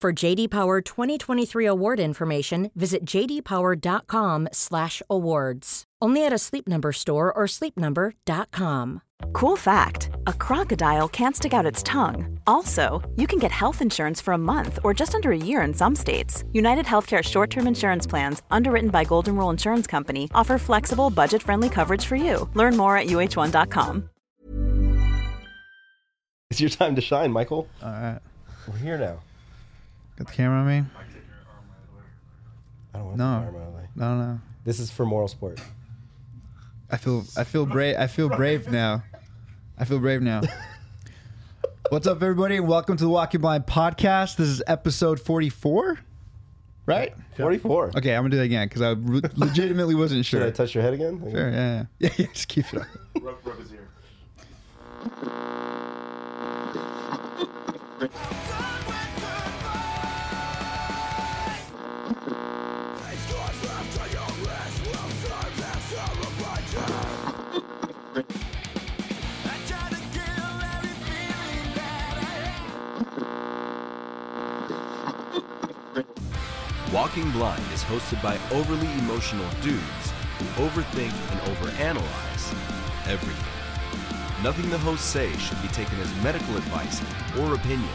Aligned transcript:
For 0.00 0.14
JD 0.14 0.48
Power 0.48 0.80
2023 0.80 1.66
award 1.66 2.00
information, 2.00 2.70
visit 2.74 3.04
jdpower.com/awards. 3.04 5.84
Only 6.02 6.24
at 6.24 6.32
a 6.32 6.38
Sleep 6.38 6.66
Number 6.66 6.92
store 6.92 7.30
or 7.30 7.44
sleepnumber.com. 7.44 9.02
Cool 9.34 9.56
fact 9.56 10.08
a 10.26 10.32
crocodile 10.32 11.06
can't 11.08 11.36
stick 11.36 11.52
out 11.52 11.66
its 11.66 11.82
tongue. 11.82 12.38
Also, 12.46 13.02
you 13.16 13.26
can 13.26 13.38
get 13.38 13.52
health 13.52 13.82
insurance 13.82 14.22
for 14.22 14.32
a 14.32 14.38
month 14.38 14.78
or 14.82 14.94
just 14.94 15.14
under 15.14 15.32
a 15.32 15.36
year 15.36 15.60
in 15.60 15.74
some 15.74 15.94
states. 15.94 16.44
United 16.54 16.86
Healthcare 16.86 17.22
short 17.22 17.50
term 17.50 17.66
insurance 17.66 18.06
plans, 18.06 18.40
underwritten 18.50 18.88
by 18.88 19.04
Golden 19.04 19.36
Rule 19.36 19.50
Insurance 19.50 19.86
Company, 19.86 20.30
offer 20.32 20.56
flexible, 20.56 21.10
budget 21.10 21.42
friendly 21.42 21.68
coverage 21.68 22.06
for 22.06 22.16
you. 22.16 22.48
Learn 22.54 22.74
more 22.74 22.96
at 22.96 23.06
uh1.com. 23.06 24.08
It's 26.50 26.60
your 26.60 26.70
time 26.70 26.94
to 26.94 27.02
shine, 27.02 27.32
Michael. 27.32 27.68
All 27.82 27.90
right. 27.90 28.18
We're 28.66 28.78
here 28.78 28.96
now. 28.96 29.18
Got 30.20 30.26
the 30.26 30.34
camera 30.34 30.58
on 30.58 30.66
me? 30.66 30.84
I 32.92 32.98
don't 32.98 33.06
want 33.06 33.16
No. 33.16 33.24
to 33.24 33.30
arm 33.30 33.56
out 33.56 33.62
of 33.62 33.72
the 33.72 33.78
way. 33.78 33.84
No, 33.96 34.18
no. 34.18 34.40
This 34.66 34.78
is 34.78 34.90
for 34.90 35.06
moral 35.06 35.28
sport. 35.28 35.58
I 36.90 36.98
feel 36.98 37.24
I 37.38 37.44
feel 37.44 37.64
brave 37.64 37.96
I 37.98 38.06
feel 38.06 38.28
brave 38.28 38.70
now. 38.70 39.02
I 39.78 39.86
feel 39.86 39.98
brave 39.98 40.20
now. 40.20 40.42
What's 41.88 42.06
up 42.06 42.22
everybody 42.22 42.56
and 42.58 42.68
welcome 42.68 42.98
to 42.98 43.04
the 43.04 43.08
Walking 43.08 43.40
Blind 43.40 43.64
podcast. 43.64 44.36
This 44.36 44.48
is 44.48 44.62
episode 44.66 45.20
44. 45.20 46.00
Right? 46.84 47.14
44. 47.38 47.92
Okay, 47.96 48.14
I'm 48.14 48.20
going 48.20 48.32
to 48.32 48.36
do 48.36 48.40
that 48.40 48.44
again 48.44 48.68
cuz 48.68 48.82
I 48.82 48.90
re- 48.90 49.22
legitimately 49.36 49.94
wasn't 49.94 50.26
sure. 50.26 50.40
Should 50.40 50.42
I 50.42 50.50
sure. 50.50 50.52
touch 50.52 50.74
your 50.74 50.82
head 50.82 50.92
again? 50.92 51.18
Sure, 51.30 51.50
yeah, 51.50 51.84
yeah. 51.98 52.10
Yeah, 52.10 52.10
yeah, 52.18 52.26
just 52.34 52.48
keep 52.48 52.66
it 52.74 52.82
up. 52.82 52.86
Walking 76.92 77.30
Blind 77.30 77.62
is 77.72 77.82
hosted 77.84 78.22
by 78.22 78.38
overly 78.52 78.92
emotional 78.98 79.48
dudes 79.62 80.12
who 80.38 80.64
overthink 80.64 81.12
and 81.30 81.40
overanalyze 81.48 82.52
everything. 83.06 84.42
Nothing 84.42 84.68
the 84.70 84.78
hosts 84.78 85.06
say 85.06 85.32
should 85.36 85.60
be 85.62 85.68
taken 85.68 85.98
as 86.00 86.14
medical 86.22 86.56
advice 86.56 87.00
or 87.38 87.54
opinion. 87.54 87.88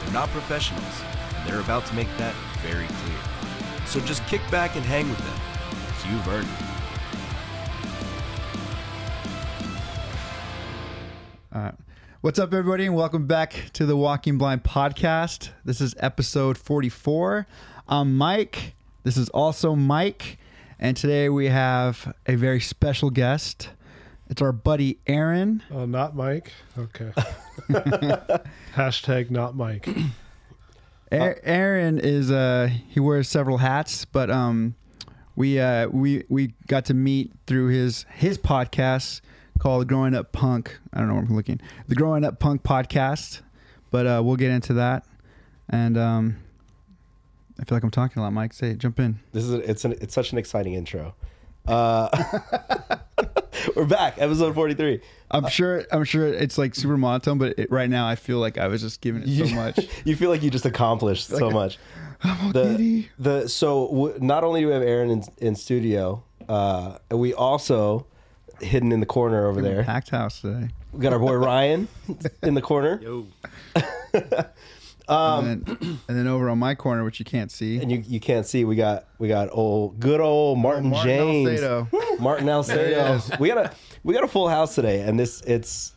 They're 0.00 0.12
not 0.12 0.28
professionals, 0.30 1.02
and 1.36 1.48
they're 1.48 1.60
about 1.60 1.86
to 1.86 1.94
make 1.94 2.08
that 2.18 2.34
very 2.62 2.86
clear. 2.86 3.86
So 3.86 4.00
just 4.00 4.26
kick 4.26 4.42
back 4.50 4.76
and 4.76 4.84
hang 4.84 5.08
with 5.08 5.18
them, 5.18 5.40
you've 6.10 6.28
earned 6.28 6.48
it. 6.48 6.69
All 11.52 11.62
right. 11.62 11.74
What's 12.20 12.38
up, 12.38 12.52
everybody, 12.52 12.86
and 12.86 12.94
welcome 12.94 13.26
back 13.26 13.70
to 13.72 13.86
the 13.86 13.96
Walking 13.96 14.38
Blind 14.38 14.62
podcast. 14.62 15.50
This 15.64 15.80
is 15.80 15.94
episode 15.98 16.56
44. 16.56 17.46
I'm 17.88 18.16
Mike. 18.16 18.74
This 19.02 19.16
is 19.16 19.28
also 19.30 19.74
Mike. 19.74 20.38
And 20.78 20.96
today 20.96 21.28
we 21.28 21.46
have 21.46 22.14
a 22.26 22.36
very 22.36 22.60
special 22.60 23.10
guest. 23.10 23.70
It's 24.28 24.40
our 24.40 24.52
buddy 24.52 24.98
Aaron. 25.08 25.62
Oh, 25.72 25.86
not 25.86 26.14
Mike. 26.14 26.52
Okay. 26.78 27.12
Hashtag 28.74 29.30
not 29.30 29.56
Mike. 29.56 29.88
A- 31.10 31.48
Aaron 31.48 31.98
is 31.98 32.30
uh 32.30 32.68
he 32.88 33.00
wears 33.00 33.28
several 33.28 33.58
hats, 33.58 34.04
but 34.04 34.30
um 34.30 34.76
we 35.34 35.58
uh 35.58 35.88
we 35.88 36.24
we 36.28 36.54
got 36.68 36.84
to 36.84 36.94
meet 36.94 37.32
through 37.48 37.68
his 37.68 38.06
his 38.14 38.38
podcast 38.38 39.20
called 39.60 39.86
Growing 39.86 40.14
Up 40.14 40.32
Punk. 40.32 40.78
I 40.92 40.98
don't 40.98 41.08
know 41.08 41.14
where 41.14 41.22
I'm 41.22 41.36
looking. 41.36 41.60
The 41.86 41.94
Growing 41.94 42.24
Up 42.24 42.40
Punk 42.40 42.62
podcast. 42.62 43.42
But 43.90 44.06
uh 44.06 44.22
we'll 44.24 44.36
get 44.36 44.50
into 44.50 44.74
that. 44.74 45.04
And 45.68 45.96
um 45.98 46.36
I 47.60 47.64
feel 47.64 47.76
like 47.76 47.84
I'm 47.84 47.90
talking 47.90 48.18
a 48.20 48.22
lot, 48.22 48.32
Mike. 48.32 48.54
Say 48.54 48.70
it, 48.70 48.78
jump 48.78 48.98
in. 48.98 49.20
This 49.32 49.44
is 49.44 49.52
a, 49.52 49.70
it's 49.70 49.84
an, 49.84 49.92
it's 50.00 50.14
such 50.14 50.32
an 50.32 50.38
exciting 50.38 50.72
intro. 50.72 51.14
Uh, 51.68 52.08
we're 53.76 53.84
back, 53.84 54.14
episode 54.16 54.54
43. 54.54 55.02
I'm 55.30 55.46
sure 55.48 55.84
I'm 55.92 56.04
sure 56.04 56.26
it's 56.26 56.56
like 56.56 56.74
super 56.74 56.96
monotone, 56.96 57.36
but 57.36 57.58
it, 57.58 57.70
right 57.70 57.90
now 57.90 58.08
I 58.08 58.14
feel 58.14 58.38
like 58.38 58.56
I 58.56 58.66
was 58.68 58.80
just 58.80 59.02
giving 59.02 59.22
it 59.24 59.48
so 59.48 59.54
much. 59.54 59.78
you 60.06 60.16
feel 60.16 60.30
like 60.30 60.42
you 60.42 60.50
just 60.50 60.64
accomplished 60.64 61.28
so 61.28 61.50
much. 61.50 61.78
The, 62.52 63.06
the 63.18 63.48
so 63.48 63.88
w- 63.88 64.18
not 64.20 64.42
only 64.42 64.62
do 64.62 64.68
we 64.68 64.72
have 64.72 64.82
Aaron 64.82 65.10
in, 65.10 65.22
in 65.38 65.54
studio, 65.54 66.22
uh, 66.48 66.96
we 67.10 67.34
also 67.34 68.06
hidden 68.62 68.92
in 68.92 69.00
the 69.00 69.06
corner 69.06 69.46
over 69.46 69.60
there. 69.60 69.84
Packed 69.84 70.10
house 70.10 70.40
today. 70.40 70.70
We 70.92 71.00
got 71.00 71.12
our 71.12 71.18
boy 71.18 71.34
Ryan 71.34 71.88
in 72.42 72.54
the 72.54 72.62
corner, 72.62 73.00
and, 73.02 74.46
um, 75.08 75.44
then, 75.46 75.78
and 76.08 76.18
then 76.18 76.26
over 76.26 76.48
on 76.48 76.58
my 76.58 76.74
corner, 76.74 77.04
which 77.04 77.18
you 77.18 77.24
can't 77.24 77.50
see. 77.50 77.78
and 77.78 77.90
you 77.90 78.02
you 78.06 78.20
can't 78.20 78.46
see. 78.46 78.64
We 78.64 78.76
got 78.76 79.06
we 79.18 79.28
got 79.28 79.48
old 79.52 80.00
good 80.00 80.20
old 80.20 80.58
Martin, 80.58 80.90
Martin 80.90 81.08
James, 81.08 81.60
Alcedo. 81.60 82.20
Martin 82.20 82.46
Alcedo. 82.46 83.38
we 83.38 83.48
got 83.48 83.58
a 83.58 83.72
we 84.02 84.14
got 84.14 84.24
a 84.24 84.28
full 84.28 84.48
house 84.48 84.74
today, 84.74 85.02
and 85.02 85.18
this 85.18 85.40
it's 85.42 85.92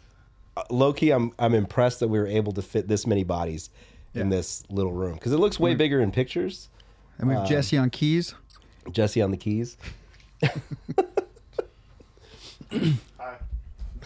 uh, 0.57 0.63
low 0.69 0.93
key. 0.93 1.11
I'm 1.11 1.31
I'm 1.39 1.55
impressed 1.55 1.99
that 2.01 2.07
we 2.07 2.19
were 2.19 2.27
able 2.27 2.51
to 2.53 2.61
fit 2.61 2.87
this 2.87 3.07
many 3.07 3.23
bodies 3.23 3.69
in 4.15 4.29
this 4.29 4.63
little 4.69 4.93
room 4.93 5.15
because 5.15 5.31
it 5.31 5.37
looks 5.37 5.59
way 5.59 5.73
mm. 5.73 5.77
bigger 5.77 5.99
in 6.01 6.11
pictures. 6.11 6.69
And 7.17 7.27
we 7.27 7.35
have 7.35 7.47
Jesse 7.47 7.77
um, 7.77 7.83
on 7.83 7.89
keys. 7.89 8.35
Jesse 8.91 9.21
on 9.21 9.31
the 9.31 9.37
keys. 9.37 9.77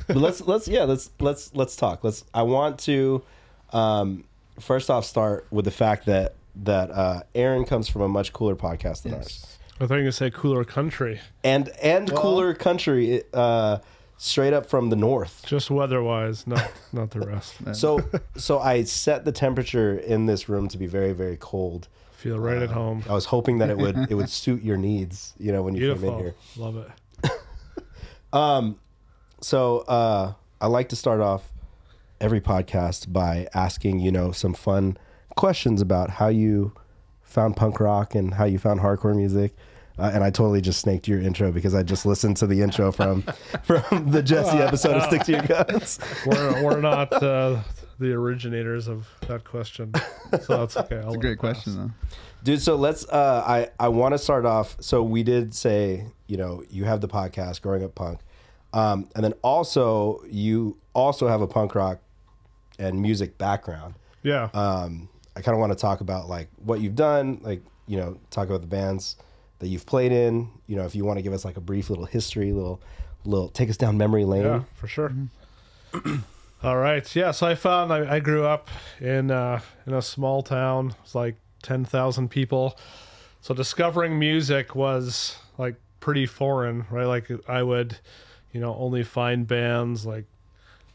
but 0.07 0.15
let's 0.15 0.41
let's 0.41 0.67
yeah 0.67 0.83
let's 0.83 1.09
let's 1.19 1.53
let's 1.55 1.75
talk. 1.75 2.03
Let's. 2.03 2.23
I 2.33 2.43
want 2.43 2.79
to 2.81 3.23
um, 3.73 4.23
first 4.59 4.89
off 4.89 5.05
start 5.05 5.47
with 5.51 5.65
the 5.65 5.71
fact 5.71 6.05
that 6.05 6.35
that 6.63 6.91
uh, 6.91 7.21
Aaron 7.35 7.65
comes 7.65 7.87
from 7.89 8.01
a 8.01 8.07
much 8.07 8.33
cooler 8.33 8.55
podcast 8.55 9.03
than 9.03 9.13
ours, 9.13 9.57
I 9.79 9.85
thought 9.85 9.95
you 9.95 9.95
were 9.95 10.01
gonna 10.03 10.11
say 10.11 10.31
cooler 10.31 10.63
country. 10.63 11.19
and 11.43 11.69
and 11.81 12.13
cooler 12.13 12.53
country. 12.53 13.23
Uh, 13.33 13.79
straight 14.19 14.51
up 14.51 14.65
from 14.65 14.89
the 14.89 14.95
north. 14.95 15.43
Just 15.45 15.69
weather 15.69 16.01
wise, 16.01 16.47
not 16.47 16.71
not 16.91 17.11
the 17.11 17.19
rest. 17.21 17.53
So 17.73 18.01
so 18.35 18.59
I 18.59 18.83
set 18.83 19.25
the 19.25 19.31
temperature 19.31 19.95
in 19.97 20.25
this 20.25 20.49
room 20.49 20.67
to 20.69 20.77
be 20.77 20.87
very 20.87 21.13
very 21.13 21.37
cold. 21.37 21.87
Feel 22.13 22.39
right 22.39 22.57
at 22.57 22.71
home. 22.71 23.03
I 23.07 23.13
was 23.13 23.25
hoping 23.25 23.59
that 23.59 23.69
it 23.69 23.77
would 23.77 23.95
it 24.09 24.15
would 24.15 24.29
suit 24.29 24.63
your 24.63 24.77
needs. 24.77 25.35
You 25.37 25.51
know 25.51 25.61
when 25.61 25.75
you 25.75 25.93
came 25.93 26.03
in 26.05 26.17
here. 26.17 26.35
Love 26.55 26.77
it. 26.77 26.89
So 29.41 29.79
uh, 29.87 30.33
I 30.59 30.67
like 30.67 30.89
to 30.89 30.95
start 30.95 31.21
off 31.21 31.51
every 32.19 32.41
podcast 32.41 33.11
by 33.13 33.47
asking, 33.53 33.99
you 33.99 34.11
know, 34.11 34.31
some 34.31 34.53
fun 34.53 34.97
questions 35.35 35.81
about 35.81 36.09
how 36.09 36.27
you 36.27 36.73
found 37.21 37.55
punk 37.55 37.79
rock 37.79 38.15
and 38.15 38.33
how 38.33 38.45
you 38.45 38.57
found 38.57 38.79
hardcore 38.79 39.15
music. 39.15 39.55
Uh, 39.99 40.11
and 40.13 40.23
I 40.23 40.29
totally 40.29 40.61
just 40.61 40.79
snaked 40.79 41.07
your 41.07 41.19
intro 41.19 41.51
because 41.51 41.73
I 41.73 41.83
just 41.83 42.05
listened 42.05 42.37
to 42.37 42.47
the 42.47 42.61
intro 42.61 42.91
from 42.91 43.21
from 43.63 44.11
the 44.11 44.21
Jesse 44.21 44.57
episode 44.57 44.95
of 44.97 45.03
Stick 45.03 45.23
to 45.23 45.31
Your 45.31 45.41
Guns. 45.41 45.99
We're 46.25 46.63
we're 46.63 46.81
not 46.81 47.11
uh, 47.23 47.61
the 47.99 48.13
originators 48.13 48.87
of 48.87 49.07
that 49.27 49.43
question, 49.43 49.91
so 50.41 50.57
that's 50.57 50.77
okay. 50.77 50.97
It's 50.97 51.15
a 51.15 51.17
great 51.17 51.39
question 51.39 51.75
though. 51.77 51.91
dude 52.43 52.61
so 52.61 52.75
let's 52.75 53.09
uh 53.09 53.43
i 53.47 53.67
i 53.79 53.87
want 53.87 54.13
to 54.13 54.19
start 54.19 54.45
off 54.45 54.77
so 54.79 55.01
we 55.01 55.23
did 55.23 55.55
say 55.55 56.05
you 56.27 56.37
know 56.37 56.63
you 56.69 56.83
have 56.85 57.01
the 57.01 57.07
podcast 57.07 57.63
growing 57.63 57.83
up 57.83 57.95
punk 57.95 58.19
um 58.77 59.09
and 59.15 59.23
then 59.23 59.33
also 59.41 60.21
you 60.29 60.77
also 60.93 61.27
have 61.27 61.41
a 61.41 61.47
punk 61.47 61.75
rock 61.75 61.99
and 62.79 63.01
music 63.01 63.37
background 63.37 63.95
Yeah, 64.23 64.49
um 64.53 65.09
i 65.35 65.41
kind 65.41 65.55
of 65.55 65.59
want 65.59 65.71
to 65.71 65.77
talk 65.77 66.01
about 66.01 66.27
like 66.29 66.47
what 66.63 66.79
you've 66.81 66.95
done 66.95 67.39
like 67.41 67.61
you 67.87 67.97
know 67.97 68.17
talk 68.29 68.47
about 68.47 68.61
the 68.61 68.67
bands 68.67 69.15
that 69.59 69.67
you've 69.67 69.85
played 69.85 70.11
in 70.11 70.49
you 70.67 70.75
know 70.75 70.85
if 70.85 70.95
you 70.95 71.03
want 71.05 71.17
to 71.17 71.23
give 71.23 71.33
us 71.33 71.43
like 71.45 71.57
a 71.57 71.61
brief 71.61 71.89
little 71.89 72.05
history 72.05 72.51
little 72.51 72.79
little 73.25 73.49
take 73.49 73.69
us 73.69 73.77
down 73.77 73.97
memory 73.97 74.25
lane 74.25 74.43
yeah, 74.43 74.63
for 74.75 74.87
sure. 74.87 75.11
All 76.63 76.77
right, 76.77 77.15
yeah. 77.15 77.31
So 77.31 77.45
I 77.45 77.55
found 77.55 77.93
I, 77.93 78.15
I 78.15 78.19
grew 78.19 78.43
up 78.45 78.69
in 78.99 79.29
uh, 79.31 79.61
in 79.85 79.93
a 79.93 80.01
small 80.01 80.41
town. 80.41 80.95
It's 81.03 81.13
like 81.13 81.35
ten 81.61 81.85
thousand 81.85 82.29
people. 82.29 82.77
So 83.41 83.53
discovering 83.53 84.17
music 84.17 84.75
was 84.75 85.37
like 85.57 85.75
pretty 85.99 86.25
foreign, 86.25 86.85
right? 86.89 87.05
Like 87.05 87.29
I 87.47 87.61
would, 87.61 87.99
you 88.51 88.59
know, 88.59 88.75
only 88.75 89.03
find 89.03 89.47
bands 89.47 90.05
like 90.05 90.25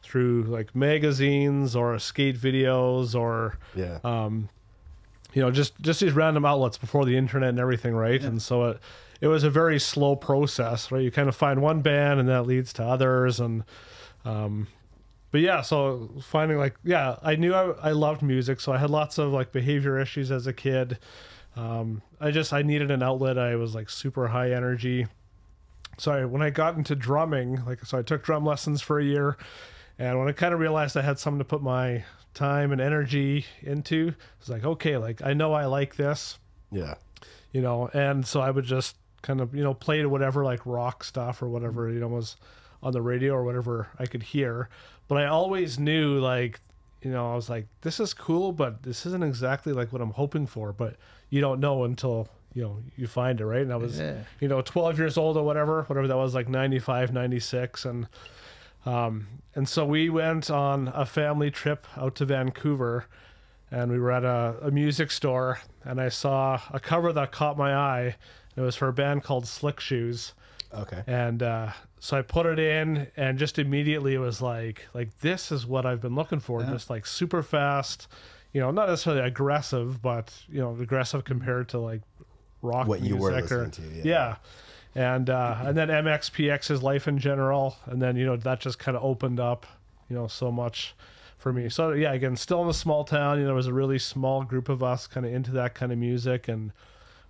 through 0.03 0.43
like 0.45 0.75
magazines 0.75 1.77
or 1.77 1.99
skate 1.99 2.37
videos 2.37 3.15
or 3.15 3.59
yeah 3.75 3.99
um, 4.05 4.49
you 5.33 5.41
know, 5.41 5.51
just 5.51 5.79
just 5.81 6.01
these 6.01 6.13
random 6.13 6.45
outlets 6.45 6.77
before 6.79 7.05
the 7.05 7.17
internet 7.17 7.51
and 7.51 7.59
everything, 7.59 7.95
right? 7.95 8.23
And 8.23 8.41
so 8.43 8.65
it 8.65 8.81
it 9.21 9.29
was 9.29 9.45
a 9.45 9.51
very 9.51 9.79
slow 9.79 10.17
process, 10.17 10.91
right? 10.91 11.03
You 11.03 11.11
kind 11.11 11.29
of 11.29 11.37
find 11.37 11.63
one 11.63 11.81
band 11.81 12.21
and 12.21 12.29
that 12.29 12.43
leads 12.43 12.73
to 12.75 12.85
others, 12.85 13.41
and 13.41 13.65
um, 14.25 14.67
but 15.31 15.41
yeah, 15.41 15.63
so 15.63 16.11
finding 16.23 16.59
like 16.59 16.77
yeah, 16.85 17.17
I 17.23 17.37
knew 17.37 17.55
I, 17.55 17.71
I 17.89 17.93
loved 17.93 18.23
music, 18.23 18.61
so 18.61 18.73
I 18.73 18.79
had 18.79 18.91
lots 18.91 19.19
of 19.19 19.33
like 19.33 19.53
behavior 19.53 19.99
issues 19.99 20.31
as 20.31 20.47
a 20.47 20.53
kid. 20.53 20.99
Um, 21.57 22.03
I 22.21 22.31
just 22.31 22.53
I 22.53 22.63
needed 22.63 22.91
an 22.91 23.03
outlet. 23.03 23.39
I 23.39 23.57
was 23.57 23.75
like 23.75 23.89
super 23.89 24.29
high 24.29 24.53
energy. 24.53 25.07
So 26.03 26.13
I, 26.13 26.25
when 26.25 26.43
I 26.43 26.51
got 26.51 26.77
into 26.77 26.97
drumming, 26.97 27.65
like 27.65 27.85
so 27.85 27.99
I 27.99 28.03
took 28.03 28.25
drum 28.25 28.45
lessons 28.45 28.83
for 28.83 28.99
a 28.99 29.05
year, 29.05 29.37
and 29.99 30.19
when 30.19 30.29
I 30.29 30.33
kind 30.33 30.53
of 30.53 30.61
realized 30.61 30.97
I 30.97 31.03
had 31.03 31.19
something 31.19 31.39
to 31.39 31.45
put 31.45 31.63
my 31.63 32.05
time 32.35 32.73
and 32.73 32.81
energy 32.81 33.47
into, 33.63 34.09
I 34.09 34.23
was 34.41 34.49
like, 34.49 34.65
okay, 34.65 34.97
like 34.97 35.23
I 35.23 35.33
know 35.33 35.53
I 35.53 35.67
like 35.67 35.97
this, 35.97 36.39
yeah 36.71 36.95
you 37.53 37.61
know, 37.61 37.89
and 37.93 38.27
so 38.27 38.41
I 38.41 38.51
would 38.51 38.65
just 38.65 38.97
kind 39.21 39.41
of 39.41 39.55
you 39.55 39.63
know 39.63 39.75
play 39.75 40.03
to 40.03 40.09
whatever 40.09 40.45
like 40.45 40.67
rock 40.67 41.05
stuff 41.05 41.43
or 41.43 41.49
whatever 41.49 41.89
you 41.89 42.01
know 42.01 42.09
was 42.09 42.37
on 42.83 42.93
the 42.93 43.01
radio 43.01 43.35
or 43.35 43.45
whatever 43.45 43.89
I 43.99 44.07
could 44.07 44.23
hear. 44.23 44.69
But 45.07 45.19
I 45.19 45.27
always 45.27 45.79
knew 45.79 46.19
like 46.19 46.61
you 47.03 47.11
know 47.11 47.33
I 47.33 47.37
was 47.37 47.49
like 47.49 47.69
this 47.83 48.01
is 48.01 48.15
cool, 48.15 48.53
but 48.53 48.83
this 48.83 49.07
isn't 49.07 49.23
exactly 49.23 49.73
like 49.73 49.93
what 49.93 50.03
I'm 50.03 50.11
hoping 50.11 50.47
for. 50.47 50.73
But 50.73 50.97
you 51.31 51.41
don't 51.41 51.61
know 51.61 51.85
until 51.85 52.29
you 52.55 52.63
know 52.63 52.79
you 52.97 53.07
find 53.07 53.41
it 53.41 53.47
right. 53.47 53.63
And 53.63 53.73
I 53.73 53.77
was 53.77 53.99
Yeah. 53.99 54.17
you 54.41 54.49
know 54.49 54.61
12 54.63 54.99
years 54.99 55.17
old 55.19 55.37
or 55.37 55.45
whatever, 55.45 55.83
whatever 55.85 56.07
that 56.09 56.17
was 56.17 56.35
like 56.35 56.49
95, 56.49 57.13
96, 57.13 57.85
and 57.85 58.07
um, 58.85 59.27
and 59.55 59.69
so 59.69 59.85
we 59.85 60.09
went 60.11 60.51
on 60.51 60.89
a 60.95 61.07
family 61.07 61.51
trip 61.51 61.87
out 61.97 62.15
to 62.17 62.25
Vancouver, 62.25 63.07
and 63.71 63.91
we 63.93 63.99
were 63.99 64.11
at 64.11 64.25
a, 64.25 64.57
a 64.63 64.71
music 64.71 65.11
store, 65.11 65.61
and 65.85 66.01
I 66.01 66.09
saw 66.09 66.61
a 66.73 66.81
cover 66.81 67.13
that 67.13 67.31
caught 67.33 67.57
my 67.57 67.75
eye. 67.75 68.17
It 68.57 68.61
was 68.61 68.75
for 68.77 68.89
a 68.89 68.93
band 68.93 69.23
called 69.23 69.47
Slick 69.47 69.79
Shoes, 69.81 70.35
okay 70.75 71.03
and 71.07 71.43
uh, 71.43 71.71
so 72.01 72.17
I 72.19 72.23
put 72.23 72.47
it 72.47 72.59
in, 72.59 73.07
and 73.17 73.39
just 73.39 73.59
immediately 73.59 74.15
it 74.15 74.19
was 74.19 74.43
like, 74.43 74.87
like 74.95 75.17
this 75.21 75.53
is 75.53 75.65
what 75.65 75.87
I've 75.87 76.01
been 76.01 76.15
looking 76.17 76.41
for, 76.41 76.63
just 76.65 76.91
like 76.91 77.07
super 77.07 77.43
fast, 77.43 78.09
you 78.53 78.61
know, 78.61 78.71
not 78.73 78.89
necessarily 78.89 79.23
aggressive, 79.23 80.03
but 80.03 80.35
you 80.51 80.61
know, 80.61 80.77
aggressive 80.81 81.23
compared 81.25 81.69
to 81.71 81.79
like 81.79 82.03
rock 82.63 82.87
What 82.87 83.03
you 83.03 83.17
were 83.17 83.33
music. 83.33 83.53
or- 83.53 83.65
listening 83.65 83.93
to, 84.03 84.09
yeah. 84.09 84.37
yeah. 84.95 85.11
And 85.17 85.31
uh, 85.31 85.57
and 85.63 85.77
then 85.77 85.89
MXPX's 85.89 86.83
life 86.83 87.09
in 87.09 87.19
general, 87.19 87.77
and 87.87 88.01
then 88.01 88.17
you 88.17 88.25
know 88.27 88.37
that 88.37 88.61
just 88.61 88.79
kind 88.79 88.97
of 88.97 89.03
opened 89.05 89.41
up, 89.41 89.67
you 90.09 90.17
know, 90.17 90.27
so 90.29 90.51
much 90.53 90.95
for 91.39 91.53
me. 91.53 91.69
So 91.69 91.93
yeah, 91.93 92.13
again, 92.13 92.37
still 92.37 92.63
in 92.63 92.69
a 92.69 92.75
small 92.75 93.05
town, 93.05 93.37
you 93.39 93.43
know, 93.43 93.49
there 93.49 93.55
was 93.57 93.67
a 93.67 93.73
really 93.73 93.99
small 93.99 94.45
group 94.45 94.69
of 94.69 94.83
us 94.83 95.07
kind 95.07 95.25
of 95.27 95.33
into 95.33 95.51
that 95.53 95.75
kind 95.75 95.93
of 95.93 95.99
music, 95.99 96.49
and 96.49 96.73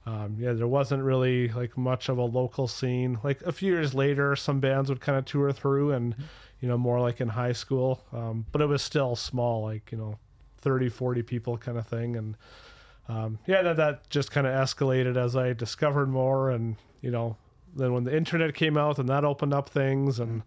um, 0.07 0.37
yeah, 0.39 0.53
there 0.53 0.67
wasn't 0.67 1.03
really 1.05 1.49
like 1.49 1.79
much 1.79 2.09
of 2.09 2.19
a 2.19 2.25
local 2.25 2.67
scene. 2.67 3.19
Like 3.23 3.41
a 3.43 3.53
few 3.53 3.73
years 3.73 3.95
later, 3.95 4.35
some 4.35 4.59
bands 4.59 4.89
would 4.89 5.01
kind 5.01 5.17
of 5.17 5.25
tour 5.25 5.53
through, 5.53 5.93
and 5.93 6.17
you 6.61 6.69
know, 6.69 6.77
more 6.77 7.01
like 7.01 7.21
in 7.21 7.29
high 7.29 7.53
school, 7.53 8.05
um, 8.13 8.45
but 8.51 8.61
it 8.61 8.67
was 8.67 8.83
still 8.83 9.15
small, 9.15 9.63
like 9.63 9.91
you 9.93 9.99
know, 9.99 10.19
30, 10.63 10.89
40 10.89 11.23
people 11.23 11.57
kind 11.59 11.79
of 11.79 11.87
thing, 11.87 12.17
and 12.17 12.37
um, 13.09 13.39
yeah, 13.47 13.63
that, 13.63 13.77
that 13.77 14.11
just 14.11 14.31
kind 14.31 14.47
of 14.47 14.53
escalated 14.55 15.17
as 15.17 15.37
I 15.37 15.53
discovered 15.53 16.09
more, 16.09 16.51
and 16.51 16.77
you 17.01 17.11
know, 17.11 17.37
then 17.75 17.93
when 17.93 18.05
the 18.05 18.17
internet 18.17 18.55
came 18.55 18.77
out, 18.77 18.99
and 18.99 19.09
that 19.09 19.25
opened 19.25 19.53
up 19.55 19.69
things, 19.69 20.21
and 20.21 20.43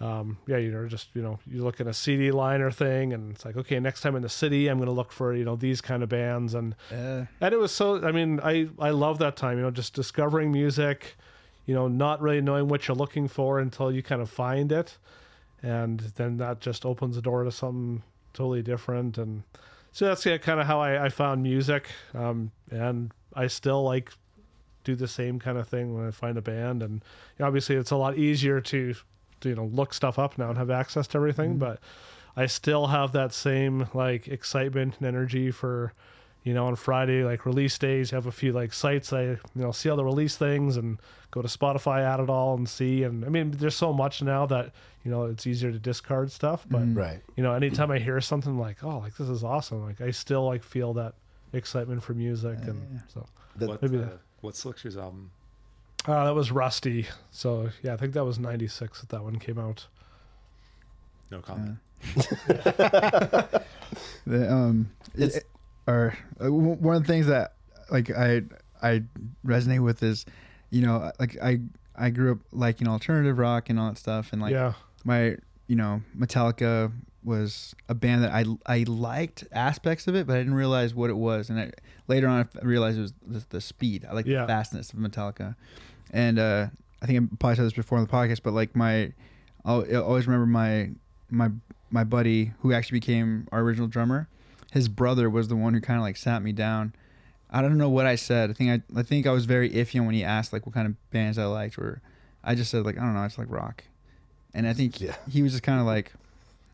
um, 0.00 0.36
yeah, 0.46 0.58
you 0.58 0.70
know, 0.70 0.86
just 0.86 1.08
you 1.14 1.22
know, 1.22 1.38
you 1.50 1.64
look 1.64 1.80
at 1.80 1.86
a 1.86 1.94
CD 1.94 2.30
liner 2.30 2.70
thing, 2.70 3.12
and 3.14 3.32
it's 3.34 3.44
like, 3.44 3.56
okay, 3.56 3.80
next 3.80 4.02
time 4.02 4.14
in 4.14 4.22
the 4.22 4.28
city, 4.28 4.68
I'm 4.68 4.76
going 4.76 4.88
to 4.88 4.92
look 4.92 5.10
for 5.10 5.34
you 5.34 5.44
know 5.44 5.56
these 5.56 5.80
kind 5.80 6.02
of 6.02 6.08
bands, 6.10 6.54
and 6.54 6.74
Yeah. 6.90 7.26
and 7.40 7.54
it 7.54 7.58
was 7.58 7.72
so. 7.72 8.04
I 8.06 8.12
mean, 8.12 8.40
I 8.44 8.68
I 8.78 8.90
love 8.90 9.18
that 9.20 9.36
time, 9.36 9.56
you 9.56 9.62
know, 9.62 9.70
just 9.70 9.94
discovering 9.94 10.52
music, 10.52 11.16
you 11.64 11.74
know, 11.74 11.88
not 11.88 12.20
really 12.20 12.42
knowing 12.42 12.68
what 12.68 12.86
you're 12.86 12.96
looking 12.96 13.26
for 13.26 13.58
until 13.58 13.90
you 13.90 14.02
kind 14.02 14.20
of 14.20 14.28
find 14.28 14.70
it, 14.70 14.98
and 15.62 16.00
then 16.16 16.36
that 16.36 16.60
just 16.60 16.84
opens 16.84 17.16
the 17.16 17.22
door 17.22 17.44
to 17.44 17.50
something 17.50 18.02
totally 18.34 18.62
different, 18.62 19.16
and 19.16 19.44
so 19.96 20.04
that's 20.04 20.26
yeah, 20.26 20.36
kind 20.36 20.60
of 20.60 20.66
how 20.66 20.78
I, 20.78 21.06
I 21.06 21.08
found 21.08 21.42
music, 21.42 21.88
um, 22.12 22.50
and 22.70 23.12
I 23.32 23.46
still 23.46 23.82
like 23.82 24.12
do 24.84 24.94
the 24.94 25.08
same 25.08 25.38
kind 25.38 25.56
of 25.56 25.66
thing 25.68 25.94
when 25.94 26.06
I 26.06 26.10
find 26.10 26.36
a 26.36 26.42
band, 26.42 26.82
and 26.82 27.02
obviously 27.40 27.76
it's 27.76 27.92
a 27.92 27.96
lot 27.96 28.18
easier 28.18 28.60
to, 28.60 28.94
to 29.40 29.48
you 29.48 29.54
know 29.54 29.64
look 29.64 29.94
stuff 29.94 30.18
up 30.18 30.36
now 30.36 30.50
and 30.50 30.58
have 30.58 30.68
access 30.68 31.06
to 31.06 31.16
everything, 31.16 31.56
but 31.56 31.80
I 32.36 32.44
still 32.44 32.88
have 32.88 33.12
that 33.12 33.32
same 33.32 33.88
like 33.94 34.28
excitement 34.28 34.96
and 34.98 35.06
energy 35.06 35.50
for 35.50 35.94
you 36.46 36.54
know 36.54 36.66
on 36.66 36.76
Friday 36.76 37.24
like 37.24 37.44
release 37.44 37.76
days 37.76 38.12
have 38.12 38.26
a 38.26 38.32
few 38.32 38.52
like 38.52 38.72
sites 38.72 39.12
I 39.12 39.22
you 39.22 39.38
know 39.56 39.72
see 39.72 39.90
all 39.90 39.96
the 39.96 40.04
release 40.04 40.36
things 40.36 40.76
and 40.76 41.00
go 41.32 41.42
to 41.42 41.48
Spotify 41.48 42.02
add 42.02 42.20
it 42.20 42.30
all 42.30 42.54
and 42.54 42.68
see. 42.68 43.02
And 43.02 43.24
I 43.24 43.28
mean 43.28 43.50
there's 43.50 43.74
so 43.74 43.92
much 43.92 44.22
now 44.22 44.46
that 44.46 44.70
you 45.04 45.10
know 45.10 45.24
it's 45.24 45.44
easier 45.44 45.72
to 45.72 45.78
discard 45.80 46.30
stuff. 46.30 46.64
But 46.70 46.94
right. 46.94 47.18
you 47.36 47.42
know 47.42 47.52
anytime 47.52 47.90
I 47.90 47.98
hear 47.98 48.20
something 48.20 48.56
like 48.58 48.84
oh 48.84 48.98
like 48.98 49.16
this 49.16 49.28
is 49.28 49.42
awesome. 49.42 49.82
Like 49.82 50.00
I 50.00 50.12
still 50.12 50.46
like 50.46 50.62
feel 50.62 50.94
that 50.94 51.14
excitement 51.52 52.00
for 52.04 52.14
music 52.14 52.58
and 52.62 53.00
so. 53.12 53.26
What, 53.58 53.82
maybe 53.82 53.96
uh, 53.98 54.02
that. 54.02 54.20
what's 54.42 54.60
Slick 54.60 54.78
Shoes' 54.78 54.96
album? 54.96 55.32
uh, 56.06 56.26
that 56.26 56.34
was 56.34 56.52
Rusty. 56.52 57.06
So 57.32 57.70
yeah 57.82 57.94
I 57.94 57.96
think 57.96 58.12
that 58.12 58.24
was 58.24 58.38
96 58.38 59.00
that 59.00 59.08
that 59.08 59.24
one 59.24 59.40
came 59.40 59.58
out. 59.58 59.88
No 61.32 61.40
comment. 61.40 61.78
The, 64.26 64.52
um, 64.52 64.90
It's- 65.14 65.36
it- 65.36 65.46
or 65.86 66.16
uh, 66.44 66.50
one 66.52 66.96
of 66.96 67.02
the 67.02 67.06
things 67.12 67.26
that 67.26 67.54
like 67.90 68.10
I 68.10 68.42
I 68.82 69.02
resonate 69.44 69.82
with 69.82 70.02
is, 70.02 70.26
you 70.70 70.82
know, 70.82 71.10
like 71.18 71.36
I 71.42 71.60
I 71.96 72.10
grew 72.10 72.32
up 72.32 72.38
liking 72.52 72.88
alternative 72.88 73.38
rock 73.38 73.70
and 73.70 73.78
all 73.78 73.88
that 73.90 73.98
stuff, 73.98 74.32
and 74.32 74.42
like 74.42 74.52
yeah 74.52 74.72
my 75.04 75.36
you 75.66 75.76
know 75.76 76.02
Metallica 76.16 76.92
was 77.24 77.74
a 77.88 77.94
band 77.94 78.22
that 78.24 78.32
I 78.32 78.44
I 78.66 78.84
liked 78.86 79.44
aspects 79.52 80.06
of 80.06 80.14
it, 80.14 80.26
but 80.26 80.34
I 80.36 80.38
didn't 80.38 80.54
realize 80.54 80.94
what 80.94 81.10
it 81.10 81.16
was, 81.16 81.50
and 81.50 81.58
I, 81.58 81.70
later 82.08 82.28
on 82.28 82.48
I 82.60 82.64
realized 82.64 82.98
it 82.98 83.02
was 83.02 83.14
the, 83.26 83.44
the 83.50 83.60
speed. 83.60 84.04
I 84.08 84.12
like 84.14 84.26
Yeah. 84.26 84.42
the 84.42 84.46
fastness 84.48 84.92
of 84.92 84.98
Metallica, 84.98 85.56
and 86.12 86.38
uh, 86.38 86.66
I 87.02 87.06
think 87.06 87.22
I 87.22 87.36
probably 87.38 87.56
said 87.56 87.64
this 87.66 87.72
before 87.72 87.98
on 87.98 88.04
the 88.04 88.10
podcast, 88.10 88.40
but 88.42 88.52
like 88.52 88.76
my 88.76 89.12
I'll, 89.64 89.84
I'll 89.92 90.04
always 90.04 90.26
remember 90.26 90.46
my 90.46 90.90
my 91.30 91.50
my 91.90 92.04
buddy 92.04 92.52
who 92.60 92.72
actually 92.72 93.00
became 93.00 93.48
our 93.52 93.60
original 93.60 93.88
drummer. 93.88 94.28
His 94.76 94.88
brother 94.88 95.28
was 95.30 95.48
the 95.48 95.56
one 95.56 95.74
who 95.74 95.80
kind 95.80 95.98
of 95.98 96.02
like 96.04 96.16
sat 96.16 96.42
me 96.42 96.52
down. 96.52 96.94
I 97.50 97.62
don't 97.62 97.78
know 97.78 97.88
what 97.88 98.06
I 98.06 98.16
said. 98.16 98.50
I 98.50 98.52
think 98.52 98.70
I 98.70 98.98
I 99.00 99.02
think 99.02 99.26
I 99.26 99.30
was 99.30 99.44
very 99.46 99.70
iffy 99.70 99.98
on 99.98 100.06
when 100.06 100.14
he 100.14 100.22
asked 100.24 100.52
like 100.52 100.66
what 100.66 100.74
kind 100.74 100.86
of 100.86 101.10
bands 101.10 101.38
I 101.38 101.44
liked. 101.46 101.78
Or 101.78 102.00
I 102.44 102.54
just 102.54 102.70
said 102.70 102.84
like 102.84 102.96
I 102.98 103.00
don't 103.00 103.14
know, 103.14 103.20
I 103.20 103.26
just 103.26 103.38
like 103.38 103.50
rock. 103.50 103.84
And 104.54 104.66
I 104.68 104.72
think 104.72 105.00
Yeah. 105.00 105.14
he 105.30 105.42
was 105.42 105.52
just 105.52 105.62
kind 105.62 105.80
of 105.80 105.86
like, 105.86 106.12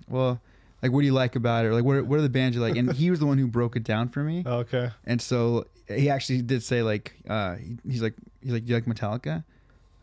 well, 0.08 0.40
like 0.82 0.92
what 0.92 1.00
do 1.00 1.06
you 1.06 1.12
like 1.12 1.36
about 1.36 1.64
it? 1.64 1.68
Or 1.68 1.74
like 1.74 1.84
what 1.84 1.96
are, 1.96 2.04
what 2.04 2.18
are 2.18 2.22
the 2.22 2.28
bands 2.28 2.56
you 2.56 2.62
like? 2.62 2.76
And 2.76 2.92
he 2.92 3.10
was 3.10 3.20
the 3.20 3.26
one 3.26 3.38
who 3.38 3.46
broke 3.46 3.76
it 3.76 3.84
down 3.84 4.08
for 4.08 4.20
me. 4.24 4.42
okay 4.46 4.90
And 5.04 5.20
so 5.22 5.66
he 5.88 6.08
actually 6.10 6.42
did 6.42 6.62
say 6.62 6.82
like 6.82 7.14
uh 7.28 7.54
he, 7.56 7.76
he's 7.88 8.02
like 8.02 8.14
he's 8.42 8.52
like 8.52 8.64
do 8.64 8.70
you 8.70 8.76
like 8.76 8.86
Metallica? 8.86 9.44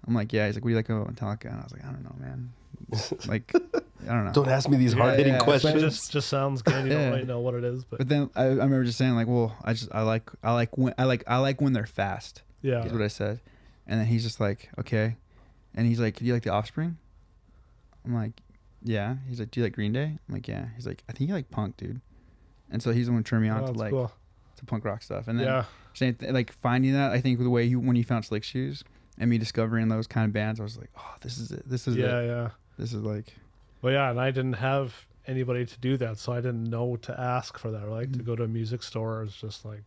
I'm 0.07 0.13
like 0.13 0.31
yeah. 0.31 0.45
He's 0.45 0.55
like 0.55 0.63
what 0.63 0.69
do 0.69 0.71
you 0.71 0.75
like 0.77 0.89
about 0.89 1.13
Metallica? 1.13 1.45
And 1.51 1.59
I 1.59 1.63
was 1.63 1.73
like 1.73 1.83
I 1.83 1.91
don't 1.91 2.03
know, 2.03 2.15
man. 2.19 2.51
Like 3.27 3.51
I 4.03 4.13
don't 4.13 4.25
know. 4.25 4.31
don't 4.31 4.47
ask 4.49 4.69
me 4.69 4.77
these 4.77 4.93
hard 4.93 5.17
hitting 5.17 5.33
yeah, 5.33 5.39
questions 5.39 5.75
it 5.75 5.79
just 5.81 6.11
just 6.11 6.29
sounds 6.29 6.61
good 6.61 6.85
you 6.85 6.91
Yeah. 6.91 6.97
don't 7.03 7.11
really 7.13 7.25
know 7.25 7.39
what 7.41 7.53
it 7.53 7.63
is 7.63 7.83
but 7.83 7.97
But 7.99 8.07
then 8.09 8.29
I, 8.35 8.43
I 8.43 8.47
remember 8.47 8.83
just 8.85 8.97
saying 8.97 9.13
like, 9.15 9.27
well, 9.27 9.55
I 9.63 9.73
just 9.73 9.89
I 9.93 10.01
like 10.03 10.29
I 10.43 10.53
like 10.53 10.77
when 10.77 10.93
I 10.97 11.03
like 11.05 11.23
I 11.27 11.37
like 11.37 11.59
when 11.61 11.73
they're 11.73 11.85
fast. 11.85 12.43
yeah 12.61 12.83
Is 12.85 12.93
what 12.93 13.01
I 13.01 13.07
said. 13.09 13.41
And 13.87 13.99
then 13.99 14.07
he's 14.07 14.23
just 14.23 14.39
like, 14.39 14.69
okay. 14.79 15.17
And 15.75 15.85
he's 15.87 15.99
like, 15.99 16.15
do 16.17 16.25
you 16.25 16.33
like 16.33 16.43
the 16.43 16.51
Offspring? 16.51 16.97
I'm 18.05 18.13
like, 18.13 18.33
yeah. 18.83 19.15
He's 19.27 19.39
like, 19.39 19.51
do 19.51 19.59
you 19.59 19.65
like 19.65 19.73
Green 19.73 19.91
Day? 19.93 20.17
I'm 20.27 20.33
like, 20.33 20.47
yeah. 20.47 20.67
He's 20.75 20.85
like, 20.87 21.03
I 21.09 21.11
think 21.13 21.27
you 21.29 21.35
like 21.35 21.49
punk, 21.49 21.75
dude. 21.77 21.99
And 22.71 22.81
so 22.83 22.91
he's 22.91 23.07
the 23.07 23.13
one 23.13 23.23
turning 23.23 23.49
me 23.49 23.49
on 23.49 23.63
Oh, 23.63 23.67
to 23.67 23.71
like 23.73 23.91
cool. 23.91 24.11
to 24.57 24.65
punk 24.65 24.85
rock 24.85 25.01
stuff. 25.01 25.27
And 25.27 25.39
then 25.39 25.47
Yeah. 25.47 25.65
same 25.93 26.13
th- 26.15 26.31
like 26.31 26.53
finding 26.61 26.93
that 26.93 27.11
I 27.11 27.19
think 27.19 27.39
the 27.39 27.49
way 27.49 27.63
you 27.65 27.79
when 27.79 27.95
you 27.95 28.03
found 28.03 28.25
Slick 28.25 28.43
Shoes 28.43 28.83
and 29.17 29.29
me 29.29 29.37
discovering 29.37 29.87
those 29.89 30.07
kind 30.07 30.25
of 30.25 30.33
bands, 30.33 30.59
I 30.59 30.63
was 30.63 30.77
like, 30.77 30.89
oh, 30.97 31.15
this 31.21 31.37
is 31.37 31.51
it. 31.51 31.67
This 31.67 31.87
is 31.87 31.95
Yeah, 31.97 32.19
it. 32.19 32.27
yeah. 32.27 32.49
This 32.77 32.93
is 32.93 33.01
like 33.03 33.33
Well, 33.81 33.93
yeah, 33.93 34.09
and 34.09 34.19
I 34.19 34.31
didn't 34.31 34.53
have 34.53 35.05
anybody 35.27 35.65
to 35.65 35.79
do 35.79 35.95
that, 35.97 36.17
so 36.17 36.33
I 36.33 36.37
didn't 36.41 36.65
know 36.69 36.95
to 36.97 37.19
ask 37.19 37.57
for 37.57 37.71
that. 37.71 37.87
Like 37.89 38.09
Mm. 38.09 38.17
to 38.17 38.23
go 38.23 38.35
to 38.35 38.43
a 38.43 38.47
music 38.47 38.83
store 38.83 39.23
is 39.23 39.35
just 39.35 39.63
like 39.65 39.83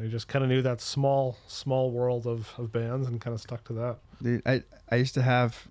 I 0.00 0.06
just 0.06 0.28
kind 0.28 0.44
of 0.44 0.48
knew 0.48 0.62
that 0.62 0.80
small, 0.80 1.38
small 1.48 1.90
world 1.90 2.24
of, 2.26 2.52
of 2.56 2.70
bands 2.72 3.08
and 3.08 3.20
kind 3.20 3.34
of 3.34 3.40
stuck 3.40 3.64
to 3.64 3.72
that. 3.74 3.98
Dude, 4.22 4.42
I 4.46 4.62
I 4.90 4.96
used 4.96 5.14
to 5.14 5.22
have. 5.22 5.68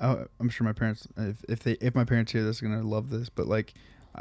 I'm 0.00 0.48
sure 0.48 0.64
my 0.64 0.72
parents, 0.72 1.06
if, 1.16 1.44
if 1.48 1.60
they 1.60 1.72
if 1.80 1.94
my 1.94 2.04
parents 2.04 2.32
hear 2.32 2.42
this, 2.42 2.60
are 2.62 2.66
gonna 2.66 2.82
love 2.82 3.10
this. 3.10 3.28
But 3.28 3.46
like, 3.46 3.72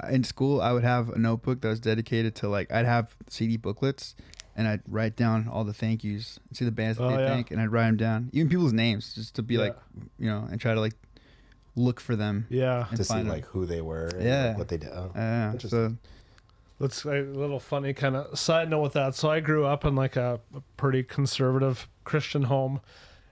in 0.10 0.24
school, 0.24 0.62
I 0.62 0.72
would 0.74 0.84
have 0.84 1.10
a 1.10 1.18
notebook 1.18 1.62
that 1.62 1.70
was 1.70 1.80
dedicated 1.80 2.36
to 2.36 2.50
like 2.50 2.72
I'd 2.72 2.86
have 2.86 3.16
CD 3.30 3.58
booklets, 3.58 4.16
and 4.56 4.68
I'd 4.68 4.82
write 4.88 5.16
down 5.16 5.48
all 5.48 5.64
the 5.64 5.74
thank 5.74 6.04
yous, 6.04 6.40
and 6.50 6.56
see 6.58 6.66
the 6.66 6.72
bands 6.72 6.98
that 7.00 7.06
Oh, 7.06 7.10
they 7.18 7.22
yeah. 7.24 7.26
thank, 7.26 7.50
and 7.52 7.60
I'd 7.60 7.72
write 7.72 7.88
them 7.88 7.98
down, 7.98 8.30
even 8.32 8.50
people's 8.50 8.74
names, 8.74 9.14
just 9.16 9.34
to 9.36 9.44
be 9.44 9.56
Yeah. 9.56 9.62
like, 9.62 9.76
you 10.20 10.28
know, 10.30 10.48
and 10.52 10.62
try 10.62 10.74
to 10.76 10.80
like 10.80 10.94
look 11.75 12.00
for 12.00 12.16
them. 12.16 12.46
Yeah, 12.50 12.88
and 12.90 12.98
to 12.98 13.04
see 13.04 13.13
find 13.13 13.28
'em. 13.28 13.34
like 13.34 13.46
who 13.46 13.66
they 13.66 13.82
were, 13.82 14.08
and, 14.08 14.24
Yeah. 14.24 14.48
like, 14.50 14.58
what 14.58 14.68
they 14.68 14.78
did. 14.78 14.90
Oh. 14.94 15.12
Uh, 15.16 15.50
so 15.50 15.51
Interesting. 15.54 15.98
That's 16.80 17.06
a 17.06 17.22
little 17.22 17.60
funny 17.60 17.94
kind 17.94 18.16
of 18.16 18.38
side 18.40 18.70
note 18.70 18.82
with 18.82 18.94
that. 18.94 19.13
So 19.13 19.30
I 19.30 19.40
grew 19.40 19.66
up 19.66 19.86
in 19.86 19.96
like 19.96 20.16
a, 20.16 20.40
a 20.56 20.62
pretty 20.78 21.04
conservative 21.04 21.88
Christian 22.06 22.44
home, 22.44 22.82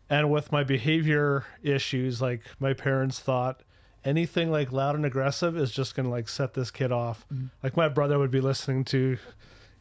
and 0.09 0.29
with 0.29 0.51
my 0.51 0.63
behavior 0.63 1.45
issues, 1.63 2.21
like 2.21 2.43
my 2.59 2.73
parents 2.73 3.19
thought 3.19 3.61
anything 4.05 4.49
like 4.51 4.71
loud 4.71 4.95
and 4.95 5.05
aggressive 5.05 5.57
is 5.57 5.71
just 5.71 5.95
gonna 5.95 6.09
like 6.09 6.29
set 6.29 6.53
this 6.53 6.69
kid 6.71 6.91
off. 6.91 7.25
Like 7.63 7.75
my 7.75 7.89
brother 7.89 8.19
would 8.19 8.31
be 8.31 8.39
listening 8.39 8.85
to, 8.85 9.17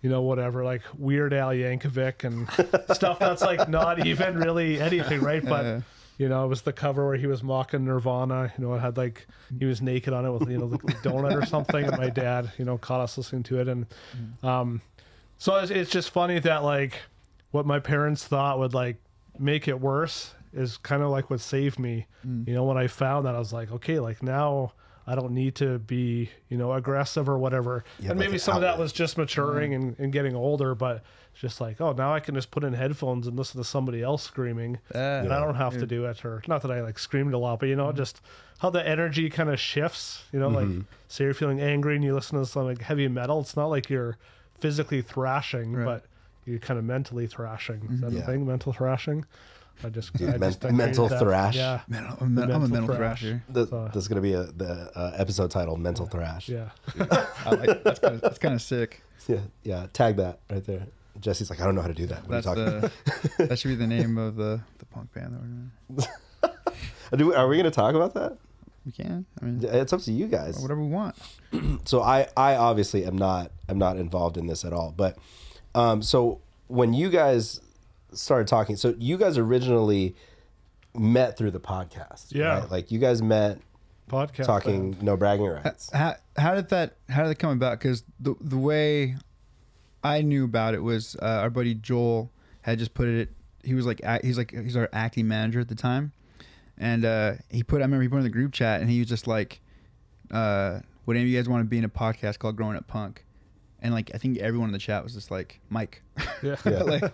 you 0.01 0.09
know, 0.11 0.23
whatever 0.23 0.65
like 0.65 0.83
Weird 0.97 1.33
Al 1.35 1.51
Yankovic 1.51 2.25
and 2.25 2.49
stuff 2.97 3.19
that's 3.19 3.43
like 3.43 3.69
not 3.69 4.07
even 4.07 4.37
really 4.39 4.81
anything, 4.81 5.21
right? 5.21 5.45
But 5.49 5.65
Yeah. 5.65 5.81
You 6.19 6.29
know, 6.29 6.45
it 6.45 6.49
was 6.49 6.63
the 6.63 6.73
cover 6.73 7.07
where 7.07 7.17
he 7.17 7.29
was 7.29 7.43
mocking 7.45 7.85
Nirvana. 7.85 8.53
You 8.59 8.65
know, 8.67 8.75
it 8.75 8.81
had 8.81 8.97
like 8.97 9.27
he 9.59 9.65
was 9.65 9.81
naked 9.81 10.13
on 10.13 10.27
it 10.27 10.31
with 10.33 10.51
you 10.51 10.59
know 10.59 10.67
the 10.67 10.79
donut 10.79 11.41
or 11.41 11.47
something. 11.47 11.85
And 11.85 11.97
my 11.97 12.11
dad, 12.11 12.51
you 12.59 12.65
know, 12.65 12.77
caught 12.77 13.01
us 13.01 13.17
listening 13.17 13.45
to 13.45 13.61
it, 13.61 13.69
and 13.69 13.87
um, 14.43 14.83
so 15.39 15.55
it's, 15.57 15.71
it's 15.71 15.91
just 15.91 16.11
funny 16.11 16.41
that 16.41 16.65
like 16.65 17.01
what 17.53 17.65
my 17.67 17.79
parents 17.79 18.25
thought 18.25 18.59
would 18.59 18.75
like 18.75 18.97
make 19.39 19.69
it 19.69 19.81
worse 19.81 20.35
is 20.53 20.77
kind 20.77 21.03
of 21.03 21.11
like 21.11 21.31
what 21.31 21.41
saved 21.41 21.79
me. 21.79 22.07
You 22.49 22.55
know, 22.55 22.65
when 22.65 22.77
I 22.77 22.89
found 22.89 23.27
that, 23.27 23.37
I 23.37 23.39
was 23.39 23.53
like, 23.53 23.71
okay, 23.73 24.01
like 24.01 24.23
now. 24.23 24.73
I 25.09 25.15
don't 25.15 25.33
need 25.33 25.55
to 25.57 25.79
be, 25.79 26.29
you 26.51 26.59
know, 26.59 26.73
aggressive 26.75 27.29
or 27.29 27.39
whatever. 27.39 27.83
Yeah, 27.99 28.11
and 28.11 28.19
maybe 28.19 28.37
some 28.37 28.57
of 28.57 28.61
that 28.61 28.79
was 28.79 28.93
just 28.93 29.17
maturing 29.17 29.73
mm-hmm. 29.73 29.89
and, 29.89 29.99
and 29.99 30.13
getting 30.13 30.37
older, 30.37 30.75
but 30.75 31.03
it's 31.33 31.41
just 31.41 31.63
like, 31.63 31.81
oh, 31.81 31.93
now 31.93 32.13
I 32.13 32.21
can 32.21 32.35
just 32.35 32.51
put 32.51 32.63
in 32.63 32.75
headphones 32.75 33.27
and 33.27 33.35
listen 33.35 33.59
to 33.59 33.65
somebody 33.65 34.03
else 34.03 34.23
screaming 34.23 34.79
Yeah. 34.95 35.23
and 35.23 35.33
I 35.33 35.41
don't 35.41 35.55
have 35.55 35.79
to 35.79 35.87
do 35.87 36.05
it, 36.05 36.25
or 36.25 36.43
not 36.47 36.61
that 36.63 36.71
I 36.71 36.83
like 36.83 36.99
screamed 36.99 37.33
a 37.33 37.39
lot, 37.39 37.61
but 37.61 37.71
you 37.71 37.77
know, 37.77 37.87
mm-hmm. 37.87 37.97
just 37.97 38.21
how 38.59 38.69
the 38.69 38.87
energy 38.87 39.31
kind 39.31 39.49
of 39.49 39.59
shifts. 39.59 40.25
You 40.33 40.41
know, 40.41 40.49
like 40.49 40.67
mm-hmm. 40.67 40.81
say 41.09 41.25
you're 41.25 41.35
feeling 41.35 41.61
angry 41.61 41.95
and 41.95 42.05
you 42.05 42.15
listen 42.15 42.39
to 42.39 42.45
some 42.45 42.65
like 42.65 42.83
heavy 42.83 43.09
metal. 43.09 43.41
It's 43.41 43.57
not 43.57 43.67
like 43.67 43.89
you're 43.89 44.19
physically 44.61 45.01
thrashing, 45.01 45.73
Right. 45.73 45.85
but 45.85 46.05
you're 46.45 46.59
kind 46.59 46.79
of 46.79 46.85
mentally 46.85 47.27
thrashing. 47.27 47.89
Is 47.93 48.01
that 48.03 48.13
Yeah. 48.13 48.21
a 48.21 48.27
thing? 48.27 48.47
Mental 48.47 48.73
thrashing. 48.75 49.25
I 49.85 49.89
just, 49.91 50.11
I 50.21 50.25
men- 50.27 50.41
just 50.41 50.65
I 50.65 50.71
mental 50.71 51.07
created 51.09 51.21
that. 51.27 51.31
thrash. 51.31 51.57
Yeah, 51.57 51.81
man, 51.89 52.05
I'm, 52.05 52.11
a, 52.11 52.15
I'm 52.15 52.27
a 52.27 52.29
mental 52.29 52.69
mental 52.69 52.95
thrash. 52.97 53.21
thrasher. 53.21 53.43
The, 53.49 53.63
Uh, 53.77 53.89
that's 53.93 54.09
gonna 54.09 54.21
be 54.21 54.33
a 54.33 54.45
the 54.45 54.91
uh, 54.97 55.13
episode 55.17 55.51
title, 55.51 55.77
"Mental 55.77 56.07
Thrash." 56.07 56.49
yeah. 56.49 56.71
I 57.45 57.51
like, 57.51 57.83
that's 57.85 58.01
kind 58.01 58.15
of 58.17 58.21
that's 58.23 58.39
kind 58.39 58.55
of 58.55 58.63
sick. 58.63 59.03
yeah, 59.29 59.39
yeah. 59.63 59.87
Tag 59.93 60.17
that 60.17 60.41
right 60.51 60.65
there. 60.65 60.87
Jesse's 61.21 61.51
like, 61.51 61.61
I 61.61 61.65
don't 61.65 61.75
know 61.75 61.81
how 61.83 61.89
to 61.89 61.95
do 61.95 62.07
that. 62.07 62.23
What 62.29 62.31
That's 62.43 62.47
are 62.47 62.57
you 62.57 62.65
talking 62.81 62.91
the 63.39 63.47
that 63.47 63.59
should 63.59 63.69
be 63.69 63.75
the 63.75 63.87
name 63.97 64.19
of 64.19 64.37
the 64.37 64.61
the 64.79 64.85
punk 64.87 65.13
band 65.13 65.35
that 65.35 65.41
we're 65.41 65.47
doing. 65.47 66.11
about? 66.43 66.75
Do 67.19 67.27
we, 67.29 67.35
are 67.35 67.49
we 67.49 67.57
gonna 67.57 67.71
talk 67.71 67.95
about 67.95 68.15
that? 68.15 68.37
We 68.87 68.93
can. 68.93 69.25
I 69.41 69.45
mean, 69.45 69.61
It's 69.65 69.93
up 69.93 70.01
to 70.03 70.13
you 70.13 70.27
guys. 70.27 70.59
whatever 70.61 70.81
we 70.83 70.89
want. 70.89 71.17
so 71.87 72.03
I 72.03 72.29
I 72.37 72.55
obviously 72.57 73.05
am 73.05 73.17
not 73.19 73.51
I'm 73.69 73.79
not 73.79 73.97
involved 73.97 74.37
in 74.37 74.47
this 74.47 74.65
at 74.65 74.73
all. 74.73 74.93
But 74.97 75.17
um, 75.75 76.03
so 76.03 76.41
when 76.69 76.93
you 76.95 77.11
guys 77.11 77.61
started 78.13 78.47
talking, 78.49 78.77
so 78.77 78.95
you 78.99 79.17
guys 79.17 79.39
originally 79.39 80.15
met 80.95 81.37
through 81.37 81.51
the 81.53 81.61
podcast, 81.61 82.33
Yeah. 82.35 82.61
right? 82.61 82.71
Like 82.71 82.91
you 82.91 82.99
guys 82.99 83.23
met 83.23 83.61
Podcast. 84.11 84.47
talking 84.47 84.93
band. 84.93 85.03
no 85.03 85.17
bragging 85.17 85.47
rights. 85.47 85.91
How 85.93 86.17
how 86.37 86.55
did 86.55 86.71
that 86.71 86.97
how 87.09 87.23
did 87.23 87.31
that 87.31 87.39
come 87.39 87.51
about? 87.53 87.79
Because 87.79 88.05
the 88.19 88.35
the 88.41 88.57
way 88.59 89.17
I 90.03 90.23
knew 90.23 90.45
about 90.45 90.75
it 90.75 90.83
was 90.83 91.17
uh, 91.21 91.27
our 91.43 91.51
buddy 91.51 91.75
Joel 91.75 92.31
had 92.63 92.79
just 92.79 92.95
put 92.95 93.09
it. 93.09 93.31
He 93.63 93.75
was 93.75 93.85
like 93.87 94.01
he's 94.23 94.39
like 94.39 94.51
he's 94.53 94.77
our 94.77 94.89
acting 94.93 95.29
manager 95.29 95.61
at 95.61 95.69
the 95.69 95.75
time, 95.75 96.13
and 96.79 97.05
uh, 97.05 97.33
he 97.51 97.63
put 97.63 97.79
I 97.83 97.85
remember 97.85 98.03
he 98.03 98.09
put 98.09 98.17
in 98.19 98.23
the 98.23 98.31
group 98.31 98.53
chat 98.53 98.81
and 98.81 98.89
he 98.89 98.99
was 99.01 99.09
just 99.09 99.27
like, 99.27 99.61
uh, 100.31 100.81
"Would 101.05 101.17
any 101.17 101.25
of 101.25 101.29
you 101.31 101.39
guys 101.39 101.49
want 101.49 101.61
to 101.63 101.69
be 101.69 101.77
in 101.77 101.85
a 101.85 101.89
podcast 101.91 102.39
called 102.39 102.57
Growing 102.57 102.77
Up 102.79 102.87
Punk?" 102.87 103.25
And 103.83 103.93
like 103.93 104.11
I 104.15 104.19
think 104.19 104.39
everyone 104.39 104.71
in 104.71 104.73
the 104.73 104.79
chat 104.79 105.05
was 105.05 105.13
just 105.13 105.31
like 105.31 105.61
Mike, 105.69 106.03
Yeah. 106.43 106.57
like 106.65 107.13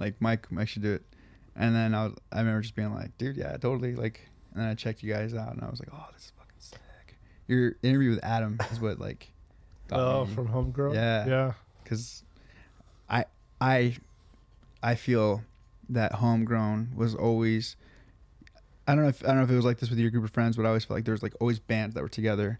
like 0.00 0.20
Mike 0.20 0.50
Mike 0.50 0.66
should 0.68 0.82
do 0.82 0.94
it. 0.94 1.02
And 1.54 1.74
then 1.74 1.94
I 1.94 2.06
was 2.06 2.14
I 2.32 2.38
remember 2.40 2.62
just 2.62 2.74
being 2.74 2.92
like, 2.92 3.16
"Dude, 3.18 3.36
yeah, 3.36 3.56
totally." 3.56 3.94
Like, 3.94 4.28
and 4.52 4.62
then 4.62 4.68
I 4.68 4.74
checked 4.74 5.02
you 5.02 5.12
guys 5.12 5.34
out 5.34 5.52
and 5.52 5.62
I 5.62 5.68
was 5.70 5.78
like, 5.78 5.90
"Oh, 5.92 6.06
this 6.12 6.24
is 6.24 6.32
fucking 6.36 6.54
sick." 6.58 7.18
Your 7.46 7.76
interview 7.82 8.10
with 8.10 8.24
Adam 8.24 8.58
is 8.72 8.80
what 8.80 8.98
like 8.98 9.30
Oh, 9.92 10.24
me 10.24 10.34
from 10.34 10.46
Homegrown. 10.46 10.94
Yeah. 10.94 11.26
Yeah. 11.26 11.52
because 11.82 12.22
I 13.08 13.24
I 13.60 13.96
I 14.82 14.94
feel 14.94 15.42
that 15.88 16.12
homegrown 16.14 16.92
was 16.96 17.14
always 17.16 17.76
I 18.86 18.94
don't 18.94 19.02
know 19.04 19.08
if 19.10 19.22
I 19.24 19.28
don't 19.28 19.38
know 19.38 19.42
if 19.44 19.50
it 19.50 19.56
was 19.56 19.64
like 19.64 19.78
this 19.78 19.90
with 19.90 19.98
your 19.98 20.10
group 20.10 20.24
of 20.24 20.30
friends, 20.30 20.56
but 20.56 20.64
I 20.64 20.68
always 20.68 20.84
felt 20.84 20.96
like 20.96 21.04
there 21.04 21.12
was 21.14 21.22
like 21.22 21.34
always 21.40 21.58
bands 21.58 21.94
that 21.94 22.02
were 22.02 22.08
together, 22.08 22.58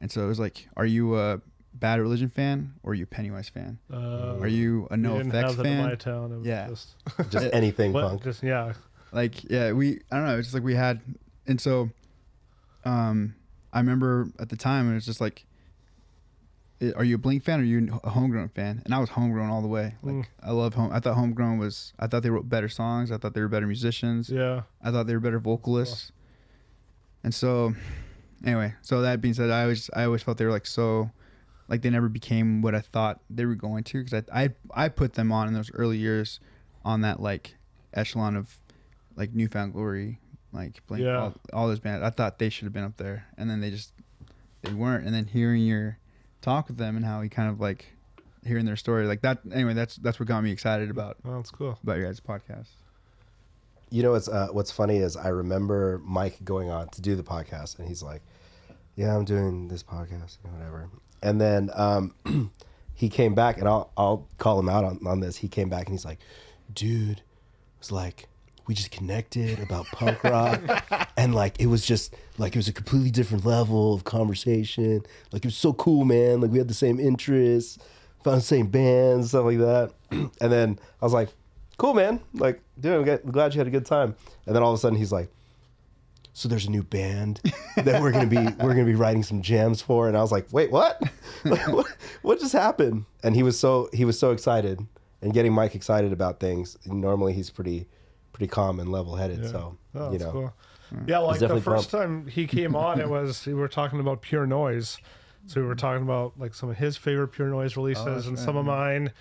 and 0.00 0.10
so 0.10 0.22
it 0.24 0.26
was 0.26 0.38
like, 0.40 0.68
are 0.76 0.86
you 0.86 1.16
a 1.18 1.40
Bad 1.74 2.00
Religion 2.00 2.28
fan 2.28 2.74
or 2.82 2.92
are 2.92 2.94
you 2.94 3.04
a 3.04 3.06
Pennywise 3.06 3.48
fan? 3.48 3.78
Uh, 3.92 4.36
are 4.40 4.48
you 4.48 4.88
a 4.90 4.96
NOFX 4.96 5.32
have 5.32 5.56
that 5.58 5.66
in 5.66 5.78
my 5.78 5.88
fan? 5.90 5.98
town. 5.98 6.32
It 6.32 6.36
was 6.38 6.46
Yeah. 6.46 6.68
Just, 6.68 6.94
Just 7.30 7.48
anything 7.52 7.92
what, 7.92 8.08
punk. 8.08 8.22
just 8.24 8.42
yeah. 8.42 8.72
like 9.12 9.44
yeah 9.50 9.72
we 9.72 10.00
i 10.10 10.16
don't 10.16 10.26
know 10.26 10.36
it's 10.38 10.48
just 10.48 10.54
like 10.54 10.62
we 10.64 10.74
had 10.74 11.00
and 11.46 11.58
so 11.60 11.88
um 12.84 13.34
i 13.72 13.78
remember 13.78 14.28
at 14.38 14.48
the 14.50 14.56
time 14.56 14.90
it 14.90 14.94
was 14.94 15.06
just 15.06 15.18
like 15.20 15.46
i- 16.82 16.92
are 16.94 17.04
you 17.04 17.14
a 17.14 17.18
blink 17.18 17.42
fan 17.42 17.58
or 17.58 17.62
are 17.62 17.66
you 17.66 18.00
a 18.04 18.10
homegrown 18.10 18.48
fan 18.50 18.82
and 18.84 18.94
i 18.94 18.98
was 18.98 19.08
homegrown 19.08 19.48
all 19.48 19.62
the 19.62 19.68
way 19.68 19.94
like 20.02 20.14
Mm. 20.14 20.24
i 20.42 20.50
love 20.50 20.74
home 20.74 20.90
i 20.92 21.00
thought 21.00 21.14
homegrown 21.14 21.56
was 21.58 21.94
i 21.98 22.06
thought 22.06 22.22
they 22.22 22.28
wrote 22.28 22.48
better 22.50 22.68
songs 22.68 23.10
i 23.10 23.16
thought 23.16 23.32
they 23.32 23.40
were 23.40 23.48
better 23.48 23.66
musicians 23.66 24.28
Yeah. 24.28 24.62
i 24.82 24.90
thought 24.90 25.06
they 25.06 25.14
were 25.14 25.20
better 25.20 25.38
vocalists 25.38 26.12
and 27.24 27.34
so 27.34 27.74
anyway 28.44 28.74
so 28.82 29.00
that 29.00 29.20
being 29.22 29.32
said 29.34 29.48
i 29.50 29.62
always 29.62 29.88
i 29.96 30.04
always 30.04 30.22
felt 30.22 30.36
they 30.38 30.44
were 30.44 30.52
like 30.52 30.66
so 30.66 31.10
like 31.68 31.82
they 31.82 31.90
never 31.90 32.08
became 32.08 32.62
what 32.62 32.74
i 32.74 32.80
thought 32.80 33.20
they 33.30 33.44
were 33.44 33.54
going 33.54 33.84
to 33.84 34.02
because 34.02 34.24
I, 34.32 34.44
I 34.44 34.50
i 34.74 34.88
put 34.88 35.12
them 35.14 35.30
on 35.32 35.48
in 35.48 35.54
those 35.54 35.70
early 35.74 35.98
years 35.98 36.40
on 36.84 37.02
that 37.02 37.20
like 37.20 37.56
echelon 37.94 38.36
of 38.36 38.58
like 39.16 39.34
newfound 39.34 39.72
glory 39.72 40.20
like 40.52 40.84
Blink, 40.86 41.04
Yeah. 41.04 41.18
all, 41.20 41.34
all 41.52 41.68
those 41.68 41.80
bands 41.80 42.02
i 42.04 42.10
thought 42.10 42.38
they 42.38 42.48
should 42.48 42.64
have 42.64 42.72
been 42.72 42.84
up 42.84 42.96
there 42.96 43.26
and 43.36 43.48
then 43.50 43.60
they 43.60 43.70
just 43.70 43.92
they 44.62 44.72
weren't 44.72 45.04
and 45.04 45.14
then 45.14 45.26
hearing 45.26 45.62
your 45.62 45.98
talk 46.40 46.68
with 46.68 46.76
them 46.78 46.96
and 46.96 47.04
how 47.04 47.20
he 47.20 47.28
kind 47.28 47.50
of 47.50 47.60
like 47.60 47.84
hearing 48.46 48.64
their 48.64 48.76
story 48.76 49.06
like 49.06 49.20
that 49.22 49.38
anyway 49.52 49.74
that's 49.74 49.96
that's 49.96 50.18
what 50.18 50.26
got 50.28 50.42
me 50.42 50.50
excited 50.50 50.88
about 50.90 51.16
Oh, 51.24 51.36
that's 51.36 51.50
cool. 51.50 51.78
about 51.82 51.98
your 51.98 52.06
guys 52.06 52.20
podcast 52.20 52.68
You 53.90 54.02
know 54.02 54.12
what's 54.12 54.28
uh, 54.28 54.48
what's 54.52 54.70
funny 54.70 54.98
is 54.98 55.16
I 55.16 55.28
remember 55.28 56.00
Mike 56.04 56.38
going 56.44 56.70
on 56.70 56.88
to 56.90 57.00
do 57.02 57.16
the 57.16 57.22
podcast, 57.22 57.78
and 57.78 57.88
he's 57.88 58.02
like, 58.02 58.20
"Yeah, 58.96 59.16
I'm 59.16 59.24
doing 59.24 59.68
this 59.68 59.82
podcast, 59.82 60.36
and 60.44 60.52
whatever." 60.52 60.90
And 61.22 61.40
then 61.40 61.70
um, 61.74 62.14
he 62.94 63.08
came 63.08 63.34
back, 63.34 63.58
and 63.58 63.68
I'll 63.68 63.90
I'll 63.96 64.26
call 64.38 64.58
him 64.58 64.68
out 64.68 64.84
on, 64.84 65.00
on 65.06 65.20
this. 65.20 65.36
He 65.36 65.48
came 65.48 65.68
back, 65.68 65.86
and 65.86 65.94
he's 65.94 66.04
like, 66.04 66.18
"Dude, 66.72 67.22
was 67.78 67.92
like 67.92 68.28
we 68.66 68.74
just 68.74 68.90
connected 68.90 69.60
about 69.60 69.86
punk 69.86 70.22
rock, 70.24 70.60
and 71.16 71.34
like 71.34 71.60
it 71.60 71.66
was 71.66 71.84
just 71.84 72.14
like 72.36 72.54
it 72.54 72.58
was 72.58 72.68
a 72.68 72.72
completely 72.72 73.10
different 73.10 73.44
level 73.44 73.94
of 73.94 74.04
conversation. 74.04 75.02
Like 75.32 75.44
it 75.44 75.48
was 75.48 75.56
so 75.56 75.72
cool, 75.72 76.04
man. 76.04 76.40
Like 76.40 76.50
we 76.50 76.58
had 76.58 76.68
the 76.68 76.74
same 76.74 77.00
interests, 77.00 77.78
found 78.22 78.38
the 78.38 78.42
same 78.42 78.66
bands, 78.66 79.28
stuff 79.28 79.44
like 79.44 79.58
that." 79.58 79.92
and 80.10 80.30
then 80.52 80.78
I 81.00 81.04
was 81.04 81.12
like 81.12 81.30
cool, 81.78 81.94
man. 81.94 82.20
Like, 82.34 82.60
dude, 82.78 83.08
I'm 83.08 83.30
glad 83.30 83.54
you 83.54 83.60
had 83.60 83.66
a 83.66 83.70
good 83.70 83.86
time. 83.86 84.14
And 84.44 84.54
then 84.54 84.62
all 84.62 84.72
of 84.72 84.78
a 84.78 84.80
sudden 84.80 84.98
he's 84.98 85.12
like, 85.12 85.30
so 86.38 86.48
there's 86.48 86.66
a 86.66 86.70
new 86.70 86.84
band 86.84 87.40
that 87.74 88.00
we're 88.00 88.12
gonna 88.12 88.26
be 88.26 88.36
we're 88.62 88.72
gonna 88.72 88.84
be 88.84 88.94
writing 88.94 89.24
some 89.24 89.42
jams 89.42 89.82
for. 89.82 90.06
And 90.06 90.16
I 90.16 90.20
was 90.20 90.30
like, 90.30 90.46
wait, 90.52 90.70
what? 90.70 91.02
Like, 91.44 91.68
what? 91.68 91.86
What 92.22 92.40
just 92.40 92.52
happened? 92.52 93.04
And 93.22 93.34
he 93.34 93.42
was 93.42 93.58
so 93.58 93.88
he 93.92 94.04
was 94.04 94.18
so 94.18 94.30
excited 94.30 94.80
and 95.20 95.32
getting 95.32 95.52
Mike 95.52 95.74
excited 95.74 96.12
about 96.12 96.40
things. 96.40 96.76
Normally 96.86 97.32
he's 97.32 97.50
pretty 97.50 97.88
pretty 98.32 98.48
calm 98.48 98.78
and 98.78 98.90
level 98.92 99.16
headed. 99.16 99.42
Yeah. 99.42 99.50
So 99.50 99.78
Oh, 99.94 100.12
you 100.12 100.18
know, 100.18 100.30
cool. 100.30 100.54
Hmm. 100.90 101.08
Yeah, 101.08 101.18
like 101.18 101.40
the 101.40 101.48
definitely 101.48 101.62
first 101.62 101.90
time 101.90 102.26
he 102.26 102.46
came 102.46 102.76
on, 102.76 103.00
it 103.00 103.08
was 103.08 103.44
we 103.44 103.54
were 103.54 103.68
talking 103.68 103.98
about 103.98 104.22
Pure 104.22 104.46
Noise. 104.46 104.98
So 105.46 105.60
we 105.60 105.66
were 105.66 105.74
talking 105.74 106.02
about 106.02 106.34
like 106.38 106.54
some 106.54 106.70
of 106.70 106.76
his 106.76 106.96
favorite 106.96 107.28
Pure 107.28 107.48
Noise 107.48 107.76
releases 107.76 108.26
oh, 108.26 108.28
and 108.28 108.38
some 108.38 108.56
of 108.56 108.64
mine. 108.64 109.12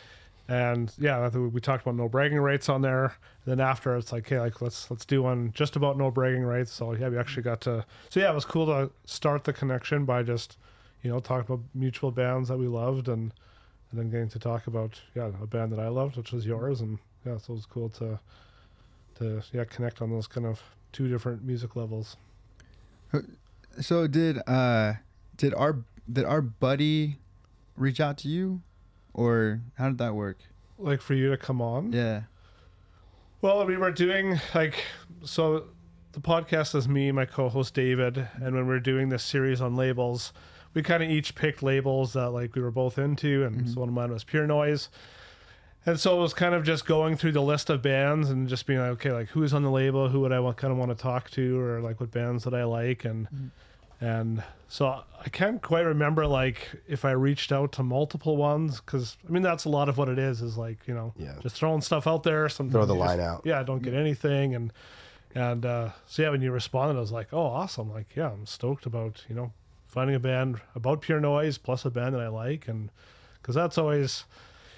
And 0.50 0.94
yeah, 0.98 1.28
we 1.30 1.60
talked 1.60 1.84
about 1.84 1.96
no 1.96 2.08
bragging 2.08 2.40
rights 2.40 2.70
on 2.70 2.82
there. 2.82 3.16
then 3.46 3.60
after 3.60 3.98
it's 3.98 4.14
like, 4.14 4.30
hey, 4.30 4.40
like 4.40 4.62
let's 4.62 4.90
let's 4.90 5.06
do 5.06 5.24
one 5.24 5.52
just 5.54 5.76
about 5.76 5.98
no 5.98 6.10
bragging 6.10 6.44
rights. 6.44 6.72
So 6.72 6.94
yeah, 6.94 7.10
we 7.10 7.18
actually 7.18 7.44
got 7.44 7.60
to. 7.62 7.86
So 8.10 8.20
yeah, 8.20 8.32
it 8.32 8.36
was 8.36 8.46
cool 8.46 8.66
to 8.68 8.90
start 9.06 9.44
the 9.44 9.52
connection 9.52 10.06
by 10.06 10.24
just 10.24 10.58
you 11.04 11.12
know 11.12 11.20
talking 11.20 11.54
about 11.54 11.66
mutual 11.74 12.12
bands 12.12 12.48
that 12.50 12.58
we 12.58 12.68
loved 12.68 13.10
and 13.10 13.34
and 13.92 14.00
then 14.00 14.10
getting 14.10 14.30
to 14.30 14.40
talk 14.40 14.68
about 14.68 15.02
yeah 15.16 15.32
a 15.42 15.48
band 15.48 15.72
that 15.74 15.80
I 15.80 15.90
loved, 15.90 16.16
which 16.16 16.32
was 16.32 16.46
yours. 16.46 16.80
And 16.80 16.98
yeah, 17.26 17.38
so 17.38 17.54
it 17.54 17.58
was 17.58 17.66
cool 17.66 17.90
to 17.90 18.20
to 19.20 19.42
yeah 19.52 19.66
connect 19.66 20.02
on 20.02 20.10
those 20.10 20.28
kind 20.28 20.46
of 20.46 20.62
two 20.94 21.10
different 21.10 21.44
music 21.44 21.76
levels. 21.76 22.16
So 23.82 24.08
did 24.08 24.40
uh 24.48 24.94
did 25.36 25.54
our 25.54 25.80
did 26.12 26.24
our 26.24 26.42
buddy 26.42 27.18
reach 27.76 28.00
out 28.00 28.18
to 28.20 28.28
you, 28.28 28.62
or 29.18 29.60
how 29.78 29.90
did 29.90 29.98
that 29.98 30.16
work? 30.16 30.38
Like 30.78 31.02
for 31.02 31.14
you 31.14 31.30
to 31.30 31.38
come 31.38 31.62
on. 31.62 31.92
Yeah. 31.92 32.22
Well, 33.42 33.66
we 33.66 33.76
were 33.76 33.92
doing 33.92 34.40
like 34.56 34.86
so. 35.24 35.66
The 36.14 36.22
podcast 36.22 36.74
is 36.74 36.88
me, 36.88 37.12
my 37.12 37.26
co-host 37.26 37.76
David, 37.76 38.18
and 38.36 38.56
when 38.56 38.66
we 38.66 38.74
were 38.74 38.80
doing 38.80 39.10
this 39.10 39.22
series 39.22 39.62
on 39.62 39.76
labels, 39.76 40.34
we 40.74 40.82
kind 40.82 41.04
of 41.04 41.12
each 41.12 41.36
picked 41.36 41.62
labels 41.62 42.14
that 42.14 42.30
like 42.30 42.56
we 42.56 42.62
were 42.62 42.72
both 42.72 42.98
into, 42.98 43.44
and 43.46 43.58
mm-hmm. 43.58 43.68
so 43.68 43.82
one 43.82 43.90
of 43.90 43.94
mine 43.94 44.12
was 44.12 44.24
Pure 44.24 44.48
Noise. 44.48 44.90
And 45.86 46.00
so 46.00 46.18
it 46.18 46.22
was 46.22 46.34
kind 46.34 46.56
of 46.56 46.64
just 46.64 46.86
going 46.86 47.16
through 47.18 47.34
the 47.34 47.42
list 47.42 47.70
of 47.70 47.82
bands 47.82 48.30
and 48.30 48.50
just 48.50 48.66
being 48.66 48.80
like, 48.80 48.90
okay, 48.90 49.12
like 49.12 49.30
who's 49.30 49.54
on 49.54 49.62
the 49.64 49.70
label, 49.70 50.10
who 50.10 50.20
would 50.22 50.34
I 50.34 50.40
want, 50.40 50.58
kind 50.58 50.72
of 50.72 50.78
want 50.78 50.90
to 50.90 51.02
talk 51.02 51.30
to, 51.32 51.60
or 51.60 51.82
like 51.82 52.00
what 52.00 52.12
bands 52.12 52.44
that 52.46 52.54
I 52.54 52.64
like, 52.64 53.06
and 53.06 53.28
mm-hmm. 53.28 53.48
And 54.00 54.44
so 54.70 54.88
I 54.88 55.30
can't 55.30 55.62
quite 55.62 55.82
remember 55.86 56.28
like 56.28 56.70
if 56.88 57.06
I 57.06 57.12
reached 57.12 57.52
out 57.52 57.72
to 57.74 57.84
multiple 57.84 58.38
ones 58.38 58.80
because 58.82 59.18
I 59.28 59.32
mean 59.32 59.44
that's 59.44 59.66
a 59.66 59.70
lot 59.70 59.90
of 59.90 59.98
what 59.98 60.10
it 60.10 60.20
is 60.20 60.42
is 60.42 60.58
like 60.58 60.78
you 60.88 60.94
know 60.94 61.14
Yeah. 61.18 61.36
just 61.42 61.56
throwing 61.56 61.82
stuff 61.82 62.06
out 62.08 62.24
there. 62.24 62.48
Sometimes 62.50 62.74
Throw 62.74 62.86
the 62.86 62.94
you 62.96 63.00
just- 63.00 63.10
line 63.18 63.20
out. 63.20 63.42
Yeah, 63.46 63.64
don't 63.64 63.82
get 63.82 63.94
anything, 63.94 64.56
and 64.56 64.72
and 65.36 65.66
uh, 65.66 65.90
so 66.08 66.22
yeah, 66.24 66.30
when 66.30 66.42
you 66.42 66.52
responded, 66.52 66.98
I 66.98 67.02
was 67.02 67.12
like, 67.12 67.28
oh, 67.34 67.46
awesome! 67.46 67.92
Like 67.92 68.16
yeah, 68.16 68.32
I'm 68.32 68.46
stoked 68.46 68.86
about 68.86 69.24
you 69.30 69.36
know 69.36 69.52
finding 69.88 70.16
a 70.16 70.20
band 70.20 70.60
about 70.76 71.02
pure 71.02 71.20
noise 71.20 71.58
plus 71.58 71.86
a 71.86 71.90
band 71.90 72.16
that 72.16 72.22
I 72.22 72.28
like, 72.28 72.68
and 72.68 72.90
because 73.42 73.56
that's 73.56 73.78
always 73.78 74.26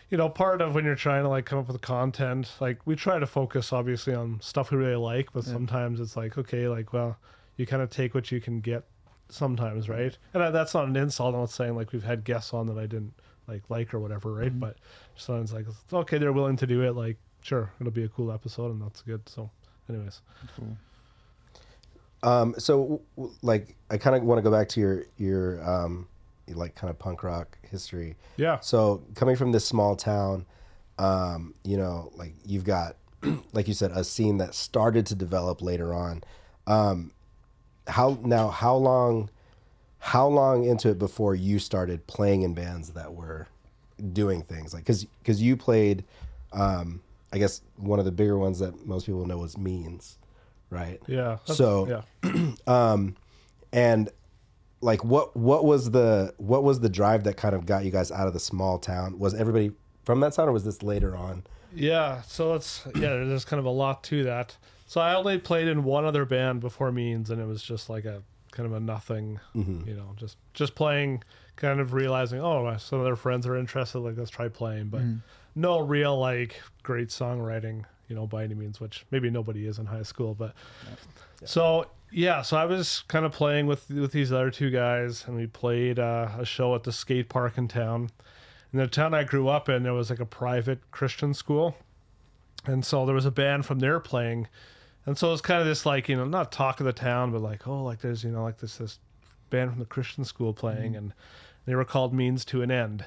you 0.09 0.17
know 0.17 0.29
part 0.29 0.61
of 0.61 0.75
when 0.75 0.85
you're 0.85 0.95
trying 0.95 1.23
to 1.23 1.29
like 1.29 1.45
come 1.45 1.59
up 1.59 1.67
with 1.67 1.79
content 1.81 2.51
like 2.59 2.85
we 2.87 2.95
try 2.95 3.19
to 3.19 3.27
focus 3.27 3.71
obviously 3.71 4.13
on 4.15 4.39
stuff 4.41 4.71
we 4.71 4.77
really 4.77 4.95
like 4.95 5.31
but 5.33 5.43
sometimes 5.43 5.99
it's 5.99 6.17
like 6.17 6.35
okay 6.35 6.67
like 6.67 6.91
well 6.93 7.15
you 7.57 7.65
kind 7.67 7.81
of 7.83 7.91
take 7.91 8.15
what 8.15 8.31
you 8.31 8.41
can 8.41 8.59
get 8.59 8.85
sometimes 9.29 9.87
right? 9.89 10.17
And 10.33 10.43
I, 10.43 10.51
that's 10.51 10.73
not 10.73 10.87
an 10.87 10.95
insult. 10.95 11.33
I'm 11.35 11.41
not 11.41 11.49
saying 11.51 11.75
like 11.75 11.91
we've 11.93 12.03
had 12.03 12.23
guests 12.23 12.53
on 12.53 12.67
that 12.67 12.77
i 12.77 12.85
didn't 12.87 13.13
like 13.47 13.63
like 13.69 13.93
or 13.93 13.99
whatever 13.99 14.33
right? 14.33 14.57
But 14.59 14.77
sometimes 15.15 15.53
like 15.53 15.65
okay 15.91 16.17
they're 16.17 16.33
willing 16.33 16.57
to 16.57 16.67
do 16.67 16.81
it 16.83 16.95
like 16.95 17.17
sure 17.41 17.71
it'll 17.79 17.91
be 17.91 18.03
a 18.03 18.09
cool 18.09 18.31
episode 18.31 18.71
and 18.71 18.81
that's 18.81 19.01
good. 19.01 19.27
So 19.27 19.49
anyways. 19.89 20.21
Um, 22.21 22.53
so, 22.57 22.81
w- 22.81 22.99
w- 23.15 23.35
like, 23.41 23.75
I 23.89 23.97
kind 23.97 24.15
of 24.15 24.23
want 24.23 24.39
to 24.39 24.41
go 24.41 24.51
back 24.51 24.67
to 24.69 24.79
your 24.79 25.05
your 25.17 25.63
um, 25.67 26.07
like 26.49 26.75
kind 26.75 26.89
of 26.89 26.99
punk 26.99 27.23
rock 27.23 27.57
history. 27.69 28.15
yeah. 28.37 28.59
So, 28.59 29.03
coming 29.15 29.35
from 29.35 29.51
this 29.51 29.65
small 29.65 29.95
town, 29.95 30.45
um, 30.97 31.53
you 31.63 31.77
know, 31.77 32.11
like 32.15 32.33
you've 32.45 32.65
got, 32.65 32.97
like 33.53 33.67
you 33.67 33.73
said, 33.73 33.91
a 33.91 34.03
scene 34.03 34.37
that 34.37 34.53
started 34.53 35.05
to 35.07 35.15
develop 35.15 35.61
later 35.61 35.93
on. 35.93 36.23
Um, 36.67 37.11
how 37.89 38.17
now? 38.23 38.49
How 38.49 38.75
long? 38.75 39.29
How 40.01 40.27
long 40.27 40.63
into 40.63 40.89
it 40.89 40.97
before 40.97 41.35
you 41.35 41.59
started 41.59 42.07
playing 42.07 42.43
in 42.43 42.53
bands 42.53 42.91
that 42.91 43.13
were 43.13 43.47
doing 44.13 44.43
things 44.43 44.73
like 44.73 44.83
because 44.83 45.03
because 45.03 45.41
you 45.41 45.57
played, 45.57 46.05
um, 46.53 47.01
I 47.33 47.37
guess 47.37 47.61
one 47.75 47.99
of 47.99 48.05
the 48.05 48.11
bigger 48.11 48.37
ones 48.37 48.59
that 48.59 48.85
most 48.85 49.05
people 49.07 49.25
know 49.25 49.37
was 49.39 49.57
Means, 49.57 50.17
right? 50.69 51.01
yeah 51.07 51.39
So- 51.43 52.01
yeah 52.23 52.51
um 52.67 53.15
and 53.73 54.09
like 54.81 55.03
what 55.03 55.35
what 55.35 55.65
was 55.65 55.91
the 55.91 56.33
what 56.37 56.63
was 56.63 56.79
the 56.79 56.87
drive 56.89 57.25
that 57.25 57.35
kind 57.35 57.53
of 57.53 57.65
got 57.65 57.83
you 57.83 57.91
guys 57.91 58.09
out 58.09 58.25
of 58.27 58.33
the 58.33 58.39
small 58.39 58.79
town 58.79 59.19
was 59.19 59.33
everybody 59.35 59.71
from 60.05 60.21
that 60.21 60.31
town 60.31 60.47
or 60.47 60.53
was 60.53 60.63
this 60.63 60.81
later 60.81 61.15
on 61.17 61.43
Yeah, 61.75 62.21
so 62.21 62.53
it's 62.53 62.83
yeah, 62.95 63.09
there's 63.09 63.43
kind 63.43 63.59
of 63.59 63.65
a 63.65 63.69
lot 63.69 64.01
to 64.05 64.23
that. 64.23 64.55
So 64.89 64.99
I 65.01 65.13
only 65.13 65.37
played 65.37 65.67
in 65.67 65.83
one 65.83 66.03
other 66.03 66.25
band 66.25 66.61
before 66.61 66.91
Means, 66.91 67.29
and 67.29 67.39
it 67.39 67.45
was 67.45 67.61
just 67.61 67.91
like 67.91 68.05
a 68.05 68.23
kind 68.51 68.65
of 68.65 68.73
a 68.73 68.79
nothing, 68.79 69.39
you 69.85 69.93
know, 69.93 70.15
just 70.15 70.35
just 70.55 70.73
playing, 70.73 71.23
kind 71.57 71.79
of 71.79 71.93
realizing, 71.93 72.39
oh, 72.41 72.75
some 72.79 72.97
of 72.97 73.05
their 73.05 73.15
friends 73.15 73.45
are 73.45 73.55
interested, 73.55 73.99
like 73.99 74.17
let's 74.17 74.31
try 74.31 74.47
playing, 74.47 74.87
but 74.87 75.01
no 75.53 75.79
real 75.79 76.17
like 76.17 76.59
great 76.81 77.09
songwriting, 77.09 77.85
you 78.07 78.15
know, 78.15 78.25
by 78.25 78.43
any 78.43 78.55
means, 78.55 78.79
which 78.79 79.05
maybe 79.11 79.29
nobody 79.29 79.67
is 79.67 79.77
in 79.77 79.85
high 79.85 80.01
school, 80.01 80.33
but 80.33 80.55
so 81.45 81.85
yeah, 82.11 82.41
so 82.41 82.57
I 82.57 82.65
was 82.65 83.03
kind 83.07 83.25
of 83.25 83.31
playing 83.31 83.67
with 83.67 83.91
with 83.91 84.11
these 84.11 84.31
other 84.31 84.49
two 84.49 84.71
guys, 84.71 85.23
and 85.27 85.35
we 85.35 85.45
played 85.45 85.99
uh, 85.99 86.29
a 86.39 86.45
show 86.45 86.73
at 86.73 86.81
the 86.81 86.91
skate 86.91 87.29
park 87.29 87.59
in 87.59 87.67
town. 87.67 88.09
In 88.73 88.79
the 88.79 88.87
town 88.87 89.13
I 89.13 89.23
grew 89.23 89.49
up 89.49 89.69
in, 89.69 89.83
there 89.83 89.93
was 89.93 90.09
like 90.09 90.19
a 90.19 90.25
private 90.25 90.79
Christian 90.89 91.35
school, 91.35 91.75
and 92.65 92.83
so 92.83 93.05
there 93.05 93.13
was 93.13 93.27
a 93.27 93.31
band 93.31 93.67
from 93.67 93.77
there 93.77 93.99
playing, 93.99 94.47
and 95.09 95.17
so 95.17 95.29
it 95.29 95.31
was 95.31 95.41
kind 95.41 95.59
of 95.59 95.65
this 95.65 95.87
like 95.87 96.07
you 96.07 96.15
know 96.15 96.25
not 96.25 96.51
talk 96.51 96.79
of 96.79 96.85
the 96.85 96.93
town, 96.93 97.31
but 97.31 97.41
like 97.41 97.67
oh 97.67 97.83
like 97.83 97.99
there's 97.99 98.23
you 98.23 98.29
know 98.29 98.43
like 98.43 98.59
this 98.59 98.77
this 98.77 98.99
band 99.49 99.71
from 99.71 99.79
the 99.79 99.85
Christian 99.85 100.23
school 100.23 100.53
playing, 100.53 100.93
mm. 100.93 100.97
and 100.99 101.13
they 101.65 101.73
were 101.73 101.83
called 101.83 102.13
Means 102.13 102.45
to 102.45 102.61
an 102.61 102.69
End. 102.69 103.05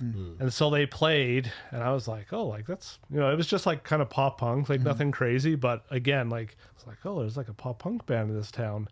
Mm. 0.00 0.14
Mm. 0.14 0.40
And 0.40 0.52
so 0.52 0.70
they 0.70 0.86
played, 0.86 1.50
and 1.72 1.82
I 1.82 1.92
was 1.92 2.06
like, 2.06 2.32
"Oh, 2.32 2.46
like 2.46 2.68
that's 2.68 3.00
you 3.10 3.18
know, 3.18 3.32
it 3.32 3.36
was 3.36 3.48
just 3.48 3.66
like 3.66 3.82
kind 3.82 4.00
of 4.00 4.08
pop 4.08 4.38
punk, 4.38 4.68
like 4.68 4.80
nothing 4.80 5.10
crazy." 5.10 5.56
But 5.56 5.84
again, 5.90 6.30
like 6.30 6.56
it's 6.76 6.86
like, 6.86 6.98
"Oh, 7.04 7.18
there's 7.18 7.36
like 7.36 7.48
a 7.48 7.52
pop 7.52 7.80
punk 7.80 8.06
band 8.06 8.30
in 8.30 8.36
this 8.36 8.52
town," 8.52 8.86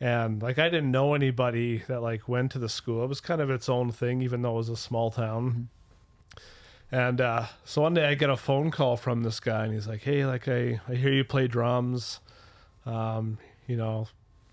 and 0.00 0.42
like 0.42 0.58
I 0.58 0.68
didn't 0.68 0.90
know 0.90 1.14
anybody 1.14 1.78
that 1.88 2.02
like 2.02 2.28
went 2.28 2.52
to 2.52 2.58
the 2.58 2.68
school. 2.68 3.02
It 3.04 3.08
was 3.08 3.22
kind 3.22 3.40
of 3.40 3.48
its 3.48 3.70
own 3.70 3.90
thing, 3.90 4.20
even 4.20 4.42
though 4.42 4.52
it 4.52 4.58
was 4.58 4.68
a 4.68 4.76
small 4.76 5.10
town. 5.10 5.48
Mm-hmm. 5.48 5.62
And 6.92 7.20
uh, 7.20 7.46
so 7.64 7.82
one 7.82 7.94
day 7.94 8.06
I 8.06 8.14
get 8.14 8.30
a 8.30 8.36
phone 8.36 8.70
call 8.70 8.96
from 8.96 9.22
this 9.22 9.38
guy, 9.38 9.64
and 9.64 9.72
he's 9.72 9.86
like, 9.86 10.02
"Hey, 10.02 10.26
like 10.26 10.48
I 10.48 10.80
I 10.88 10.94
hear 10.94 11.12
you 11.12 11.24
play 11.24 11.46
drums. 11.46 12.20
Um, 12.84 13.38
you 13.68 13.76
know, 13.76 14.08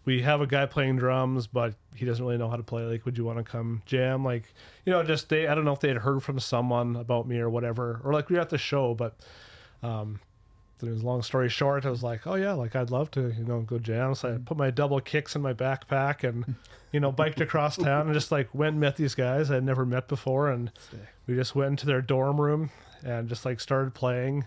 we 0.05 0.21
have 0.21 0.41
a 0.41 0.47
guy 0.47 0.65
playing 0.67 0.97
drums, 0.97 1.47
but 1.47 1.73
he 1.95 2.05
doesn't 2.05 2.23
really 2.23 2.37
know 2.37 2.49
how 2.49 2.55
to 2.55 2.63
play. 2.63 2.83
Like, 2.83 3.05
would 3.05 3.17
you 3.17 3.25
want 3.25 3.39
to 3.39 3.43
come 3.43 3.81
jam? 3.85 4.23
Like, 4.23 4.53
you 4.85 4.93
know, 4.93 5.01
just 5.03 5.29
they 5.29 5.47
I 5.47 5.55
don't 5.55 5.65
know 5.65 5.73
if 5.73 5.79
they 5.79 5.89
had 5.89 5.97
heard 5.97 6.21
from 6.21 6.39
someone 6.39 6.95
about 6.95 7.27
me 7.27 7.39
or 7.39 7.49
whatever, 7.49 7.99
or 8.03 8.13
like 8.13 8.29
we 8.29 8.35
were 8.35 8.41
at 8.41 8.49
the 8.49 8.57
show, 8.57 8.93
but 8.93 9.15
um, 9.81 10.19
long 10.81 11.21
story 11.21 11.49
short. 11.49 11.85
I 11.85 11.89
was 11.89 12.03
like, 12.03 12.27
oh 12.27 12.35
yeah, 12.35 12.53
like 12.53 12.75
I'd 12.75 12.91
love 12.91 13.11
to, 13.11 13.33
you 13.37 13.43
know, 13.43 13.61
go 13.61 13.79
jam. 13.79 14.15
So 14.15 14.29
I 14.29 14.31
mm-hmm. 14.33 14.43
put 14.43 14.57
my 14.57 14.71
double 14.71 14.99
kicks 14.99 15.35
in 15.35 15.41
my 15.41 15.53
backpack 15.53 16.27
and, 16.27 16.55
you 16.91 16.99
know, 16.99 17.11
biked 17.11 17.41
across 17.41 17.77
town 17.77 18.05
and 18.07 18.13
just 18.13 18.31
like 18.31 18.53
went 18.53 18.73
and 18.73 18.81
met 18.81 18.95
these 18.95 19.15
guys 19.15 19.51
I'd 19.51 19.63
never 19.63 19.85
met 19.85 20.07
before, 20.07 20.49
and 20.49 20.71
we 21.25 21.35
just 21.35 21.55
went 21.55 21.71
into 21.71 21.85
their 21.85 22.01
dorm 22.01 22.39
room 22.39 22.69
and 23.03 23.27
just 23.27 23.45
like 23.45 23.59
started 23.59 23.93
playing. 23.93 24.45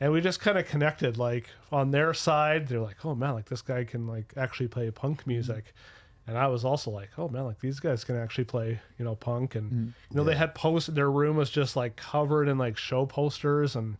And 0.00 0.12
we 0.12 0.20
just 0.20 0.40
kind 0.40 0.56
of 0.56 0.66
connected, 0.66 1.18
like 1.18 1.50
on 1.72 1.90
their 1.90 2.14
side, 2.14 2.68
they're 2.68 2.80
like, 2.80 3.04
"Oh 3.04 3.16
man, 3.16 3.34
like 3.34 3.48
this 3.48 3.62
guy 3.62 3.82
can 3.82 4.06
like 4.06 4.32
actually 4.36 4.68
play 4.68 4.90
punk 4.90 5.20
mm-hmm. 5.22 5.30
music," 5.30 5.74
and 6.28 6.36
I 6.36 6.46
was 6.46 6.64
also 6.64 6.90
like, 6.90 7.08
"Oh 7.16 7.28
man, 7.28 7.44
like 7.44 7.58
these 7.58 7.80
guys 7.80 8.04
can 8.04 8.14
actually 8.16 8.44
play, 8.44 8.78
you 8.98 9.04
know, 9.04 9.14
punk." 9.14 9.54
And 9.54 9.94
you 10.10 10.16
know, 10.16 10.24
they 10.24 10.36
had 10.36 10.54
posts. 10.54 10.90
Their 10.90 11.10
room 11.10 11.36
was 11.36 11.48
just 11.48 11.74
like 11.74 11.96
covered 11.96 12.48
in 12.48 12.58
like 12.58 12.76
show 12.76 13.06
posters, 13.06 13.74
and 13.74 13.96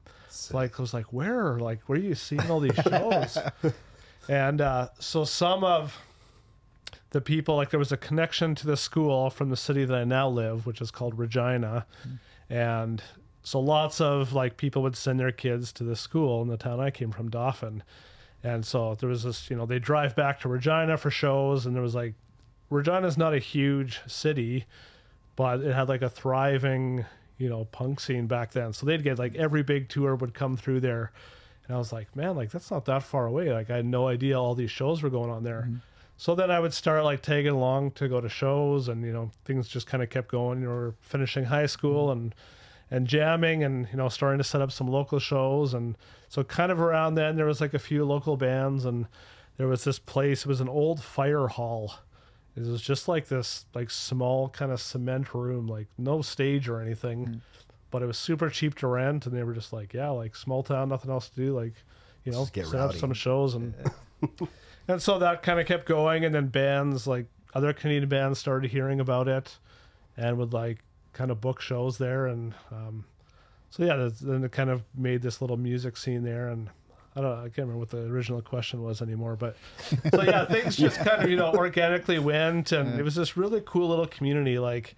like 0.52 0.78
I 0.78 0.82
was 0.82 0.92
like, 0.92 1.06
"Where? 1.12 1.58
Like, 1.58 1.80
where 1.88 1.98
are 1.98 2.02
you 2.02 2.14
seeing 2.14 2.48
all 2.50 2.60
these 2.60 2.74
shows?" 2.74 3.38
and 4.28 4.60
uh, 4.60 4.88
so 5.00 5.24
some 5.24 5.64
of 5.64 5.98
the 7.10 7.22
people, 7.22 7.56
like, 7.56 7.70
there 7.70 7.78
was 7.78 7.92
a 7.92 7.96
connection 7.96 8.54
to 8.56 8.66
the 8.66 8.76
school 8.76 9.30
from 9.30 9.48
the 9.48 9.56
city 9.56 9.86
that 9.86 9.96
I 9.96 10.04
now 10.04 10.28
live, 10.28 10.66
which 10.66 10.82
is 10.82 10.90
called 10.90 11.18
Regina, 11.18 11.86
and 12.50 13.02
so 13.42 13.58
lots 13.58 14.02
of 14.02 14.34
like 14.34 14.58
people 14.58 14.82
would 14.82 14.96
send 14.96 15.18
their 15.18 15.32
kids 15.32 15.72
to 15.72 15.84
the 15.84 15.96
school 15.96 16.42
in 16.42 16.48
the 16.48 16.58
town 16.58 16.80
I 16.80 16.90
came 16.90 17.10
from, 17.10 17.30
Dauphin. 17.30 17.82
And 18.42 18.64
so 18.64 18.94
there 18.94 19.09
was 19.09 19.24
this, 19.24 19.51
you 19.51 19.57
know, 19.57 19.66
they 19.66 19.79
drive 19.79 20.14
back 20.14 20.40
to 20.40 20.48
Regina 20.48 20.96
for 20.96 21.11
shows, 21.11 21.66
and 21.66 21.74
there 21.74 21.83
was 21.83 21.94
like, 21.94 22.14
Regina's 22.70 23.18
not 23.18 23.35
a 23.35 23.38
huge 23.38 24.01
city, 24.07 24.66
but 25.37 25.61
it 25.61 25.74
had 25.74 25.88
like 25.88 26.03
a 26.03 26.11
thriving, 26.11 27.05
you 27.38 27.48
know, 27.48 27.64
punk 27.66 28.01
scene 28.01 28.27
back 28.27 28.53
then. 28.53 28.72
So 28.72 28.87
they'd 28.87 29.03
get 29.03 29.18
like 29.18 29.35
every 29.37 29.62
big 29.62 29.88
tour 29.88 30.14
would 30.14 30.35
come 30.35 30.57
through 30.57 30.81
there. 30.81 31.12
And 31.66 31.74
I 31.74 31.79
was 31.79 31.92
like, 31.92 32.14
man, 32.14 32.37
like 32.37 32.51
that's 32.51 32.70
not 32.70 32.85
that 32.87 33.03
far 33.03 33.27
away. 33.27 33.53
Like 33.53 33.70
I 33.70 33.77
had 33.77 33.87
no 33.87 34.09
idea 34.09 34.38
all 34.38 34.55
these 34.55 34.70
shows 34.70 35.03
were 35.03 35.11
going 35.11 35.31
on 35.31 35.44
there. 35.44 35.62
Mm-hmm. 35.62 35.77
So 36.16 36.35
then 36.35 36.51
I 36.51 36.59
would 36.59 36.74
start 36.74 37.05
like 37.05 37.22
tagging 37.22 37.53
along 37.53 37.92
to 37.92 38.09
go 38.09 38.20
to 38.20 38.29
shows, 38.29 38.88
and 38.88 39.05
you 39.05 39.12
know 39.12 39.31
things 39.44 39.68
just 39.68 39.87
kind 39.87 40.03
of 40.03 40.11
kept 40.11 40.29
going. 40.29 40.61
You 40.61 40.66
know, 40.66 40.74
we're 40.74 40.94
finishing 41.01 41.44
high 41.44 41.66
school 41.66 42.09
mm-hmm. 42.09 42.20
and 42.20 42.35
and 42.90 43.07
jamming, 43.07 43.62
and 43.62 43.88
you 43.90 43.96
know 43.96 44.09
starting 44.09 44.38
to 44.38 44.44
set 44.44 44.61
up 44.61 44.72
some 44.72 44.88
local 44.88 45.18
shows, 45.18 45.74
and 45.74 45.96
so 46.29 46.44
kind 46.44 46.72
of 46.72 46.81
around 46.81 47.14
then 47.14 47.37
there 47.37 47.46
was 47.46 47.61
like 47.61 47.74
a 47.74 47.79
few 47.79 48.05
local 48.05 48.37
bands, 48.37 48.85
and 48.85 49.07
there 49.57 49.68
was 49.68 49.85
this 49.85 49.98
place. 49.98 50.42
It 50.42 50.46
was 50.46 50.61
an 50.61 50.68
old 50.68 51.03
fire 51.03 51.48
hall. 51.48 51.94
It 52.57 52.66
was 52.66 52.83
just 52.83 53.07
like 53.07 53.29
this, 53.29 53.66
like 53.74 53.88
small 53.90 54.48
kind 54.48 54.72
of 54.72 54.81
cement 54.81 55.33
room, 55.33 55.68
like 55.68 55.87
no 55.96 56.22
stage 56.22 56.68
or 56.68 56.81
anything, 56.81 57.40
but 57.90 58.03
it 58.03 58.07
was 58.07 58.18
super 58.18 58.51
cheap 58.51 58.74
to 58.77 58.88
rent. 58.88 59.27
And 59.27 59.37
they 59.37 59.44
were 59.44 59.55
just 59.55 59.72
like, 59.72 59.94
yeah, 59.94 60.09
like 60.09 60.35
small 60.35 60.64
town, 60.64 60.88
nothing 60.88 61.11
else 61.11 61.29
to 61.29 61.37
do, 61.37 61.57
like 61.57 61.74
you 62.24 62.33
know, 62.33 62.44
set 62.44 62.81
up 62.81 62.94
some 62.94 63.12
shows 63.12 63.55
and 63.55 63.74
and 64.88 65.01
so 65.01 65.18
that 65.20 65.42
kind 65.42 65.61
of 65.61 65.66
kept 65.66 65.87
going. 65.87 66.24
And 66.24 66.35
then 66.35 66.48
bands 66.48 67.07
like 67.07 67.27
other 67.55 67.72
Canadian 67.72 68.09
bands 68.09 68.38
started 68.38 68.70
hearing 68.70 68.98
about 69.01 69.29
it 69.29 69.57
and 70.16 70.37
would 70.38 70.53
like 70.53 70.79
kind 71.18 71.31
of 71.31 71.40
book 71.40 71.61
shows 71.61 71.98
there 71.98 72.26
and. 72.26 72.54
um 72.72 73.04
so 73.70 73.85
yeah, 73.85 73.96
that's- 73.96 74.20
then 74.20 74.42
it 74.44 74.50
kind 74.52 74.70
of 74.70 74.83
made 74.96 75.20
this 75.20 75.42
little 75.42 75.59
music 75.59 75.98
scene 75.98 76.22
there, 76.22 76.48
and 76.48 76.70
I 77.14 77.20
don't, 77.20 77.31
know, 77.31 77.44
I 77.44 77.48
can't 77.52 77.59
remember 77.68 77.81
what 77.81 77.90
the 77.90 78.04
original 78.07 78.40
question 78.40 78.83
was 78.83 79.02
anymore, 79.02 79.37
but 79.37 79.57
so 80.11 80.22
yeah, 80.22 80.46
things 80.54 80.74
just 80.74 80.96
kind 81.00 81.22
of 81.22 81.28
you 81.28 81.37
know 81.37 81.52
organically 81.52 82.18
went, 82.18 82.72
and 82.72 82.98
it 82.98 83.02
was 83.02 83.14
this 83.14 83.37
really 83.37 83.62
cool 83.66 83.87
little 83.90 84.07
community. 84.07 84.59
Like, 84.59 84.96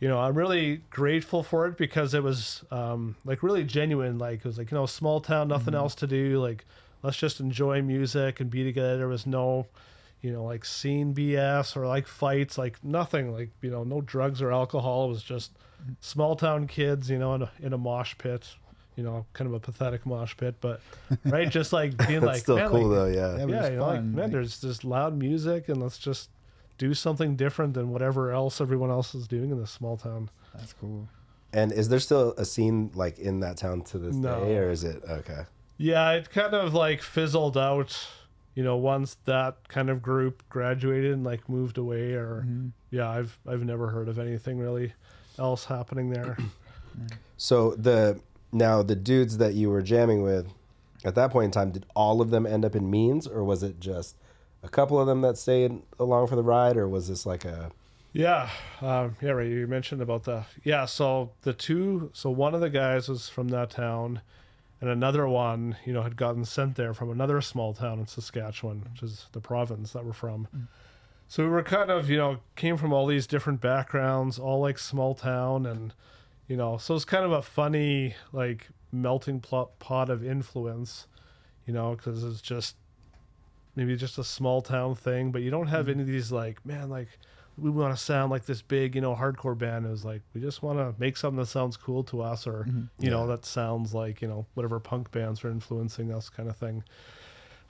you 0.00 0.08
know, 0.08 0.18
I'm 0.18 0.34
really 0.34 0.80
grateful 0.90 1.44
for 1.44 1.68
it 1.68 1.76
because 1.78 2.12
it 2.12 2.24
was 2.24 2.64
um, 2.72 3.14
like 3.24 3.44
really 3.44 3.62
genuine. 3.62 4.18
Like 4.18 4.38
it 4.40 4.44
was 4.46 4.58
like 4.58 4.72
you 4.72 4.76
know, 4.76 4.86
small 4.86 5.20
town, 5.20 5.46
nothing 5.46 5.74
else 5.76 5.94
to 6.02 6.08
do. 6.08 6.40
Like 6.42 6.64
let's 7.04 7.16
just 7.18 7.38
enjoy 7.38 7.82
music 7.82 8.40
and 8.40 8.50
be 8.50 8.64
together. 8.64 8.96
There 8.98 9.06
was 9.06 9.28
no 9.28 9.66
you 10.22 10.32
know, 10.32 10.44
like 10.44 10.64
scene 10.64 11.14
BS 11.14 11.76
or 11.76 11.86
like 11.86 12.06
fights, 12.06 12.58
like 12.58 12.82
nothing, 12.84 13.32
like, 13.32 13.50
you 13.62 13.70
know, 13.70 13.84
no 13.84 14.00
drugs 14.00 14.42
or 14.42 14.52
alcohol. 14.52 15.06
It 15.06 15.08
was 15.08 15.22
just 15.22 15.52
small 16.00 16.34
town 16.36 16.66
kids, 16.66 17.08
you 17.08 17.18
know, 17.18 17.34
in 17.34 17.42
a, 17.42 17.50
in 17.60 17.72
a 17.72 17.78
mosh 17.78 18.16
pit, 18.18 18.46
you 18.96 19.04
know, 19.04 19.24
kind 19.32 19.46
of 19.46 19.54
a 19.54 19.60
pathetic 19.60 20.04
mosh 20.04 20.36
pit, 20.36 20.56
but 20.60 20.80
right. 21.24 21.48
Just 21.48 21.72
like 21.72 21.96
being 21.96 22.20
That's 22.20 22.24
like, 22.26 22.42
still 22.42 22.56
man, 22.56 22.68
cool 22.68 22.88
like, 22.88 22.96
though. 22.98 23.06
Yeah. 23.06 23.46
Yeah, 23.46 23.46
yeah, 23.62 23.68
you 23.70 23.76
know, 23.76 23.86
like, 23.86 23.96
fun, 23.96 24.14
man, 24.14 24.22
like- 24.24 24.32
there's 24.32 24.60
just 24.60 24.84
loud 24.84 25.16
music 25.16 25.68
and 25.68 25.80
let's 25.80 25.98
just 25.98 26.30
do 26.78 26.94
something 26.94 27.34
different 27.36 27.74
than 27.74 27.90
whatever 27.90 28.32
else 28.32 28.60
everyone 28.60 28.90
else 28.90 29.14
is 29.14 29.26
doing 29.28 29.50
in 29.50 29.58
this 29.60 29.70
small 29.70 29.96
town. 29.96 30.30
That's 30.54 30.72
cool. 30.72 31.08
And 31.52 31.72
is 31.72 31.88
there 31.88 31.98
still 32.00 32.34
a 32.36 32.44
scene 32.44 32.90
like 32.94 33.18
in 33.18 33.40
that 33.40 33.56
town 33.56 33.82
to 33.84 33.98
this 33.98 34.14
No. 34.16 34.44
day, 34.44 34.58
or 34.58 34.70
is 34.70 34.84
it 34.84 35.02
okay? 35.08 35.42
Yeah, 35.76 36.10
it 36.12 36.28
kind 36.30 36.54
of 36.54 36.74
like 36.74 37.00
fizzled 37.02 37.56
out, 37.56 37.96
you 38.58 38.64
know, 38.64 38.76
once 38.76 39.16
that 39.24 39.68
kind 39.68 39.88
of 39.88 40.02
group 40.02 40.42
graduated 40.48 41.12
and 41.12 41.22
like 41.22 41.48
moved 41.48 41.78
away 41.78 42.14
or 42.14 42.44
yeah, 42.90 43.08
I've 43.08 43.38
I've 43.46 43.62
never 43.62 43.86
heard 43.86 44.08
of 44.08 44.18
anything 44.18 44.58
really 44.58 44.94
else 45.38 45.66
happening 45.66 46.10
there. 46.10 46.36
So 47.36 47.76
the 47.76 48.18
now 48.50 48.82
the 48.82 48.96
dudes 48.96 49.38
that 49.38 49.54
you 49.54 49.70
were 49.70 49.82
jamming 49.82 50.24
with 50.24 50.48
at 51.04 51.14
that 51.14 51.30
point 51.30 51.44
in 51.44 51.50
time, 51.52 51.70
did 51.70 51.86
all 51.94 52.20
of 52.20 52.30
them 52.30 52.44
end 52.44 52.64
up 52.64 52.74
in 52.74 52.90
means, 52.90 53.28
or 53.28 53.44
was 53.44 53.62
it 53.62 53.78
just 53.78 54.16
a 54.64 54.68
couple 54.68 55.00
of 55.00 55.06
them 55.06 55.20
that 55.20 55.38
stayed 55.38 55.80
along 56.00 56.26
for 56.26 56.34
the 56.34 56.42
ride, 56.42 56.76
or 56.76 56.88
was 56.88 57.06
this 57.06 57.24
like 57.24 57.44
a 57.44 57.70
Yeah, 58.12 58.50
um, 58.82 59.14
yeah, 59.22 59.30
right. 59.30 59.46
You 59.46 59.68
mentioned 59.68 60.02
about 60.02 60.24
the 60.24 60.46
yeah. 60.64 60.86
So 60.86 61.30
the 61.42 61.52
two, 61.52 62.10
so 62.12 62.28
one 62.30 62.56
of 62.56 62.60
the 62.60 62.70
guys 62.70 63.08
was 63.08 63.28
from 63.28 63.50
that 63.50 63.70
town, 63.70 64.20
and 64.80 64.90
another 64.90 65.26
one, 65.26 65.76
you 65.84 65.92
know, 65.92 66.02
had 66.02 66.16
gotten 66.16 66.44
sent 66.44 66.76
there 66.76 66.94
from 66.94 67.10
another 67.10 67.40
small 67.40 67.74
town 67.74 67.98
in 67.98 68.06
Saskatchewan, 68.06 68.86
which 68.92 69.02
is 69.02 69.26
the 69.32 69.40
province 69.40 69.92
that 69.92 70.04
we're 70.04 70.12
from. 70.12 70.46
Mm. 70.56 70.68
So 71.26 71.42
we 71.42 71.50
were 71.50 71.62
kind 71.62 71.90
of, 71.90 72.08
you 72.08 72.16
know, 72.16 72.38
came 72.56 72.76
from 72.76 72.92
all 72.92 73.06
these 73.06 73.26
different 73.26 73.60
backgrounds, 73.60 74.38
all 74.38 74.60
like 74.60 74.78
small 74.78 75.14
town, 75.14 75.66
and 75.66 75.92
you 76.46 76.56
know, 76.56 76.78
so 76.78 76.94
it's 76.94 77.04
kind 77.04 77.24
of 77.24 77.32
a 77.32 77.42
funny 77.42 78.14
like 78.32 78.68
melting 78.92 79.40
pot 79.40 80.08
of 80.08 80.24
influence, 80.24 81.06
you 81.66 81.74
know, 81.74 81.94
because 81.94 82.24
it's 82.24 82.40
just 82.40 82.76
maybe 83.76 83.94
just 83.96 84.16
a 84.16 84.24
small 84.24 84.62
town 84.62 84.94
thing, 84.94 85.30
but 85.30 85.42
you 85.42 85.50
don't 85.50 85.66
have 85.66 85.86
mm. 85.86 85.90
any 85.90 86.00
of 86.02 86.06
these 86.06 86.32
like, 86.32 86.64
man, 86.64 86.88
like 86.88 87.08
we 87.60 87.70
want 87.70 87.96
to 87.96 88.02
sound 88.02 88.30
like 88.30 88.46
this 88.46 88.62
big, 88.62 88.94
you 88.94 89.00
know, 89.00 89.14
hardcore 89.14 89.56
band. 89.56 89.86
It 89.86 89.90
was 89.90 90.04
like 90.04 90.22
we 90.34 90.40
just 90.40 90.62
want 90.62 90.78
to 90.78 90.94
make 90.98 91.16
something 91.16 91.38
that 91.38 91.46
sounds 91.46 91.76
cool 91.76 92.04
to 92.04 92.22
us, 92.22 92.46
or 92.46 92.66
you 92.98 93.10
know, 93.10 93.26
that 93.26 93.44
sounds 93.44 93.94
like 93.94 94.22
you 94.22 94.28
know 94.28 94.46
whatever 94.54 94.78
punk 94.80 95.10
bands 95.10 95.44
are 95.44 95.50
influencing 95.50 96.12
us, 96.12 96.28
kind 96.28 96.48
of 96.48 96.56
thing. 96.56 96.84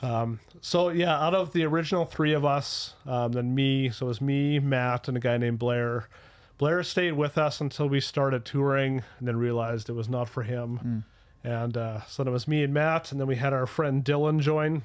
Um, 0.01 0.41
so 0.61 0.91
yeah, 0.91 1.19
out 1.19 1.35
of 1.35 1.53
the 1.53 1.65
original 1.65 2.05
three 2.05 2.33
of 2.33 2.45
us, 2.45 2.95
um, 3.07 3.33
then 3.33 3.55
me, 3.55 3.91
so 3.91 4.07
it 4.07 4.09
was 4.09 4.21
me, 4.21 4.59
Matt, 4.59 5.09
and 5.09 5.17
a 5.17 5.21
guy 5.21 5.37
named 5.37 5.59
Blair. 5.59 6.09
Blair 6.57 6.83
stayed 6.83 7.13
with 7.13 7.39
us 7.39 7.61
until 7.61 7.89
we 7.89 8.01
started 8.01 8.45
touring, 8.45 9.03
and 9.19 9.29
then 9.29 9.37
realized 9.37 9.89
it 9.89 9.95
was 9.95 10.09
not 10.09 10.29
for 10.29 10.43
him. 10.43 11.05
And 11.45 11.77
uh, 11.77 12.03
so 12.07 12.23
then 12.23 12.31
it 12.31 12.33
was 12.33 12.49
me 12.49 12.63
and 12.65 12.75
Matt, 12.75 13.13
and 13.13 13.21
then 13.21 13.29
we 13.29 13.37
had 13.37 13.53
our 13.53 13.67
friend 13.67 14.05
Dylan 14.05 14.41
join 14.41 14.83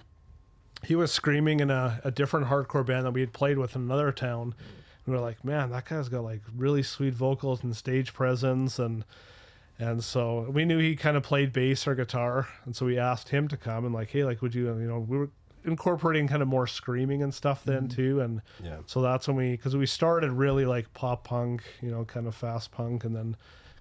he 0.83 0.95
was 0.95 1.11
screaming 1.11 1.59
in 1.59 1.71
a, 1.71 2.01
a 2.03 2.11
different 2.11 2.47
hardcore 2.47 2.85
band 2.85 3.05
that 3.05 3.11
we 3.11 3.21
had 3.21 3.33
played 3.33 3.57
with 3.57 3.75
in 3.75 3.83
another 3.83 4.11
town. 4.11 4.53
We 5.05 5.13
were 5.13 5.19
like, 5.19 5.43
man, 5.43 5.71
that 5.71 5.85
guy's 5.85 6.09
got 6.09 6.23
like 6.23 6.41
really 6.55 6.83
sweet 6.83 7.13
vocals 7.13 7.63
and 7.63 7.75
stage 7.75 8.13
presence, 8.13 8.79
and 8.79 9.03
and 9.79 10.03
so 10.03 10.49
we 10.49 10.65
knew 10.65 10.77
he 10.79 10.95
kind 10.95 11.17
of 11.17 11.23
played 11.23 11.51
bass 11.51 11.87
or 11.87 11.95
guitar, 11.95 12.47
and 12.65 12.75
so 12.75 12.85
we 12.85 12.97
asked 12.97 13.29
him 13.29 13.47
to 13.49 13.57
come 13.57 13.85
and 13.85 13.93
like, 13.93 14.09
hey, 14.09 14.23
like, 14.23 14.41
would 14.41 14.55
you, 14.55 14.67
you 14.67 14.87
know, 14.87 14.99
we 14.99 15.17
were 15.17 15.29
incorporating 15.65 16.27
kind 16.27 16.41
of 16.41 16.47
more 16.47 16.67
screaming 16.67 17.23
and 17.23 17.33
stuff 17.33 17.63
then 17.63 17.87
too, 17.87 18.21
and 18.21 18.41
Yeah. 18.63 18.77
so 18.85 19.01
that's 19.01 19.27
when 19.27 19.37
we 19.37 19.51
because 19.51 19.75
we 19.75 19.85
started 19.85 20.31
really 20.31 20.65
like 20.65 20.93
pop 20.93 21.23
punk, 21.25 21.63
you 21.81 21.89
know, 21.91 22.05
kind 22.05 22.27
of 22.27 22.35
fast 22.35 22.71
punk, 22.71 23.03
and 23.03 23.15
then 23.15 23.35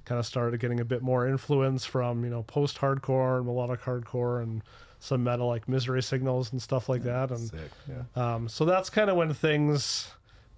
kind 0.04 0.18
of 0.18 0.26
started 0.26 0.58
getting 0.58 0.80
a 0.80 0.84
bit 0.84 1.02
more 1.02 1.28
influence 1.28 1.84
from 1.84 2.24
you 2.24 2.30
know 2.30 2.42
post 2.42 2.78
hardcore 2.78 3.36
and 3.36 3.46
melodic 3.46 3.80
hardcore 3.82 4.42
and 4.42 4.62
some 4.98 5.22
metal 5.22 5.46
like 5.48 5.68
misery 5.68 6.02
signals 6.02 6.50
and 6.52 6.60
stuff 6.62 6.88
like 6.88 7.02
that 7.04 7.30
and 7.30 7.50
sick? 7.50 7.70
um, 8.16 8.48
so 8.48 8.64
that's 8.64 8.88
kind 8.90 9.10
of 9.10 9.16
when 9.16 9.32
things 9.34 10.08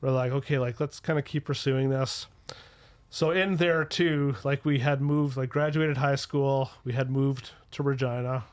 were 0.05 0.11
like 0.11 0.33
okay 0.33 0.59
like 0.59 0.79
let's 0.81 1.01
kind 1.01 1.19
of 1.19 1.25
keep 1.25 1.47
pursuing 1.47 1.89
this. 1.89 2.27
So 3.09 3.31
in 3.31 3.57
there 3.57 3.85
too 3.85 4.37
like 4.45 4.65
we 4.65 4.79
had 4.81 5.01
moved 5.01 5.37
like 5.37 5.49
graduated 5.49 5.97
high 5.97 6.17
school 6.17 6.71
we 6.85 6.93
had 6.93 7.11
moved 7.11 7.53
to 7.73 7.83
regina 7.83 8.45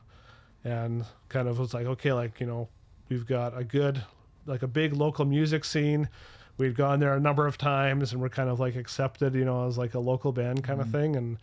and 0.63 1.05
kind 1.29 1.47
of 1.47 1.59
was 1.59 1.73
like 1.73 1.85
okay 1.87 2.13
like 2.13 2.39
you 2.39 2.45
know 2.45 2.69
we've 3.09 3.25
got 3.25 3.57
a 3.57 3.63
good 3.63 4.01
like 4.45 4.63
a 4.63 4.67
big 4.67 4.93
local 4.93 5.25
music 5.25 5.65
scene. 5.65 6.07
We'd 6.57 6.75
gone 6.75 6.99
there 6.99 7.15
a 7.15 7.19
number 7.19 7.47
of 7.47 7.57
times 7.57 8.13
and 8.13 8.21
we're 8.21 8.29
kind 8.29 8.49
of 8.49 8.59
like 8.59 8.75
accepted 8.75 9.35
you 9.35 9.43
know 9.43 9.67
as 9.67 9.77
like 9.77 9.93
a 9.93 9.99
local 9.99 10.31
band 10.31 10.63
kind 10.63 10.79
of 10.79 10.89
thing 10.89 11.15
and 11.17 11.37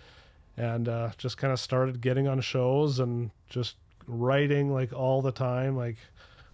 and 0.57 0.88
uh, 0.88 1.11
just 1.18 1.37
kind 1.37 1.53
of 1.53 1.61
started 1.61 2.01
getting 2.01 2.27
on 2.27 2.40
shows 2.40 2.99
and 2.99 3.31
just 3.49 3.77
writing 4.07 4.73
like 4.73 4.92
all 4.92 5.21
the 5.21 5.33
time. 5.33 5.77
Like 5.77 5.97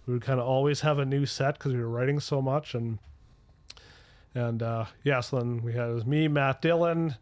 we 0.05 0.13
would 0.13 0.23
kind 0.23 0.41
of 0.41 0.45
always 0.45 0.81
have 0.81 0.99
a 0.99 1.05
new 1.05 1.25
set 1.25 1.57
because 1.57 1.73
we 1.73 1.79
were 1.79 1.89
writing 1.89 2.19
so 2.19 2.41
much 2.41 2.75
and 2.75 2.99
and 4.35 4.61
uh 4.61 4.85
yeah 5.03 5.19
so 5.19 5.39
then 5.39 5.63
we 5.63 5.73
had 5.73 5.89
it 5.89 5.93
was 5.93 6.05
me 6.05 6.27
matt 6.27 6.61
Dylan 6.61 7.17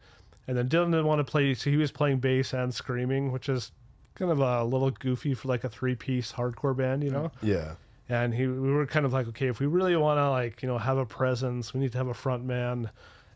and 0.48 0.58
then 0.58 0.68
dylan 0.68 0.92
didn't 0.92 1.06
want 1.06 1.20
to 1.20 1.32
play 1.32 1.54
so 1.54 1.70
he 1.70 1.78
was 1.78 1.92
playing 1.92 2.20
bass 2.20 2.54
and 2.54 2.74
screaming 2.74 3.32
which 3.32 3.48
is 3.48 3.72
kind 4.16 4.30
of 4.32 4.40
a 4.40 4.64
little 4.64 4.92
goofy 4.92 5.34
for 5.34 5.48
like 5.48 5.64
a 5.64 5.70
three 5.70 5.96
piece 5.96 6.34
hardcore 6.34 6.76
band 6.76 7.04
you 7.04 7.10
know? 7.12 7.32
Yeah. 7.42 7.76
and 8.10 8.34
he 8.34 8.46
we 8.48 8.72
were 8.72 8.86
kind 8.86 9.06
of 9.06 9.14
like 9.14 9.28
okay 9.30 9.48
if 9.48 9.60
we 9.60 9.68
really 9.68 9.96
want 9.96 10.18
to 10.18 10.30
like 10.30 10.62
you 10.62 10.68
know 10.68 10.78
have 10.78 10.98
a 10.98 11.06
presence 11.06 11.74
we 11.74 11.80
need 11.80 11.94
to 11.94 11.98
have 11.98 12.08
a 12.08 12.14
front 12.14 12.44
man 12.44 12.90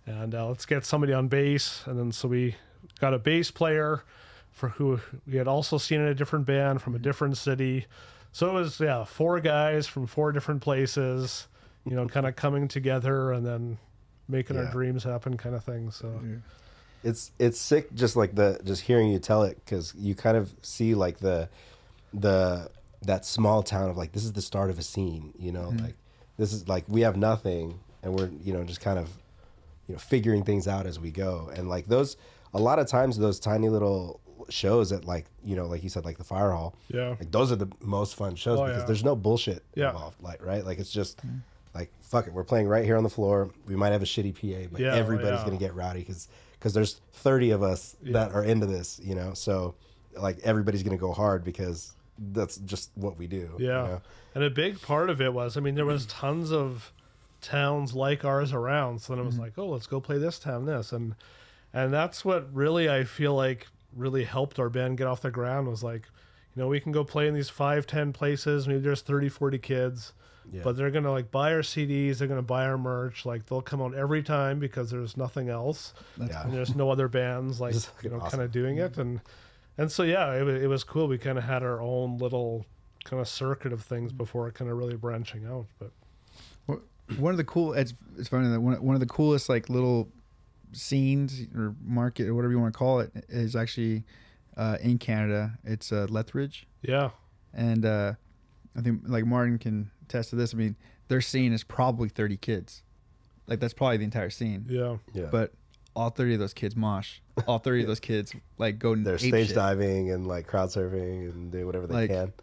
and 0.07 0.33
uh, 0.33 0.47
let's 0.47 0.65
get 0.65 0.85
somebody 0.85 1.13
on 1.13 1.27
bass. 1.27 1.83
And 1.85 1.99
then 1.99 2.11
so 2.11 2.29
we 2.29 2.55
got 2.99 3.13
a 3.13 3.19
bass 3.19 3.51
player 3.51 4.03
for 4.51 4.69
who 4.69 4.99
we 5.27 5.35
had 5.35 5.47
also 5.47 5.77
seen 5.77 5.99
in 5.99 6.07
a 6.07 6.15
different 6.15 6.45
band 6.45 6.81
from 6.81 6.95
a 6.95 6.99
different 6.99 7.37
city. 7.37 7.85
So 8.31 8.49
it 8.49 8.53
was 8.53 8.79
yeah 8.79 9.03
four 9.03 9.39
guys 9.41 9.85
from 9.85 10.07
four 10.07 10.31
different 10.31 10.61
places 10.61 11.47
you 11.87 11.95
know 11.95 12.07
kind 12.07 12.25
of 12.25 12.35
coming 12.35 12.67
together 12.67 13.31
and 13.31 13.45
then 13.45 13.77
making 14.27 14.55
Yeah. 14.55 14.63
our 14.65 14.71
dreams 14.71 15.03
happen 15.03 15.37
kind 15.37 15.55
of 15.55 15.63
thing 15.63 15.91
so 15.91 16.19
it's 17.03 17.31
it's 17.39 17.59
sick 17.59 17.93
just 17.93 18.15
like 18.15 18.35
the 18.35 18.59
just 18.63 18.81
hearing 18.81 19.09
you 19.09 19.19
tell 19.19 19.43
it 19.43 19.57
because 19.63 19.93
you 19.97 20.15
kind 20.15 20.35
of 20.37 20.51
see 20.61 20.95
like 20.95 21.19
the 21.19 21.47
the 22.13 22.69
that 23.03 23.25
small 23.25 23.61
town 23.63 23.89
of 23.89 23.97
like 23.97 24.11
this 24.11 24.23
is 24.23 24.33
the 24.33 24.41
start 24.41 24.69
of 24.69 24.79
a 24.79 24.83
scene 24.83 25.33
you 25.37 25.51
know 25.51 25.69
mm-hmm. 25.69 25.85
like 25.85 25.95
this 26.37 26.51
is 26.53 26.67
like 26.67 26.83
we 26.87 27.01
have 27.01 27.15
nothing 27.15 27.79
and 28.03 28.13
we're 28.17 28.29
you 28.43 28.53
know 28.53 28.63
just 28.63 28.81
kind 28.81 28.97
of 28.99 29.09
you 29.87 29.93
know 29.93 29.99
figuring 29.99 30.43
things 30.43 30.67
out 30.67 30.85
as 30.85 30.99
we 30.99 31.11
go 31.11 31.49
and 31.55 31.69
like 31.69 31.85
those 31.87 32.17
a 32.53 32.59
lot 32.59 32.79
of 32.79 32.87
times 32.87 33.17
those 33.17 33.39
tiny 33.39 33.69
little 33.69 34.19
shows 34.49 34.91
at 34.91 35.05
like 35.05 35.25
you 35.43 35.55
know 35.55 35.65
like 35.67 35.83
you 35.83 35.89
said 35.89 36.05
like 36.05 36.17
the 36.17 36.23
fire 36.23 36.51
hall 36.51 36.75
Yeah. 36.89 37.09
like 37.09 37.31
those 37.31 37.51
are 37.51 37.55
the 37.55 37.69
most 37.81 38.15
fun 38.15 38.35
shows 38.35 38.59
Oh, 38.59 38.65
because 38.65 38.81
yeah. 38.81 38.85
there's 38.85 39.03
no 39.03 39.15
bullshit 39.15 39.63
Yeah. 39.75 39.89
involved 39.89 40.21
like 40.21 40.43
right 40.43 40.65
like 40.65 40.79
it's 40.79 40.91
just 40.91 41.25
mm. 41.25 41.39
Like 41.77 41.91
fuck 42.01 42.27
it 42.27 42.33
we're 42.33 42.43
playing 42.43 42.67
right 42.67 42.85
here 42.85 42.97
on 42.97 43.03
the 43.03 43.09
floor 43.09 43.49
we 43.67 43.75
might 43.75 43.91
have 43.91 44.01
a 44.01 44.05
shitty 44.05 44.33
pa 44.33 44.67
but 44.71 44.81
Yeah, 44.81 44.93
oh, 44.93 44.97
everybody's 44.97 45.39
yeah. 45.39 45.45
gonna 45.45 45.57
get 45.57 45.75
rowdy 45.75 45.99
because 45.99 46.27
because 46.53 46.73
there's 46.73 47.01
30 47.13 47.51
of 47.51 47.63
us 47.63 47.95
that 48.03 48.31
are 48.31 48.43
into 48.43 48.65
this 48.65 48.99
you 49.03 49.15
know 49.15 49.33
so 49.33 49.75
like 50.15 50.39
everybody's 50.43 50.83
gonna 50.83 50.97
go 50.97 51.11
hard 51.11 51.43
because 51.43 51.93
that's 52.33 52.57
just 52.57 52.89
what 52.95 53.17
we 53.17 53.27
do 53.27 53.49
you 53.59 53.67
Yeah. 53.67 53.67
know? 53.67 54.01
And 54.35 54.43
a 54.43 54.49
big 54.51 54.79
part 54.81 55.09
of 55.09 55.19
it 55.19 55.33
was, 55.33 55.57
I 55.57 55.61
mean, 55.61 55.73
there 55.73 55.85
was 55.85 56.05
tons 56.05 56.51
of 56.51 56.93
towns 57.41 57.95
like 57.95 58.23
ours 58.23 58.53
around. 58.53 59.01
So 59.01 59.13
then 59.13 59.23
it 59.23 59.25
was 59.25 59.33
mm-hmm. 59.33 59.45
like, 59.45 59.57
oh, 59.57 59.67
let's 59.69 59.87
go 59.87 59.99
play 59.99 60.19
this 60.19 60.37
town, 60.37 60.65
this. 60.65 60.91
And 60.91 61.15
and 61.73 61.91
that's 61.91 62.23
what 62.23 62.47
really 62.53 62.87
I 62.87 63.03
feel 63.03 63.33
like 63.33 63.65
really 63.95 64.25
helped 64.25 64.59
our 64.59 64.69
band 64.69 64.99
get 64.99 65.07
off 65.07 65.21
the 65.21 65.31
ground 65.31 65.67
was 65.67 65.83
like, 65.83 66.07
you 66.55 66.61
know, 66.61 66.67
we 66.67 66.79
can 66.79 66.91
go 66.91 67.03
play 67.03 67.27
in 67.27 67.33
these 67.33 67.49
five, 67.49 67.87
ten 67.87 68.13
places. 68.13 68.67
Maybe 68.67 68.79
there's 68.79 69.01
30, 69.01 69.29
40 69.29 69.57
kids, 69.57 70.13
Yeah. 70.51 70.61
but 70.63 70.77
they're 70.77 70.91
gonna 70.91 71.11
like 71.11 71.31
buy 71.31 71.53
our 71.53 71.61
CDs. 71.61 72.17
They're 72.17 72.27
gonna 72.27 72.41
buy 72.41 72.65
our 72.65 72.77
merch. 72.77 73.25
Like 73.25 73.45
they'll 73.45 73.61
come 73.61 73.81
out 73.81 73.93
every 73.93 74.23
time 74.23 74.59
because 74.59 74.89
there's 74.89 75.17
nothing 75.17 75.49
else, 75.49 75.93
yeah. 76.17 76.43
and 76.43 76.53
there's 76.53 76.75
no 76.75 76.89
other 76.89 77.07
bands 77.07 77.59
like 77.61 77.75
you 78.01 78.09
know 78.09 78.17
awesome. 78.17 78.29
kind 78.31 78.43
of 78.43 78.51
doing 78.51 78.77
it. 78.77 78.97
And 78.97 79.21
and 79.77 79.91
so 79.91 80.03
yeah, 80.03 80.33
it, 80.33 80.47
it 80.47 80.67
was 80.67 80.83
cool. 80.83 81.07
We 81.07 81.17
kind 81.17 81.37
of 81.37 81.43
had 81.43 81.63
our 81.63 81.81
own 81.81 82.17
little 82.17 82.65
kind 83.03 83.21
of 83.21 83.27
circuit 83.27 83.73
of 83.73 83.83
things 83.83 84.11
before 84.11 84.51
kind 84.51 84.69
of 84.69 84.77
really 84.77 84.95
branching 84.95 85.45
out. 85.45 85.65
But 85.79 85.91
one 87.17 87.31
of 87.31 87.37
the 87.37 87.43
cool 87.43 87.73
it's, 87.73 87.93
it's 88.17 88.27
funny 88.27 88.49
that 88.49 88.59
one, 88.59 88.81
one 88.83 88.95
of 88.95 88.99
the 88.99 89.07
coolest 89.07 89.49
like 89.49 89.69
little 89.69 90.09
scenes 90.73 91.41
or 91.55 91.75
market 91.81 92.27
or 92.27 92.35
whatever 92.35 92.51
you 92.51 92.59
want 92.59 92.73
to 92.73 92.77
call 92.77 92.99
it 92.99 93.11
is 93.29 93.55
actually 93.55 94.03
uh, 94.57 94.77
in 94.81 94.97
Canada. 94.97 95.57
It's 95.63 95.91
uh, 95.91 96.07
Lethbridge, 96.09 96.67
yeah, 96.81 97.11
and 97.53 97.85
uh, 97.85 98.13
I 98.75 98.81
think 98.81 99.01
like 99.05 99.25
Martin 99.25 99.57
can 99.57 99.89
attest 100.07 100.29
to 100.31 100.35
this. 100.35 100.53
I 100.53 100.57
mean, 100.57 100.75
their 101.07 101.21
scene 101.21 101.53
is 101.53 101.63
probably 101.63 102.09
thirty 102.09 102.37
kids. 102.37 102.83
Like 103.47 103.59
that's 103.59 103.73
probably 103.73 103.97
the 103.97 104.03
entire 104.05 104.29
scene. 104.29 104.65
yeah, 104.69 104.97
yeah. 105.13 105.27
But 105.31 105.53
all 105.95 106.09
thirty 106.09 106.33
of 106.33 106.39
those 106.39 106.53
kids 106.53 106.75
mosh. 106.75 107.19
All 107.47 107.59
thirty 107.59 107.81
of 107.81 107.87
those 107.87 107.99
kids 107.99 108.33
like 108.57 108.77
go 108.79 108.95
they're 108.95 109.15
ape 109.15 109.19
stage 109.21 109.47
shit. 109.47 109.55
diving 109.55 110.11
and 110.11 110.27
like 110.27 110.47
crowd 110.47 110.69
surfing 110.69 111.31
and 111.31 111.51
do 111.51 111.65
whatever 111.65 111.87
they 111.87 111.93
Like, 111.93 112.09
can. 112.09 112.33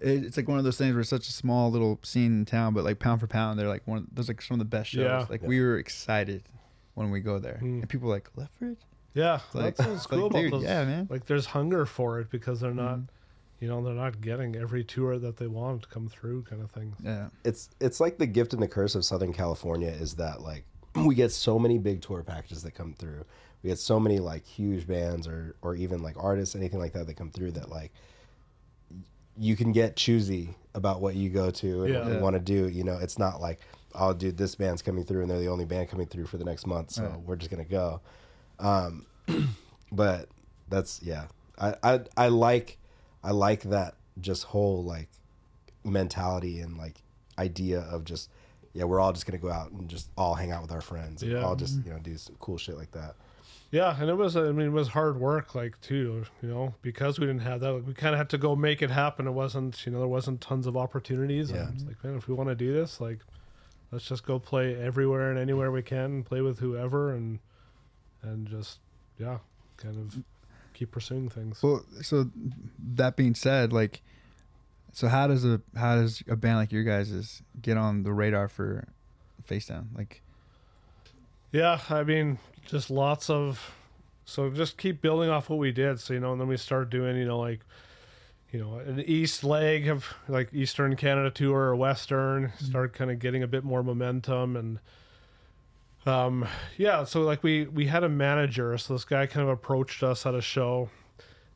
It, 0.00 0.24
it's 0.24 0.36
like 0.38 0.48
one 0.48 0.56
of 0.58 0.64
those 0.64 0.78
things 0.78 0.94
where 0.94 1.00
it's 1.02 1.10
such 1.10 1.28
a 1.28 1.32
small 1.32 1.70
little 1.70 2.00
scene 2.02 2.32
in 2.38 2.44
town, 2.46 2.72
but 2.72 2.84
like 2.84 2.98
pound 2.98 3.20
for 3.20 3.26
pound, 3.26 3.58
they're 3.58 3.68
like 3.68 3.86
one. 3.86 3.98
Of, 3.98 4.04
those 4.14 4.28
like 4.28 4.40
some 4.40 4.54
of 4.54 4.58
the 4.60 4.64
best 4.64 4.90
shows. 4.90 5.02
Yeah. 5.04 5.26
Like 5.28 5.42
Yeah. 5.42 5.48
we 5.48 5.60
were 5.60 5.78
excited 5.78 6.44
when 6.94 7.10
we 7.10 7.20
go 7.20 7.38
there, 7.38 7.58
Mm. 7.62 7.80
and 7.80 7.88
people 7.88 8.08
were 8.08 8.14
like 8.14 8.30
Lethbridge. 8.34 8.78
yeah. 9.14 9.40
Like- 9.52 9.76
that's 9.76 9.88
what's 9.88 10.10
like, 10.10 10.20
about 10.20 10.32
dude, 10.32 10.52
those. 10.54 10.62
yeah, 10.64 10.84
man. 10.84 11.06
Like 11.10 11.26
there's 11.26 11.46
hunger 11.46 11.84
for 11.86 12.18
it 12.20 12.30
because 12.30 12.60
they're 12.60 12.72
not, 12.74 12.98
Mhm. 12.98 13.08
You 13.60 13.68
know, 13.68 13.82
they're 13.84 13.92
not 13.94 14.20
getting 14.20 14.56
every 14.56 14.82
tour 14.84 15.18
that 15.18 15.36
they 15.36 15.46
want 15.46 15.82
to 15.82 15.88
come 15.88 16.08
through, 16.08 16.42
kind 16.42 16.62
of 16.62 16.70
thing. 16.70 16.94
Yeah. 17.04 17.28
it's 17.44 17.68
it's 17.80 18.00
like 18.00 18.18
the 18.18 18.26
gift 18.26 18.52
and 18.54 18.62
the 18.62 18.68
curse 18.68 18.94
of 18.94 19.04
Southern 19.04 19.32
California 19.32 19.88
is 19.90 20.14
that 20.14 20.40
like 20.40 20.64
we 21.04 21.14
get 21.14 21.30
so 21.30 21.58
many 21.58 21.78
big 21.78 22.00
tour 22.02 22.22
packages 22.22 22.62
that 22.62 22.72
come 22.72 22.94
through. 22.94 23.24
We 23.62 23.68
get 23.68 23.78
so 23.78 24.00
many 24.00 24.18
like 24.18 24.44
huge 24.46 24.86
bands 24.86 25.26
or 25.28 25.54
or 25.62 25.74
even 25.74 26.02
like 26.02 26.16
artists, 26.18 26.56
anything 26.56 26.80
like 26.80 26.94
that 26.94 27.06
that 27.06 27.14
come 27.14 27.30
through 27.30 27.52
that 27.52 27.68
like 27.68 27.92
you 29.36 29.56
can 29.56 29.72
get 29.72 29.96
choosy 29.96 30.54
about 30.74 31.00
what 31.00 31.14
you 31.14 31.30
go 31.30 31.50
to 31.50 31.84
and 31.84 31.94
what 31.94 32.06
Yeah. 32.06 32.14
you 32.16 32.20
want 32.20 32.34
to 32.34 32.40
do. 32.40 32.68
You 32.68 32.84
know, 32.84 32.98
it's 32.98 33.18
not 33.18 33.40
like, 33.40 33.60
oh, 33.94 34.12
dude, 34.12 34.36
this 34.36 34.54
band's 34.54 34.82
coming 34.82 35.04
through 35.04 35.22
and 35.22 35.30
they're 35.30 35.38
the 35.38 35.48
only 35.48 35.64
band 35.64 35.88
coming 35.88 36.06
through 36.06 36.26
for 36.26 36.36
the 36.36 36.44
next 36.44 36.66
month, 36.66 36.90
so 36.92 37.04
Right. 37.04 37.20
we're 37.20 37.36
just 37.36 37.50
gonna 37.50 37.64
go. 37.64 38.00
Um, 38.58 39.06
but 39.92 40.28
that's 40.68 41.00
yeah, 41.02 41.26
I, 41.58 41.74
I 41.82 42.00
I 42.16 42.28
like 42.28 42.76
I 43.22 43.32
like 43.32 43.62
that 43.64 43.94
just 44.20 44.44
whole 44.44 44.84
like 44.84 45.08
mentality 45.84 46.60
and 46.60 46.76
like 46.76 47.02
idea 47.38 47.80
of 47.80 48.04
just 48.04 48.30
yeah, 48.72 48.84
we're 48.84 49.00
all 49.00 49.12
just 49.12 49.26
gonna 49.26 49.38
go 49.38 49.50
out 49.50 49.72
and 49.72 49.88
just 49.88 50.10
all 50.16 50.34
hang 50.34 50.52
out 50.52 50.62
with 50.62 50.72
our 50.72 50.80
friends 50.80 51.22
and 51.22 51.32
Yeah. 51.32 51.42
all 51.42 51.56
just 51.56 51.78
mm-hmm. 51.78 51.88
you 51.88 51.94
know 51.94 52.00
do 52.00 52.16
some 52.16 52.36
cool 52.38 52.58
shit 52.58 52.76
like 52.76 52.92
that. 52.92 53.16
Yeah, 53.72 53.96
and 54.00 54.10
it 54.10 54.14
was 54.14 54.36
I 54.36 54.50
mean 54.52 54.66
it 54.66 54.72
was 54.72 54.88
hard 54.88 55.18
work 55.18 55.54
like 55.54 55.80
too, 55.80 56.24
you 56.42 56.48
know, 56.48 56.74
because 56.82 57.18
we 57.20 57.26
didn't 57.26 57.42
have 57.42 57.60
that 57.60 57.72
like, 57.72 57.86
we 57.86 57.94
kind 57.94 58.14
of 58.14 58.18
had 58.18 58.30
to 58.30 58.38
go 58.38 58.56
make 58.56 58.82
it 58.82 58.90
happen. 58.90 59.26
It 59.26 59.32
wasn't, 59.32 59.84
you 59.86 59.92
know, 59.92 59.98
there 59.98 60.08
wasn't 60.08 60.40
tons 60.40 60.66
of 60.66 60.76
opportunities. 60.76 61.50
Yeah. 61.50 61.66
And 61.66 61.74
it's 61.74 61.84
like, 61.84 62.02
man, 62.02 62.16
if 62.16 62.26
we 62.26 62.34
want 62.34 62.48
to 62.48 62.56
do 62.56 62.72
this, 62.72 63.00
like 63.00 63.20
let's 63.92 64.06
just 64.06 64.24
go 64.24 64.38
play 64.38 64.80
everywhere 64.80 65.30
and 65.30 65.38
anywhere 65.38 65.70
we 65.70 65.82
can, 65.82 66.22
play 66.24 66.40
with 66.40 66.58
whoever 66.58 67.12
and 67.12 67.38
and 68.22 68.46
just 68.48 68.80
yeah, 69.18 69.38
kind 69.76 69.96
of 69.96 70.22
keep 70.80 70.90
pursuing 70.90 71.28
things. 71.28 71.62
Well, 71.62 71.84
so 72.00 72.30
that 72.94 73.14
being 73.14 73.34
said, 73.34 73.70
like, 73.70 74.00
so 74.92 75.08
how 75.08 75.26
does 75.26 75.44
a 75.44 75.60
how 75.76 75.96
does 75.96 76.22
a 76.26 76.36
band 76.36 76.56
like 76.56 76.72
your 76.72 76.84
guys' 76.84 77.42
get 77.60 77.76
on 77.76 78.02
the 78.02 78.12
radar 78.12 78.48
for 78.48 78.88
Face 79.44 79.66
Down? 79.66 79.90
Like, 79.94 80.22
Yeah, 81.52 81.78
I 81.90 82.02
mean, 82.02 82.38
just 82.66 82.90
lots 82.90 83.28
of. 83.28 83.74
So 84.24 84.48
just 84.48 84.78
keep 84.78 85.02
building 85.02 85.28
off 85.28 85.50
what 85.50 85.58
we 85.58 85.70
did. 85.70 86.00
So 86.00 86.14
you 86.14 86.20
know, 86.20 86.32
and 86.32 86.40
then 86.40 86.48
we 86.48 86.56
start 86.56 86.88
doing, 86.88 87.16
you 87.16 87.26
know, 87.26 87.38
like, 87.38 87.60
you 88.50 88.58
know, 88.58 88.78
an 88.78 89.00
east 89.06 89.44
leg 89.44 89.86
of 89.88 90.06
like 90.28 90.48
Eastern 90.54 90.96
Canada 90.96 91.30
tour 91.30 91.60
or 91.60 91.76
Western. 91.76 92.48
Mm-hmm. 92.48 92.64
Start 92.64 92.94
kind 92.94 93.10
of 93.10 93.18
getting 93.18 93.42
a 93.42 93.46
bit 93.46 93.64
more 93.64 93.82
momentum 93.82 94.56
and. 94.56 94.80
Um, 96.06 96.46
yeah, 96.78 97.04
so 97.04 97.20
like 97.22 97.42
we 97.42 97.66
we 97.66 97.86
had 97.86 98.04
a 98.04 98.08
manager, 98.08 98.76
so 98.78 98.94
this 98.94 99.04
guy 99.04 99.26
kind 99.26 99.42
of 99.42 99.50
approached 99.50 100.02
us 100.02 100.24
at 100.26 100.34
a 100.34 100.40
show, 100.40 100.88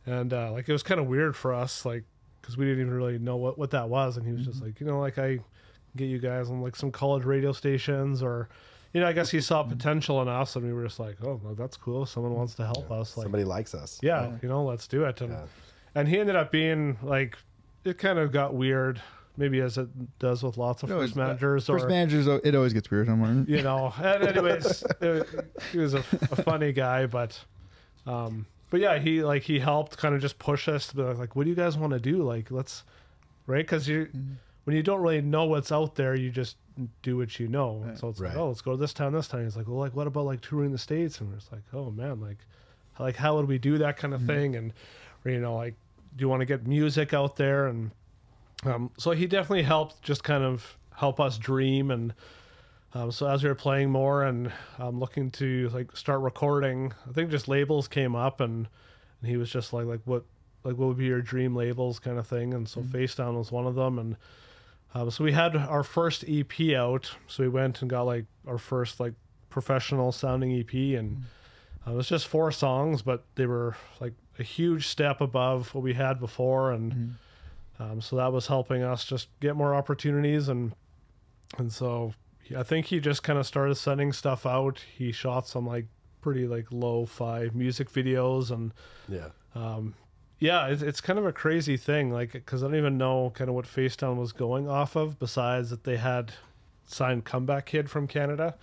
and 0.07 0.33
uh, 0.33 0.53
like 0.53 0.69
it 0.69 0.73
was 0.73 0.83
kind 0.83 1.01
of 1.01 1.07
weird 1.07 1.35
for 1.35 1.55
us, 1.55 1.85
like 1.87 2.05
because 2.41 2.57
we 2.59 2.67
didn't 2.67 2.81
even 2.83 2.93
really 2.95 3.19
know 3.19 3.37
what 3.37 3.57
what 3.59 3.71
that 3.71 3.89
was, 3.89 4.17
and 4.19 4.27
he 4.27 4.33
was 4.33 4.45
just 4.45 4.63
like, 4.63 4.81
you 4.81 4.87
know, 4.87 5.01
like 5.01 5.19
I 5.19 5.39
get 5.97 6.07
you 6.07 6.19
guys 6.19 6.51
on 6.51 6.61
like 6.61 6.77
some 6.77 6.91
college 6.91 7.25
radio 7.25 7.53
stations 7.53 8.23
or 8.23 8.49
you 8.93 9.01
know, 9.01 9.07
I 9.09 9.13
guess 9.13 9.31
he 9.31 9.41
saw 9.41 9.63
potential 9.63 10.21
in 10.23 10.29
us, 10.29 10.55
and 10.57 10.65
we 10.65 10.73
were 10.73 10.85
just 10.85 11.01
like, 11.01 11.17
"Oh, 11.25 11.41
well, 11.43 11.55
that's 11.55 11.77
cool. 11.77 12.05
Someone 12.07 12.35
wants 12.35 12.55
to 12.57 12.65
help 12.67 12.91
us." 12.93 13.17
Like, 13.17 13.25
Somebody 13.25 13.45
likes 13.45 13.75
us. 13.75 13.99
yeah, 14.03 14.37
you 14.43 14.49
know, 14.49 14.63
let's 14.65 14.87
do 14.87 15.05
it. 15.05 15.21
And 15.23 15.33
Yeah. 15.33 15.47
and 15.97 16.07
he 16.07 16.19
ended 16.21 16.37
up 16.37 16.53
being 16.53 16.97
like, 17.03 17.37
it 17.85 17.97
kind 17.99 18.19
of 18.21 18.31
got 18.31 18.55
weird, 18.55 19.01
maybe 19.37 19.61
as 19.61 19.79
it 19.79 19.89
does 20.19 20.43
with 20.43 20.57
lots 20.57 20.83
of 20.83 20.91
it 20.91 20.95
always- 20.95 21.11
first 21.11 21.17
managers. 21.17 21.67
first 21.67 21.85
or, 21.85 21.89
managers, 21.89 22.27
it 22.27 22.55
always 22.55 22.73
gets 22.73 22.91
weird. 22.91 23.09
I'm 23.09 23.47
you 23.49 23.63
know. 23.63 23.93
And 24.03 24.25
anyways, 24.25 24.85
it- 25.01 25.53
he 25.73 25.79
was 25.79 25.95
a, 25.95 25.99
a 25.99 26.43
funny 26.43 26.73
guy, 26.73 27.07
but 27.07 27.39
um, 28.07 28.47
but 28.71 28.81
yeah, 28.81 28.99
he 28.99 29.23
like 29.23 29.43
he 29.43 29.59
helped 29.59 29.97
kind 29.97 30.15
of 30.15 30.21
just 30.21 30.39
push 30.39 30.69
us 30.69 30.89
to 30.89 30.97
be 30.97 31.03
like, 31.03 31.19
like, 31.19 31.37
what 31.37 31.45
do 31.45 31.51
you 31.51 31.57
guys 31.57 31.77
want 31.77 31.93
to 31.93 32.01
do? 32.01 32.23
Like, 32.23 32.51
let's 32.51 32.85
right 33.47 33.65
because 33.65 33.87
you 33.89 34.07
mm-hmm. 34.07 34.33
when 34.65 34.77
you 34.77 34.83
don't 34.83 35.01
really 35.01 35.21
know 35.21 35.45
what's 35.45 35.71
out 35.73 35.95
there, 35.95 36.15
you 36.15 36.31
just 36.31 36.57
do 37.03 37.17
what 37.17 37.39
you 37.39 37.49
know. 37.49 37.85
So 37.95 38.09
it's 38.09 38.21
Right. 38.21 38.31
like, 38.31 38.37
oh, 38.37 38.49
let's 38.49 38.61
go 38.63 38.73
to 38.73 38.77
this 38.77 38.93
town, 38.93 39.13
this 39.13 39.29
town. 39.29 39.45
He's 39.45 39.57
like, 39.57 39.69
well, 39.69 39.79
like, 39.79 39.95
what 39.95 40.07
about 40.07 40.25
like 40.25 40.41
touring 40.41 40.73
the 40.73 40.79
states? 40.79 41.21
And 41.21 41.31
we're 41.31 41.37
just 41.37 41.53
like, 41.53 41.63
oh 41.73 41.91
man, 41.91 42.21
like, 42.21 42.39
like 42.99 43.17
how 43.17 43.37
would 43.37 43.47
we 43.47 43.59
do 43.59 43.79
that 43.79 43.97
kind 43.97 44.13
of 44.13 44.21
mm-hmm. 44.21 44.29
thing? 44.29 44.57
And 44.57 44.73
or, 45.25 45.31
you 45.31 45.41
know, 45.41 45.55
like, 45.55 45.75
do 46.17 46.23
you 46.23 46.29
want 46.29 46.41
to 46.41 46.47
get 46.47 46.67
music 46.67 47.15
out 47.15 47.37
there? 47.37 47.67
And 47.67 47.91
um, 48.65 48.91
so 48.97 49.11
he 49.11 49.27
definitely 49.27 49.63
helped, 49.63 50.03
just 50.03 50.25
kind 50.25 50.45
of 50.45 50.77
help 50.95 51.21
us 51.21 51.39
dream. 51.39 51.91
And 51.91 52.15
um, 52.95 53.11
so 53.11 53.29
as 53.29 53.43
we 53.43 53.49
were 53.49 53.55
playing 53.55 53.91
more 53.91 54.23
and 54.23 54.53
um, 54.79 55.01
looking 55.01 55.31
to 55.33 55.69
like 55.71 55.97
start 55.97 56.21
recording, 56.21 56.93
I 57.09 57.13
think 57.13 57.31
just 57.31 57.49
labels 57.49 57.89
came 57.89 58.15
up, 58.15 58.41
and 58.41 58.69
and 59.21 59.31
he 59.31 59.37
was 59.37 59.51
just 59.51 59.73
like, 59.73 59.87
like 59.87 60.01
what, 60.05 60.25
like 60.63 60.77
what 60.77 60.89
would 60.89 60.99
be 60.99 61.07
your 61.07 61.21
dream 61.21 61.55
labels, 61.55 61.99
kind 61.99 62.19
of 62.19 62.27
thing. 62.27 62.55
And 62.55 62.69
so 62.69 62.83
Face 62.83 63.15
Down 63.15 63.37
was 63.37 63.51
one 63.51 63.67
of 63.67 63.75
them, 63.75 63.99
and 63.99 64.17
um, 64.95 65.11
so 65.11 65.25
we 65.25 65.33
had 65.33 65.57
our 65.57 65.83
first 65.83 66.25
EP 66.29 66.75
out. 66.77 67.11
So 67.27 67.43
we 67.43 67.49
went 67.49 67.81
and 67.83 67.91
got 67.91 68.03
like 68.03 68.27
our 68.47 68.59
first 68.59 69.01
like 69.01 69.15
professional 69.51 70.13
sounding 70.13 70.53
EP, 70.53 70.73
and 70.99 71.25
uh, 71.87 71.93
it 71.93 71.95
was 71.95 72.09
just 72.09 72.29
four 72.29 72.53
songs, 72.53 73.03
but 73.03 73.25
they 73.35 73.47
were 73.47 73.77
like 74.01 74.13
a 74.39 74.43
huge 74.43 74.87
step 74.89 75.21
above 75.21 75.75
what 75.75 75.83
we 75.83 75.95
had 75.95 76.21
before, 76.21 76.73
and 76.73 77.17
um, 77.79 78.01
so 78.01 78.17
that 78.17 78.33
was 78.33 78.47
helping 78.47 78.83
us 78.83 79.05
just 79.05 79.29
get 79.41 79.57
more 79.57 79.75
opportunities, 79.75 80.49
and 80.49 80.73
and 81.59 81.73
so 81.73 82.15
I 82.57 82.63
think 82.63 82.87
he 82.87 83.01
just 83.01 83.23
kind 83.23 83.39
of 83.39 83.47
started 83.47 83.75
sending 83.77 84.13
stuff 84.13 84.45
out. 84.47 84.83
He 84.97 85.13
shot 85.13 85.47
some 85.49 85.67
like 85.67 85.87
pretty 86.21 86.47
like 86.47 86.67
low 86.71 87.05
fi 87.07 87.51
music 87.53 87.91
videos 87.91 88.51
and 88.51 88.73
Yeah. 89.09 89.29
um, 89.55 89.95
yeah, 90.39 90.67
it's, 90.69 90.83
it's 90.83 91.01
kind 91.01 91.19
of 91.19 91.27
a 91.27 91.33
crazy 91.33 91.77
thing, 91.77 92.11
like 92.13 92.33
because 92.33 92.63
I 92.63 92.67
don't 92.67 92.77
even 92.77 92.99
know 92.99 93.31
kind 93.35 93.49
of 93.49 93.55
what 93.55 93.67
Facedown 93.67 94.17
was 94.17 94.33
going 94.33 94.69
off 94.69 94.97
of, 94.97 95.19
besides 95.19 95.71
that 95.71 95.85
they 95.85 95.97
had 95.97 96.33
signed 96.87 97.25
Comeback 97.25 97.67
Kid 97.67 97.89
from 97.91 98.07
Canada. 98.07 98.55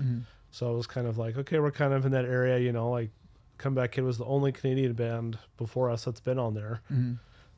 So 0.52 0.74
it 0.74 0.76
was 0.78 0.86
kind 0.88 1.08
of 1.08 1.18
like, 1.18 1.38
okay, 1.38 1.60
we're 1.60 1.72
kind 1.72 1.94
of 1.94 2.06
in 2.06 2.12
that 2.12 2.26
area, 2.26 2.60
you 2.60 2.72
know, 2.72 2.90
like 2.92 3.10
Comeback 3.58 3.94
Kid 3.94 4.04
was 4.04 4.18
the 4.18 4.26
only 4.26 4.52
Canadian 4.52 4.94
band 4.94 5.40
before 5.58 5.90
us 5.90 6.04
that's 6.06 6.20
been 6.20 6.38
on 6.38 6.54
there. 6.54 6.82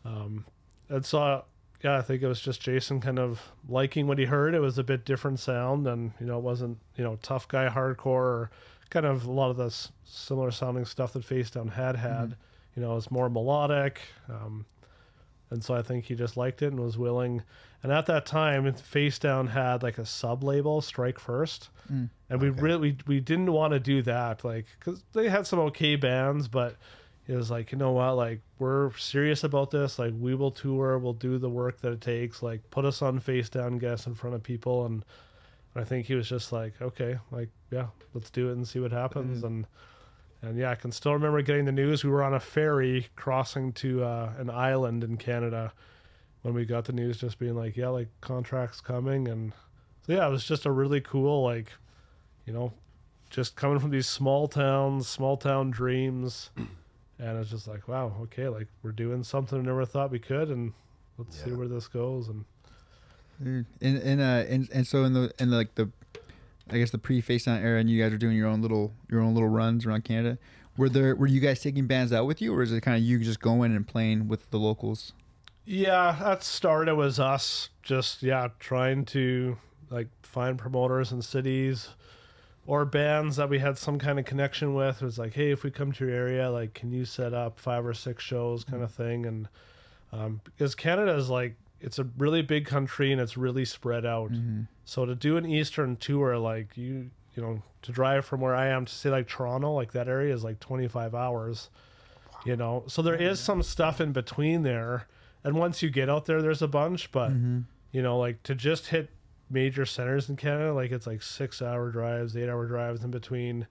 Um, 0.06 0.46
and 0.90 1.06
so, 1.06 1.46
yeah, 1.84 1.98
I 1.98 2.02
think 2.02 2.22
it 2.22 2.28
was 2.28 2.40
just 2.40 2.62
Jason 2.62 3.02
kind 3.02 3.20
of 3.20 3.42
liking 3.68 4.08
what 4.08 4.18
he 4.18 4.26
heard. 4.26 4.54
It 4.54 4.60
was 4.60 4.78
a 4.78 4.84
bit 4.84 5.06
different 5.06 5.40
sound, 5.40 5.88
and 5.88 6.12
you 6.20 6.26
know, 6.26 6.38
it 6.38 6.44
wasn't 6.44 6.78
you 6.96 7.04
know 7.04 7.18
tough 7.22 7.48
guy 7.48 7.68
hardcore 7.70 8.06
or 8.06 8.52
kind 8.90 9.06
of 9.06 9.26
a 9.26 9.32
lot 9.32 9.50
of 9.50 9.58
the 9.58 9.66
s- 9.68 9.92
similar 10.04 10.52
sounding 10.52 10.86
stuff 10.86 11.14
that 11.14 11.24
Facedown 11.28 11.72
had 11.72 11.96
had. 11.96 12.36
You 12.76 12.82
know, 12.82 12.92
it 12.94 12.96
was 12.96 13.12
more 13.12 13.30
melodic. 13.30 14.02
Um, 14.30 14.66
and 15.52 15.64
so 15.64 15.76
I 15.76 15.82
think 15.84 16.06
he 16.06 16.16
just 16.16 16.38
liked 16.38 16.62
it 16.64 16.68
and 16.68 16.80
was 16.80 16.98
willing. 16.98 17.44
And 17.84 17.92
at 17.92 18.06
that 18.08 18.26
time, 18.26 18.64
Facedown 18.74 19.50
had 19.50 19.84
like 19.84 19.98
a 20.00 20.06
sub 20.06 20.44
label, 20.44 20.82
Strike 20.82 21.20
First, 21.20 21.70
and 22.30 22.42
we 22.42 22.50
really 22.50 22.80
we, 23.06 23.16
we 23.16 23.20
didn't 23.20 23.52
want 23.52 23.74
to 23.74 23.80
do 23.80 24.02
that, 24.04 24.44
like 24.46 24.66
because 24.80 25.04
they 25.14 25.28
had 25.30 25.46
some 25.46 25.60
okay 25.60 25.96
bands, 25.96 26.48
but 26.48 26.78
it 27.28 27.36
was 27.36 27.50
like 27.50 27.72
you 27.72 27.78
know 27.78 27.92
what, 27.92 28.14
like 28.14 28.42
we're 28.60 28.92
serious 28.98 29.44
about 29.44 29.72
this. 29.72 29.98
Like 30.00 30.14
we 30.20 30.36
will 30.36 30.52
tour, 30.52 30.98
we'll 30.98 31.14
do 31.14 31.38
the 31.38 31.50
work 31.50 31.80
that 31.82 31.94
it 31.94 32.02
takes. 32.02 32.44
Like 32.44 32.70
put 32.70 32.86
us 32.86 33.02
on 33.02 33.20
face 33.20 33.50
down 33.50 33.84
us 33.86 34.08
in 34.08 34.16
front 34.16 34.36
of 34.36 34.44
people, 34.44 34.86
and 34.86 35.06
I 35.76 35.84
think 35.84 36.06
he 36.06 36.16
was 36.16 36.28
just 36.28 36.52
like, 36.52 36.74
okay, 36.82 37.18
like 37.32 37.50
yeah, 37.72 37.88
let's 38.14 38.30
do 38.30 38.50
it 38.50 38.54
and 38.54 38.68
see 38.68 38.80
what 38.80 38.92
happens. 38.92 39.44
And 39.44 39.66
And 40.42 40.58
yeah, 40.58 40.72
I 40.72 40.76
can 40.76 40.92
still 40.92 41.14
remember 41.14 41.42
getting 41.42 41.66
the 41.66 41.72
news. 41.72 42.04
We 42.04 42.10
were 42.10 42.24
on 42.24 42.34
a 42.34 42.40
ferry 42.40 43.08
crossing 43.16 43.72
to 43.74 44.04
uh, 44.04 44.34
an 44.38 44.50
island 44.50 45.04
in 45.04 45.16
Canada 45.16 45.72
when 46.42 46.54
we 46.54 46.66
got 46.66 46.84
the 46.84 46.92
news, 46.92 47.18
just 47.18 47.40
being 47.40 47.56
like, 47.56 47.78
yeah, 47.78 47.88
like 47.88 48.10
contracts 48.20 48.82
coming. 48.82 49.30
And 49.30 49.54
so, 50.06 50.12
yeah, 50.12 50.28
it 50.28 50.30
was 50.30 50.44
just 50.44 50.66
a 50.66 50.72
really 50.72 51.00
cool, 51.00 51.44
like, 51.44 51.72
you 52.46 52.52
know, 52.52 52.74
just 53.30 53.56
coming 53.56 53.80
from 53.80 53.92
these 53.92 54.08
small 54.08 54.50
towns, 54.50 55.08
small 55.08 55.38
town 55.38 55.72
dreams. 55.72 56.52
And 57.24 57.40
it's 57.40 57.50
just 57.50 57.70
like, 57.70 57.88
wow, 57.88 58.14
okay, 58.24 58.50
like 58.50 58.68
we're 58.84 58.92
doing 58.92 59.24
something 59.24 59.58
I 59.58 59.62
never 59.62 59.86
thought 59.86 60.12
we 60.12 60.20
could. 60.20 60.50
And 60.50 60.74
let's 61.18 61.42
see 61.42 61.52
where 61.52 61.70
this 61.70 61.88
goes. 61.88 62.28
And 62.28 62.44
Dude, 63.42 63.66
and 63.82 63.98
and 63.98 64.22
uh 64.22 64.44
and, 64.48 64.70
and 64.74 64.86
so 64.86 65.06
in 65.06 65.14
the 65.14 65.34
in 65.40 65.50
the, 65.50 65.58
like 65.58 65.76
the 65.76 65.90
I 66.70 66.78
guess 66.78 66.92
the 66.92 66.98
pre 66.98 67.22
face 67.22 67.46
down 67.46 67.64
era 67.64 67.80
and 67.80 67.90
you 67.90 68.02
guys 68.02 68.12
are 68.14 68.18
doing 68.18 68.36
your 68.36 68.48
own 68.48 68.62
little 68.62 68.94
your 69.10 69.22
own 69.22 69.34
little 69.34 69.50
runs 69.50 69.86
around 69.86 70.04
Canada. 70.04 70.38
Were 70.78 70.90
there 70.90 71.16
were 71.16 71.28
you 71.28 71.40
guys 71.40 71.62
taking 71.62 71.88
bands 71.88 72.12
out 72.12 72.26
with 72.26 72.42
you 72.42 72.54
or 72.54 72.62
is 72.62 72.74
it 72.74 72.82
kind 72.82 72.98
of 72.98 73.04
you 73.04 73.20
just 73.20 73.40
going 73.40 73.74
and 73.74 73.88
playing 73.88 74.28
with 74.28 74.50
the 74.52 74.58
locals? 74.58 75.14
Yeah, 75.66 76.18
that 76.20 76.44
started 76.44 76.96
was 76.96 77.22
us 77.22 77.70
just 77.84 78.22
yeah 78.22 78.50
trying 78.60 79.06
to 79.06 79.58
like 79.90 80.10
find 80.24 80.58
promoters 80.58 81.14
in 81.14 81.22
cities 81.22 81.90
or 82.66 82.86
bands 82.86 83.36
that 83.36 83.50
we 83.50 83.60
had 83.60 83.78
some 83.78 84.00
kind 84.00 84.20
of 84.20 84.26
connection 84.26 84.74
with. 84.74 85.02
It 85.02 85.06
was 85.06 85.20
like, 85.20 85.34
hey, 85.34 85.52
if 85.52 85.64
we 85.64 85.72
come 85.72 85.92
to 85.92 86.06
your 86.06 86.16
area, 86.16 86.50
like, 86.50 86.74
can 86.74 86.92
you 86.92 87.06
set 87.06 87.34
up 87.34 87.60
five 87.60 87.86
or 87.86 87.94
six 87.94 88.24
shows, 88.24 88.64
mm-hmm. 88.64 88.72
kind 88.72 88.84
of 88.84 88.92
thing? 88.92 89.26
And 89.26 89.48
um, 90.12 90.42
because 90.46 90.76
Canada 90.76 91.14
is 91.16 91.30
like 91.30 91.56
it's 91.82 92.00
a 92.00 92.06
really 92.18 92.42
big 92.42 92.66
country 92.66 93.12
and 93.12 93.20
it's 93.20 93.36
really 93.36 93.66
spread 93.66 94.06
out. 94.06 94.32
Mm-hmm. 94.32 94.62
So 94.86 95.06
to 95.06 95.16
do 95.16 95.38
an 95.38 95.46
Eastern 95.46 95.98
tour, 95.98 96.38
like 96.38 96.78
you 96.78 97.10
you 97.36 97.44
know 97.44 97.62
to 97.82 97.92
drive 97.92 98.26
from 98.26 98.40
where 98.40 98.56
I 98.56 98.68
am 98.68 98.86
to 98.86 98.94
say 98.94 99.10
like 99.10 99.28
Toronto, 99.28 99.74
like 99.74 99.92
that 99.92 100.08
area 100.08 100.34
is 100.34 100.44
like 100.44 100.60
twenty 100.60 100.88
five 100.88 101.14
hours. 101.14 101.70
You 102.46 102.58
know, 102.58 102.84
so 102.88 103.02
there 103.02 103.16
is 103.16 103.40
some 103.40 103.64
stuff 103.64 104.02
in 104.02 104.12
between 104.12 104.64
there, 104.64 105.08
and 105.46 105.56
once 105.56 105.82
you 105.82 105.90
get 105.90 106.10
out 106.10 106.26
there, 106.26 106.42
there's 106.42 106.62
a 106.62 106.68
bunch. 106.68 107.12
But 107.12 107.32
mm-hmm. 107.32 107.62
you 107.92 108.02
know, 108.02 108.18
like 108.18 108.44
to 108.44 108.56
just 108.56 108.88
hit 108.88 109.10
major 109.54 109.86
centers 109.86 110.30
in 110.30 110.36
Canada, 110.36 110.74
like 110.74 110.92
it's 110.92 111.08
like 111.08 111.22
six 111.22 111.62
hour 111.62 111.92
drives, 111.92 112.36
eight 112.36 112.50
hour 112.50 112.66
drives 112.66 113.04
in 113.04 113.12
between. 113.12 113.68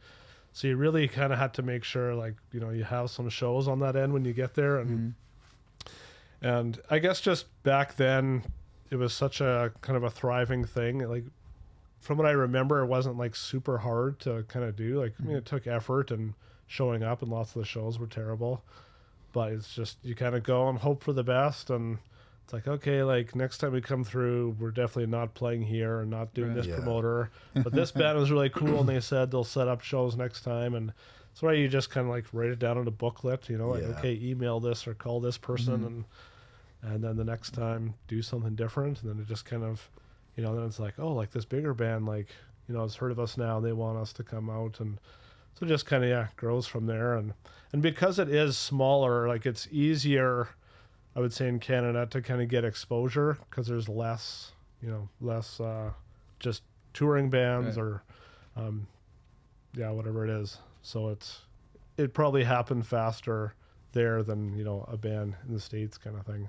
So 0.52 0.68
you 0.68 0.76
really 0.76 1.08
kind 1.08 1.32
of 1.32 1.38
had 1.38 1.54
to 1.54 1.62
make 1.62 1.82
sure, 1.82 2.14
like 2.14 2.36
you 2.52 2.60
know, 2.60 2.70
you 2.70 2.84
have 2.84 3.10
some 3.10 3.28
shows 3.28 3.68
on 3.68 3.80
that 3.80 3.96
end 3.96 4.12
when 4.12 4.24
you 4.24 4.32
get 4.32 4.54
there, 4.54 4.78
and 4.78 5.14
mm-hmm. 5.84 6.46
and 6.46 6.80
I 6.88 6.98
guess 7.00 7.20
just 7.20 7.46
back 7.64 7.96
then, 7.96 8.44
it 8.90 8.96
was 8.96 9.12
such 9.12 9.40
a 9.40 9.72
kind 9.80 9.96
of 9.96 10.04
a 10.04 10.10
thriving 10.10 10.64
thing. 10.64 11.00
Like 11.00 11.24
from 12.00 12.18
what 12.18 12.26
I 12.26 12.32
remember, 12.32 12.80
it 12.80 12.86
wasn't 12.86 13.18
like 13.18 13.34
super 13.34 13.78
hard 13.78 14.20
to 14.20 14.44
kind 14.48 14.64
of 14.64 14.76
do. 14.76 15.00
Like 15.00 15.14
I 15.18 15.22
mean, 15.22 15.30
mm-hmm. 15.30 15.38
it 15.38 15.46
took 15.46 15.66
effort 15.66 16.10
and 16.10 16.34
showing 16.66 17.02
up, 17.02 17.22
and 17.22 17.30
lots 17.30 17.56
of 17.56 17.60
the 17.60 17.66
shows 17.66 17.98
were 17.98 18.06
terrible. 18.06 18.62
But 19.32 19.52
it's 19.52 19.74
just 19.74 19.96
you 20.02 20.14
kind 20.14 20.34
of 20.34 20.42
go 20.42 20.68
and 20.68 20.78
hope 20.78 21.02
for 21.02 21.14
the 21.14 21.24
best, 21.24 21.70
and 21.70 21.98
it's 22.44 22.52
like 22.52 22.66
okay, 22.68 23.02
like 23.02 23.34
next 23.34 23.58
time 23.58 23.72
we 23.72 23.80
come 23.80 24.04
through, 24.04 24.56
we're 24.58 24.70
definitely 24.70 25.06
not 25.06 25.34
playing 25.34 25.62
here 25.62 26.00
and 26.00 26.10
not 26.10 26.34
doing 26.34 26.54
this 26.54 26.66
Yeah. 26.66 26.76
promoter. 26.76 27.30
But 27.54 27.72
this 27.72 27.92
band 27.92 28.18
was 28.18 28.30
really 28.30 28.50
cool, 28.50 28.80
and 28.80 28.88
they 28.88 29.00
said 29.00 29.30
they'll 29.30 29.44
set 29.44 29.68
up 29.68 29.80
shows 29.82 30.16
next 30.16 30.42
time, 30.42 30.74
and 30.74 30.92
so 31.34 31.46
why 31.46 31.54
you 31.54 31.68
just 31.68 31.90
kind 31.90 32.06
of 32.06 32.12
like 32.12 32.26
write 32.32 32.50
it 32.50 32.58
down 32.58 32.78
in 32.78 32.86
a 32.86 32.90
booklet, 32.90 33.48
you 33.48 33.56
know, 33.58 33.68
like 33.70 33.82
Yeah. 33.82 33.98
okay, 33.98 34.18
email 34.22 34.60
this 34.60 34.86
or 34.86 34.94
call 34.94 35.20
this 35.20 35.38
person, 35.38 35.78
mm-hmm. 35.78 35.86
and 35.86 36.04
and 36.82 37.04
then 37.04 37.16
the 37.16 37.24
next 37.24 37.52
time 37.54 37.94
do 38.08 38.22
something 38.22 38.54
different, 38.56 39.02
and 39.02 39.10
then 39.10 39.18
it 39.20 39.28
just 39.28 39.44
kind 39.44 39.62
of, 39.62 39.88
you 40.36 40.42
know, 40.42 40.54
then 40.56 40.64
it's 40.66 40.80
like 40.80 40.94
oh, 40.98 41.12
like 41.12 41.30
this 41.30 41.44
bigger 41.44 41.74
band, 41.74 42.06
like 42.06 42.28
you 42.68 42.74
know, 42.74 42.82
has 42.82 42.96
heard 42.96 43.12
of 43.12 43.18
us 43.20 43.36
now, 43.38 43.58
and 43.58 43.66
they 43.66 43.72
want 43.72 43.98
us 43.98 44.12
to 44.14 44.22
come 44.24 44.50
out, 44.50 44.80
and 44.80 44.98
so 45.54 45.64
it 45.64 45.68
just 45.68 45.86
kind 45.86 46.02
of 46.02 46.10
yeah 46.10 46.26
grows 46.36 46.66
from 46.66 46.86
there, 46.86 47.14
and 47.14 47.34
and 47.72 47.82
because 47.82 48.18
it 48.18 48.28
is 48.28 48.58
smaller, 48.58 49.28
like 49.28 49.46
it's 49.46 49.68
easier, 49.70 50.48
I 51.14 51.20
would 51.20 51.32
say 51.32 51.48
in 51.48 51.58
Canada 51.58 52.06
to 52.10 52.22
kind 52.22 52.40
of 52.40 52.48
get 52.48 52.64
exposure 52.64 53.36
because 53.50 53.66
there's 53.66 53.88
less, 53.88 54.52
you 54.80 54.88
know, 54.90 55.08
less 55.20 55.60
uh, 55.60 55.90
just 56.38 56.62
touring 56.94 57.28
bands 57.30 57.76
Right. 57.76 57.82
or, 57.82 58.02
um, 58.56 58.86
yeah, 59.74 59.90
whatever 59.90 60.24
it 60.24 60.30
is. 60.30 60.58
So 60.82 61.08
it's 61.10 61.42
it 61.98 62.14
probably 62.14 62.44
happened 62.44 62.86
faster 62.86 63.54
there 63.92 64.22
than 64.22 64.56
you 64.56 64.64
know 64.64 64.84
a 64.88 64.96
band 64.96 65.34
in 65.46 65.52
the 65.54 65.60
states 65.60 65.98
kind 65.98 66.16
of 66.16 66.24
thing. 66.24 66.48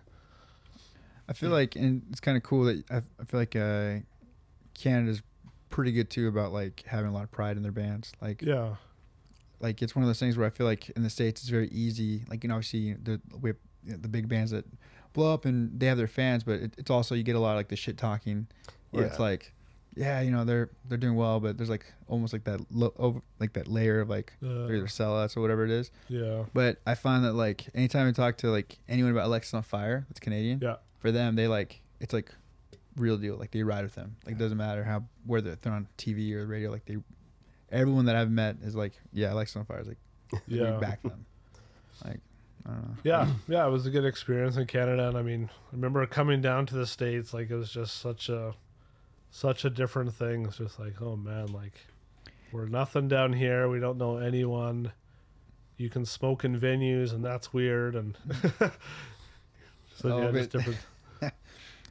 I 1.28 1.34
feel 1.34 1.52
like, 1.52 1.76
and 1.76 2.02
it's 2.10 2.20
kind 2.20 2.36
of 2.36 2.44
cool 2.44 2.66
that 2.66 2.84
I, 2.92 2.98
I 2.98 3.24
feel 3.26 3.40
like 3.40 3.56
uh, 3.56 3.96
Canada's 4.74 5.22
pretty 5.70 5.92
good 5.92 6.10
too 6.10 6.28
about 6.28 6.52
like 6.52 6.84
having 6.86 7.10
a 7.10 7.14
lot 7.14 7.24
of 7.24 7.32
pride 7.32 7.56
in 7.58 7.64
their 7.64 7.72
bands. 7.72 8.12
Like, 8.22 8.42
Yeah, 8.42 8.76
like 9.60 9.82
it's 9.82 9.96
one 9.96 10.04
of 10.04 10.10
those 10.10 10.20
things 10.20 10.38
where 10.38 10.46
I 10.48 10.50
feel 10.50 10.66
like 10.68 10.90
in 10.92 11.04
the 11.04 11.10
states 11.10 11.42
it's 11.42 11.50
very 11.50 11.70
easy. 11.70 12.24
Like, 12.30 12.44
you 12.44 12.50
know, 12.50 12.56
obviously 12.56 12.94
the 12.94 13.22
we 13.40 13.50
have, 13.52 13.58
you 13.86 13.92
know, 13.92 13.98
the 13.98 14.08
big 14.08 14.28
bands 14.28 14.52
that 14.52 14.66
blow 15.14 15.34
up 15.34 15.46
and 15.46 15.80
they 15.80 15.86
have 15.88 15.98
their 15.98 16.08
fans, 16.08 16.44
but 16.44 16.60
it, 16.62 16.74
it's 16.78 16.90
also 16.92 17.16
you 17.16 17.24
get 17.24 17.36
a 17.36 17.40
lot 17.40 17.52
of 17.52 17.58
like 17.58 17.68
the 17.70 17.76
shit 17.76 17.98
talking, 17.98 18.48
where 18.92 19.06
it's 19.06 19.20
like, 19.20 19.54
yeah, 19.96 20.22
you 20.22 20.32
know, 20.32 20.44
they're 20.44 20.70
they're 20.90 20.98
doing 20.98 21.16
well, 21.16 21.40
but 21.40 21.58
there's 21.58 21.70
like 21.70 21.86
almost 22.08 22.34
like 22.34 22.44
that 22.46 22.60
lo- 22.72 22.94
over 22.98 23.22
like 23.40 23.54
that 23.54 23.68
layer 23.68 24.00
of 24.00 24.10
like 24.10 24.34
Uh. 24.44 24.66
they're 24.68 24.78
either 24.78 24.88
sellouts 24.88 25.38
or 25.38 25.42
whatever 25.42 25.64
it 25.66 25.72
is. 25.72 25.92
yeah, 26.08 26.46
But 26.54 26.80
I 26.88 26.96
find 26.96 27.24
that 27.26 27.34
like 27.34 27.66
anytime 27.76 28.08
I 28.08 28.12
talk 28.12 28.38
to 28.38 28.48
like 28.50 28.80
anyone 28.90 29.12
about 29.12 29.28
Alexisonfire, 29.30 30.06
that's 30.08 30.20
Canadian. 30.20 30.60
yeah, 30.62 30.78
For 31.00 31.12
them, 31.12 31.36
they 31.36 31.48
like 31.48 31.82
it's 32.00 32.14
like 32.14 32.32
real 32.96 33.18
deal. 33.18 33.36
Like 33.38 33.52
they 33.52 33.62
ride 33.64 33.84
with 33.84 33.94
them. 33.96 34.16
Like 34.26 34.36
it 34.36 34.40
doesn't 34.40 34.58
matter 34.58 34.84
how 34.84 35.04
whether 35.26 35.50
they're 35.50 35.58
they're 35.62 35.74
on 35.74 35.88
TV 35.98 36.34
or 36.34 36.42
the 36.42 36.48
radio. 36.48 36.72
Like 36.72 36.86
they, 36.86 36.98
everyone 37.72 38.06
that 38.06 38.16
I've 38.16 38.32
met 38.32 38.58
is 38.64 38.76
like, 38.76 38.94
yeah, 39.12 39.28
Alexisonfire 39.30 39.82
is 39.82 39.88
like, 39.88 39.98
yeah. 40.48 40.74
we 40.74 40.80
back 40.80 41.02
them. 41.04 41.26
Like 42.04 42.06
I 42.06 42.10
don't 42.10 42.16
know. 42.16 42.22
Yeah, 43.04 43.28
yeah, 43.48 43.68
it 43.68 43.70
was 43.70 43.86
a 43.86 43.90
good 43.90 44.06
experience 44.06 44.56
in 44.56 44.66
Canada, 44.68 45.10
and 45.10 45.18
I 45.18 45.22
mean, 45.22 45.50
I 45.52 45.76
remember 45.76 46.06
coming 46.06 46.42
down 46.42 46.66
to 46.68 46.76
the 46.76 46.88
states, 46.88 47.34
like 47.34 47.50
it 47.50 47.56
was 47.56 47.72
just 47.72 48.00
such 48.00 48.30
a, 48.30 48.54
such 49.32 49.66
a 49.66 49.70
different 49.70 50.14
thing. 50.14 50.46
It's 50.46 50.58
just 50.58 50.80
like, 50.80 51.02
oh 51.02 51.18
man, 51.18 51.48
like 51.48 51.74
we're 52.54 52.68
nothing 52.68 53.08
down 53.08 53.34
here. 53.34 53.68
We 53.68 53.80
don't 53.80 53.98
know 53.98 54.18
anyone. 54.18 54.94
You 55.78 55.90
can 55.90 56.06
smoke 56.06 56.46
in 56.46 56.60
venues, 56.60 57.12
and 57.12 57.26
that's 57.26 57.52
weird. 57.52 57.96
And 57.96 58.18
so 59.96 60.12
Oh, 60.12 60.22
yeah, 60.22 60.32
just 60.32 60.52
different. 60.52 60.78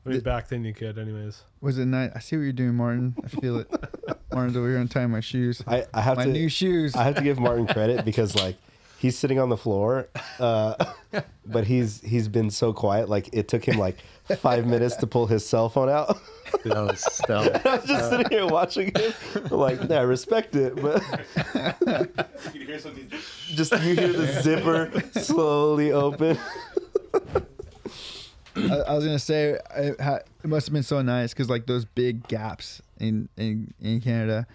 I 0.05 0.09
mean, 0.09 0.21
back 0.21 0.49
then 0.49 0.65
you 0.65 0.73
could, 0.73 0.99
anyways. 0.99 1.43
Was 1.61 1.79
it 1.79 1.87
nice? 1.87 2.11
I 2.15 2.19
see 2.19 2.37
what 2.37 2.43
you're 2.43 2.53
doing, 2.53 2.75
Martin. 2.75 3.15
I 3.23 3.29
feel 3.29 3.59
it. 3.59 3.69
Martin's 4.33 4.57
over 4.57 4.69
here 4.69 4.79
untying 4.79 5.11
my 5.11 5.21
shoes. 5.21 5.63
I, 5.67 5.85
I 5.93 6.01
have 6.01 6.17
my 6.17 6.25
to 6.25 6.33
new 6.33 6.49
shoes. 6.49 6.97
I 6.97 7.05
have 7.05 7.17
to 7.17 7.23
give 7.23 7.39
Martin 7.39 7.67
credit 7.67 8.05
because 8.05 8.35
like 8.35 8.57
he's 9.03 9.19
sitting 9.19 9.41
on 9.41 9.49
the 9.49 9.57
floor, 9.57 10.09
uh, 10.39 10.93
but 11.47 11.65
he's 11.67 12.01
he's 12.03 12.29
been 12.29 12.51
so 12.51 12.73
quiet. 12.73 13.09
Like 13.09 13.29
it 13.33 13.49
took 13.49 13.65
him 13.65 13.77
like 13.77 13.97
five 14.39 14.65
minutes 14.65 14.95
to 14.97 15.09
pull 15.09 15.27
his 15.27 15.45
cell 15.45 15.69
phone 15.69 15.91
out. 15.91 16.17
That 16.65 16.83
was 16.83 17.01
stellar. 17.01 17.63
I 17.65 17.77
was 17.77 17.87
just 17.87 18.11
sitting 18.11 18.29
here 18.29 18.47
watching 18.47 18.93
him. 18.95 19.15
Like, 19.51 19.89
nah, 19.89 19.97
I 19.97 20.03
respect 20.03 20.55
it, 20.55 20.77
but 20.77 21.03
you 22.53 22.67
hear 22.67 22.79
something. 22.79 23.09
just 23.09 23.73
can 23.73 23.89
you 23.89 23.95
hear 23.97 24.13
the 24.13 24.27
zipper 24.43 24.91
slowly 25.19 25.93
open. 25.93 26.37
I, 28.55 28.61
I 28.61 28.95
was 28.95 29.07
gonna 29.07 29.19
say 29.19 29.59
it, 29.75 29.99
ha- 29.99 30.21
it 30.45 30.47
must 30.47 30.67
have 30.67 30.75
been 30.75 30.83
so 30.83 31.01
nice 31.01 31.33
because 31.33 31.49
like 31.49 31.65
those 31.65 31.87
big 31.87 32.29
gaps 32.29 32.83
in 32.99 33.31
in 33.39 33.73
in 33.81 34.03
Canada, 34.03 34.47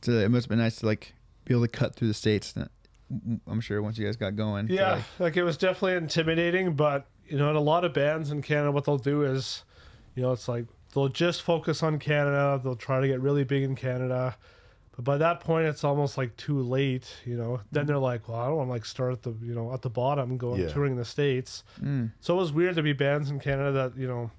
to 0.00 0.24
it 0.24 0.30
must 0.30 0.46
have 0.46 0.48
been 0.48 0.58
nice 0.58 0.76
to 0.76 0.86
like 0.86 1.12
be 1.44 1.52
able 1.52 1.66
to 1.66 1.68
cut 1.68 1.94
through 1.94 2.08
the 2.08 2.14
states. 2.14 2.54
I'm 3.46 3.60
sure 3.60 3.82
once 3.82 3.98
you 3.98 4.06
guys 4.06 4.16
got 4.16 4.36
going. 4.36 4.68
Yeah, 4.68 4.92
like- 4.94 5.04
like 5.20 5.36
it 5.36 5.42
was 5.44 5.56
definitely 5.56 5.94
intimidating, 5.96 6.74
but 6.74 7.06
you 7.26 7.36
know, 7.38 7.50
in 7.50 7.56
a 7.56 7.60
lot 7.60 7.84
of 7.84 7.92
bands 7.94 8.30
in 8.30 8.42
Canada, 8.42 8.70
what 8.72 8.84
they'll 8.84 8.98
do 8.98 9.22
is, 9.22 9.64
you 10.14 10.22
know, 10.22 10.32
it's 10.32 10.48
like 10.48 10.66
they'll 10.94 11.08
just 11.08 11.42
focus 11.42 11.82
on 11.82 11.98
Canada. 11.98 12.60
They'll 12.62 12.76
try 12.76 13.00
to 13.00 13.06
get 13.08 13.20
really 13.20 13.44
big 13.44 13.62
in 13.62 13.74
Canada, 13.74 14.36
but 14.94 15.04
by 15.04 15.16
that 15.18 15.40
point, 15.40 15.66
it's 15.66 15.84
almost 15.84 16.18
like 16.18 16.36
too 16.36 16.60
late. 16.60 17.06
You 17.24 17.36
know, 17.36 17.60
then 17.70 17.86
they're 17.86 17.98
like, 17.98 18.28
well, 18.28 18.38
I 18.38 18.46
don't 18.48 18.56
want 18.56 18.68
to 18.68 18.72
like 18.72 18.84
start 18.84 19.12
at 19.12 19.22
the 19.22 19.34
you 19.42 19.54
know 19.54 19.72
at 19.72 19.82
the 19.82 19.90
bottom, 19.90 20.36
going 20.36 20.60
Yeah. 20.62 20.68
touring 20.68 20.96
the 20.96 21.04
states. 21.04 21.64
Mm. 21.82 22.12
So 22.20 22.34
it 22.34 22.38
was 22.38 22.52
weird 22.52 22.74
to 22.76 22.82
be 22.82 22.92
bands 22.92 23.30
in 23.30 23.40
Canada 23.40 23.72
that 23.72 23.96
you 23.96 24.06
know 24.08 24.30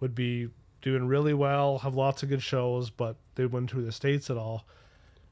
would 0.00 0.14
be 0.14 0.48
doing 0.80 1.06
really 1.06 1.34
well, 1.34 1.78
have 1.78 1.94
lots 1.94 2.22
of 2.22 2.28
good 2.28 2.42
shows, 2.42 2.90
but 2.90 3.16
they 3.36 3.46
wouldn't 3.46 3.70
tour 3.70 3.82
the 3.82 3.92
states 3.92 4.30
at 4.30 4.36
all. 4.36 4.64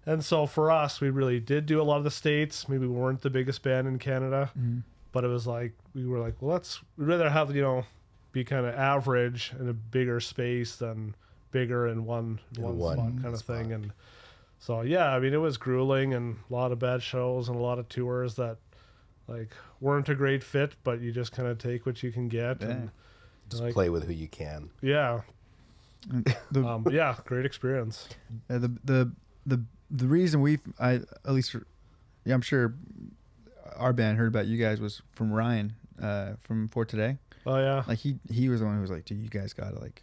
And 0.06 0.24
so 0.24 0.46
for 0.46 0.70
us, 0.70 1.00
we 1.00 1.10
really 1.10 1.40
did 1.40 1.66
do 1.66 1.80
a 1.80 1.84
lot 1.84 1.98
of 1.98 2.04
the 2.04 2.10
states. 2.10 2.68
Maybe 2.68 2.86
we 2.86 2.94
weren't 2.94 3.20
the 3.20 3.30
biggest 3.30 3.62
band 3.62 3.86
in 3.86 3.98
Canada, 3.98 4.50
but 5.12 5.24
it 5.24 5.28
was 5.28 5.46
like 5.46 5.72
we 5.94 6.06
were 6.06 6.18
like, 6.18 6.40
well, 6.40 6.52
let's 6.52 6.80
we'd 6.96 7.06
rather 7.06 7.28
have 7.30 7.54
you 7.54 7.62
know 7.62 7.84
be 8.32 8.44
kind 8.44 8.64
of 8.64 8.74
average 8.74 9.52
in 9.58 9.68
a 9.68 9.72
bigger 9.72 10.20
space 10.20 10.76
than 10.76 11.14
bigger 11.50 11.88
in 11.88 12.04
one 12.04 12.38
In 12.56 12.62
one, 12.62 12.78
one 12.78 12.96
spot 12.96 13.22
kind 13.22 13.34
of 13.34 13.42
thing. 13.42 13.72
And 13.72 13.92
so 14.58 14.80
yeah, 14.82 15.14
I 15.14 15.18
mean, 15.20 15.34
it 15.34 15.38
was 15.40 15.56
grueling 15.56 16.14
and 16.14 16.36
a 16.48 16.52
lot 16.52 16.72
of 16.72 16.78
bad 16.78 17.02
shows 17.02 17.48
and 17.48 17.56
a 17.56 17.60
lot 17.60 17.78
of 17.78 17.88
tours 17.88 18.36
that 18.36 18.56
like 19.28 19.52
weren't 19.80 20.08
a 20.08 20.14
great 20.14 20.42
fit, 20.42 20.76
but 20.82 21.00
you 21.00 21.12
just 21.12 21.32
kind 21.32 21.48
of 21.48 21.58
take 21.58 21.86
what 21.86 22.02
you 22.02 22.10
can 22.12 22.28
get. 22.28 22.62
And, 22.62 22.90
Just 23.48 23.62
like, 23.62 23.74
play 23.74 23.90
with 23.90 24.04
who 24.06 24.12
you 24.12 24.28
can. 24.28 24.70
yeah, 24.80 25.20
The, 26.50 26.64
um, 26.64 26.86
yeah, 26.90 27.16
great 27.26 27.44
experience. 27.44 28.08
Uh, 28.48 28.58
the 28.58 28.68
the 28.84 29.12
the 29.46 29.60
the 29.90 30.06
reason 30.06 30.40
we 30.40 30.58
I 30.78 30.94
at 31.24 31.32
least 31.32 31.52
for, 31.52 31.66
yeah, 32.24 32.34
I'm 32.34 32.40
sure 32.42 32.74
our 33.76 33.92
band 33.92 34.18
heard 34.18 34.28
about 34.28 34.46
you 34.46 34.58
guys 34.58 34.80
was 34.80 35.02
from 35.12 35.32
Ryan 35.32 35.72
uh, 36.00 36.32
from 36.40 36.68
For 36.68 36.84
Today. 36.84 37.18
Oh 37.46 37.58
yeah. 37.58 37.82
Like 37.88 37.98
he 37.98 38.16
he 38.30 38.48
was 38.48 38.60
the 38.60 38.66
one 38.66 38.74
who 38.76 38.80
was 38.82 38.90
like, 38.90 39.04
dude, 39.04 39.18
you 39.18 39.28
guys 39.28 39.52
gotta 39.52 39.78
like, 39.78 40.02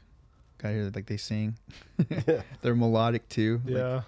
gotta 0.57 0.73
hear 0.73 0.91
like 0.93 1.05
they 1.05 1.17
sing. 1.17 1.55
They're 2.61 2.75
melodic 2.75 3.27
too. 3.29 3.61
Like, 3.65 3.75
yeah. 3.75 4.01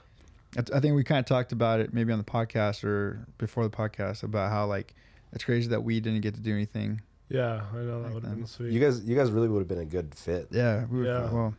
I- 0.57 0.77
I 0.77 0.79
think 0.79 0.95
we 0.95 1.03
kind 1.03 1.19
of 1.19 1.25
talked 1.25 1.51
about 1.51 1.79
it 1.79 1.93
maybe 1.93 2.11
on 2.11 2.17
the 2.17 2.25
podcast 2.25 2.83
or 2.83 3.19
before 3.37 3.63
the 3.63 3.69
podcast 3.69 4.23
about 4.23 4.49
how 4.51 4.65
like 4.65 4.95
it's 5.31 5.43
crazy 5.43 5.67
that 5.69 5.83
we 5.83 5.99
didn't 5.99 6.21
get 6.21 6.33
to 6.33 6.39
do 6.41 6.51
anything. 6.53 7.01
yeah. 7.29 7.61
I 7.71 7.75
know 7.77 8.01
that 8.01 8.05
Like 8.07 8.13
would 8.15 8.23
have 8.23 8.35
been 8.35 8.47
sweet. 8.47 8.71
You 8.73 8.79
guys, 8.79 9.03
you 9.05 9.15
guys 9.15 9.29
really 9.29 9.47
would 9.47 9.59
have 9.59 9.67
been 9.67 9.77
a 9.77 9.85
good 9.85 10.15
fit. 10.15 10.47
Yeah, 10.49 10.85
we 10.89 11.01
were, 11.01 11.05
Yeah. 11.05 11.31
well, 11.31 11.53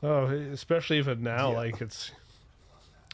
Oh, 0.00 0.26
especially 0.26 0.98
even 0.98 1.24
now, 1.24 1.52
like 1.52 1.80
it's, 1.80 2.12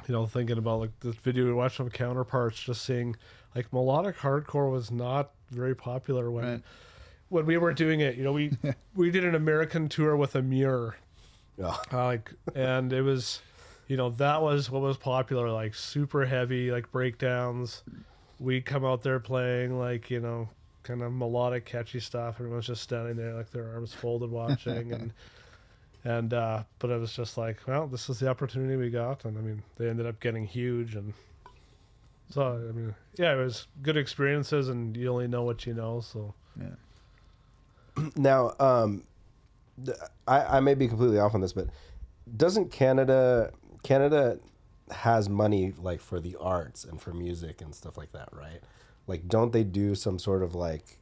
you 0.08 0.12
know, 0.12 0.26
thinking 0.26 0.58
about 0.58 0.80
like 0.80 1.00
this 1.00 1.14
video 1.16 1.44
we 1.46 1.52
watched 1.52 1.80
of 1.80 1.92
Counterparts, 1.92 2.62
just 2.62 2.82
seeing 2.84 3.16
like 3.54 3.72
melodic 3.72 4.16
hardcore 4.16 4.70
was 4.70 4.90
not 4.90 5.30
very 5.50 5.74
popular 5.74 6.30
when 6.30 6.44
Right. 6.44 6.62
when 7.28 7.46
we 7.46 7.56
were 7.56 7.72
doing 7.72 8.00
it. 8.00 8.16
You 8.16 8.24
know, 8.24 8.32
we 8.32 8.52
we 8.94 9.10
did 9.10 9.24
an 9.24 9.34
American 9.34 9.88
tour 9.88 10.16
with 10.16 10.34
Emmure, 10.34 10.94
yeah, 11.56 11.76
uh, 11.92 12.04
like, 12.06 12.32
and 12.54 12.92
it 12.92 13.02
was, 13.02 13.40
you 13.86 13.96
know, 13.96 14.10
that 14.10 14.42
was 14.42 14.70
what 14.70 14.82
was 14.82 14.96
popular, 14.96 15.50
like 15.50 15.74
super 15.74 16.24
heavy, 16.26 16.70
like 16.70 16.90
breakdowns. 16.90 17.82
We 18.40 18.60
come 18.60 18.84
out 18.84 19.02
there 19.02 19.20
playing 19.20 19.78
like 19.78 20.10
you 20.10 20.20
know, 20.20 20.48
kind 20.82 21.02
of 21.02 21.12
melodic, 21.12 21.64
catchy 21.64 22.00
stuff. 22.00 22.36
Everyone's 22.40 22.66
just 22.66 22.82
standing 22.82 23.16
there, 23.16 23.32
like 23.34 23.50
their 23.52 23.72
arms 23.72 23.94
folded, 23.94 24.30
watching, 24.30 24.92
and 24.92 25.12
and 26.04 26.34
uh, 26.34 26.62
but 26.78 26.90
it 26.90 27.00
was 27.00 27.12
just 27.12 27.38
like, 27.38 27.58
well, 27.66 27.86
this 27.86 28.08
is 28.08 28.18
the 28.18 28.28
opportunity 28.28 28.76
we 28.76 28.90
got, 28.90 29.24
and 29.24 29.36
I 29.38 29.40
mean, 29.40 29.62
they 29.76 29.88
ended 29.88 30.06
up 30.06 30.20
getting 30.20 30.46
huge, 30.46 30.94
and 30.94 31.14
so 32.30 32.62
I 32.68 32.72
mean, 32.72 32.94
yeah, 33.16 33.32
it 33.32 33.36
was 33.36 33.66
good 33.82 33.96
experiences, 33.96 34.68
and 34.68 34.96
you 34.96 35.08
only 35.10 35.28
know 35.28 35.42
what 35.42 35.66
you 35.66 35.74
know, 35.74 36.00
so 36.00 36.34
yeah. 36.60 38.04
now, 38.16 38.54
um, 38.60 39.04
I, 40.28 40.56
I 40.56 40.60
may 40.60 40.74
be 40.74 40.88
completely 40.88 41.18
off 41.18 41.34
on 41.34 41.40
this, 41.40 41.52
but 41.52 41.68
doesn't 42.36 42.70
Canada 42.70 43.52
Canada 43.82 44.38
has 44.90 45.28
money 45.28 45.72
like 45.78 46.00
for 46.00 46.20
the 46.20 46.36
arts 46.38 46.84
and 46.84 47.00
for 47.00 47.12
music 47.12 47.62
and 47.62 47.74
stuff 47.74 47.96
like 47.96 48.12
that, 48.12 48.28
right? 48.32 48.60
Like, 49.06 49.28
don't 49.28 49.52
they 49.52 49.64
do 49.64 49.94
some 49.94 50.18
sort 50.18 50.42
of 50.42 50.54
like 50.54 50.98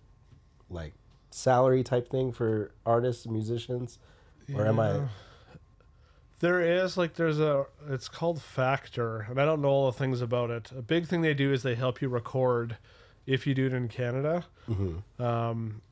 like 0.70 0.94
salary 1.30 1.82
type 1.82 2.09
thing 2.09 2.32
for 2.32 2.72
artists, 2.86 3.26
musicians, 3.26 3.98
or 4.55 4.66
am 4.66 4.80
I? 4.80 5.01
There 6.40 6.61
is 6.61 6.97
like 6.97 7.14
there's 7.14 7.38
a 7.38 7.66
it's 7.88 8.09
called 8.09 8.43
Factor, 8.43 9.26
and 9.30 9.40
I 9.40 9.45
don't 9.45 9.62
know 9.62 9.68
all 9.68 9.86
the 9.90 9.97
things 9.97 10.20
about 10.20 10.51
it. 10.51 10.72
A 10.76 10.82
big 10.82 11.07
thing 11.07 11.22
they 11.22 11.34
do 11.34 11.53
is 11.53 11.62
they 11.62 11.76
help 11.76 12.03
you 12.03 12.09
record 12.09 12.76
if 13.26 13.47
you 13.47 13.55
do 13.55 13.66
it 13.66 13.72
in 13.72 13.86
Canada, 13.88 14.45
um, 15.20 15.82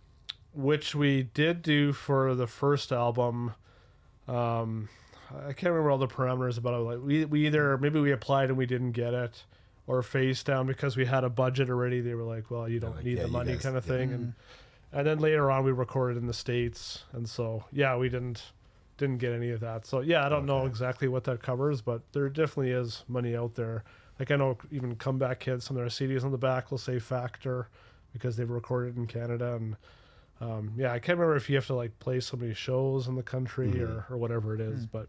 which 0.53 0.95
we 0.95 1.23
did 1.23 1.63
do 1.63 1.93
for 1.93 2.35
the 2.35 2.49
first 2.49 2.91
album. 2.91 3.55
Um, 4.27 4.89
I 5.31 5.53
can't 5.53 5.73
remember 5.73 5.93
all 5.93 5.99
the 5.99 6.09
parameters 6.09 6.59
about 6.59 6.75
it. 6.75 6.79
Like 6.79 6.99
we 7.01 7.25
we 7.27 7.47
either 7.47 7.79
maybe 7.79 8.01
we 8.01 8.11
applied 8.11 8.49
and 8.49 8.59
we 8.59 8.67
didn't 8.67 8.93
get 8.93 9.15
it, 9.15 9.45
or 9.87 10.03
face 10.03 10.43
down 10.43 10.67
because 10.67 10.97
we 10.97 11.07
had 11.07 11.23
a 11.23 11.31
budget 11.31 11.71
already. 11.71 12.01
They 12.01 12.15
were 12.15 12.25
like, 12.25 12.51
well, 12.51 12.69
you 12.69 12.81
don't 12.81 12.97
like, 12.97 13.05
need 13.05 13.19
yeah, 13.19 13.23
the 13.23 13.29
money, 13.29 13.53
guys- 13.53 13.63
kind 13.63 13.77
of 13.77 13.87
yeah. 13.87 13.97
thing, 13.97 14.13
and 14.13 14.35
and 14.93 15.07
then 15.07 15.19
later 15.19 15.51
on 15.51 15.65
we 15.65 15.73
recorded 15.73 16.17
in 16.17 16.27
the 16.27 16.35
states, 16.35 17.05
and 17.13 17.29
so 17.29 17.65
yeah, 17.73 17.97
we 17.97 18.09
didn't 18.09 18.53
didn't 18.97 19.19
get 19.19 19.33
any 19.33 19.51
of 19.51 19.61
that. 19.61 19.87
So 19.87 20.01
yeah, 20.01 20.27
I 20.27 20.29
don't 20.29 20.45
know 20.47 20.67
exactly 20.67 21.09
what 21.09 21.25
that 21.25 21.43
covers, 21.43 21.81
but 21.81 22.03
there 22.13 22.29
definitely 22.29 22.73
is 22.73 23.05
money 23.09 23.35
out 23.35 23.55
there. 23.55 23.85
Like 24.19 24.31
I 24.31 24.37
know 24.37 24.59
even 24.71 24.97
Comeback 24.97 25.41
Kid's, 25.41 25.65
some 25.65 25.77
of 25.77 25.83
their 25.83 25.89
CDs 25.89 26.23
on 26.25 26.31
the 26.33 26.39
back 26.39 26.71
will 26.71 26.79
say 26.79 26.99
Factor 26.99 27.69
because 28.13 28.37
they've 28.37 28.51
recorded 28.51 28.97
in 28.97 29.07
Canada, 29.07 29.55
and 29.55 29.77
um, 30.41 30.73
yeah, 30.77 30.93
I 30.93 30.99
can't 30.99 31.19
remember 31.19 31.37
if 31.37 31.49
you 31.49 31.57
have 31.57 31.67
to 31.69 31.75
like 31.75 31.99
play 32.01 32.21
so 32.21 32.37
many 32.37 32.53
shows 32.55 33.07
in 33.09 33.15
the 33.15 33.23
country 33.23 33.81
or, 33.83 34.05
or 34.11 34.17
whatever 34.17 34.55
it 34.55 34.61
is, 34.61 34.87
but, 34.87 35.07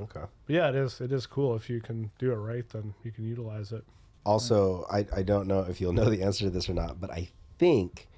Okay. 0.00 0.20
but 0.46 0.54
yeah, 0.54 0.68
it 0.68 0.74
is 0.74 1.00
it 1.00 1.10
is 1.12 1.26
cool 1.26 1.54
if 1.56 1.70
you 1.70 1.80
can 1.80 2.10
do 2.18 2.32
it 2.32 2.36
right, 2.36 2.68
then 2.68 2.94
you 3.02 3.10
can 3.10 3.24
utilize 3.24 3.72
it. 3.72 3.84
Also, 4.26 4.86
I, 4.90 5.06
I 5.14 5.22
don't 5.22 5.46
know 5.46 5.60
if 5.60 5.80
you'll 5.80 5.92
know 6.00 6.10
the 6.10 6.22
answer 6.22 6.44
to 6.44 6.50
this 6.50 6.68
or 6.68 6.74
not, 6.74 7.00
but 7.00 7.10
I 7.10 7.28
think 7.58 8.08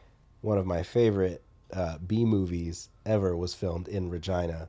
one 0.47 0.59
of 0.59 0.65
my 0.65 0.85
favorite 0.85 1.43
uh, 1.73 1.99
B 2.07 2.25
movies 2.25 2.89
ever 3.05 3.37
was 3.37 3.53
filmed 3.53 3.89
in 3.89 4.09
Regina, 4.09 4.69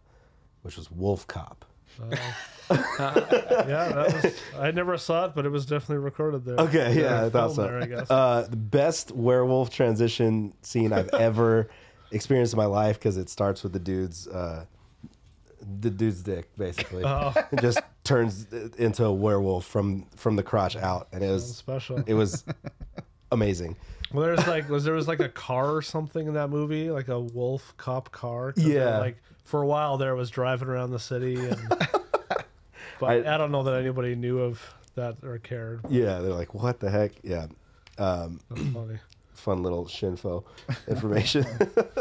which 0.63 0.75
was 0.75 0.87
WolfCop. 0.89 1.57
Yeah, 2.69 3.89
that 3.93 4.23
was 4.23 4.41
I 4.59 4.71
never 4.71 4.97
saw 4.97 5.27
it, 5.27 5.31
but 5.33 5.45
it 5.45 5.49
was 5.49 5.65
definitely 5.65 6.03
recorded 6.03 6.43
there. 6.43 6.57
Okay, 6.57 7.01
yeah, 7.01 7.23
I 7.25 7.29
thought 7.29 7.53
so. 7.53 7.63
There, 7.63 7.81
I 7.81 7.85
guess. 7.85 8.11
Uh, 8.11 8.45
the 8.49 8.57
best 8.57 9.11
werewolf 9.11 9.69
transition 9.69 10.53
scene 10.63 10.91
I've 10.91 11.09
ever 11.13 11.69
experienced 12.11 12.53
in 12.53 12.57
my 12.57 12.65
life 12.65 12.99
because 12.99 13.15
it 13.15 13.29
starts 13.29 13.63
with 13.63 13.71
the 13.71 13.79
dude's 13.79 14.27
uh, 14.27 14.65
the 15.79 15.89
dude's 15.89 16.23
dick 16.23 16.49
basically. 16.57 17.05
Oh. 17.05 17.33
It 17.53 17.61
just 17.61 17.79
turns 18.03 18.51
into 18.77 19.05
a 19.05 19.13
werewolf 19.13 19.65
from 19.65 20.07
from 20.17 20.35
the 20.35 20.43
crotch 20.43 20.75
out, 20.75 21.07
and 21.13 21.23
it 21.23 21.31
was 21.31 21.55
special. 21.55 22.03
it 22.05 22.15
was 22.15 22.43
amazing. 23.31 23.77
Well, 24.13 24.23
there's 24.23 24.47
like 24.47 24.69
was 24.69 24.83
there 24.83 24.93
was 24.93 25.07
like 25.07 25.19
a 25.19 25.29
car 25.29 25.75
or 25.75 25.81
something 25.81 26.27
in 26.27 26.33
that 26.35 26.49
movie, 26.49 26.89
like 26.91 27.07
a 27.09 27.19
wolf 27.19 27.73
cop 27.77 28.11
car. 28.11 28.53
Yeah. 28.55 28.99
Like 28.99 29.17
for 29.43 29.61
a 29.61 29.67
while 29.67 29.97
there, 29.97 30.15
was 30.15 30.29
driving 30.29 30.67
around 30.67 30.91
the 30.91 30.99
city, 30.99 31.35
and 31.35 31.69
but 32.99 33.03
I, 33.03 33.35
I- 33.35 33.37
don't 33.37 33.51
know 33.51 33.63
that 33.63 33.75
anybody 33.79 34.15
knew 34.15 34.39
of 34.39 34.61
that 34.95 35.17
or 35.23 35.37
cared. 35.39 35.81
Yeah, 35.89 36.19
they're 36.19 36.33
like, 36.33 36.53
what 36.53 36.79
the 36.79 36.89
heck? 36.89 37.11
Yeah, 37.23 37.47
um, 37.97 38.39
That's 38.49 38.67
funny. 38.69 38.99
fun 39.33 39.61
little 39.63 39.85
shinfo 39.85 40.43
information. 40.87 41.45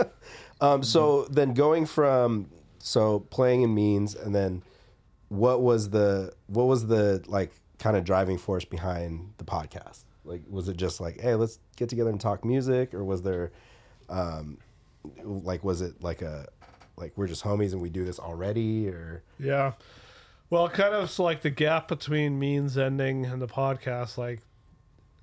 um, 0.60 0.82
so 0.82 1.24
then 1.24 1.54
going 1.54 1.86
from 1.86 2.48
so 2.78 3.20
playing 3.20 3.62
in 3.62 3.74
means, 3.74 4.14
and 4.14 4.34
then 4.34 4.62
what 5.28 5.60
was 5.60 5.90
the 5.90 6.32
what 6.46 6.64
was 6.64 6.86
the 6.86 7.22
like 7.26 7.52
kind 7.78 7.96
of 7.96 8.04
driving 8.04 8.38
force 8.38 8.64
behind 8.64 9.34
the 9.38 9.44
podcast? 9.44 10.04
Like, 10.26 10.42
was 10.48 10.68
it 10.68 10.76
just 10.76 11.00
like, 11.00 11.20
hey, 11.20 11.34
let's 11.34 11.58
get 11.76 11.88
together 11.88 12.10
and 12.10 12.20
talk 12.20 12.44
music, 12.44 12.94
or 12.94 13.04
was 13.04 13.22
there, 13.22 13.52
um, 14.08 14.58
like, 15.24 15.64
was 15.64 15.80
it 15.80 16.02
like 16.02 16.22
a 16.22 16.48
like 16.96 17.12
we're 17.16 17.26
just 17.26 17.44
homies 17.44 17.72
and 17.72 17.80
we 17.80 17.90
do 17.90 18.04
this 18.04 18.18
already, 18.18 18.88
or 18.88 19.22
Yeah. 19.38 19.72
Well, 20.48 20.68
kind 20.68 20.94
of 20.94 21.10
so 21.10 21.24
like 21.24 21.42
the 21.42 21.50
gap 21.50 21.88
between 21.88 22.38
means 22.38 22.78
ending 22.78 23.26
and 23.26 23.42
the 23.42 23.48
podcast, 23.48 24.16
like 24.16 24.40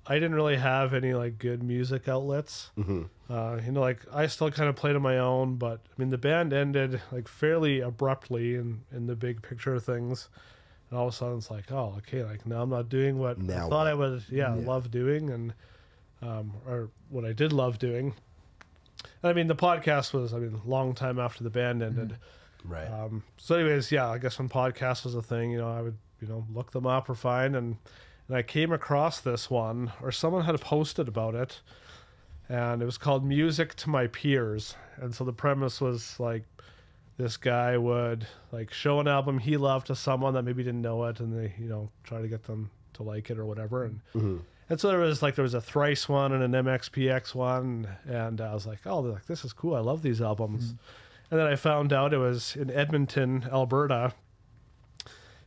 I 0.06 0.14
didn't 0.14 0.34
really 0.34 0.56
have 0.56 0.92
any 0.92 1.14
like 1.14 1.38
good 1.38 1.62
music 1.62 2.08
outlets. 2.08 2.70
Uh, 3.30 3.58
you 3.64 3.72
know, 3.72 3.80
like 3.80 4.00
I 4.12 4.26
still 4.26 4.50
kind 4.50 4.68
of 4.68 4.76
played 4.76 4.96
on 4.96 5.02
my 5.02 5.18
own, 5.18 5.56
but 5.56 5.80
I 5.86 6.00
mean 6.00 6.10
the 6.10 6.18
band 6.18 6.52
ended 6.52 7.00
like 7.10 7.26
fairly 7.26 7.80
abruptly 7.80 8.54
in 8.54 8.82
in 8.92 9.06
the 9.06 9.16
big 9.16 9.42
picture 9.42 9.74
of 9.74 9.84
things. 9.84 10.28
And 10.94 11.00
all 11.00 11.08
of 11.08 11.14
a 11.14 11.16
sudden 11.16 11.38
it's 11.38 11.50
like, 11.50 11.72
oh, 11.72 11.96
okay, 11.98 12.22
like 12.22 12.46
now 12.46 12.62
I'm 12.62 12.70
not 12.70 12.88
doing 12.88 13.18
what 13.18 13.36
Now 13.36 13.66
I 13.66 13.68
thought 13.68 13.88
I 13.88 13.94
would, 13.94 14.22
yeah, 14.30 14.54
love 14.54 14.92
doing, 14.92 15.28
and 15.28 15.52
um, 16.22 16.52
or 16.68 16.88
what 17.08 17.24
I 17.24 17.32
did 17.32 17.52
love 17.52 17.80
doing. 17.80 18.14
And 19.02 19.28
I 19.28 19.32
mean, 19.32 19.48
the 19.48 19.56
podcast 19.56 20.12
was, 20.12 20.32
I 20.32 20.38
mean, 20.38 20.60
long 20.64 20.94
time 20.94 21.18
after 21.18 21.42
the 21.42 21.50
band 21.50 21.82
ended. 21.82 22.16
right? 22.64 22.86
Um, 22.86 23.24
so, 23.38 23.56
anyways, 23.56 23.90
yeah, 23.90 24.08
I 24.08 24.18
guess 24.18 24.38
when 24.38 24.48
podcast 24.48 25.02
was 25.02 25.16
a 25.16 25.22
thing, 25.22 25.50
you 25.50 25.58
know, 25.58 25.68
I 25.68 25.82
would, 25.82 25.98
you 26.20 26.28
know, 26.28 26.46
look 26.54 26.70
them 26.70 26.86
up 26.86 27.08
or 27.08 27.16
find, 27.16 27.56
and 27.56 27.76
and 28.28 28.36
I 28.36 28.42
came 28.42 28.72
across 28.72 29.18
this 29.18 29.50
one, 29.50 29.90
or 30.00 30.12
someone 30.12 30.44
had 30.44 30.60
posted 30.60 31.08
about 31.08 31.34
it, 31.34 31.60
and 32.48 32.82
it 32.82 32.84
was 32.84 32.98
called 32.98 33.24
"Music 33.24 33.74
to 33.74 33.90
My 33.90 34.06
Peers," 34.06 34.76
and 34.98 35.12
so 35.12 35.24
the 35.24 35.32
premise 35.32 35.80
was 35.80 36.20
like 36.20 36.44
this 37.16 37.36
guy 37.36 37.76
would 37.76 38.26
like 38.52 38.72
show 38.72 39.00
an 39.00 39.08
album 39.08 39.38
he 39.38 39.56
loved 39.56 39.86
to 39.88 39.96
someone 39.96 40.34
that 40.34 40.42
maybe 40.42 40.62
didn't 40.62 40.82
know 40.82 41.04
it, 41.04 41.20
and 41.20 41.36
they, 41.36 41.54
you 41.58 41.68
know, 41.68 41.90
try 42.02 42.20
to 42.20 42.28
get 42.28 42.44
them 42.44 42.70
to 42.94 43.02
like 43.02 43.30
it 43.30 43.38
or 43.38 43.44
whatever, 43.46 43.84
and. 43.84 44.00
Mm-hmm. 44.14 44.36
And 44.70 44.80
so 44.80 44.88
there 44.88 44.98
was 44.98 45.20
like 45.20 45.34
there 45.34 45.42
was 45.42 45.52
a 45.52 45.60
thrice 45.60 46.08
one 46.08 46.32
and 46.32 46.42
an 46.42 46.64
MXPX 46.64 47.34
one, 47.34 47.86
and 48.06 48.40
I 48.40 48.54
was 48.54 48.66
like, 48.66 48.78
oh, 48.86 49.00
like 49.00 49.26
this 49.26 49.44
is 49.44 49.52
cool. 49.52 49.74
I 49.74 49.80
love 49.80 50.00
these 50.00 50.22
albums. 50.22 50.64
Mm-hmm. 50.64 50.76
And 51.30 51.40
then 51.40 51.46
I 51.46 51.56
found 51.56 51.92
out 51.92 52.14
it 52.14 52.18
was 52.18 52.56
in 52.56 52.70
Edmonton, 52.70 53.46
Alberta. 53.52 54.14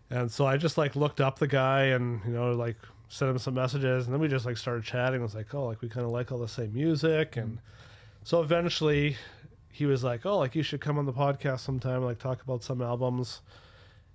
And 0.10 0.32
so 0.32 0.46
I 0.46 0.58
just 0.58 0.78
like 0.78 0.96
looked 0.96 1.20
up 1.20 1.40
the 1.40 1.48
guy 1.48 1.86
and 1.86 2.22
you 2.26 2.32
know 2.32 2.52
like 2.52 2.78
sent 3.10 3.32
him 3.32 3.38
some 3.40 3.56
messages, 3.56 4.06
and 4.06 4.14
then 4.14 4.22
we 4.22 4.28
just 4.28 4.46
like 4.46 4.58
started 4.58 4.84
chatting. 4.84 5.22
I 5.22 5.24
was 5.24 5.36
like, 5.36 5.54
oh, 5.54 5.66
like 5.66 5.82
we 5.82 5.90
kind 5.90 6.06
of 6.06 6.12
like 6.12 6.32
all 6.32 6.38
the 6.38 6.48
same 6.48 6.74
music, 6.74 7.38
and 7.38 7.54
mm-hmm. 7.58 8.24
so 8.24 8.42
eventually 8.42 9.18
he 9.78 9.86
was 9.86 10.04
like, 10.04 10.26
oh, 10.26 10.38
like 10.38 10.56
you 10.56 10.64
should 10.64 10.82
come 10.82 10.98
on 10.98 11.06
the 11.06 11.14
podcast 11.14 11.60
sometime, 11.62 12.04
like 12.04 12.20
talk 12.20 12.42
about 12.42 12.64
some 12.64 12.82
albums. 12.82 13.42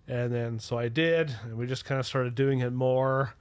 And 0.08 0.32
then 0.32 0.58
so 0.58 0.76
I 0.78 0.88
did, 0.88 1.34
and 1.44 1.56
we 1.56 1.66
just 1.66 1.84
kind 1.84 2.00
of 2.00 2.06
started 2.06 2.34
doing 2.34 2.60
it 2.60 2.72
more. 2.72 3.34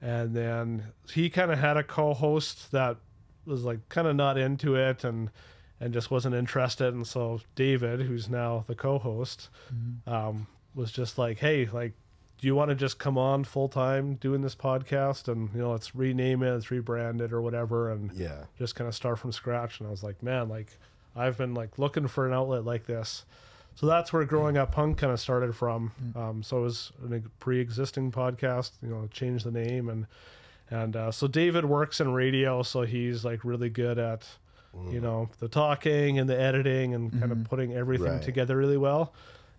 And 0.00 0.34
then 0.34 0.84
he 1.12 1.30
kind 1.30 1.52
of 1.52 1.58
had 1.58 1.76
a 1.76 1.84
co-host 1.84 2.72
that 2.72 2.96
was 3.46 3.62
like 3.64 3.88
kind 3.88 4.08
of 4.08 4.16
not 4.16 4.36
into 4.38 4.74
it 4.74 5.04
and 5.04 5.30
and 5.80 5.92
just 5.92 6.10
wasn't 6.10 6.34
interested. 6.34 6.94
And 6.94 7.06
so 7.06 7.40
David, 7.54 8.02
who's 8.02 8.28
now 8.28 8.64
the 8.68 8.74
co-host, 8.74 9.48
um, 10.06 10.46
was 10.74 10.90
just 10.92 11.18
like, 11.18 11.38
"Hey, 11.38 11.66
like, 11.72 11.92
do 12.38 12.46
you 12.48 12.54
want 12.56 12.70
to 12.70 12.74
just 12.74 12.98
come 12.98 13.16
on 13.18 13.44
full 13.44 13.68
time 13.68 14.14
doing 14.16 14.42
this 14.42 14.54
podcast 14.56 15.28
and 15.28 15.50
you 15.54 15.60
know 15.60 15.70
let's 15.70 15.94
rename 15.94 16.42
it, 16.42 16.52
let's 16.52 16.66
rebrand 16.66 17.20
it 17.20 17.32
or 17.32 17.40
whatever, 17.42 17.90
and 17.92 18.12
Yeah. 18.12 18.44
just 18.58 18.74
kind 18.74 18.88
of 18.88 18.94
start 18.94 19.18
from 19.20 19.30
scratch. 19.32 19.78
And 19.78 19.86
I 19.86 19.90
was 19.92 20.02
like, 20.02 20.20
man, 20.22 20.48
like 20.48 20.78
I've 21.16 21.36
been 21.38 21.54
like 21.54 21.78
looking 21.78 22.08
for 22.08 22.26
an 22.26 22.32
outlet 22.32 22.64
like 22.64 22.86
this. 22.86 23.24
So 23.74 23.86
that's 23.86 24.12
where 24.12 24.24
growing 24.24 24.58
up 24.58 24.72
punk 24.72 24.98
kind 24.98 25.12
of 25.12 25.18
started 25.20 25.56
from. 25.56 25.92
Um, 26.14 26.42
so 26.42 26.58
it 26.58 26.62
was 26.62 26.92
a 27.10 27.20
pre-existing 27.40 28.12
podcast, 28.12 28.72
you 28.82 28.88
know, 28.90 29.08
changed 29.10 29.44
the 29.46 29.50
name 29.50 29.88
and 29.88 30.06
and 30.70 30.96
uh, 30.96 31.10
so 31.12 31.26
David 31.26 31.66
works 31.66 32.00
in 32.00 32.12
radio, 32.14 32.62
so 32.62 32.82
he's 32.82 33.24
like 33.26 33.44
really 33.44 33.68
good 33.68 33.98
at 33.98 34.26
you 34.90 35.00
know 35.00 35.28
the 35.38 35.48
talking 35.48 36.18
and 36.18 36.28
the 36.30 36.38
editing 36.40 36.94
and 36.94 37.12
kind 37.20 37.30
of 37.30 37.44
putting 37.44 37.74
everything 37.74 38.06
Right. 38.14 38.22
together 38.22 38.56
really 38.56 38.78
well. 38.78 39.12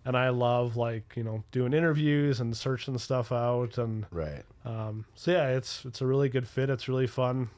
And 0.04 0.16
I 0.16 0.30
love 0.30 0.76
like 0.76 1.12
you 1.16 1.22
know 1.22 1.44
doing 1.52 1.72
interviews 1.72 2.40
and 2.40 2.56
searching 2.56 2.98
stuff 2.98 3.30
out 3.30 3.78
and 3.78 4.06
Right. 4.10 4.42
um, 4.64 5.04
so 5.14 5.30
yeah, 5.30 5.48
it's 5.50 5.84
it's 5.84 6.00
a 6.00 6.06
really 6.06 6.28
good 6.28 6.48
fit. 6.48 6.68
It's 6.68 6.88
really 6.88 7.06
fun. 7.06 7.48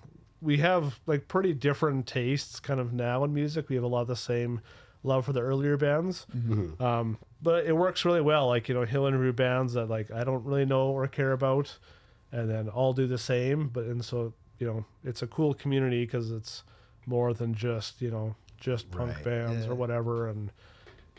We 0.41 0.59
have 0.59 1.01
like 1.07 1.28
pretty 1.28 1.53
different 1.55 2.07
tastes 2.07 2.61
kind 2.61 2.78
of 2.80 2.93
now 2.93 3.24
in 3.24 3.32
music. 3.34 3.68
We 3.68 3.74
have 3.76 3.84
a 3.84 3.89
lot 3.89 4.03
of 4.03 4.09
the 4.09 4.16
same 4.16 4.61
love 5.03 5.24
for 5.26 5.32
the 5.32 5.41
earlier 5.41 5.76
bands, 5.76 6.26
um, 6.80 7.18
but 7.43 7.64
it 7.64 7.72
works 7.76 8.05
really 8.05 8.20
well. 8.20 8.49
Like 8.49 8.68
you 8.68 8.74
know, 8.74 8.84
Hill 8.84 9.07
and 9.07 9.14
interview 9.14 9.32
bands 9.32 9.72
that 9.74 9.87
like 9.89 10.11
I 10.11 10.24
don't 10.24 10.45
really 10.45 10.64
know 10.66 10.89
or 10.91 11.07
care 11.09 11.32
about, 11.32 11.78
and 12.32 12.51
then 12.51 12.68
I'll 12.74 12.93
do 12.93 13.07
the 13.07 13.18
same. 13.18 13.68
But 13.68 13.84
and 13.84 14.05
so 14.05 14.34
you 14.59 14.66
know, 14.66 14.84
it's 15.05 15.22
a 15.22 15.26
cool 15.26 15.55
community 15.55 16.05
because 16.05 16.30
it's 16.30 16.64
more 17.07 17.32
than 17.32 17.55
just 17.55 18.03
you 18.03 18.11
know 18.11 18.34
just 18.61 18.91
punk 18.91 19.14
Right. 19.16 19.24
bands 19.24 19.64
Yeah. 19.66 19.72
or 19.72 19.74
whatever 19.74 20.28
and 20.28 20.51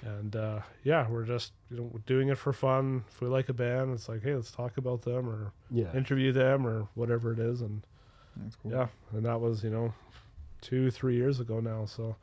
and 0.03 0.35
uh, 0.35 0.59
yeah 0.83 1.07
we're 1.09 1.23
just 1.23 1.53
you 1.71 1.77
know 1.77 1.91
doing 2.05 2.29
it 2.29 2.37
for 2.37 2.51
fun 2.53 3.03
if 3.09 3.19
we 3.21 3.27
like 3.27 3.49
a 3.49 3.53
band 3.53 3.93
it's 3.93 4.07
like 4.09 4.21
hey 4.21 4.35
let's 4.35 4.51
talk 4.51 4.77
about 4.77 5.01
them 5.03 5.27
or 5.29 5.53
Yeah. 5.71 5.91
interview 5.95 6.31
them 6.31 6.67
or 6.67 6.87
whatever 6.93 7.31
it 7.31 7.39
is 7.39 7.61
and 7.61 7.85
That's 8.43 8.55
cool. 8.55 8.71
yeah 8.71 8.87
and 9.13 9.25
that 9.25 9.39
was 9.39 9.63
you 9.63 9.69
know 9.69 9.93
two 10.61 10.89
three 10.91 11.15
years 11.15 11.39
ago 11.39 11.59
now 11.59 11.85
so 11.85 12.15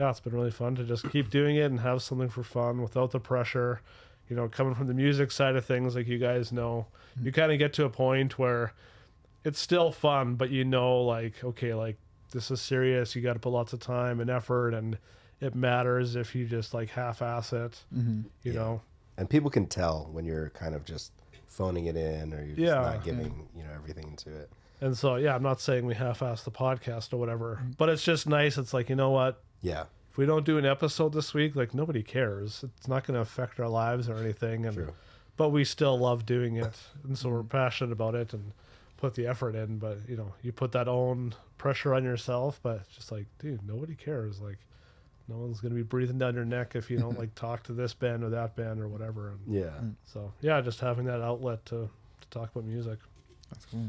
yeah 0.00 0.10
it's 0.10 0.20
been 0.20 0.32
really 0.34 0.50
fun 0.50 0.74
to 0.76 0.84
just 0.84 1.08
keep 1.10 1.30
doing 1.30 1.56
it 1.56 1.64
and 1.70 1.80
have 1.80 2.02
something 2.02 2.28
for 2.28 2.42
fun 2.42 2.80
without 2.82 3.10
the 3.10 3.20
pressure 3.20 3.80
you 4.28 4.34
know 4.36 4.48
coming 4.48 4.74
from 4.74 4.86
the 4.86 4.94
music 4.94 5.30
side 5.30 5.54
of 5.56 5.64
things 5.64 5.94
like 5.94 6.06
you 6.06 6.18
guys 6.18 6.50
know 6.52 6.86
you 7.22 7.30
kind 7.30 7.52
of 7.52 7.58
get 7.58 7.72
to 7.74 7.84
a 7.84 7.90
point 7.90 8.38
where 8.38 8.72
it's 9.44 9.60
still 9.60 9.92
fun 9.92 10.34
but 10.34 10.50
you 10.50 10.64
know 10.64 11.02
like 11.02 11.44
okay 11.44 11.74
like 11.74 11.96
this 12.32 12.50
is 12.50 12.60
serious 12.60 13.14
you 13.14 13.22
got 13.22 13.34
to 13.34 13.38
put 13.38 13.50
lots 13.50 13.72
of 13.72 13.80
time 13.80 14.18
and 14.20 14.30
effort 14.30 14.74
and 14.74 14.96
it 15.40 15.54
matters 15.54 16.16
if 16.16 16.34
you 16.34 16.46
just 16.46 16.72
like 16.74 16.88
half-ass 16.90 17.52
it 17.52 17.84
Mm-hmm. 17.94 18.22
you 18.42 18.52
know 18.54 18.80
And 19.18 19.28
people 19.30 19.50
can 19.50 19.66
tell 19.66 20.08
when 20.10 20.24
you're 20.24 20.48
kind 20.50 20.74
of 20.74 20.84
just 20.84 21.12
phoning 21.46 21.86
it 21.86 21.96
in 21.96 22.32
or 22.32 22.38
you're 22.38 22.56
just 22.56 22.60
Yeah. 22.60 22.80
not 22.80 23.04
giving, 23.04 23.46
you 23.56 23.62
know, 23.62 23.70
everything 23.72 24.16
to 24.16 24.30
it. 24.34 24.50
And 24.80 24.96
so 24.96 25.16
yeah 25.16 25.34
i'm 25.34 25.42
not 25.42 25.60
saying 25.60 25.86
we 25.86 25.94
half-ass 25.94 26.42
the 26.42 26.50
podcast 26.50 27.12
or 27.12 27.16
whatever 27.16 27.60
mm-hmm. 27.60 27.70
but 27.78 27.88
it's 27.88 28.02
just 28.04 28.26
nice 28.28 28.58
it's 28.58 28.74
like 28.74 28.88
you 28.88 28.96
know 28.96 29.10
what 29.10 29.42
Yeah. 29.62 29.84
if 30.10 30.18
we 30.18 30.26
don't 30.26 30.44
do 30.44 30.58
an 30.58 30.66
episode 30.66 31.12
this 31.12 31.34
week, 31.34 31.56
like 31.56 31.74
nobody 31.74 32.02
cares. 32.02 32.64
It's 32.78 32.86
not 32.86 33.04
going 33.06 33.14
to 33.14 33.20
affect 33.20 33.58
our 33.58 33.68
lives 33.68 34.08
or 34.08 34.16
anything. 34.16 34.64
And 34.66 34.76
True. 34.76 34.92
but 35.36 35.48
we 35.48 35.64
still 35.64 35.98
love 35.98 36.24
doing 36.24 36.56
it, 36.56 36.76
and 37.02 37.16
so 37.18 37.30
we're 37.30 37.38
mm-hmm. 37.38 37.48
passionate 37.48 37.92
about 37.92 38.14
it 38.14 38.32
and 38.32 38.52
put 38.96 39.14
the 39.14 39.26
effort 39.26 39.54
in. 39.56 39.78
But 39.78 39.98
you 40.08 40.16
know, 40.16 40.32
you 40.42 40.52
put 40.52 40.70
that 40.72 40.86
own 40.86 41.34
pressure 41.58 41.94
on 41.94 42.04
yourself. 42.04 42.60
But 42.62 42.82
it's 42.82 42.94
just 42.94 43.10
like, 43.10 43.26
dude, 43.40 43.66
nobody 43.66 43.94
cares. 43.96 44.40
Like, 44.40 44.58
no 45.26 45.36
one's 45.38 45.60
going 45.60 45.72
to 45.72 45.76
be 45.76 45.82
breathing 45.82 46.18
down 46.18 46.34
your 46.34 46.44
neck 46.44 46.76
if 46.76 46.90
you 46.90 46.98
don't 46.98 47.18
like 47.18 47.34
talk 47.46 47.64
to 47.64 47.72
this 47.72 47.92
band 47.94 48.22
or 48.22 48.30
that 48.30 48.54
band 48.54 48.80
or 48.80 48.86
whatever. 48.88 49.30
And 49.30 49.40
Yeah. 49.52 49.74
Mm. 49.82 49.94
so 50.04 50.32
yeah, 50.42 50.60
just 50.60 50.78
having 50.80 51.06
that 51.06 51.22
outlet 51.22 51.64
to 51.66 51.88
to 52.20 52.28
talk 52.30 52.54
about 52.54 52.66
music. 52.68 52.98
That's 53.50 53.64
cool. 53.64 53.80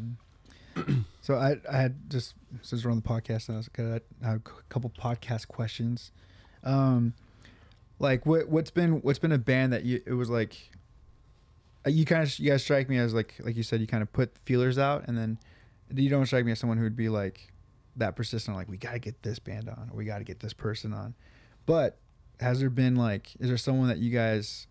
so 1.21 1.35
I 1.35 1.57
I 1.71 1.77
had 1.77 2.09
just 2.09 2.35
since 2.61 2.83
we're 2.83 2.91
on 2.91 2.97
the 2.97 3.03
podcast, 3.07 3.49
I 3.49 3.57
was 3.57 3.67
got 3.69 4.01
a 4.23 4.39
couple 4.69 4.89
podcast 4.89 5.47
questions. 5.47 6.11
Um, 6.63 7.13
like 7.99 8.25
what 8.25 8.49
what's 8.49 8.71
been 8.71 9.01
what's 9.01 9.19
been 9.19 9.31
a 9.31 9.37
band 9.37 9.73
that 9.73 9.83
you 9.83 10.01
it 10.05 10.13
was 10.13 10.29
like 10.29 10.71
uh, 11.85 11.89
you 11.89 12.05
kind 12.05 12.23
of 12.23 12.39
you 12.39 12.49
guys 12.49 12.63
strike 12.63 12.89
me 12.89 12.97
as 12.97 13.13
like 13.13 13.35
like 13.39 13.55
you 13.55 13.63
said 13.63 13.79
you 13.79 13.87
kind 13.87 14.03
of 14.03 14.11
put 14.11 14.37
feelers 14.45 14.77
out 14.77 15.07
and 15.07 15.17
then 15.17 15.37
you 15.93 16.09
don't 16.09 16.25
strike 16.25 16.45
me 16.45 16.51
as 16.51 16.59
someone 16.59 16.77
who 16.77 16.83
would 16.83 16.95
be 16.95 17.09
like 17.09 17.51
that 17.95 18.15
persistent 18.15 18.57
like 18.57 18.67
we 18.67 18.77
got 18.77 18.93
to 18.93 18.99
get 18.99 19.21
this 19.23 19.39
band 19.39 19.69
on 19.69 19.89
or 19.91 19.97
we 19.97 20.03
got 20.05 20.17
to 20.17 20.23
get 20.23 20.39
this 20.39 20.53
person 20.53 20.93
on 20.93 21.13
but 21.65 21.97
has 22.39 22.59
there 22.59 22.69
been 22.69 22.95
like 22.95 23.31
is 23.39 23.47
there 23.47 23.57
someone 23.57 23.87
that 23.87 23.99
you 23.99 24.11
guys 24.11 24.67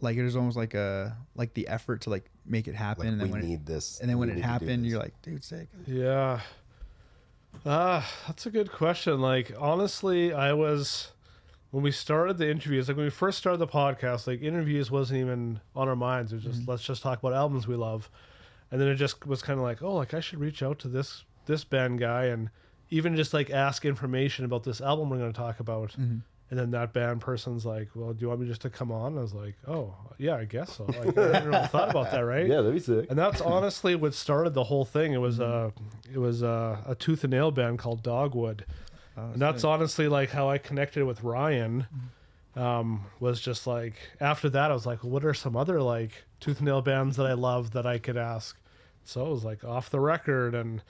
like 0.00 0.16
it 0.16 0.22
was 0.22 0.36
almost 0.36 0.56
like 0.56 0.74
a 0.74 1.16
like 1.34 1.54
the 1.54 1.66
effort 1.66 2.00
to 2.02 2.10
like 2.10 2.30
make 2.44 2.66
it 2.68 2.74
happen 2.74 3.04
Like, 3.04 3.12
and 3.12 3.20
then 3.20 3.28
we 3.28 3.32
when 3.40 3.50
it, 3.50 3.66
this. 3.66 4.00
and 4.00 4.10
then 4.10 4.18
when 4.18 4.28
it 4.30 4.34
need 4.36 4.42
to 4.42 4.46
do 4.46 4.48
happened 4.52 4.86
you're 4.86 4.98
like 4.98 5.14
dude 5.22 5.44
sick 5.44 5.68
Yeah. 5.86 6.40
Ah, 7.66 8.10
that's 8.26 8.46
a 8.46 8.50
good 8.50 8.72
question. 8.72 9.20
Like 9.20 9.52
honestly, 9.58 10.32
I 10.32 10.52
was 10.54 11.12
when 11.70 11.82
we 11.82 11.90
started 11.90 12.38
the 12.38 12.50
interviews, 12.50 12.88
like 12.88 12.96
when 12.96 13.04
we 13.06 13.10
first 13.10 13.38
started 13.38 13.58
the 13.58 13.66
podcast, 13.66 14.26
like 14.26 14.42
interviews 14.42 14.90
wasn't 14.90 15.20
even 15.20 15.60
on 15.76 15.88
our 15.88 15.96
minds. 15.96 16.32
It 16.32 16.36
was 16.36 16.44
just 16.44 16.68
let's 16.68 16.82
just 16.82 17.02
talk 17.02 17.18
about 17.18 17.34
albums 17.34 17.68
we 17.68 17.76
love. 17.76 18.10
And 18.70 18.80
then 18.80 18.88
it 18.88 18.94
just 18.94 19.26
was 19.26 19.42
kind 19.42 19.58
of 19.58 19.64
like, 19.64 19.82
oh, 19.82 19.94
like 19.94 20.14
I 20.14 20.20
should 20.20 20.40
reach 20.40 20.62
out 20.62 20.78
to 20.80 20.88
this 20.88 21.24
this 21.46 21.62
band 21.62 21.98
guy 21.98 22.24
and 22.26 22.48
even 22.90 23.16
just 23.16 23.34
like 23.34 23.50
ask 23.50 23.84
information 23.84 24.44
about 24.44 24.64
this 24.64 24.80
album 24.80 25.10
we're 25.10 25.18
going 25.18 25.32
to 25.32 25.38
talk 25.38 25.60
about. 25.60 25.94
And 26.52 26.60
then 26.60 26.70
that 26.72 26.92
band 26.92 27.22
person's 27.22 27.64
like, 27.64 27.88
"Well, 27.94 28.12
do 28.12 28.20
you 28.20 28.28
want 28.28 28.40
me 28.42 28.46
just 28.46 28.60
to 28.60 28.68
come 28.68 28.92
on?" 28.92 29.16
I 29.16 29.22
was 29.22 29.32
like, 29.32 29.54
"Oh, 29.66 29.94
yeah, 30.18 30.36
I 30.36 30.44
guess 30.44 30.76
so." 30.76 30.84
Like, 30.84 31.16
I 31.16 31.32
hadn't 31.32 31.48
really 31.48 31.66
thought 31.68 31.88
about 31.88 32.10
that, 32.10 32.20
right? 32.20 32.46
Yeah, 32.46 32.56
that'd 32.56 32.74
be 32.74 32.78
sick. 32.78 33.06
and 33.08 33.18
that's 33.18 33.40
honestly 33.40 33.94
what 33.94 34.12
started 34.12 34.52
the 34.52 34.64
whole 34.64 34.84
thing. 34.84 35.14
It 35.14 35.20
was 35.22 35.40
a 35.40 35.72
it 36.12 36.18
was 36.18 36.42
a, 36.42 36.78
a 36.86 36.94
tooth 36.94 37.24
and 37.24 37.30
nail 37.30 37.52
band 37.52 37.78
called 37.78 38.02
Dogwood, 38.02 38.66
and 39.16 39.40
that's 39.40 39.64
honestly 39.64 40.08
like 40.08 40.28
how 40.28 40.50
I 40.50 40.58
connected 40.58 41.06
with 41.06 41.22
Ryan. 41.24 41.86
Um, 42.54 43.06
was 43.18 43.40
just 43.40 43.66
like 43.66 43.94
after 44.20 44.50
that, 44.50 44.70
I 44.70 44.74
was 44.74 44.84
like, 44.84 45.02
what 45.02 45.24
are 45.24 45.32
some 45.32 45.56
other 45.56 45.80
like 45.80 46.22
tooth 46.38 46.58
and 46.58 46.66
nail 46.66 46.82
bands 46.82 47.16
that 47.16 47.24
I 47.24 47.32
love 47.32 47.70
that 47.70 47.86
I 47.86 47.96
could 47.96 48.18
ask? 48.18 48.58
So 49.04 49.24
it 49.24 49.30
was 49.30 49.42
like 49.42 49.64
off 49.64 49.88
the 49.88 50.00
record 50.00 50.54
and 50.54 50.82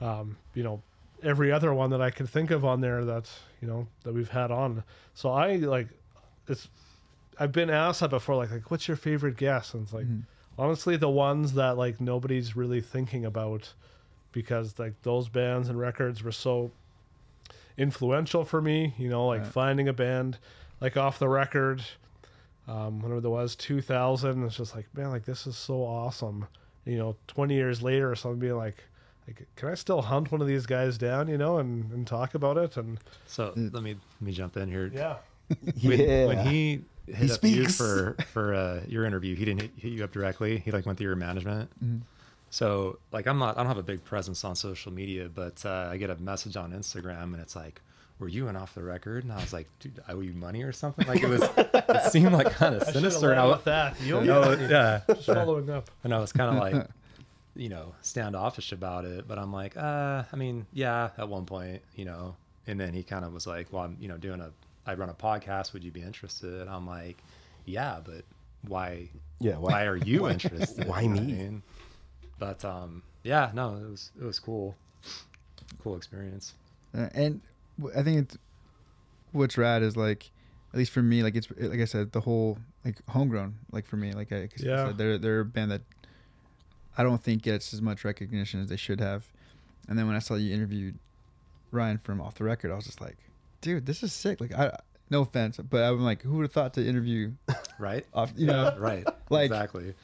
um, 0.00 0.38
you 0.54 0.62
know 0.62 0.80
every 1.22 1.52
other 1.52 1.72
one 1.72 1.90
that 1.90 2.02
I 2.02 2.10
could 2.10 2.28
think 2.28 2.50
of 2.50 2.64
on 2.64 2.80
there 2.80 3.04
that 3.04 3.30
you 3.60 3.68
know 3.68 3.86
that 4.04 4.12
we've 4.12 4.28
had 4.30 4.50
on. 4.50 4.84
So 5.14 5.30
I 5.30 5.56
like 5.56 5.88
it's 6.48 6.68
I've 7.38 7.52
been 7.52 7.70
asked 7.70 8.00
that 8.00 8.10
before, 8.10 8.36
like 8.36 8.50
like 8.50 8.70
what's 8.70 8.88
your 8.88 8.96
favorite 8.96 9.36
guest? 9.36 9.74
And 9.74 9.84
it's 9.84 9.92
like 9.92 10.06
honestly 10.58 10.96
the 10.96 11.08
ones 11.08 11.54
that 11.54 11.76
like 11.76 12.00
nobody's 12.00 12.56
really 12.56 12.80
thinking 12.80 13.24
about 13.24 13.72
because 14.32 14.78
like 14.78 15.00
those 15.02 15.28
bands 15.28 15.68
and 15.68 15.78
records 15.78 16.22
were 16.22 16.32
so 16.32 16.70
influential 17.76 18.44
for 18.44 18.60
me. 18.60 18.94
You 18.98 19.08
know, 19.08 19.26
like 19.26 19.42
finding 19.46 19.88
a 19.88 19.92
band 19.92 20.38
like 20.80 20.96
off 20.96 21.18
the 21.18 21.28
record, 21.28 21.82
um, 22.66 23.00
whenever 23.00 23.20
there 23.20 23.30
was 23.30 23.54
2000, 23.56 24.44
it's 24.44 24.56
just 24.56 24.74
like 24.74 24.86
man, 24.94 25.10
like 25.10 25.24
this 25.24 25.46
is 25.46 25.56
so 25.56 25.82
awesome. 25.82 26.46
You 26.84 26.98
know, 26.98 27.16
20 27.28 27.54
years 27.54 27.82
later 27.82 28.10
or 28.10 28.16
something, 28.16 28.40
being 28.40 28.56
like. 28.56 28.84
Like, 29.26 29.46
can 29.56 29.68
I 29.68 29.74
still 29.74 30.02
hunt 30.02 30.32
one 30.32 30.40
of 30.40 30.46
these 30.48 30.66
guys 30.66 30.98
down, 30.98 31.28
you 31.28 31.38
know, 31.38 31.58
and, 31.58 31.90
and 31.92 32.06
talk 32.06 32.34
about 32.34 32.56
it? 32.56 32.76
And 32.76 32.98
So 33.26 33.52
let 33.56 33.82
me 33.82 33.94
let 33.94 34.20
me 34.20 34.32
jump 34.32 34.56
in 34.56 34.68
here. 34.68 34.90
yeah, 34.92 35.16
When, 35.82 36.00
yeah. 36.00 36.26
when 36.26 36.46
he 36.46 36.82
hit 37.06 37.30
up 37.32 37.44
you 37.44 37.64
speaks. 37.64 37.76
for 37.76 38.16
for 38.32 38.54
uh, 38.54 38.80
your 38.88 39.04
interview, 39.04 39.34
he 39.36 39.44
didn't 39.44 39.60
hit, 39.62 39.70
hit 39.76 39.92
you 39.92 40.02
up 40.04 40.12
directly. 40.12 40.58
He 40.58 40.70
like 40.72 40.86
went 40.86 40.98
through 40.98 41.06
your 41.08 41.16
management. 41.16 41.70
So 42.50 42.98
like 43.12 43.26
I'm 43.26 43.38
not 43.38 43.56
I 43.56 43.60
don't 43.60 43.68
have 43.68 43.78
a 43.78 43.82
big 43.82 44.04
presence 44.04 44.44
on 44.44 44.54
social 44.54 44.92
media, 44.92 45.28
but 45.34 45.64
uh, 45.64 45.88
I 45.90 45.96
get 45.96 46.10
a 46.10 46.16
message 46.16 46.56
on 46.56 46.72
Instagram 46.72 47.32
and 47.32 47.36
it's 47.40 47.56
like, 47.56 47.80
"Were 48.18 48.28
you 48.28 48.48
in 48.48 48.56
off 48.56 48.74
the 48.74 48.82
record?" 48.82 49.24
And 49.24 49.32
I 49.32 49.36
was 49.36 49.52
like, 49.54 49.68
"Dude, 49.80 50.02
I 50.06 50.12
owe 50.12 50.20
you 50.20 50.32
money 50.34 50.62
or 50.62 50.72
something." 50.72 51.06
Like 51.06 51.22
it 51.22 51.28
was 51.28 51.42
it 51.56 52.12
seemed 52.12 52.32
like 52.32 52.50
kind 52.50 52.74
of 52.74 52.82
I 52.88 52.92
sinister. 52.92 53.30
And 53.30 53.40
I 53.40 53.44
was, 53.46 53.56
with 53.56 53.64
that. 53.64 54.00
You 54.02 54.18
owe 54.18 54.20
no, 54.24 54.56
me. 54.56 54.66
yeah, 54.68 55.00
Just 55.08 55.26
following 55.26 55.70
up. 55.70 55.90
and 56.04 56.12
I 56.12 56.18
was 56.18 56.32
kind 56.32 56.54
of 56.54 56.62
like, 56.62 56.86
you 57.54 57.68
know, 57.68 57.94
standoffish 58.02 58.72
about 58.72 59.04
it. 59.04 59.26
But 59.28 59.38
I'm 59.38 59.52
like, 59.52 59.76
uh, 59.76 60.24
I 60.32 60.36
mean, 60.36 60.66
yeah, 60.72 61.10
at 61.18 61.28
one 61.28 61.44
point, 61.46 61.82
you 61.94 62.04
know. 62.04 62.36
And 62.66 62.78
then 62.78 62.92
he 62.94 63.02
kind 63.02 63.24
of 63.24 63.32
was 63.32 63.46
like, 63.46 63.72
well, 63.72 63.82
I'm, 63.84 63.96
you 64.00 64.08
know, 64.08 64.16
doing 64.16 64.40
a, 64.40 64.50
I 64.86 64.94
run 64.94 65.08
a 65.08 65.14
podcast. 65.14 65.72
Would 65.72 65.82
you 65.84 65.90
be 65.90 66.00
interested? 66.02 66.68
I'm 66.68 66.86
like, 66.86 67.18
yeah, 67.64 67.98
but 68.04 68.24
why? 68.68 69.08
Yeah, 69.40 69.56
why- 69.58 69.72
Why, 69.72 69.84
are 69.86 69.96
you 69.96 70.28
interested? 70.30 70.86
why 70.86 71.02
You 71.02 71.08
know 71.08 71.14
what 71.16 71.24
me? 71.26 71.32
I 71.32 71.36
mean? 71.36 71.62
But 72.38 72.64
um, 72.64 73.02
yeah, 73.24 73.50
no, 73.54 73.76
it 73.76 73.90
was 73.90 74.10
it 74.20 74.24
was 74.24 74.38
cool, 74.38 74.76
cool 75.82 75.96
experience. 75.96 76.54
Uh, 76.96 77.08
and 77.14 77.40
I 77.96 78.02
think 78.02 78.18
it's 78.22 78.38
what's 79.32 79.56
rad 79.58 79.82
is 79.82 79.96
like, 79.96 80.30
at 80.72 80.78
least 80.78 80.90
for 80.92 81.02
me, 81.02 81.22
like 81.22 81.34
it's 81.36 81.48
like 81.58 81.80
I 81.80 81.84
said, 81.84 82.12
the 82.12 82.20
whole 82.20 82.58
like 82.84 82.96
homegrown. 83.08 83.56
Like 83.72 83.86
for 83.86 83.96
me, 83.96 84.12
like 84.12 84.32
I, 84.32 84.46
'cause 84.46 84.64
I 84.64 84.68
Yeah. 84.68 84.86
said, 84.88 84.98
they're 84.98 85.18
they're 85.18 85.40
a 85.40 85.44
band 85.44 85.70
that 85.72 85.82
I 86.96 87.02
don't 87.02 87.22
think 87.22 87.42
gets 87.42 87.72
as 87.72 87.80
much 87.82 88.04
recognition 88.04 88.60
as 88.60 88.68
they 88.68 88.76
should 88.76 89.00
have. 89.00 89.26
And 89.88 89.98
then 89.98 90.06
when 90.06 90.14
I 90.16 90.20
saw 90.20 90.34
you 90.34 90.54
interviewed 90.54 90.98
Ryan 91.70 91.98
from 91.98 92.20
Off 92.20 92.34
the 92.36 92.44
Record, 92.44 92.70
I 92.70 92.74
was 92.74 92.84
just 92.84 93.00
like, 93.00 93.16
dude, 93.60 93.86
this 93.86 94.02
is 94.02 94.12
sick. 94.12 94.40
Like 94.40 94.54
I, 94.54 94.76
no 95.10 95.22
offense, 95.22 95.58
but 95.58 95.82
I'm 95.82 96.00
like, 96.02 96.22
who 96.22 96.36
would 96.36 96.42
have 96.42 96.52
thought 96.52 96.74
to 96.74 96.86
interview 96.86 97.32
right? 97.78 98.04
off, 98.14 98.32
you 98.36 98.46
know, 98.46 98.74
Right. 98.78 99.06
Like- 99.30 99.46
exactly. 99.46 99.94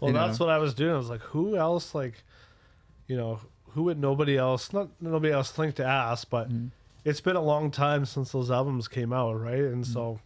Well, 0.00 0.12
that's 0.12 0.38
know. 0.38 0.46
what 0.46 0.54
I 0.54 0.58
was 0.58 0.74
doing. 0.74 0.94
I 0.94 0.96
was 0.98 1.10
like, 1.10 1.20
who 1.22 1.56
else, 1.56 1.92
like, 1.94 2.22
you 3.08 3.16
know, 3.16 3.40
who 3.70 3.82
would 3.84 3.98
nobody 3.98 4.36
else, 4.38 4.72
not 4.72 4.88
nobody 5.00 5.32
else 5.32 5.50
think 5.50 5.74
to 5.76 5.84
ask, 5.84 6.30
but 6.30 6.48
Mm-hmm. 6.48 6.66
it's 7.04 7.20
been 7.20 7.34
a 7.36 7.42
long 7.42 7.70
time 7.72 8.04
since 8.06 8.30
those 8.30 8.48
albums 8.50 8.86
came 8.86 9.12
out, 9.12 9.40
right? 9.40 9.58
And 9.58 9.82
Mm-hmm. 9.84 9.92
so, 9.92 10.20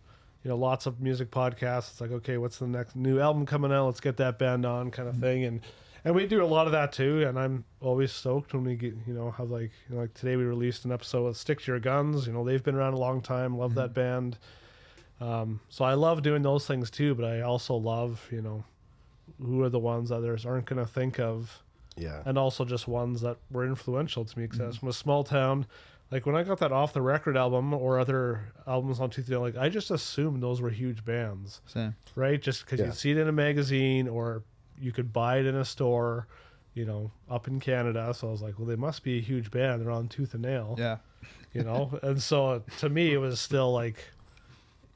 you 0.44 0.50
know, 0.50 0.56
lots 0.56 0.84
of 0.86 1.00
music 1.00 1.30
podcasts. 1.30 1.90
It's 1.92 2.00
like, 2.02 2.10
okay, 2.12 2.36
what's 2.36 2.58
the 2.58 2.66
next 2.66 2.94
new 2.96 3.18
album 3.20 3.46
coming 3.46 3.72
out? 3.72 3.86
Let's 3.86 4.00
get 4.00 4.18
that 4.18 4.38
band 4.38 4.66
on, 4.66 4.90
kind 4.90 5.08
Mm-hmm. 5.08 5.16
of 5.16 5.22
thing. 5.22 5.44
And 5.44 5.60
and 6.05 6.14
we 6.14 6.26
do 6.26 6.42
a 6.42 6.46
lot 6.46 6.66
of 6.66 6.72
that 6.72 6.92
too. 6.92 7.22
And 7.26 7.38
I'm 7.38 7.64
always 7.80 8.12
stoked 8.12 8.53
when 8.55 8.64
we 8.64 8.74
get, 8.74 8.94
you 9.07 9.14
know, 9.14 9.30
have 9.32 9.50
like, 9.50 9.70
you 9.88 9.94
know, 9.94 10.00
like 10.03 10.14
today 10.14 10.36
we 10.36 10.44
released 10.44 10.84
an 10.84 10.92
episode 10.92 11.24
with 11.26 11.36
Stick 11.36 11.61
to 11.62 11.72
Your 11.72 11.80
Guns. 11.80 12.26
You 12.26 12.32
know, 12.32 12.44
they've 12.44 12.62
been 12.62 12.74
around 12.74 12.94
a 12.94 12.98
long 12.98 13.20
time. 13.20 13.57
Love 13.57 13.74
that 13.74 13.90
Mm-hmm. 13.94 13.94
band. 13.94 14.38
Um, 15.20 15.61
so 15.68 15.84
I 15.84 15.94
love 15.94 16.22
doing 16.22 16.42
those 16.42 16.66
things 16.66 16.90
too, 16.90 17.14
but 17.14 17.24
I 17.24 17.42
also 17.42 17.74
love, 17.76 18.28
you 18.32 18.42
know, 18.42 18.64
who 19.40 19.62
are 19.62 19.68
the 19.68 19.78
ones 19.78 20.09
that 20.09 20.16
others 20.16 20.44
aren't 20.44 20.66
going 20.66 20.84
to 20.84 20.90
think 20.90 21.20
of, 21.20 21.62
Yeah. 21.96 22.22
and 22.24 22.36
also 22.36 22.64
just 22.64 22.88
ones 22.88 23.20
that 23.20 23.36
were 23.50 23.64
influential 23.64 24.24
to 24.24 24.38
me 24.38 24.46
because 24.46 24.59
I 24.61 24.62
Mm-hmm. 24.64 24.68
was 24.68 24.76
from 24.78 24.88
a 24.88 24.92
small 24.92 25.22
town. 25.24 25.66
Like 26.11 26.26
when 26.26 26.34
I 26.36 26.42
got 26.42 26.59
that 26.59 26.72
off 26.72 26.92
the 26.92 27.00
record 27.00 27.36
album 27.36 27.72
or 27.72 27.98
other 27.98 28.53
albums 28.66 29.00
on 29.00 29.09
Tooth 29.11 29.30
like 29.30 29.57
I 29.57 29.68
just 29.70 29.90
assumed 29.90 30.42
those 30.42 30.61
were 30.61 30.68
huge 30.70 31.05
bands, 31.05 31.61
Same. 31.66 31.94
right? 32.16 32.42
Just 32.42 32.64
because 32.66 32.80
Yeah. 32.80 32.86
you'd 32.86 32.96
see 32.96 33.12
it 33.12 33.16
in 33.16 33.28
a 33.28 33.32
magazine 33.32 34.09
or 34.09 34.42
you 34.83 34.93
could 34.93 35.12
buy 35.12 35.39
it 35.39 35.47
in 35.47 35.55
a 35.57 35.64
store, 35.64 36.26
you 36.74 36.85
know, 36.85 37.11
up 37.30 37.47
in 37.49 37.61
Canada. 37.61 38.12
So 38.14 38.28
I 38.28 38.30
was 38.30 38.43
like, 38.43 38.59
well, 38.59 38.66
they 38.66 38.76
must 38.76 39.03
be 39.03 39.18
a 39.18 39.20
huge 39.22 39.51
band. 39.51 39.80
They're 39.80 39.91
on 39.91 40.09
Tooth 40.09 40.35
and 40.35 40.43
Nail 40.43 40.74
Yeah. 40.78 40.99
you 41.55 41.62
know 41.62 41.99
and 42.03 42.20
so 42.20 42.62
to 42.80 42.89
me 42.89 43.12
it 43.12 43.18
was 43.18 43.41
still 43.41 43.72
like 43.72 43.99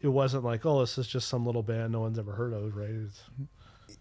it 0.00 0.08
wasn't 0.08 0.42
like 0.44 0.64
oh 0.66 0.80
this 0.80 0.98
is 0.98 1.06
just 1.06 1.28
some 1.28 1.44
little 1.46 1.62
band 1.62 1.92
no 1.92 2.00
one's 2.00 2.18
ever 2.18 2.32
heard 2.32 2.52
of 2.52 2.76
right 2.76 2.88
it's, 2.90 3.20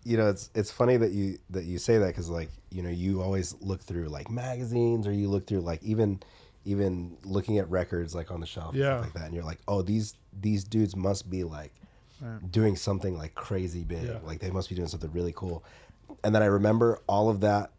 you 0.04 0.18
know 0.18 0.30
it's 0.30 0.50
it's 0.56 0.72
funny 0.72 0.98
that 0.98 1.12
you 1.12 1.38
that 1.50 1.66
you 1.66 1.78
say 1.78 1.98
that 1.98 2.08
because 2.08 2.30
like 2.30 2.50
you 2.72 2.82
know 2.82 2.90
you 2.90 3.22
always 3.22 3.56
look 3.62 3.82
through 3.82 4.08
like 4.08 4.30
magazines 4.30 5.06
or 5.08 5.12
you 5.12 5.28
look 5.30 5.46
through 5.48 5.62
like 5.62 5.82
even 5.84 6.20
even 6.66 7.16
looking 7.24 7.60
at 7.60 7.70
records 7.70 8.16
like 8.16 8.32
on 8.32 8.40
the 8.40 8.46
shelf 8.48 8.70
and 8.74 8.80
Yeah. 8.80 8.96
stuff 8.98 9.02
like 9.06 9.14
that 9.14 9.26
and 9.26 9.34
you're 9.36 9.44
like 9.44 9.60
oh 9.68 9.82
these 9.82 10.16
these 10.42 10.64
dudes 10.64 10.96
must 10.96 11.30
be 11.30 11.44
like 11.44 11.74
doing 12.49 12.76
something 12.76 13.18
like 13.18 13.36
crazy 13.36 13.84
big. 13.84 14.03
Yeah. 14.03 14.18
like 14.24 14.39
they 14.39 14.51
must 14.51 14.70
be 14.70 14.76
doing 14.76 14.88
something 14.88 15.11
really 15.11 15.34
cool. 15.36 15.63
And 16.24 16.34
then 16.34 16.41
i 16.41 16.47
remember 16.47 17.01
all 17.07 17.30
of 17.30 17.41
that 17.41 17.72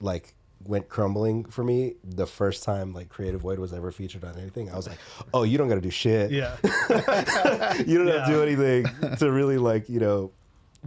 like 0.00 0.34
went 0.64 0.88
crumbling 0.88 1.44
for 1.46 1.64
me 1.64 1.94
the 2.04 2.26
first 2.26 2.62
time 2.62 2.92
like 2.92 3.08
creative 3.08 3.40
void 3.40 3.58
was 3.58 3.72
ever 3.72 3.90
featured 3.90 4.24
on 4.24 4.36
anything. 4.38 4.70
I 4.70 4.76
was 4.76 4.88
like 4.88 4.98
oh 5.34 5.42
you 5.42 5.58
don't 5.58 5.68
gotta 5.68 5.80
do 5.80 5.90
shit. 5.90 6.30
Yeah. 6.30 6.56
You 7.86 7.98
don't 7.98 8.08
have 8.08 8.26
to 8.26 8.32
do 8.32 8.42
anything 8.42 8.86
to 9.16 9.30
really 9.30 9.58
like 9.58 9.88
you 9.88 10.00
know 10.00 10.32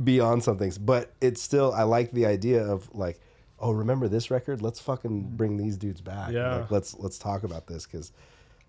be 0.03 0.19
on 0.19 0.41
some 0.41 0.57
things 0.57 0.79
but 0.79 1.13
it's 1.21 1.39
still 1.39 1.71
i 1.73 1.83
like 1.83 2.11
the 2.13 2.25
idea 2.25 2.63
of 2.65 2.89
like 2.95 3.19
oh 3.63 3.71
remember 3.71 4.07
this 4.07 4.29
record? 4.29 4.61
Let's 4.61 4.79
fucking 4.81 5.21
bring 5.37 5.57
these 5.57 5.77
dudes 5.77 6.01
back. 6.01 6.31
Yeah. 6.31 6.57
like 6.57 6.69
let's 6.71 6.93
let's 6.99 7.17
talk 7.17 7.43
about 7.43 7.65
this. 7.65 7.87
Because 7.87 8.11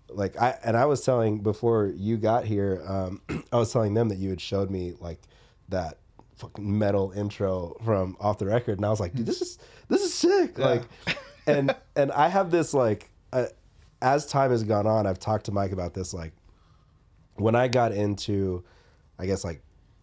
like 0.09 0.39
i 0.39 0.57
and 0.63 0.77
i 0.77 0.85
was 0.85 1.01
telling 1.01 1.39
before 1.39 1.91
you 1.95 2.17
got 2.17 2.45
here 2.45 2.83
um 2.87 3.21
i 3.51 3.57
was 3.57 3.71
telling 3.71 3.93
them 3.93 4.09
that 4.09 4.17
you 4.17 4.29
had 4.29 4.41
showed 4.41 4.69
me 4.69 4.93
like 4.99 5.19
that 5.69 5.97
fucking 6.35 6.77
metal 6.77 7.11
intro 7.15 7.75
from 7.83 8.15
off 8.19 8.37
the 8.37 8.45
record 8.45 8.77
and 8.77 8.85
i 8.85 8.89
was 8.89 8.99
like 8.99 9.13
dude 9.13 9.25
this 9.25 9.41
is 9.41 9.57
this 9.87 10.01
is 10.01 10.13
sick 10.13 10.57
like 10.57 10.83
and 11.47 11.75
and 11.95 12.11
i 12.11 12.27
have 12.27 12.51
this 12.51 12.73
like 12.73 13.09
uh, 13.33 13.45
as 14.01 14.25
time 14.25 14.51
has 14.51 14.63
gone 14.63 14.85
on 14.85 15.07
i've 15.07 15.19
talked 15.19 15.45
to 15.45 15.51
mike 15.51 15.71
about 15.71 15.93
this 15.93 16.13
like 16.13 16.33
when 17.35 17.55
I 17.55 17.67
got 17.67 17.91
into, 17.91 18.63
I 19.19 19.25
guess 19.25 19.43
like 19.43 19.61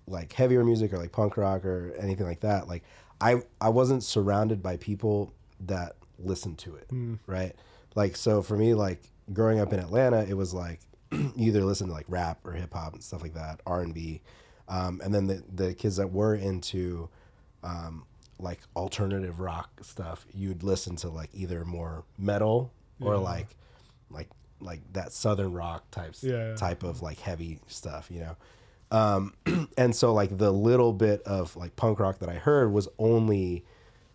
like 0.09 0.33
heavier 0.33 0.65
music 0.65 0.93
or 0.93 0.99
like 0.99 1.13
punk 1.13 1.37
rock 1.37 1.65
or 1.65 1.95
anything 1.99 2.27
like 2.27 2.41
that, 2.41 2.69
like 2.69 2.83
I 3.21 3.43
I 3.61 3.71
wasn't 3.71 4.03
surrounded 4.03 4.63
by 4.63 4.77
people 4.77 5.33
that 5.61 5.97
listened 6.19 6.59
to 6.59 6.77
it, 6.77 6.89
right? 7.27 7.55
Like 7.95 8.17
so 8.17 8.43
for 8.43 8.57
me, 8.57 8.75
like 8.75 9.03
growing 9.33 9.61
up 9.61 9.73
in 9.73 9.79
Atlanta, 9.81 10.23
it 10.25 10.35
was 10.35 10.55
like 10.55 10.81
you 11.13 11.33
either 11.37 11.65
listen 11.65 11.89
to 11.89 11.93
like 11.93 12.07
rap 12.09 12.39
or 12.45 12.53
hip 12.53 12.73
hop 12.73 12.95
and 12.95 13.03
stuff 13.03 13.23
like 13.23 13.35
that, 13.35 13.61
R 13.67 13.83
and 13.83 13.93
B, 13.93 14.21
um, 14.69 15.01
and 15.05 15.15
then 15.15 15.27
the 15.27 15.43
the 15.55 15.75
kids 15.75 15.97
that 15.97 16.11
were 16.13 16.35
into 16.35 17.09
um, 17.63 18.05
like 18.39 18.61
alternative 18.75 19.39
rock 19.41 19.71
stuff, 19.83 20.27
you'd 20.35 20.63
listen 20.63 20.97
to 20.97 21.09
like 21.09 21.31
either 21.33 21.65
more 21.65 22.05
metal 22.19 22.73
or 23.01 23.17
like 23.19 23.49
like 24.11 24.29
like 24.61 24.81
that 24.93 25.13
southern 25.13 25.53
rock 25.53 25.91
types 25.91 26.23
Yeah, 26.23 26.49
yeah. 26.51 26.55
type 26.57 26.83
of 26.83 27.03
like 27.03 27.19
heavy 27.19 27.59
stuff, 27.67 28.09
you 28.11 28.21
know. 28.21 28.37
Um, 28.91 29.35
and 29.79 29.95
so 29.95 30.13
like 30.13 30.37
the 30.39 30.53
little 30.53 30.93
bit 30.93 31.23
of 31.23 31.57
like 31.57 31.75
punk 31.77 31.99
rock 31.99 32.19
that 32.21 32.29
I 32.29 32.35
heard 32.35 32.73
was 32.73 32.89
only 32.99 33.65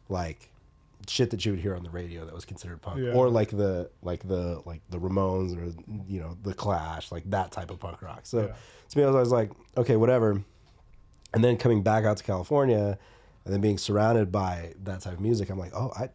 like 0.10 0.49
shit 1.08 1.30
that 1.32 1.45
you 1.45 1.52
would 1.54 1.62
hear 1.62 1.76
on 1.76 1.84
the 1.84 1.89
radio 1.89 2.26
that 2.26 2.34
was 2.34 2.45
considered 2.45 2.82
punk, 2.82 3.00
Yeah. 3.00 3.14
or 3.14 3.30
like 3.30 3.50
the 3.50 3.89
like 4.02 4.28
the 4.28 4.62
like 4.66 4.82
the 4.89 4.98
Ramones 5.00 5.56
or 5.58 5.74
you 6.08 6.20
know 6.20 6.38
the 6.43 6.54
Clash, 6.54 7.12
like 7.12 7.30
that 7.30 7.52
type 7.52 7.70
of 7.72 7.80
punk 7.80 8.02
rock. 8.02 8.22
So 8.24 8.48
Yeah. 8.48 8.56
to 8.89 8.98
me, 8.98 9.04
I 9.04 9.08
was 9.08 9.16
always 9.16 9.32
like, 9.32 9.52
okay, 9.78 9.95
whatever. 9.95 10.41
And 11.34 11.43
then 11.43 11.58
coming 11.58 11.84
back 11.84 12.06
out 12.06 12.18
to 12.18 12.24
California, 12.24 12.98
and 13.45 13.54
then 13.54 13.62
being 13.62 13.78
surrounded 13.78 14.32
by 14.32 14.74
that 14.84 15.02
type 15.02 15.14
of 15.14 15.20
music, 15.22 15.50
I'm 15.50 15.60
like, 15.60 15.74
oh, 15.76 15.91
I 15.95 16.10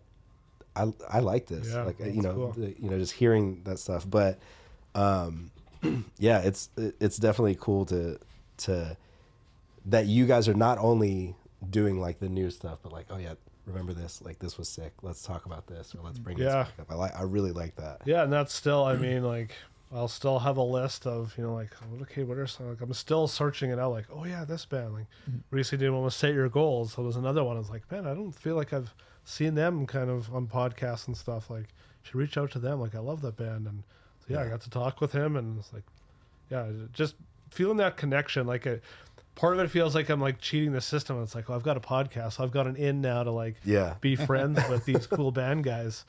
I, 0.75 0.93
I 1.09 1.21
like 1.21 1.47
this. 1.47 1.69
Yeah, 1.71 1.83
like 1.85 1.99
you 2.01 2.23
know, 2.23 2.35
cool. 2.35 2.53
the- 2.53 2.75
you 2.81 2.89
know, 2.91 2.99
just 2.99 3.13
hearing 3.13 3.63
that 3.65 3.79
stuff. 3.79 4.09
But 4.09 4.39
um, 4.95 5.51
yeah, 6.19 6.41
it's 6.41 6.71
it's 6.77 7.17
definitely 7.19 7.57
cool 7.61 7.85
to 7.87 8.19
to 8.59 8.97
that 9.87 10.07
you 10.07 10.27
guys 10.27 10.49
are 10.49 10.55
not 10.55 10.79
only 10.79 11.35
doing 11.69 12.01
like 12.01 12.21
the 12.21 12.29
new 12.29 12.51
stuff, 12.51 12.79
but 12.83 12.93
like, 12.93 13.07
oh 13.11 13.19
yeah, 13.19 13.35
remember 13.67 13.93
this? 13.93 14.21
Like 14.23 14.39
this 14.39 14.59
was 14.59 14.69
sick. 14.69 14.93
Let's 15.03 15.23
talk 15.23 15.47
about 15.47 15.67
this, 15.67 15.95
or 15.95 16.03
let's 16.05 16.19
bring 16.19 16.37
this 16.39 16.47
Yeah. 16.53 16.65
back 16.65 16.81
up. 16.81 16.87
I 16.91 16.95
like. 16.95 17.17
I 17.17 17.23
really 17.23 17.53
like 17.53 17.77
that. 17.77 18.03
yeah 18.05 18.23
and 18.25 18.33
that's 18.33 18.53
still 18.55 18.85
i 18.85 18.95
mean 19.07 19.23
like 19.25 19.53
i'll 19.95 20.09
still 20.09 20.39
have 20.39 20.57
a 20.57 20.63
list 20.63 21.07
of 21.07 21.35
you 21.37 21.45
know 21.45 21.53
like 21.53 21.71
okay 22.01 22.23
what 22.25 22.39
are 22.39 22.47
some 22.47 22.69
like 22.71 22.81
i'm 22.81 22.93
still 22.95 23.29
searching 23.29 23.71
it 23.71 23.79
out 23.79 23.93
like 23.93 24.07
oh 24.11 24.25
yeah 24.25 24.43
this 24.45 24.65
band 24.65 24.95
like 24.95 25.07
recently 25.51 25.85
did 25.87 25.91
one 25.91 26.11
set 26.11 26.33
your 26.33 26.49
goals 26.49 26.95
so 26.95 27.03
there's 27.03 27.17
another 27.17 27.45
one 27.45 27.57
i 27.57 27.59
was 27.59 27.69
like 27.69 27.83
man 27.93 28.07
i 28.07 28.15
don't 28.15 28.33
feel 28.33 28.57
like 28.57 28.73
i've 28.73 28.95
seen 29.25 29.55
them 29.55 29.87
kind 29.87 30.09
of 30.09 30.35
on 30.35 30.47
podcasts 30.47 31.07
and 31.09 31.17
stuff 31.17 31.51
like 31.51 31.67
should 32.03 32.15
reach 32.15 32.39
out 32.39 32.51
to 32.51 32.59
them 32.59 32.81
like 32.81 32.95
i 32.95 32.99
love 32.99 33.21
that 33.21 33.37
band 33.37 33.67
and 33.67 33.83
so 34.27 34.33
yeah, 34.35 34.41
i 34.41 34.49
got 34.49 34.63
to 34.63 34.71
talk 34.71 35.01
with 35.03 35.13
him 35.13 35.37
and 35.37 35.59
it's 35.59 35.73
like 35.75 35.85
yeah 36.51 36.67
just 36.95 37.15
feeling 37.51 37.77
that 37.77 37.99
connection 37.99 38.47
like 38.47 38.65
a 38.65 38.81
part 39.35 39.55
of 39.55 39.61
it 39.61 39.71
feels 39.71 39.95
like 39.95 40.09
i'm 40.11 40.21
like 40.21 40.41
cheating 40.41 40.73
the 40.73 40.81
system. 40.81 41.23
It's 41.23 41.35
like 41.35 41.49
oh, 41.51 41.55
i've 41.55 41.63
got 41.63 41.77
a 41.77 41.81
podcast. 41.81 42.35
So 42.35 42.45
i've 42.45 42.53
got 42.53 42.67
an 42.67 42.77
in 42.77 43.01
now 43.01 43.23
to 43.23 43.31
like 43.31 43.57
Yeah. 43.65 43.95
be 44.01 44.17
friends 44.31 44.59
with 44.69 44.85
these 44.85 45.07
cool 45.07 45.31
band 45.33 45.65
guys. 45.65 46.05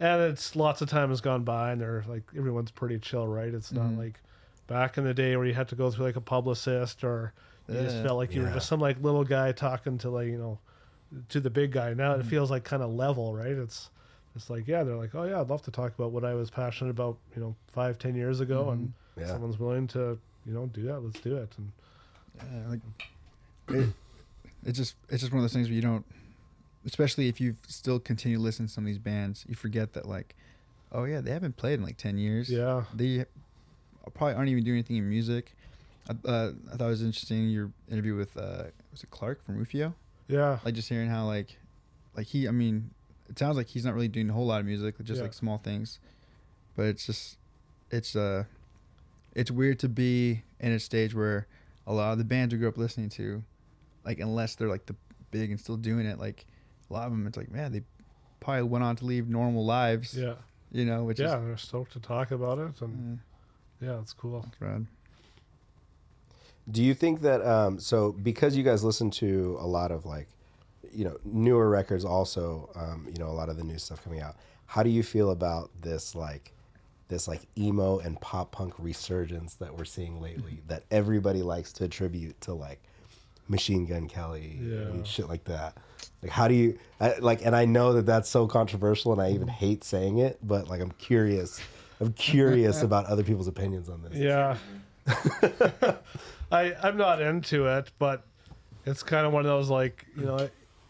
And 0.00 0.20
it's 0.22 0.56
lots 0.56 0.82
of 0.82 0.88
time 0.88 1.10
has 1.10 1.20
gone 1.20 1.44
by 1.44 1.72
and 1.72 1.80
they're 1.80 2.04
like 2.08 2.22
everyone's 2.36 2.70
pretty 2.70 2.98
chill 2.98 3.26
right? 3.26 3.52
It's 3.54 3.72
not 3.72 3.92
like 3.96 4.20
back 4.66 4.98
in 4.98 5.04
the 5.04 5.14
day 5.14 5.36
where 5.36 5.46
you 5.46 5.54
had 5.54 5.68
to 5.68 5.76
go 5.76 5.90
through 5.90 6.06
like 6.06 6.16
a 6.16 6.20
publicist 6.20 7.04
or 7.04 7.32
you 7.68 7.74
just 7.80 8.02
felt 8.02 8.16
like 8.18 8.34
you 8.34 8.42
were 8.42 8.50
just 8.50 8.68
some 8.68 8.80
like 8.80 9.00
little 9.00 9.24
guy 9.24 9.52
talking 9.52 9.96
to 9.98 10.10
like 10.10 10.26
you 10.26 10.38
know 10.38 10.58
to 11.28 11.38
the 11.40 11.50
big 11.50 11.70
guy. 11.70 11.94
Now 11.94 12.14
Mm. 12.16 12.20
it 12.20 12.26
feels 12.26 12.50
like 12.50 12.64
kind 12.64 12.82
of 12.82 12.90
level 12.92 13.34
right? 13.34 13.52
It's 13.52 13.90
it's 14.36 14.50
like 14.50 14.66
yeah 14.66 14.82
they're 14.82 14.96
like 14.96 15.14
oh 15.14 15.22
yeah 15.22 15.40
i'd 15.40 15.48
love 15.48 15.62
to 15.62 15.70
talk 15.70 15.94
about 15.96 16.10
what 16.10 16.24
i 16.24 16.34
was 16.34 16.50
passionate 16.50 16.90
about 16.90 17.16
you 17.36 17.40
know 17.40 17.54
five 17.72 18.00
ten 18.00 18.16
years 18.16 18.40
ago 18.40 18.70
and 18.70 18.92
Yeah. 19.16 19.28
someone's 19.28 19.60
willing 19.60 19.86
to 19.88 20.18
you 20.44 20.52
know 20.52 20.66
do 20.66 20.82
that. 20.88 20.98
Let's 21.04 21.20
do 21.20 21.36
it. 21.36 21.52
And 21.56 21.70
Yeah, 22.36 22.68
like 22.68 22.80
it, 23.68 23.88
it's 24.64 24.78
just 24.78 24.96
it's 25.08 25.20
just 25.20 25.32
one 25.32 25.38
of 25.38 25.44
those 25.44 25.52
things 25.52 25.68
where 25.68 25.74
you 25.74 25.82
don't, 25.82 26.04
especially 26.86 27.28
if 27.28 27.40
you 27.40 27.56
still 27.68 27.98
continue 27.98 28.36
to 28.38 28.42
listen 28.42 28.66
to 28.66 28.72
some 28.72 28.84
of 28.84 28.86
these 28.88 28.98
bands, 28.98 29.44
you 29.48 29.54
forget 29.54 29.92
that 29.94 30.06
like, 30.08 30.34
oh 30.92 31.04
yeah, 31.04 31.20
they 31.20 31.30
haven't 31.30 31.56
played 31.56 31.74
in 31.74 31.82
like 31.82 31.96
ten 31.96 32.18
years. 32.18 32.50
yeah 32.50 32.84
they 32.94 33.24
probably 34.14 34.34
aren't 34.34 34.48
even 34.50 34.64
doing 34.64 34.76
anything 34.76 34.96
in 34.96 35.08
music. 35.08 35.54
I, 36.08 36.28
uh, 36.28 36.52
I 36.72 36.76
thought 36.76 36.86
it 36.86 36.88
was 36.90 37.02
interesting 37.02 37.48
your 37.48 37.70
interview 37.90 38.14
with 38.16 38.36
uh, 38.36 38.64
was 38.90 39.02
it 39.02 39.10
Clark 39.10 39.44
from 39.44 39.56
Rufio? 39.56 39.94
yeah 40.28 40.58
Like 40.64 40.74
just 40.74 40.88
hearing 40.88 41.08
how 41.08 41.24
like, 41.26 41.56
like 42.16 42.26
he, 42.26 42.46
I 42.46 42.50
mean, 42.50 42.90
it 43.28 43.38
sounds 43.38 43.56
like 43.56 43.68
he's 43.68 43.84
not 43.84 43.94
really 43.94 44.08
doing 44.08 44.28
a 44.28 44.32
whole 44.34 44.46
lot 44.46 44.60
of 44.60 44.66
music, 44.66 44.96
just 45.02 45.18
Yeah. 45.18 45.22
like 45.24 45.32
small 45.32 45.58
things, 45.58 45.98
but 46.76 46.84
it's 46.86 47.06
just, 47.06 47.38
it's 47.90 48.14
uh, 48.14 48.44
it's 49.34 49.50
weird 49.50 49.78
to 49.80 49.88
be 49.88 50.42
in 50.60 50.72
a 50.72 50.78
stage 50.78 51.14
where 51.14 51.46
a 51.86 51.92
lot 51.92 52.12
of 52.12 52.18
the 52.18 52.24
bands 52.24 52.52
we 52.52 52.58
grew 52.58 52.68
up 52.68 52.78
listening 52.78 53.08
to, 53.10 53.42
like 54.04 54.20
unless 54.20 54.54
they're 54.54 54.68
like 54.68 54.86
the 54.86 54.96
big 55.30 55.50
and 55.50 55.60
still 55.60 55.76
doing 55.76 56.06
it, 56.06 56.18
like 56.18 56.46
a 56.90 56.92
lot 56.92 57.06
of 57.06 57.12
them, 57.12 57.26
it's 57.26 57.36
like 57.36 57.50
man, 57.50 57.72
they 57.72 57.82
probably 58.40 58.62
went 58.62 58.84
on 58.84 58.96
to 58.96 59.04
leave 59.04 59.28
normal 59.28 59.64
lives, 59.64 60.16
yeah. 60.16 60.34
you 60.72 60.84
know, 60.84 61.04
which 61.04 61.20
yeah 61.20 61.38
is 61.38 61.44
they're 61.44 61.56
stoked 61.56 61.92
to 61.92 62.00
talk 62.00 62.30
about 62.30 62.58
it 62.58 62.80
and 62.80 63.18
mm, 63.18 63.18
yeah 63.80 64.00
it's 64.00 64.12
cool. 64.12 64.46
Rad. 64.60 64.86
Do 66.70 66.82
you 66.82 66.94
think 66.94 67.20
that 67.20 67.46
um, 67.46 67.78
so 67.78 68.12
because 68.12 68.56
you 68.56 68.62
guys 68.62 68.82
listen 68.82 69.10
to 69.12 69.58
a 69.60 69.66
lot 69.66 69.90
of 69.90 70.06
like 70.06 70.28
you 70.92 71.04
know 71.04 71.16
newer 71.24 71.68
records 71.68 72.04
also 72.04 72.70
um, 72.74 73.06
you 73.10 73.18
know 73.18 73.28
a 73.28 73.36
lot 73.36 73.48
of 73.48 73.56
the 73.56 73.64
new 73.64 73.78
stuff 73.78 74.02
coming 74.02 74.20
out 74.20 74.36
how 74.66 74.82
do 74.82 74.90
you 74.90 75.02
feel 75.02 75.30
about 75.30 75.70
this 75.80 76.14
like 76.14 76.53
this 77.08 77.28
like 77.28 77.42
emo 77.58 77.98
and 77.98 78.20
pop 78.20 78.52
punk 78.52 78.74
resurgence 78.78 79.54
that 79.54 79.76
we're 79.76 79.84
seeing 79.84 80.20
lately 80.20 80.52
mm-hmm. 80.52 80.68
that 80.68 80.84
everybody 80.90 81.42
likes 81.42 81.72
to 81.74 81.84
attribute 81.84 82.40
to 82.42 82.54
like 82.54 82.82
Machine 83.48 83.86
Gun 83.86 84.08
Kelly 84.08 84.58
Yeah. 84.60 84.76
and 84.76 85.06
shit 85.06 85.28
like 85.28 85.44
that. 85.44 85.76
Like, 86.22 86.30
how 86.30 86.48
do 86.48 86.54
you 86.54 86.78
I, 87.00 87.16
like? 87.18 87.44
And 87.44 87.54
I 87.54 87.64
know 87.64 87.92
that 87.94 88.06
that's 88.06 88.28
so 88.28 88.46
controversial, 88.46 89.12
and 89.12 89.20
I 89.20 89.30
even 89.30 89.42
mm-hmm. 89.42 89.56
hate 89.56 89.84
saying 89.84 90.18
it, 90.18 90.38
but 90.42 90.68
like, 90.68 90.80
I'm 90.80 90.92
curious. 90.92 91.60
I'm 92.00 92.12
curious 92.14 92.82
about 92.88 93.06
other 93.06 93.22
people's 93.22 93.48
opinions 93.48 93.88
on 93.88 94.02
this. 94.02 94.14
Yeah. 94.14 94.56
I 96.52 96.74
I'm 96.82 96.96
not 96.96 97.20
into 97.20 97.66
it, 97.66 97.90
but 97.98 98.24
it's 98.86 99.02
kind 99.02 99.26
of 99.26 99.32
one 99.32 99.40
of 99.42 99.48
those 99.48 99.68
like 99.68 100.06
you 100.16 100.24
know 100.24 100.48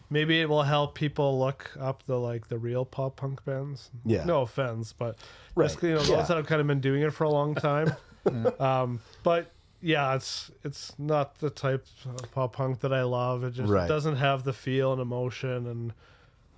maybe 0.09 0.39
it 0.41 0.49
will 0.49 0.63
help 0.63 0.95
people 0.95 1.39
look 1.39 1.71
up 1.79 2.03
the 2.05 2.17
like 2.19 2.47
the 2.47 2.57
real 2.57 2.85
pop 2.85 3.15
punk 3.17 3.43
bands. 3.45 3.89
Yeah. 4.05 4.23
No 4.25 4.41
offense, 4.41 4.93
but 4.93 5.17
Right. 5.55 5.65
basically 5.67 5.89
you 5.89 5.95
know 5.95 6.01
Yeah. 6.01 6.17
those 6.17 6.27
that 6.27 6.37
have 6.37 6.47
kind 6.47 6.61
of 6.61 6.67
been 6.67 6.79
doing 6.81 7.01
it 7.01 7.11
for 7.13 7.23
a 7.23 7.29
long 7.29 7.55
time. 7.55 7.95
um, 8.59 8.99
but 9.23 9.51
yeah, 9.81 10.15
it's 10.15 10.49
it's 10.63 10.93
not 10.97 11.39
the 11.39 11.49
type 11.49 11.85
of 12.05 12.31
pop 12.31 12.53
punk 12.53 12.79
that 12.79 12.91
I 12.93 13.03
love. 13.03 13.43
It 13.43 13.51
just 13.51 13.69
Right. 13.69 13.87
doesn't 13.87 14.15
have 14.15 14.43
the 14.43 14.53
feel 14.53 14.91
and 14.93 15.01
emotion 15.01 15.67
and 15.67 15.93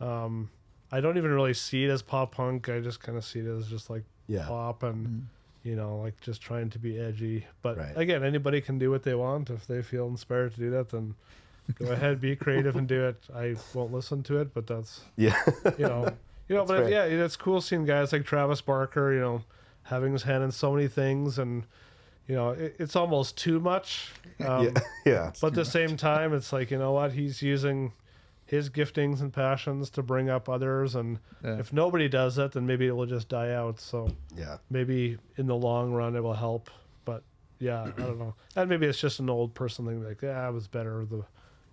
um 0.07 0.49
I 0.91 1.01
don't 1.01 1.17
even 1.17 1.31
really 1.31 1.53
see 1.53 1.83
it 1.83 1.89
as 1.89 2.01
pop 2.01 2.33
punk. 2.35 2.69
I 2.69 2.79
just 2.79 3.01
kind 3.01 3.17
of 3.17 3.25
see 3.25 3.39
it 3.39 3.47
as 3.47 3.67
just 3.67 3.89
like 3.89 4.03
Yeah. 4.27 4.45
pop 4.47 4.83
and 4.83 5.27
you 5.63 5.75
know 5.75 5.97
like 5.97 6.19
just 6.21 6.41
trying 6.41 6.69
to 6.69 6.79
be 6.79 6.97
edgy. 6.97 7.45
But 7.61 7.77
Right. 7.77 7.97
again, 7.97 8.23
anybody 8.23 8.61
can 8.61 8.77
do 8.79 8.89
what 8.91 9.03
they 9.03 9.15
want. 9.15 9.49
If 9.49 9.67
they 9.67 9.81
feel 9.81 10.07
inspired 10.07 10.53
to 10.53 10.59
do 10.59 10.69
that, 10.71 10.89
then 10.89 11.15
go 11.80 11.91
ahead, 11.91 12.20
be 12.22 12.36
creative 12.36 12.76
and 12.76 12.88
do 12.88 13.05
it. 13.07 13.18
I 13.36 13.55
won't 13.74 13.91
listen 13.93 14.24
to 14.24 14.39
it, 14.39 14.53
but 14.53 14.68
that's 14.68 15.01
Yeah. 15.15 15.36
you 15.78 15.86
know, 15.88 16.09
you 16.47 16.55
know. 16.55 16.65
but 16.65 16.84
fair. 16.88 16.89
yeah, 17.09 17.24
it's 17.26 17.36
cool 17.36 17.61
seeing 17.61 17.86
guys 17.86 18.11
like 18.13 18.26
Travis 18.26 18.61
Barker, 18.61 19.13
you 19.13 19.20
know, 19.20 19.43
having 19.84 20.13
his 20.13 20.24
hand 20.24 20.43
in 20.43 20.51
so 20.51 20.74
many 20.74 20.88
things, 20.88 21.38
and 21.39 21.65
you 22.28 22.36
know, 22.36 22.49
it, 22.51 22.76
it's 22.80 22.95
almost 22.95 23.38
too 23.38 23.59
much. 23.59 24.11
Um, 24.45 24.65
yeah. 24.65 24.72
Yeah. 25.03 25.32
But 25.41 25.47
at 25.47 25.53
the 25.55 25.65
same 25.65 25.97
time, 25.97 26.32
it's 26.32 26.53
like 26.53 26.70
you 26.70 26.78
know 26.78 26.91
what 26.91 27.11
he's 27.13 27.41
using 27.41 27.93
his 28.45 28.70
giftings 28.70 29.20
and 29.20 29.34
passions 29.34 29.89
to 29.89 30.03
bring 30.03 30.30
up 30.30 30.47
others, 30.47 30.93
and 30.93 31.18
Yeah. 31.43 31.57
if 31.57 31.74
nobody 31.74 32.07
does 32.07 32.38
it, 32.38 32.51
then 32.51 32.68
maybe 32.68 32.86
it 32.86 32.91
will 32.91 33.07
just 33.07 33.30
die 33.30 33.51
out. 33.53 33.80
So 33.80 34.09
Yeah. 34.38 34.57
maybe 34.70 35.18
in 35.38 35.47
the 35.47 35.55
long 35.55 35.91
run 35.91 36.15
it 36.15 36.22
will 36.22 36.36
help. 36.36 36.70
But 37.03 37.24
yeah, 37.59 37.82
I 37.97 38.01
don't 38.01 38.20
know. 38.20 38.36
And 38.55 38.70
maybe 38.70 38.86
it's 38.86 38.99
just 38.99 39.20
an 39.20 39.28
old 39.30 39.55
person 39.55 39.88
thing, 39.88 40.03
like 40.03 40.22
yeah, 40.22 40.47
it 40.47 40.53
was 40.53 40.68
better. 40.68 41.03
The 41.09 41.24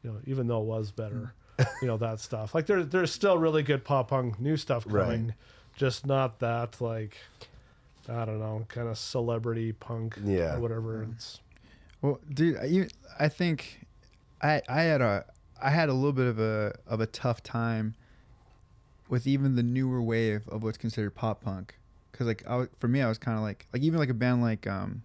you 0.04 0.10
know, 0.12 0.18
even 0.26 0.46
though 0.46 0.60
it 0.60 0.66
was 0.66 0.92
better, 0.92 1.32
you 1.82 1.88
know 1.88 1.96
that 1.96 2.20
stuff. 2.20 2.54
Like 2.54 2.66
there's 2.66 2.86
there's 2.88 3.10
still 3.10 3.36
really 3.38 3.62
good 3.64 3.82
pop 3.84 4.08
punk 4.10 4.38
new 4.38 4.56
stuff 4.56 4.84
Right. 4.86 5.04
coming, 5.04 5.34
just 5.76 6.06
not 6.06 6.38
that 6.40 6.80
like 6.80 7.16
I 8.08 8.24
don't 8.26 8.38
know, 8.38 8.64
kind 8.68 8.86
of 8.86 8.98
celebrity 8.98 9.72
punk, 9.72 10.18
Yeah. 10.22 10.56
or 10.56 10.60
whatever. 10.60 11.02
It's 11.10 11.40
Well, 12.02 12.20
dude, 12.32 12.58
I- 12.58 12.64
you, 12.66 12.88
I 13.18 13.28
think 13.28 13.86
I 14.42 14.60
I 14.68 14.82
had 14.82 15.00
a 15.00 15.24
I 15.62 15.70
had 15.70 15.88
a 15.88 15.94
little 15.94 16.12
bit 16.12 16.26
of 16.26 16.38
a 16.38 16.74
of 16.86 17.00
a 17.00 17.06
tough 17.06 17.42
time 17.42 17.94
with 19.08 19.26
even 19.26 19.54
the 19.56 19.62
newer 19.62 20.02
wave 20.02 20.46
of 20.48 20.62
what's 20.62 20.76
considered 20.78 21.14
pop 21.14 21.42
punk, 21.42 21.78
because 22.12 22.26
like 22.26 22.42
I, 22.46 22.66
for 22.78 22.88
me, 22.88 23.00
I 23.00 23.08
was 23.08 23.16
kind 23.18 23.38
of 23.38 23.42
like 23.42 23.66
like 23.72 23.82
even 23.82 23.98
like 23.98 24.10
a 24.10 24.14
band 24.14 24.42
like 24.42 24.66
um 24.66 25.02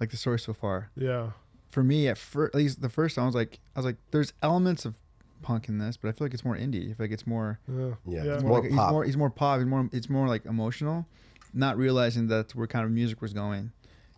like 0.00 0.10
the 0.10 0.16
Story 0.16 0.38
so 0.38 0.52
far. 0.54 0.90
yeah, 0.96 1.30
For 1.72 1.82
me, 1.82 2.06
at 2.06 2.16
first, 2.18 2.54
at 2.54 2.58
least 2.58 2.80
the 2.80 2.88
first 2.88 3.16
time, 3.16 3.24
I 3.24 3.26
was 3.26 3.34
like 3.34 3.58
I 3.74 3.78
was 3.80 3.86
like, 3.86 3.96
there's 4.12 4.32
elements 4.42 4.84
of 4.84 4.94
punk 5.42 5.68
in 5.68 5.78
this, 5.78 5.96
but 5.96 6.08
I 6.08 6.12
feel 6.12 6.26
like 6.26 6.34
it's 6.34 6.44
more 6.44 6.56
indie. 6.56 6.84
I 6.90 6.94
feel 6.94 6.96
like 7.06 7.10
it's 7.10 7.26
more 7.26 7.58
yeah, 7.68 7.94
Yeah. 8.06 8.24
yeah. 8.24 8.34
It's 8.34 8.42
more 8.44 8.50
more 8.50 8.60
like, 8.60 8.68
he's 8.70 8.76
pop. 8.78 8.92
more 8.92 9.04
he's 9.04 9.16
more 9.16 9.30
pop. 9.30 9.58
He's 9.58 9.66
more 9.66 9.88
it's 9.92 10.08
more 10.08 10.28
like 10.28 10.46
emotional, 10.46 11.06
not 11.52 11.76
realizing 11.76 12.28
that's 12.28 12.54
where 12.54 12.66
kind 12.68 12.84
of 12.84 12.90
music 12.92 13.20
was 13.20 13.32
going. 13.32 13.72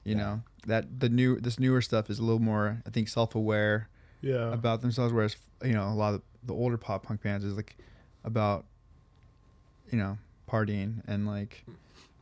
You 0.04 0.16
know 0.16 0.42
that 0.66 1.00
the 1.00 1.08
new 1.08 1.40
this 1.40 1.58
newer 1.58 1.80
stuff 1.80 2.10
is 2.10 2.18
a 2.18 2.22
little 2.22 2.42
more 2.42 2.82
I 2.86 2.90
think 2.90 3.08
self 3.08 3.34
aware 3.34 3.88
yeah. 4.20 4.52
about 4.52 4.82
themselves, 4.82 5.14
whereas 5.14 5.36
you 5.64 5.72
know 5.72 5.84
a 5.88 5.94
lot 5.94 6.12
of 6.12 6.20
the 6.42 6.52
older 6.52 6.76
pop 6.76 7.04
punk 7.06 7.22
bands 7.22 7.42
is 7.42 7.54
like 7.56 7.76
about 8.24 8.66
you 9.90 9.96
know 9.96 10.18
partying 10.50 11.02
and 11.06 11.26
like 11.26 11.64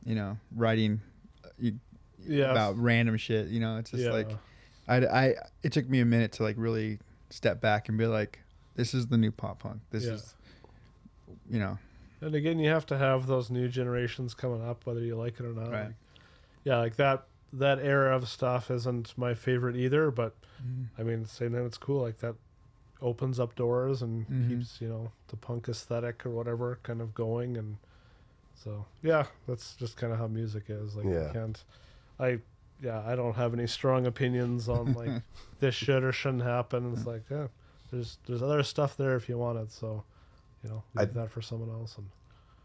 you 0.05 0.15
know 0.15 0.37
writing 0.55 1.01
uh, 1.45 1.49
you, 1.59 1.79
Yeah. 2.25 2.51
about 2.53 2.79
random 2.79 3.17
shit. 3.17 3.49
You 3.49 3.59
know, 3.61 3.79
it's 3.79 3.91
just 3.91 4.05
yeah. 4.05 4.11
like 4.13 4.31
I 4.89 4.97
I 5.07 5.35
it 5.63 5.73
took 5.73 5.89
me 5.89 6.01
a 6.01 6.05
minute 6.05 6.33
to 6.33 6.43
like 6.43 6.57
really 6.59 6.99
step 7.31 7.61
back 7.61 7.89
and 7.89 7.97
be 7.99 8.07
like, 8.07 8.41
this 8.75 8.95
is 8.95 9.07
the 9.09 9.17
new 9.19 9.31
pop 9.31 9.61
punk. 9.61 9.81
This 9.91 10.05
Yeah. 10.05 10.13
is 10.15 10.35
you 11.49 11.59
know 11.59 11.79
And 12.21 12.35
again, 12.35 12.59
you 12.59 12.69
have 12.71 12.87
to 12.87 12.99
have 12.99 13.27
those 13.27 13.51
new 13.51 13.69
generations 13.69 14.33
coming 14.35 14.63
up, 14.65 14.87
whether 14.87 15.01
you 15.01 15.17
like 15.17 15.41
it 15.41 15.45
or 15.47 15.53
not. 15.53 15.71
Right. 15.71 15.85
Like, 15.87 15.95
yeah, 16.65 16.79
like 16.79 16.97
that 16.97 17.25
that 17.55 17.79
era 17.81 18.15
of 18.17 18.29
stuff 18.29 18.71
isn't 18.71 19.17
my 19.19 19.35
favorite 19.35 19.77
either, 19.77 20.11
but 20.11 20.35
I 20.99 21.03
mean, 21.03 21.17
at 21.21 21.23
the 21.25 21.29
same 21.29 21.53
time, 21.53 21.67
it's 21.67 21.79
cool. 21.79 22.03
Like 22.03 22.19
that 22.19 22.35
opens 23.01 23.41
up 23.41 23.57
doors 23.57 24.01
and 24.03 24.27
Mhm. 24.29 24.49
keeps 24.49 24.81
you 24.81 24.89
know 24.89 25.11
the 25.29 25.37
punk 25.37 25.69
aesthetic 25.69 26.25
or 26.25 26.31
whatever 26.31 26.79
kind 26.85 27.01
of 27.01 27.13
going, 27.15 27.57
and 27.57 27.77
so 28.55 28.87
yeah, 29.03 29.27
that's 29.49 29.75
just 29.75 29.97
kind 29.97 30.13
of 30.13 30.19
how 30.21 30.29
music 30.29 30.65
is. 30.69 30.95
Like 30.97 31.07
Yeah. 31.07 31.27
you 31.27 31.33
can't, 31.33 31.65
I 32.21 32.39
yeah, 32.83 33.03
I 33.07 33.15
don't 33.17 33.35
have 33.35 33.55
any 33.55 33.67
strong 33.67 34.07
opinions 34.07 34.69
on 34.69 34.93
like 34.95 35.23
this 35.61 35.75
should 35.75 36.03
or 36.05 36.13
shouldn't 36.13 36.43
happen. 36.43 36.93
It's 36.93 37.07
like 37.07 37.23
yeah, 37.31 37.47
there's 37.91 38.19
there's 38.27 38.43
other 38.43 38.63
stuff 38.63 38.97
there 38.97 39.17
if 39.17 39.29
you 39.29 39.39
want 39.39 39.59
it, 39.59 39.71
so 39.73 40.05
you 40.63 40.71
know 40.71 40.83
I- 40.97 41.01
leave 41.03 41.15
that 41.15 41.31
for 41.31 41.41
someone 41.43 41.71
else 41.71 41.97
and. 41.97 42.07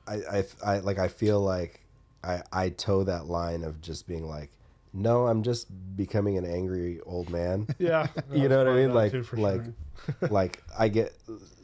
I, 0.09 0.22
I, 0.38 0.45
I 0.65 0.80
like 0.80 0.99
I 0.99 1.09
feel 1.09 1.41
like 1.41 1.82
I 2.24 2.41
I 2.53 2.70
toe 2.70 3.03
that 3.03 3.26
line 3.26 3.65
of 3.65 3.82
just 3.82 4.07
being 4.07 4.26
like, 4.26 4.51
no, 4.93 5.28
I'm 5.28 5.43
just 5.43 5.68
becoming 5.97 6.38
an 6.38 6.45
angry 6.45 7.01
old 7.05 7.30
man. 7.30 7.68
Yeah, 7.78 8.07
you 8.32 8.47
know 8.47 8.57
what 8.57 8.70
I 8.70 8.74
mean? 8.74 8.93
Like 8.93 9.11
too, 9.11 9.26
like 9.34 9.63
sure. 9.65 10.30
like 10.30 10.63
I 10.80 10.88
get 10.88 11.13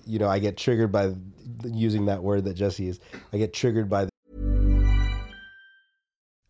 you 0.05 0.19
know 0.19 0.27
I 0.27 0.39
get 0.39 0.57
triggered 0.57 0.91
by 0.91 1.13
using 1.63 2.07
that 2.07 2.21
word 2.21 2.43
that 2.43 2.55
Jesse 2.55 2.89
is. 2.89 2.99
I 3.31 3.37
get 3.37 3.53
triggered 3.53 3.89
by 3.89 4.05
The- 4.05 4.09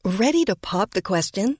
Ready 0.06 0.46
to 0.46 0.56
pop 0.56 0.92
the 0.96 1.02
question? 1.04 1.60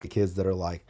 the 0.00 0.08
kids 0.08 0.34
that 0.34 0.46
are 0.46 0.54
like, 0.54 0.84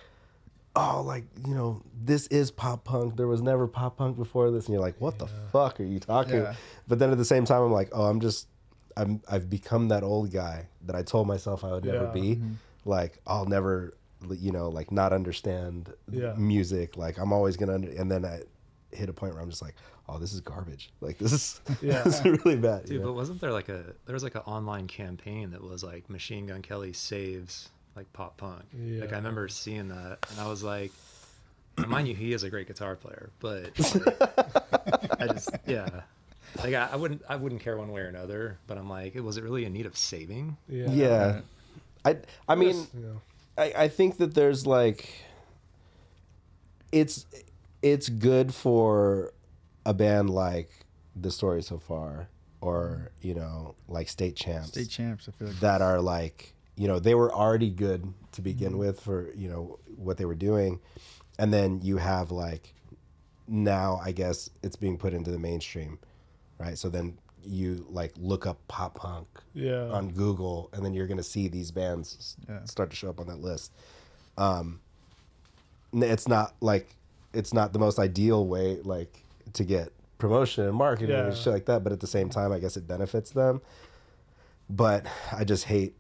oh, 0.75 1.03
like 1.07 1.25
you 1.47 1.55
know, 1.55 1.83
this 2.03 2.27
is 2.29 2.51
pop 2.51 2.85
punk. 2.85 3.17
There 3.17 3.27
was 3.29 3.43
never 3.43 3.67
pop 3.67 3.97
punk 3.99 4.17
before 4.17 4.51
this, 4.51 4.67
and 4.67 4.73
you're 4.75 4.83
like, 4.83 5.01
what 5.01 5.19
the 5.19 5.27
fuck 5.27 5.81
are 5.81 5.85
you 5.85 5.99
talking? 6.01 6.37
Yeah. 6.37 6.55
But 6.89 6.99
then 6.99 7.11
at 7.11 7.19
the 7.19 7.25
same 7.25 7.45
time, 7.45 7.63
I'm 7.63 7.73
like, 7.73 7.91
oh, 7.93 8.05
I'm 8.05 8.21
just, 8.21 8.49
I'm, 8.97 9.21
I've 9.31 9.49
become 9.49 9.89
that 9.89 10.03
old 10.03 10.33
guy 10.33 10.69
that 10.87 10.97
I 10.97 11.03
told 11.03 11.27
myself 11.27 11.65
I 11.65 11.73
would 11.73 11.85
never 11.85 12.05
Yeah. 12.07 12.11
be. 12.13 12.37
Mm-hmm. 12.37 12.53
Like, 12.85 13.19
I'll 13.27 13.47
never, 13.47 13.97
you 14.31 14.53
know, 14.53 14.69
like 14.69 14.93
not 14.93 15.13
understand 15.13 15.93
Yeah. 16.11 16.35
music. 16.37 16.97
Like, 16.97 17.19
I'm 17.19 17.33
always 17.33 17.57
gonna, 17.57 17.75
under, 17.75 17.91
and 17.91 18.11
then 18.11 18.25
I 18.25 18.43
hit 18.93 19.09
a 19.09 19.13
point 19.13 19.35
where 19.35 19.43
I'm 19.43 19.51
just 19.51 19.63
like, 19.63 19.75
oh, 20.09 20.19
this 20.19 20.33
is 20.33 20.41
garbage. 20.41 20.91
Like, 21.01 21.19
this 21.19 21.33
is, 21.33 21.61
Yeah. 21.83 22.03
this 22.03 22.21
is 22.21 22.25
really 22.45 22.57
bad. 22.57 22.85
Dude, 22.87 23.01
know? 23.01 23.09
but 23.09 23.15
wasn't 23.15 23.41
there 23.41 23.53
like 23.53 23.69
a 23.69 23.83
there 24.07 24.15
was 24.15 24.23
like 24.23 24.35
an 24.37 24.43
online 24.47 24.87
campaign 24.87 25.51
that 25.51 25.63
was 25.63 25.83
like 25.83 26.09
Machine 26.09 26.47
Gun 26.47 26.63
Kelly 26.63 26.93
saves 26.93 27.71
like 27.97 28.13
pop 28.13 28.37
punk. 28.37 28.65
Like 28.75 29.13
I 29.13 29.17
remember 29.17 29.49
seeing 29.49 29.89
that, 29.89 30.19
and 30.31 30.41
I 30.41 30.49
was 30.49 30.63
like, 30.63 30.93
now, 31.79 31.87
mind 31.87 32.09
you, 32.09 32.15
he 32.15 32.33
is 32.33 32.43
a 32.43 32.51
great 32.51 32.67
guitar 32.67 32.97
player, 32.97 33.31
but 33.41 33.71
I 35.21 35.27
just 35.29 35.51
yeah, 35.67 35.89
like 36.59 36.75
I, 36.75 36.91
I 36.93 36.97
wouldn't 36.97 37.23
I 37.29 37.37
wouldn't 37.37 37.61
care 37.61 37.77
one 37.77 37.91
way 37.91 38.03
or 38.03 38.09
another. 38.09 38.59
But 38.67 38.79
I'm 38.79 38.89
like, 38.89 39.15
was 39.17 39.37
it 39.37 39.45
really 39.45 39.65
in 39.65 39.73
need 39.73 39.87
of 39.87 39.97
saving? 39.97 40.57
Yeah. 40.69 40.91
yeah. 40.91 41.41
I, 42.05 42.17
I 42.49 42.55
mean, 42.55 42.87
you 42.95 43.01
know. 43.01 43.21
I, 43.59 43.73
I 43.77 43.89
think 43.89 44.19
that 44.19 44.35
there's 44.35 44.67
like 44.67 45.09
it's 46.93 47.27
it's 47.83 48.09
good 48.09 48.55
for 48.55 49.33
a 49.85 49.95
band 49.95 50.31
like 50.31 50.71
the 51.15 51.31
story 51.31 51.63
so 51.63 51.79
far 51.79 52.29
or 52.61 53.11
you 53.23 53.35
know 53.35 53.75
like 53.89 54.09
state 54.09 54.37
champs 54.37 54.69
State 54.69 54.91
champs. 54.91 55.29
I 55.29 55.33
feel 55.33 55.49
like 55.49 55.61
that 55.61 55.83
are 55.83 56.01
like 56.01 56.55
you 56.77 56.87
know 56.89 56.99
they 56.99 57.15
were 57.15 57.33
already 57.33 57.71
good 57.71 58.13
to 58.33 58.43
begin 58.43 58.71
Mm-hmm. 58.71 58.79
with 58.79 59.01
for 59.01 59.31
you 59.35 59.49
know 59.49 59.79
what 59.97 60.17
they 60.19 60.25
were 60.25 60.35
doing 60.35 60.81
and 61.39 61.53
then 61.53 61.81
you 61.83 61.97
have 61.97 62.31
like 62.31 62.75
now 63.49 64.01
i 64.05 64.13
guess 64.13 64.51
it's 64.63 64.77
being 64.77 64.99
put 64.99 65.13
into 65.15 65.31
the 65.31 65.39
mainstream 65.39 65.99
right 66.59 66.77
so 66.77 66.89
then 66.89 67.17
you 67.49 67.87
like 67.89 68.13
look 68.19 68.45
up 68.47 68.59
pop 68.69 68.95
punk 68.97 69.27
Yeah. 69.55 69.89
on 69.93 70.11
google 70.11 70.69
and 70.73 70.85
then 70.85 70.93
you're 70.95 71.07
gonna 71.07 71.23
see 71.23 71.49
these 71.49 71.71
bands 71.71 72.37
Yeah. 72.49 72.65
start 72.65 72.91
to 72.91 72.97
show 72.97 73.09
up 73.09 73.21
on 73.21 73.27
that 73.29 73.41
list 73.41 73.73
um 74.37 74.81
it's 75.93 76.27
not 76.29 76.55
like 76.61 76.89
it's 77.33 77.55
not 77.55 77.73
the 77.73 77.79
most 77.79 77.99
ideal 77.99 78.47
way 78.47 78.81
like 78.83 79.23
to 79.55 79.65
get 79.65 79.93
promotion 80.19 80.65
and 80.65 80.75
marketing 80.75 81.17
Yeah. 81.17 81.27
and 81.29 81.37
shit 81.37 81.53
like 81.53 81.67
that 81.67 81.85
but 81.85 81.93
at 81.93 82.01
the 82.01 82.07
same 82.07 82.29
time 82.29 82.51
i 82.53 82.59
guess 82.59 82.77
it 82.77 82.87
benefits 82.89 83.31
them 83.31 83.61
but 84.69 85.07
i 85.33 85.45
just 85.45 85.65
hate 85.65 85.95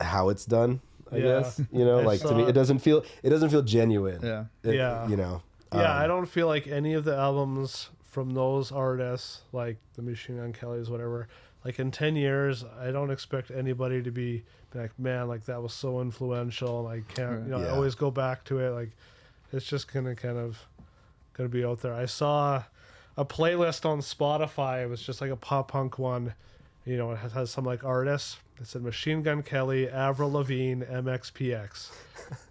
how 0.00 0.28
it's 0.28 0.44
done 0.44 0.80
i 1.12 1.16
Yeah. 1.16 1.22
guess 1.40 1.60
you 1.72 1.84
know 1.84 2.00
like 2.00 2.20
to 2.20 2.34
me 2.34 2.44
it 2.44 2.52
doesn't 2.52 2.78
feel 2.80 3.04
it 3.22 3.30
doesn't 3.30 3.50
feel 3.50 3.62
genuine 3.62 4.20
Yeah. 4.22 4.44
It- 4.62 4.74
Yeah. 4.76 5.06
you 5.08 5.16
know 5.16 5.42
Yeah, 5.72 5.80
um, 5.96 6.02
I 6.02 6.06
don't 6.06 6.26
feel 6.26 6.46
like 6.46 6.66
any 6.68 6.94
of 6.94 7.04
the 7.04 7.16
albums 7.16 7.90
from 8.04 8.30
those 8.30 8.70
artists, 8.70 9.40
like 9.52 9.76
the 9.96 10.02
Machine 10.02 10.36
Gun 10.36 10.52
Kellys, 10.52 10.88
whatever, 10.88 11.26
like 11.64 11.80
in 11.80 11.90
10 11.90 12.14
years, 12.14 12.64
I 12.80 12.92
don't 12.92 13.10
expect 13.10 13.50
anybody 13.50 14.00
to 14.02 14.12
be 14.12 14.44
like, 14.72 14.96
man, 15.00 15.26
like 15.26 15.46
that 15.46 15.60
was 15.60 15.72
so 15.72 16.00
influential. 16.00 16.86
And 16.88 17.02
I 17.02 17.12
can't, 17.12 17.42
you 17.44 17.50
know, 17.50 17.58
Yeah. 17.58 17.66
I 17.66 17.70
always 17.70 17.96
go 17.96 18.12
back 18.12 18.44
to 18.44 18.60
it. 18.60 18.70
Like, 18.70 18.90
it's 19.52 19.66
just 19.66 19.92
going 19.92 20.04
to 20.06 20.14
kind 20.14 20.38
of 20.38 20.58
going 21.32 21.50
to 21.50 21.52
be 21.52 21.64
out 21.64 21.80
there. 21.82 21.92
I 21.94 22.06
saw 22.06 22.62
a 23.16 23.24
playlist 23.24 23.84
on 23.84 23.98
Spotify. 23.98 24.84
It 24.84 24.88
was 24.88 25.02
just 25.02 25.20
like 25.20 25.30
a 25.32 25.36
pop 25.36 25.72
punk 25.72 25.98
one. 25.98 26.34
You 26.84 26.96
know, 26.96 27.12
it 27.12 27.18
has, 27.18 27.32
has 27.32 27.50
some 27.50 27.64
like 27.64 27.84
artists. 27.84 28.38
It 28.60 28.66
said 28.66 28.82
Machine 28.82 29.22
Gun 29.22 29.42
Kelly, 29.42 29.88
Avril 29.88 30.32
Lavigne, 30.32 30.84
MXPX. 30.84 31.90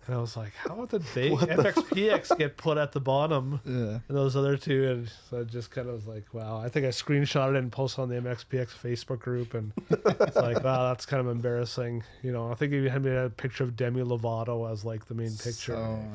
And 0.06 0.16
I 0.16 0.20
was 0.20 0.36
like, 0.36 0.52
how 0.56 0.86
did 0.86 1.02
they 1.16 1.30
MXPX 1.32 2.38
get 2.38 2.58
put 2.58 2.78
at 2.78 2.92
the 2.92 3.00
bottom? 3.00 3.62
Yeah. 3.66 4.00
And 4.08 4.18
those 4.18 4.36
other 4.36 4.58
two, 4.58 4.92
and 4.92 5.12
so 5.30 5.40
I 5.40 5.44
just 5.46 5.72
kind 5.72 5.88
of 5.88 5.96
was 5.96 6.08
like, 6.08 6.34
wow. 6.34 6.58
I 6.58 6.68
think 6.68 6.86
I 6.86 6.90
screenshotted 6.90 7.56
it 7.56 7.60
and 7.60 7.72
posted 7.72 8.02
on 8.02 8.10
the 8.10 8.16
MXPX 8.16 8.68
Facebook 8.68 9.20
group, 9.20 9.54
and 9.54 9.72
it's 9.90 10.36
like, 10.36 10.64
wow, 10.64 10.90
that's 10.90 11.06
kind 11.06 11.26
of 11.26 11.32
embarrassing. 11.32 12.04
You 12.22 12.34
know, 12.34 12.52
I 12.52 12.56
think 12.56 12.74
he 12.74 12.88
had 12.88 13.04
me 13.04 13.16
a 13.16 13.30
picture 13.30 13.64
of 13.64 13.76
Demi 13.76 14.02
Lovato 14.04 14.70
as 14.70 14.84
like 14.84 15.06
the 15.06 15.14
main 15.14 15.32
picture. 15.32 15.74
So, 15.74 16.06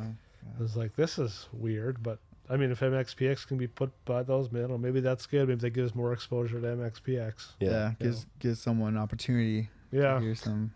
I 0.59 0.62
was 0.62 0.77
like, 0.77 0.95
this 0.95 1.19
is 1.19 1.49
weird, 1.53 2.03
but 2.03 2.19
I 2.51 2.57
mean, 2.57 2.70
if 2.70 2.80
MXPX 2.80 3.46
can 3.46 3.59
be 3.59 3.66
put 3.66 3.90
by 4.05 4.22
those, 4.22 4.51
man, 4.51 4.68
well, 4.68 4.78
maybe 4.78 5.01
that's 5.01 5.26
good. 5.26 5.49
Maybe 5.49 5.61
that 5.61 5.70
gives 5.70 5.94
more 5.94 6.12
exposure 6.12 6.61
to 6.61 6.66
MXPX. 6.66 7.53
yeah, 7.61 7.70
yeah 7.70 7.92
gives 8.01 8.26
gives 8.38 8.61
someone 8.61 8.94
an 8.96 9.03
opportunity. 9.03 9.68
Yeah. 9.92 10.14
To 10.14 10.20
hear 10.20 10.34
some. 10.34 10.72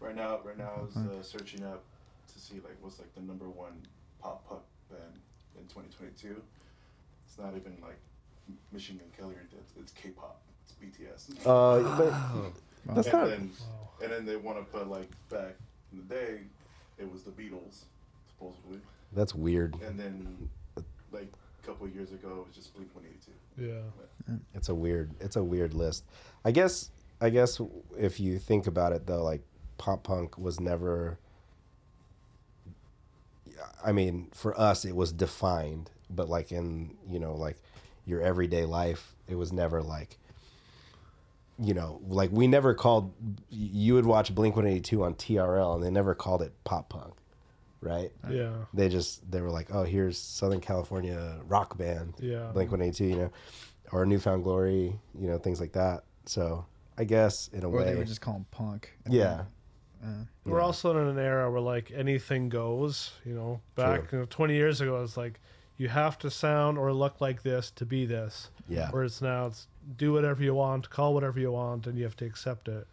Right 0.00 0.16
now, 0.16 0.40
right 0.44 0.58
now, 0.58 0.72
I 0.78 0.80
was 0.82 0.96
uh, 0.96 1.22
searching 1.22 1.64
up 1.64 1.82
to 2.32 2.40
see 2.40 2.54
like 2.56 2.76
what's 2.80 2.98
like 2.98 3.14
the 3.14 3.20
number 3.22 3.48
one 3.48 3.72
pop 4.20 4.48
punk 4.48 4.62
band 4.90 5.02
in 5.56 5.62
2022. 5.68 6.40
It's 7.26 7.38
not 7.38 7.50
even 7.56 7.76
like 7.80 7.98
M- 8.48 8.58
Machine 8.72 8.98
Gun 8.98 9.06
Kelly 9.16 9.34
or 9.34 9.42
it's, 9.58 9.72
it's 9.78 9.92
K-pop. 9.92 10.40
It's 10.64 10.74
BTS. 10.98 11.46
uh 11.46 12.52
but 12.84 12.94
that's 12.96 13.06
and 13.08 13.16
not 13.16 13.28
then, 13.28 13.50
and 14.02 14.12
then 14.12 14.26
they 14.26 14.36
want 14.36 14.58
to 14.58 14.64
put 14.64 14.88
like 14.88 15.08
back 15.30 15.54
in 15.92 15.98
the 15.98 16.14
day, 16.14 16.40
it 16.98 17.10
was 17.10 17.22
the 17.22 17.30
Beatles, 17.30 17.84
supposedly, 18.28 18.80
that's 19.12 19.34
weird 19.34 19.76
and 19.86 19.98
then 19.98 20.48
like 21.12 21.28
a 21.62 21.66
couple 21.66 21.86
of 21.86 21.94
years 21.94 22.10
ago, 22.12 22.28
it 22.40 22.46
was 22.46 22.56
just 22.56 22.74
Blink 22.74 22.90
182. 22.94 23.32
Yeah. 23.58 24.36
it's 24.54 24.68
a 24.70 24.74
weird 24.74 25.10
it's 25.20 25.36
a 25.36 25.44
weird 25.44 25.74
list 25.74 26.04
i 26.44 26.50
guess 26.50 26.90
i 27.20 27.28
guess 27.28 27.60
if 27.98 28.18
you 28.18 28.38
think 28.38 28.66
about 28.66 28.92
it 28.92 29.06
though 29.06 29.22
like 29.22 29.42
pop 29.76 30.04
punk 30.04 30.38
was 30.38 30.58
never 30.58 31.18
i 33.84 33.92
mean 33.92 34.28
for 34.32 34.58
us 34.58 34.84
it 34.86 34.96
was 34.96 35.12
defined 35.12 35.90
but 36.08 36.28
like 36.30 36.50
in 36.50 36.96
you 37.10 37.18
know 37.18 37.34
like 37.34 37.56
your 38.06 38.22
everyday 38.22 38.64
life 38.64 39.14
it 39.28 39.34
was 39.34 39.52
never 39.52 39.82
like 39.82 40.16
you 41.58 41.74
know 41.74 42.00
like 42.08 42.30
we 42.32 42.46
never 42.46 42.72
called 42.74 43.12
you 43.50 43.92
would 43.94 44.06
watch 44.06 44.34
blink 44.34 44.56
182 44.56 45.04
on 45.04 45.14
trl 45.14 45.74
and 45.74 45.84
they 45.84 45.90
never 45.90 46.14
called 46.14 46.40
it 46.42 46.52
pop 46.64 46.88
punk 46.88 47.12
right 47.82 48.10
Yeah. 48.30 48.52
they 48.72 48.88
just 48.88 49.28
they 49.30 49.40
were 49.42 49.50
like 49.50 49.68
oh 49.74 49.82
here's 49.82 50.16
southern 50.16 50.60
california 50.60 51.38
rock 51.46 51.76
band 51.76 52.14
Yeah. 52.18 52.50
blink 52.54 52.70
182 52.70 53.04
you 53.04 53.16
know 53.16 53.30
or 53.92 54.06
New 54.06 54.18
Found 54.20 54.44
Glory 54.44 54.98
you 55.18 55.26
know 55.28 55.36
things 55.38 55.60
like 55.60 55.72
that 55.72 56.04
so 56.24 56.64
i 56.96 57.04
guess 57.04 57.48
in 57.48 57.64
a 57.64 57.68
Or 57.68 57.82
they 57.84 57.90
way 57.92 57.98
would 57.98 58.06
just 58.06 58.20
call 58.20 58.34
him 58.36 58.46
punk. 58.50 58.92
yeah 59.08 59.42
uh, 60.04 60.24
We're 60.44 60.60
also 60.60 60.90
in 60.98 61.06
an 61.06 61.18
era 61.18 61.48
where 61.50 61.60
like 61.60 61.92
anything 61.94 62.48
goes. 62.48 63.12
You 63.24 63.34
know, 63.34 63.60
back 63.76 64.08
True. 64.08 64.18
you 64.18 64.18
know, 64.24 64.26
20 64.28 64.52
years 64.54 64.80
ago, 64.80 65.00
it's 65.00 65.16
like 65.16 65.38
you 65.76 65.86
have 65.90 66.18
to 66.18 66.28
sound 66.30 66.76
or 66.76 66.92
look 66.92 67.20
like 67.20 67.42
this 67.44 67.70
to 67.76 67.86
be 67.86 68.04
this. 68.04 68.50
Yeah. 68.68 68.88
Whereas 68.90 69.22
now 69.22 69.46
it's 69.46 69.68
do 69.96 70.12
whatever 70.12 70.42
you 70.42 70.54
want, 70.54 70.90
call 70.90 71.14
whatever 71.14 71.38
you 71.38 71.52
want, 71.52 71.86
and 71.86 71.96
you 71.96 72.02
have 72.02 72.16
to 72.16 72.24
accept 72.24 72.66
it. 72.66 72.88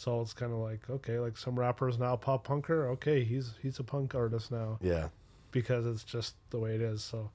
So 0.00 0.22
it's 0.22 0.32
kind 0.32 0.50
of 0.50 0.60
like 0.60 0.88
okay, 0.88 1.18
like 1.18 1.36
some 1.36 1.58
rappers 1.58 1.98
now 1.98 2.16
pop 2.16 2.46
punker. 2.46 2.86
Okay, 2.92 3.22
he's 3.22 3.52
he's 3.60 3.78
a 3.80 3.84
punk 3.84 4.14
artist 4.14 4.50
now 4.50 4.78
yeah 4.80 5.08
because 5.52 5.84
it's 5.84 6.04
just 6.04 6.36
the 6.48 6.58
way 6.58 6.74
it 6.74 6.80
is. 6.80 7.02
So 7.02 7.30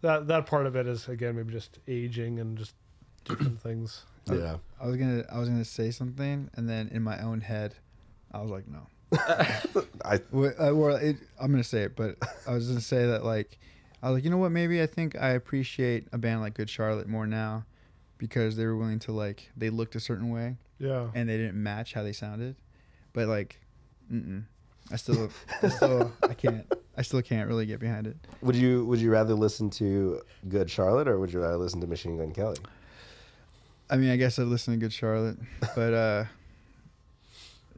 that 0.00 0.26
that 0.26 0.44
part 0.44 0.66
of 0.66 0.74
it 0.74 0.88
is 0.88 1.06
again 1.06 1.36
maybe 1.36 1.52
just 1.52 1.78
aging 1.86 2.40
and 2.40 2.58
just 2.58 2.74
different 3.24 3.62
things. 3.62 4.02
yeah 4.28 4.56
I 4.80 4.88
was 4.88 4.96
gonna 4.96 5.22
I 5.30 5.38
was 5.38 5.48
gonna 5.48 5.64
say 5.64 5.92
something, 5.92 6.50
and 6.54 6.68
then 6.68 6.88
in 6.88 7.00
my 7.00 7.22
own 7.22 7.42
head, 7.42 7.76
I 8.32 8.42
was 8.42 8.50
like, 8.50 8.66
no. 8.66 8.88
i 10.04 10.20
Well, 10.32 10.52
uh, 10.58 10.74
well 10.74 10.96
it, 10.96 11.16
I'm 11.40 11.52
gonna 11.52 11.62
say 11.62 11.82
it, 11.82 11.94
but 11.94 12.16
I 12.44 12.54
was 12.54 12.66
gonna 12.66 12.80
say 12.80 13.06
that 13.06 13.24
like 13.24 13.56
I 14.02 14.08
was 14.08 14.16
like, 14.16 14.24
you 14.24 14.30
know 14.30 14.38
what? 14.38 14.50
Maybe 14.50 14.82
I 14.82 14.86
think 14.86 15.14
I 15.14 15.28
appreciate 15.28 16.08
a 16.12 16.18
band 16.18 16.40
like 16.40 16.54
Good 16.54 16.70
Charlotte 16.70 17.06
more 17.06 17.28
now 17.28 17.66
because 18.18 18.56
they 18.56 18.66
were 18.66 18.76
willing 18.76 18.98
to 18.98 19.12
like 19.12 19.52
they 19.56 19.70
looked 19.70 19.94
a 19.94 20.00
certain 20.00 20.30
way 20.30 20.56
Yeah. 20.80 21.08
and 21.14 21.28
they 21.28 21.36
didn't 21.36 21.62
match 21.62 21.92
how 21.92 22.02
they 22.02 22.12
sounded. 22.12 22.56
But 23.12 23.28
like, 23.28 23.60
mm-mm. 24.10 24.44
I 24.90 24.96
still, 24.96 25.30
I 25.62 25.68
still, 25.68 26.12
I 26.28 26.34
can't, 26.34 26.66
I 26.96 27.02
still 27.02 27.22
can't 27.22 27.46
really 27.48 27.66
get 27.66 27.78
behind 27.78 28.06
it. 28.08 28.16
would 28.42 28.56
you 28.56 28.84
would 28.86 28.98
you 28.98 29.10
rather 29.12 29.34
listen 29.34 29.70
to 29.70 30.20
good 30.48 30.68
charlotte 30.68 31.06
or 31.06 31.20
would 31.20 31.32
you 31.32 31.40
rather 31.40 31.56
listen 31.58 31.80
to 31.80 31.86
machine 31.86 32.16
gun 32.16 32.32
kelly 32.32 32.58
I 33.90 33.96
mean, 33.96 34.10
I 34.10 34.16
guess 34.16 34.38
I'd 34.38 34.46
listen 34.46 34.72
to 34.74 34.78
Good 34.78 34.92
Charlotte, 34.92 35.36
but 35.74 35.92
uh, 35.92 36.24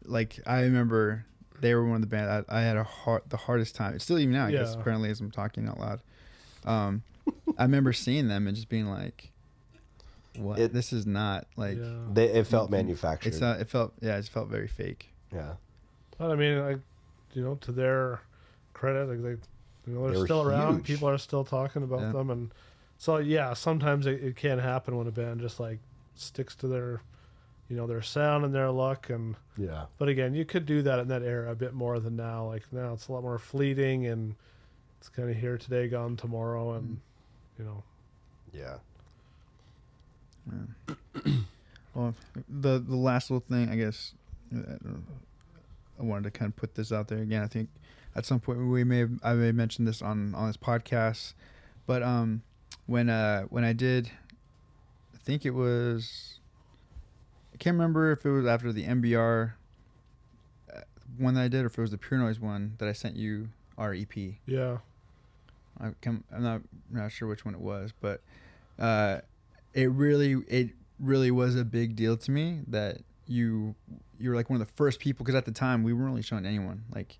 like 0.04 0.38
I 0.46 0.60
remember 0.60 1.24
they 1.60 1.74
were 1.74 1.86
one 1.86 1.96
of 1.96 2.00
the 2.02 2.06
band 2.06 2.44
I, 2.50 2.58
I 2.58 2.60
had 2.62 2.76
a 2.76 2.84
hard, 2.84 3.22
the 3.30 3.38
hardest 3.38 3.74
time. 3.74 3.94
It's 3.94 4.04
still 4.04 4.18
even 4.18 4.34
now, 4.34 4.46
I 4.46 4.50
guess. 4.50 4.74
Yeah. 4.74 4.80
Apparently, 4.80 5.08
as 5.08 5.20
I'm 5.20 5.30
talking 5.30 5.66
out 5.68 5.80
loud, 5.80 6.00
um, 6.66 7.02
I 7.56 7.62
remember 7.62 7.92
seeing 7.94 8.28
them 8.28 8.46
and 8.46 8.54
just 8.54 8.68
being 8.68 8.86
like, 8.88 9.31
"What? 10.36 10.58
It- 10.58 10.72
this 10.72 10.92
is 10.92 11.06
not 11.06 11.46
like." 11.56 11.78
yeah. 11.78 11.92
they, 12.12 12.26
it 12.26 12.46
felt 12.46 12.70
manufactured 12.70 13.28
It's 13.30 13.40
not. 13.40 13.60
It 13.60 13.68
felt. 13.68 13.92
Yeah, 14.00 14.16
it 14.18 14.26
felt 14.26 14.48
very 14.48 14.68
fake. 14.68 15.12
yeah 15.32 15.54
But 16.18 16.30
I 16.30 16.36
mean, 16.36 16.58
I, 16.58 16.70
you 17.34 17.42
know, 17.42 17.56
to 17.56 17.72
their 17.72 18.20
credit, 18.72 19.08
like 19.08 19.22
they, 19.22 19.90
you 19.90 19.94
know, 19.98 20.02
they're 20.02 20.12
They 20.12 20.18
were 20.20 20.26
still 20.26 20.42
around. 20.42 20.76
huge. 20.76 20.86
People 20.86 21.08
are 21.08 21.18
still 21.18 21.44
talking 21.44 21.82
about 21.82 22.00
Yeah. 22.00 22.12
them, 22.12 22.30
and 22.30 22.50
so 22.98 23.18
yeah, 23.18 23.54
sometimes 23.54 24.06
it, 24.06 24.22
it 24.22 24.36
can 24.36 24.58
happen 24.58 24.96
when 24.96 25.06
a 25.06 25.10
band 25.10 25.40
just 25.40 25.58
like 25.60 25.78
sticks 26.14 26.54
to 26.56 26.68
their, 26.68 27.00
you 27.68 27.76
know, 27.76 27.86
their 27.86 28.02
sound 28.02 28.44
and 28.44 28.54
their 28.54 28.70
look. 28.70 29.10
And 29.10 29.36
yeah 29.56 29.86
but 29.98 30.08
again, 30.08 30.34
you 30.34 30.44
could 30.44 30.66
do 30.66 30.82
that 30.82 30.98
in 30.98 31.08
that 31.08 31.22
era 31.22 31.50
a 31.50 31.54
bit 31.54 31.74
more 31.74 31.98
than 32.00 32.16
now. 32.16 32.46
Like 32.46 32.64
now, 32.72 32.92
it's 32.92 33.08
a 33.08 33.12
lot 33.12 33.22
more 33.22 33.38
fleeting, 33.38 34.06
and 34.06 34.34
it's 34.98 35.08
kind 35.08 35.28
of 35.28 35.36
here 35.36 35.58
today, 35.58 35.88
gone 35.88 36.16
tomorrow, 36.16 36.74
and 36.74 36.96
mm. 36.96 37.58
you 37.58 37.64
know, 37.64 37.82
yeah 38.52 38.76
Well, 41.94 42.14
the 42.48 42.78
the 42.78 42.96
last 42.96 43.30
little 43.30 43.44
thing, 43.46 43.68
I 43.68 43.76
guess, 43.76 44.14
uh, 44.54 44.76
I 46.00 46.02
wanted 46.02 46.24
to 46.24 46.30
kind 46.30 46.50
of 46.50 46.56
put 46.56 46.74
this 46.74 46.90
out 46.90 47.08
there 47.08 47.18
again. 47.18 47.42
I 47.42 47.46
think 47.46 47.68
at 48.16 48.24
some 48.24 48.40
point 48.40 48.66
we 48.66 48.82
may 48.82 49.00
have, 49.00 49.10
I 49.22 49.34
may 49.34 49.46
have 49.46 49.54
mentioned 49.54 49.86
this 49.86 50.00
on 50.00 50.34
on 50.34 50.46
this 50.46 50.56
podcast, 50.56 51.34
but 51.86 52.02
um, 52.02 52.42
when 52.86 53.10
uh 53.10 53.42
when 53.50 53.64
I 53.64 53.74
did, 53.74 54.10
I 55.14 55.18
think 55.18 55.44
it 55.44 55.50
was, 55.50 56.38
I 57.52 57.58
can't 57.58 57.74
remember 57.74 58.10
if 58.10 58.24
it 58.24 58.30
was 58.30 58.46
after 58.46 58.72
the 58.72 58.84
MBR 58.84 59.52
uh, 60.74 60.80
one 61.18 61.34
that 61.34 61.42
I 61.42 61.48
did 61.48 61.64
or 61.64 61.66
if 61.66 61.76
it 61.76 61.80
was 61.82 61.90
the 61.90 61.98
Pure 61.98 62.20
Noise 62.20 62.40
one 62.40 62.76
that 62.78 62.88
I 62.88 62.92
sent 62.92 63.16
you 63.16 63.50
our 63.76 63.92
EP. 63.92 64.16
yeah, 64.46 64.78
I 65.78 65.90
can, 66.00 66.24
I'm 66.34 66.42
not 66.42 66.62
not 66.90 67.12
sure 67.12 67.28
which 67.28 67.44
one 67.44 67.54
it 67.54 67.60
was, 67.60 67.92
but 68.00 68.22
uh, 68.78 69.20
it 69.74 69.90
really 69.90 70.32
it 70.48 70.70
really 70.98 71.30
was 71.30 71.56
a 71.56 71.64
big 71.64 71.96
deal 71.96 72.16
to 72.16 72.30
me 72.30 72.60
that 72.68 72.98
you 73.26 73.74
you 74.18 74.30
were 74.30 74.36
like 74.36 74.50
one 74.50 74.60
of 74.60 74.66
the 74.66 74.72
first 74.74 75.00
people 75.00 75.24
because 75.24 75.34
at 75.34 75.44
the 75.44 75.52
time 75.52 75.82
we 75.82 75.92
weren't 75.92 76.10
really 76.10 76.22
showing 76.22 76.46
anyone 76.46 76.82
like 76.94 77.18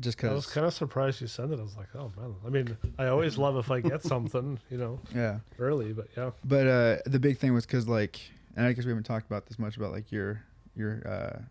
just 0.00 0.16
because 0.16 0.30
I 0.30 0.34
was 0.34 0.46
kind 0.46 0.66
of 0.66 0.72
surprised 0.72 1.20
you 1.20 1.26
sent 1.26 1.52
it. 1.52 1.58
I 1.58 1.62
was 1.62 1.76
like, 1.76 1.88
oh 1.94 2.10
man. 2.16 2.34
I 2.46 2.48
mean, 2.48 2.76
I 2.98 3.08
always 3.08 3.36
love 3.36 3.56
if 3.56 3.70
I 3.70 3.80
get 3.80 4.02
something, 4.02 4.58
you 4.70 4.78
know, 4.78 4.98
yeah. 5.14 5.40
early. 5.58 5.92
But 5.92 6.08
yeah, 6.16 6.30
But 6.44 6.66
uh, 6.66 6.96
the 7.06 7.18
big 7.20 7.38
thing 7.38 7.52
was 7.52 7.66
because 7.66 7.86
like, 7.86 8.18
and 8.56 8.66
I 8.66 8.72
guess 8.72 8.84
we 8.84 8.90
haven't 8.90 9.04
talked 9.04 9.26
about 9.26 9.46
this 9.46 9.58
much 9.58 9.76
about 9.76 9.92
like 9.92 10.10
your 10.10 10.42
your. 10.74 11.06
Uh, 11.06 11.42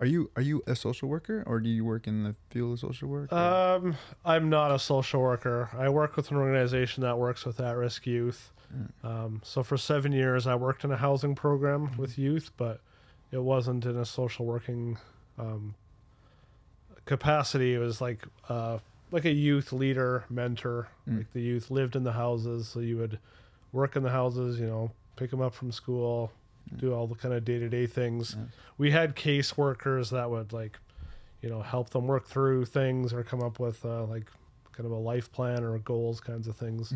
are 0.00 0.06
you 0.06 0.30
are 0.36 0.42
you 0.42 0.62
a 0.66 0.74
social 0.74 1.08
worker 1.08 1.44
or 1.46 1.60
do 1.60 1.68
you 1.68 1.84
work 1.84 2.06
in 2.06 2.24
the 2.24 2.34
field 2.50 2.74
of 2.74 2.80
social 2.80 3.08
work? 3.08 3.32
or- 3.32 3.38
um, 3.38 3.96
I'm 4.24 4.48
not 4.48 4.70
a 4.70 4.78
social 4.78 5.20
worker. 5.20 5.70
I 5.76 5.88
work 5.88 6.16
with 6.16 6.30
an 6.30 6.36
organization 6.36 7.02
that 7.02 7.18
works 7.18 7.44
with 7.44 7.60
at-risk 7.60 8.06
youth. 8.06 8.52
Um, 9.02 9.40
so 9.44 9.62
for 9.62 9.76
seven 9.76 10.12
years, 10.12 10.46
I 10.46 10.54
worked 10.54 10.84
in 10.84 10.92
a 10.92 10.96
housing 10.96 11.34
program 11.34 11.96
with 11.96 12.18
youth, 12.18 12.50
but 12.56 12.80
it 13.30 13.42
wasn't 13.42 13.84
in 13.84 13.96
a 13.96 14.04
social 14.04 14.46
working 14.46 14.98
um, 15.38 15.74
capacity. 17.04 17.74
It 17.74 17.78
was 17.78 18.00
like 18.00 18.24
uh, 18.48 18.78
like 19.10 19.24
a 19.24 19.32
youth 19.32 19.72
leader, 19.72 20.24
mentor. 20.28 20.88
Like 21.18 21.32
the 21.32 21.40
youth 21.40 21.70
lived 21.70 21.96
in 21.96 22.04
the 22.04 22.12
houses, 22.12 22.68
so 22.68 22.80
you 22.80 22.96
would 22.98 23.18
work 23.72 23.96
in 23.96 24.02
the 24.02 24.10
houses. 24.10 24.58
You 24.58 24.66
know, 24.66 24.90
pick 25.16 25.30
them 25.30 25.40
up 25.40 25.54
from 25.54 25.70
school, 25.72 26.32
do 26.76 26.92
all 26.94 27.06
the 27.06 27.14
kind 27.14 27.34
of 27.34 27.44
day 27.44 27.58
to 27.58 27.68
day 27.68 27.86
things. 27.86 28.36
We 28.78 28.90
had 28.90 29.14
caseworkers 29.16 30.10
that 30.10 30.30
would 30.30 30.52
like, 30.52 30.78
you 31.42 31.48
know, 31.48 31.62
help 31.62 31.90
them 31.90 32.06
work 32.06 32.26
through 32.26 32.64
things 32.66 33.12
or 33.12 33.22
come 33.22 33.42
up 33.42 33.60
with 33.60 33.84
uh, 33.84 34.04
like 34.04 34.30
kind 34.74 34.86
of 34.86 34.92
a 34.92 34.96
life 34.96 35.30
plan 35.32 35.62
or 35.62 35.78
goals 35.78 36.20
kinds 36.20 36.48
of 36.48 36.56
things. 36.56 36.92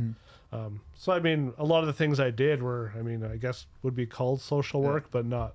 Um, 0.52 0.80
so 0.94 1.12
I 1.12 1.20
mean, 1.20 1.52
a 1.58 1.64
lot 1.64 1.80
of 1.80 1.86
the 1.86 1.92
things 1.92 2.20
I 2.20 2.30
did 2.30 2.62
were, 2.62 2.92
I 2.98 3.02
mean, 3.02 3.24
I 3.24 3.36
guess 3.36 3.66
would 3.82 3.94
be 3.94 4.06
called 4.06 4.40
social 4.40 4.82
work, 4.82 5.10
but 5.10 5.26
not 5.26 5.54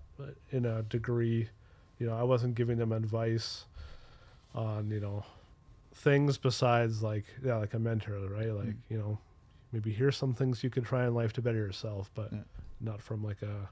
in 0.51 0.65
a 0.65 0.83
degree. 0.83 1.49
You 1.99 2.07
know, 2.07 2.15
I 2.15 2.23
wasn't 2.23 2.55
giving 2.55 2.77
them 2.77 2.91
advice 2.91 3.65
on 4.55 4.91
you 4.91 4.99
know 4.99 5.25
things 5.95 6.37
besides 6.37 7.01
like 7.01 7.25
yeah, 7.43 7.57
like 7.57 7.73
a 7.73 7.79
mentor, 7.79 8.19
right? 8.29 8.51
Like 8.51 8.75
you 8.89 8.97
know, 8.97 9.17
maybe 9.71 9.91
here's 9.91 10.17
some 10.17 10.33
things 10.33 10.63
you 10.63 10.69
could 10.69 10.85
try 10.85 11.07
in 11.07 11.13
life 11.13 11.33
to 11.33 11.41
better 11.41 11.57
yourself, 11.57 12.11
but 12.13 12.31
not 12.81 13.01
from 13.01 13.23
like 13.23 13.41
a 13.41 13.69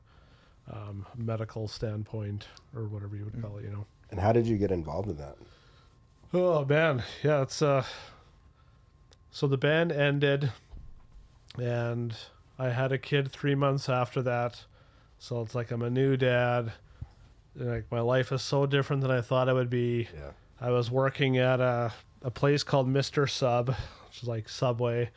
um, 0.73 1.05
medical 1.15 1.67
standpoint 1.67 2.47
or 2.75 2.85
whatever 2.87 3.15
you 3.15 3.25
would 3.25 3.41
call 3.41 3.57
it. 3.57 3.63
You 3.63 3.71
know. 3.71 3.85
And 4.09 4.19
how 4.19 4.31
did 4.31 4.45
you 4.45 4.57
get 4.57 4.71
involved 4.71 5.09
in 5.09 5.17
that? 5.17 5.37
Oh 6.33 6.65
man, 6.65 7.03
yeah, 7.23 7.41
it's 7.41 7.61
uh 7.61 7.83
so 9.31 9.47
the 9.47 9.57
band 9.57 9.91
ended 9.91 10.51
and 11.59 12.15
I 12.59 12.69
had 12.69 12.91
a 12.91 12.97
kid 12.97 13.31
3 13.31 13.55
months 13.55 13.89
after 13.89 14.21
that. 14.23 14.63
So 15.17 15.41
it's 15.41 15.55
like 15.55 15.71
I'm 15.71 15.81
a 15.81 15.89
new 15.89 16.17
dad. 16.17 16.71
Like 17.55 17.85
my 17.91 17.99
life 18.01 18.31
is 18.31 18.41
so 18.41 18.65
different 18.65 19.01
than 19.01 19.11
I 19.11 19.21
thought 19.21 19.49
it 19.49 19.53
would 19.53 19.69
be. 19.69 20.07
Yeah. 20.13 20.31
I 20.59 20.69
was 20.69 20.91
working 20.91 21.37
at 21.37 21.59
a 21.59 21.91
a 22.23 22.29
place 22.29 22.61
called 22.63 22.87
Mr. 22.87 23.27
Sub, 23.29 23.69
which 23.69 24.21
is 24.21 24.27
like 24.27 24.47
Subway. 24.47 25.09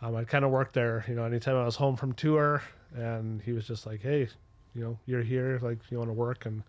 Um, 0.00 0.14
I 0.14 0.22
kind 0.22 0.44
of 0.44 0.52
worked 0.52 0.74
there, 0.74 1.04
you 1.08 1.16
know, 1.16 1.24
anytime 1.24 1.56
I 1.56 1.64
was 1.64 1.74
home 1.74 1.96
from 1.96 2.12
tour, 2.12 2.62
and 2.94 3.42
he 3.42 3.52
was 3.52 3.66
just 3.66 3.86
like, 3.86 4.00
"Hey, 4.00 4.28
you 4.74 4.84
know, 4.84 4.98
you're 5.06 5.22
here, 5.22 5.58
like, 5.60 5.78
you 5.90 5.98
want 5.98 6.10
to 6.10 6.14
work?" 6.14 6.46
And 6.46 6.62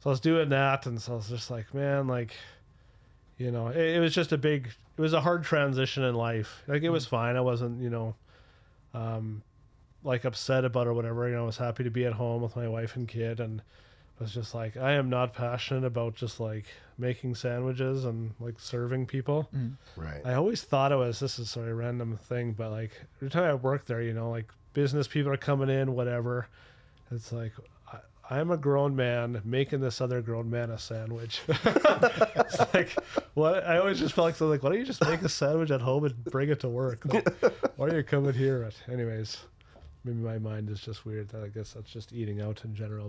so 0.00 0.10
I 0.10 0.12
was 0.12 0.18
doing 0.20 0.48
that, 0.48 0.86
and 0.86 1.00
so 1.00 1.12
I 1.12 1.16
was 1.16 1.28
just 1.28 1.48
like, 1.50 1.72
"Man, 1.72 2.08
like, 2.08 2.34
you 3.36 3.50
know, 3.50 3.68
it, 3.68 3.96
it 3.96 4.00
was 4.00 4.14
just 4.14 4.32
a 4.32 4.38
big, 4.38 4.68
it 4.96 5.00
was 5.00 5.12
a 5.12 5.20
hard 5.20 5.44
transition 5.44 6.02
in 6.02 6.14
life. 6.14 6.62
Like, 6.66 6.82
it 6.82 6.90
was 6.90 7.06
fine. 7.06 7.36
I 7.36 7.40
wasn't, 7.40 7.82
you 7.82 7.90
know, 7.90 8.14
um, 8.94 9.42
like 10.02 10.24
upset 10.24 10.64
about 10.64 10.86
it 10.86 10.90
or 10.90 10.94
whatever. 10.94 11.28
You 11.28 11.34
know, 11.34 11.42
I 11.42 11.46
was 11.46 11.58
happy 11.58 11.84
to 11.84 11.90
be 11.90 12.06
at 12.06 12.14
home 12.14 12.42
with 12.42 12.56
my 12.56 12.68
wife 12.68 12.96
and 12.96 13.06
kid, 13.06 13.40
and 13.40 13.60
I 14.18 14.22
was 14.22 14.32
just 14.32 14.54
like, 14.54 14.76
I 14.76 14.92
am 14.92 15.10
not 15.10 15.34
passionate 15.34 15.84
about 15.84 16.14
just 16.14 16.40
like 16.40 16.64
making 16.96 17.34
sandwiches 17.34 18.04
and 18.04 18.32
like 18.40 18.58
serving 18.58 19.06
people. 19.06 19.48
Right. 19.96 20.22
I 20.24 20.34
always 20.34 20.62
thought 20.62 20.92
it 20.92 20.96
was 20.96 21.20
this 21.20 21.38
is 21.38 21.50
sort 21.50 21.66
of 21.66 21.72
a 21.72 21.74
random 21.74 22.16
thing, 22.16 22.52
but 22.52 22.70
like 22.70 22.92
every 23.16 23.28
time 23.30 23.44
I 23.44 23.54
worked 23.54 23.88
there, 23.88 24.00
you 24.00 24.14
know, 24.14 24.30
like 24.30 24.50
business 24.72 25.06
people 25.06 25.30
are 25.32 25.36
coming 25.36 25.68
in, 25.68 25.94
whatever. 25.94 26.48
It's 27.10 27.32
like 27.32 27.52
I, 27.75 27.75
I'm 28.28 28.50
a 28.50 28.56
grown 28.56 28.96
man 28.96 29.40
making 29.44 29.80
this 29.80 30.00
other 30.00 30.20
grown 30.20 30.50
man 30.50 30.70
a 30.70 30.78
sandwich. 30.78 31.42
it's 31.48 32.74
like 32.74 32.96
what 33.34 33.64
I 33.64 33.78
always 33.78 34.00
just 34.00 34.14
felt 34.14 34.26
like 34.26 34.36
so 34.36 34.48
like 34.48 34.62
why 34.62 34.70
don't 34.70 34.78
you 34.78 34.84
just 34.84 35.04
make 35.04 35.22
a 35.22 35.28
sandwich 35.28 35.70
at 35.70 35.80
home 35.80 36.04
and 36.04 36.24
bring 36.24 36.48
it 36.48 36.60
to 36.60 36.68
work? 36.68 37.04
Like, 37.04 37.28
why 37.76 37.86
are 37.86 37.96
you 37.96 38.02
coming 38.02 38.34
here? 38.34 38.64
But 38.64 38.92
anyways, 38.92 39.38
maybe 40.04 40.18
my 40.18 40.38
mind 40.38 40.70
is 40.70 40.80
just 40.80 41.06
weird. 41.06 41.28
I 41.34 41.48
guess 41.48 41.72
that's 41.72 41.90
just 41.90 42.12
eating 42.12 42.40
out 42.40 42.64
in 42.64 42.74
general. 42.74 43.08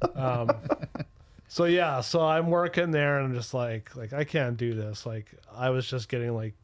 But, 0.00 0.16
um, 0.18 0.50
so 1.48 1.64
yeah, 1.64 2.00
so 2.00 2.22
I'm 2.22 2.48
working 2.48 2.90
there 2.90 3.18
and 3.18 3.26
I'm 3.26 3.34
just 3.34 3.52
like 3.52 3.94
like 3.96 4.14
I 4.14 4.24
can't 4.24 4.56
do 4.56 4.72
this. 4.74 5.04
Like 5.04 5.26
I 5.54 5.68
was 5.70 5.86
just 5.86 6.08
getting 6.08 6.34
like 6.34 6.54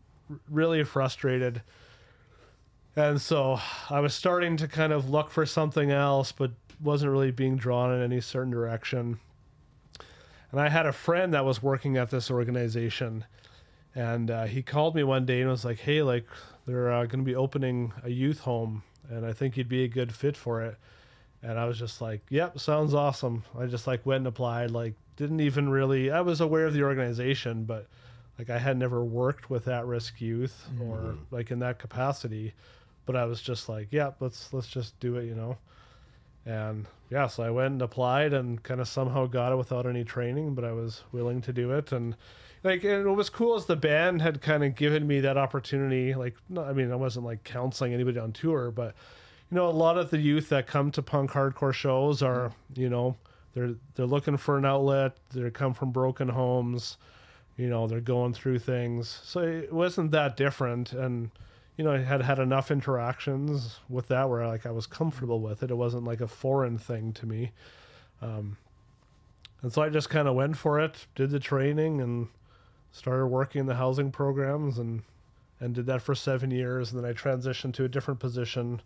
really 0.50 0.84
frustrated. 0.84 1.60
And 2.96 3.20
so 3.20 3.60
I 3.90 4.00
was 4.00 4.14
starting 4.14 4.56
to 4.56 4.66
kind 4.66 4.92
of 4.92 5.10
look 5.10 5.30
for 5.30 5.44
something 5.44 5.90
else 5.90 6.32
but 6.32 6.50
wasn't 6.80 7.10
really 7.12 7.30
being 7.30 7.56
drawn 7.56 7.92
in 7.92 8.02
any 8.02 8.20
certain 8.20 8.50
direction. 8.50 9.18
And 10.50 10.60
I 10.60 10.68
had 10.68 10.86
a 10.86 10.92
friend 10.92 11.34
that 11.34 11.44
was 11.44 11.62
working 11.62 11.96
at 11.96 12.10
this 12.10 12.30
organization 12.30 13.24
and 13.94 14.30
uh, 14.30 14.44
he 14.44 14.62
called 14.62 14.94
me 14.94 15.02
one 15.02 15.26
day 15.26 15.40
and 15.40 15.50
was 15.50 15.64
like, 15.64 15.80
"Hey, 15.80 16.02
like 16.02 16.26
they're 16.66 16.92
uh, 16.92 17.06
going 17.06 17.20
to 17.20 17.24
be 17.24 17.34
opening 17.34 17.92
a 18.04 18.10
youth 18.10 18.40
home 18.40 18.82
and 19.10 19.24
I 19.26 19.32
think 19.32 19.56
you'd 19.56 19.68
be 19.68 19.84
a 19.84 19.88
good 19.88 20.14
fit 20.14 20.36
for 20.36 20.62
it." 20.62 20.76
And 21.42 21.58
I 21.58 21.64
was 21.64 21.78
just 21.78 22.00
like, 22.00 22.22
"Yep, 22.30 22.60
sounds 22.60 22.94
awesome." 22.94 23.44
I 23.58 23.66
just 23.66 23.86
like 23.86 24.06
went 24.06 24.18
and 24.18 24.28
applied. 24.28 24.70
Like, 24.70 24.94
didn't 25.16 25.40
even 25.40 25.68
really. 25.68 26.10
I 26.10 26.20
was 26.20 26.40
aware 26.40 26.66
of 26.66 26.74
the 26.74 26.82
organization, 26.84 27.64
but 27.64 27.88
like 28.38 28.50
I 28.50 28.58
had 28.58 28.76
never 28.76 29.04
worked 29.04 29.50
with 29.50 29.66
at-risk 29.66 30.20
youth 30.20 30.68
or 30.80 31.16
like 31.32 31.50
in 31.50 31.58
that 31.60 31.78
capacity. 31.80 32.54
But 33.04 33.16
I 33.16 33.24
was 33.24 33.40
just 33.40 33.68
like, 33.68 33.88
"Yep, 33.90 34.18
let's 34.20 34.52
let's 34.52 34.68
just 34.68 34.98
do 35.00 35.16
it," 35.16 35.24
you 35.24 35.34
know. 35.34 35.58
And 36.48 36.86
yeah, 37.10 37.26
so 37.26 37.42
I 37.42 37.50
went 37.50 37.72
and 37.72 37.82
applied 37.82 38.32
and 38.32 38.62
kind 38.62 38.80
of 38.80 38.88
somehow 38.88 39.26
got 39.26 39.52
it 39.52 39.56
without 39.56 39.86
any 39.86 40.02
training, 40.02 40.54
but 40.54 40.64
I 40.64 40.72
was 40.72 41.04
willing 41.12 41.42
to 41.42 41.52
do 41.52 41.72
it. 41.72 41.92
And 41.92 42.16
like, 42.64 42.84
and 42.84 43.06
what 43.06 43.16
was 43.16 43.28
cool 43.28 43.56
is 43.56 43.66
the 43.66 43.76
band 43.76 44.22
had 44.22 44.40
kind 44.40 44.64
of 44.64 44.74
given 44.74 45.06
me 45.06 45.20
that 45.20 45.36
opportunity. 45.36 46.14
Like, 46.14 46.36
I 46.56 46.72
mean, 46.72 46.90
I 46.90 46.96
wasn't 46.96 47.26
like 47.26 47.44
counseling 47.44 47.92
anybody 47.92 48.18
on 48.18 48.32
tour, 48.32 48.70
but 48.70 48.94
you 49.50 49.56
know, 49.56 49.68
a 49.68 49.70
lot 49.70 49.98
of 49.98 50.10
the 50.10 50.18
youth 50.18 50.48
that 50.48 50.66
come 50.66 50.90
to 50.92 51.02
punk 51.02 51.32
hardcore 51.32 51.74
shows 51.74 52.22
are, 52.22 52.52
you 52.74 52.88
know, 52.88 53.16
they're 53.54 53.74
they're 53.94 54.06
looking 54.06 54.38
for 54.38 54.56
an 54.56 54.64
outlet. 54.64 55.16
They 55.30 55.50
come 55.50 55.74
from 55.74 55.90
broken 55.90 56.28
homes, 56.28 56.96
you 57.56 57.68
know, 57.68 57.86
they're 57.86 58.00
going 58.00 58.32
through 58.32 58.60
things. 58.60 59.20
So 59.22 59.40
it 59.40 59.72
wasn't 59.72 60.12
that 60.12 60.36
different, 60.36 60.92
and 60.92 61.30
you 61.78 61.84
know, 61.84 61.92
I 61.92 61.98
had 61.98 62.22
had 62.22 62.40
enough 62.40 62.72
interactions 62.72 63.78
with 63.88 64.08
that 64.08 64.28
where 64.28 64.46
like 64.48 64.66
I 64.66 64.72
was 64.72 64.86
comfortable 64.86 65.40
with 65.40 65.62
it. 65.62 65.70
It 65.70 65.76
wasn't 65.76 66.04
like 66.04 66.20
a 66.20 66.26
foreign 66.26 66.76
thing 66.76 67.12
to 67.14 67.24
me. 67.24 67.52
Um, 68.20 68.56
and 69.62 69.72
so 69.72 69.82
I 69.82 69.88
just 69.88 70.10
kind 70.10 70.26
of 70.26 70.34
went 70.34 70.56
for 70.56 70.80
it, 70.80 71.06
did 71.14 71.30
the 71.30 71.38
training, 71.38 72.00
and 72.00 72.26
started 72.90 73.26
working 73.28 73.60
in 73.60 73.66
the 73.66 73.76
housing 73.76 74.10
programs, 74.10 74.76
and 74.76 75.02
and 75.60 75.72
did 75.72 75.86
that 75.86 76.02
for 76.02 76.16
seven 76.16 76.50
years. 76.50 76.92
And 76.92 77.02
then 77.02 77.08
I 77.08 77.14
transitioned 77.14 77.74
to 77.74 77.84
a 77.84 77.88
different 77.88 78.18
position 78.18 78.82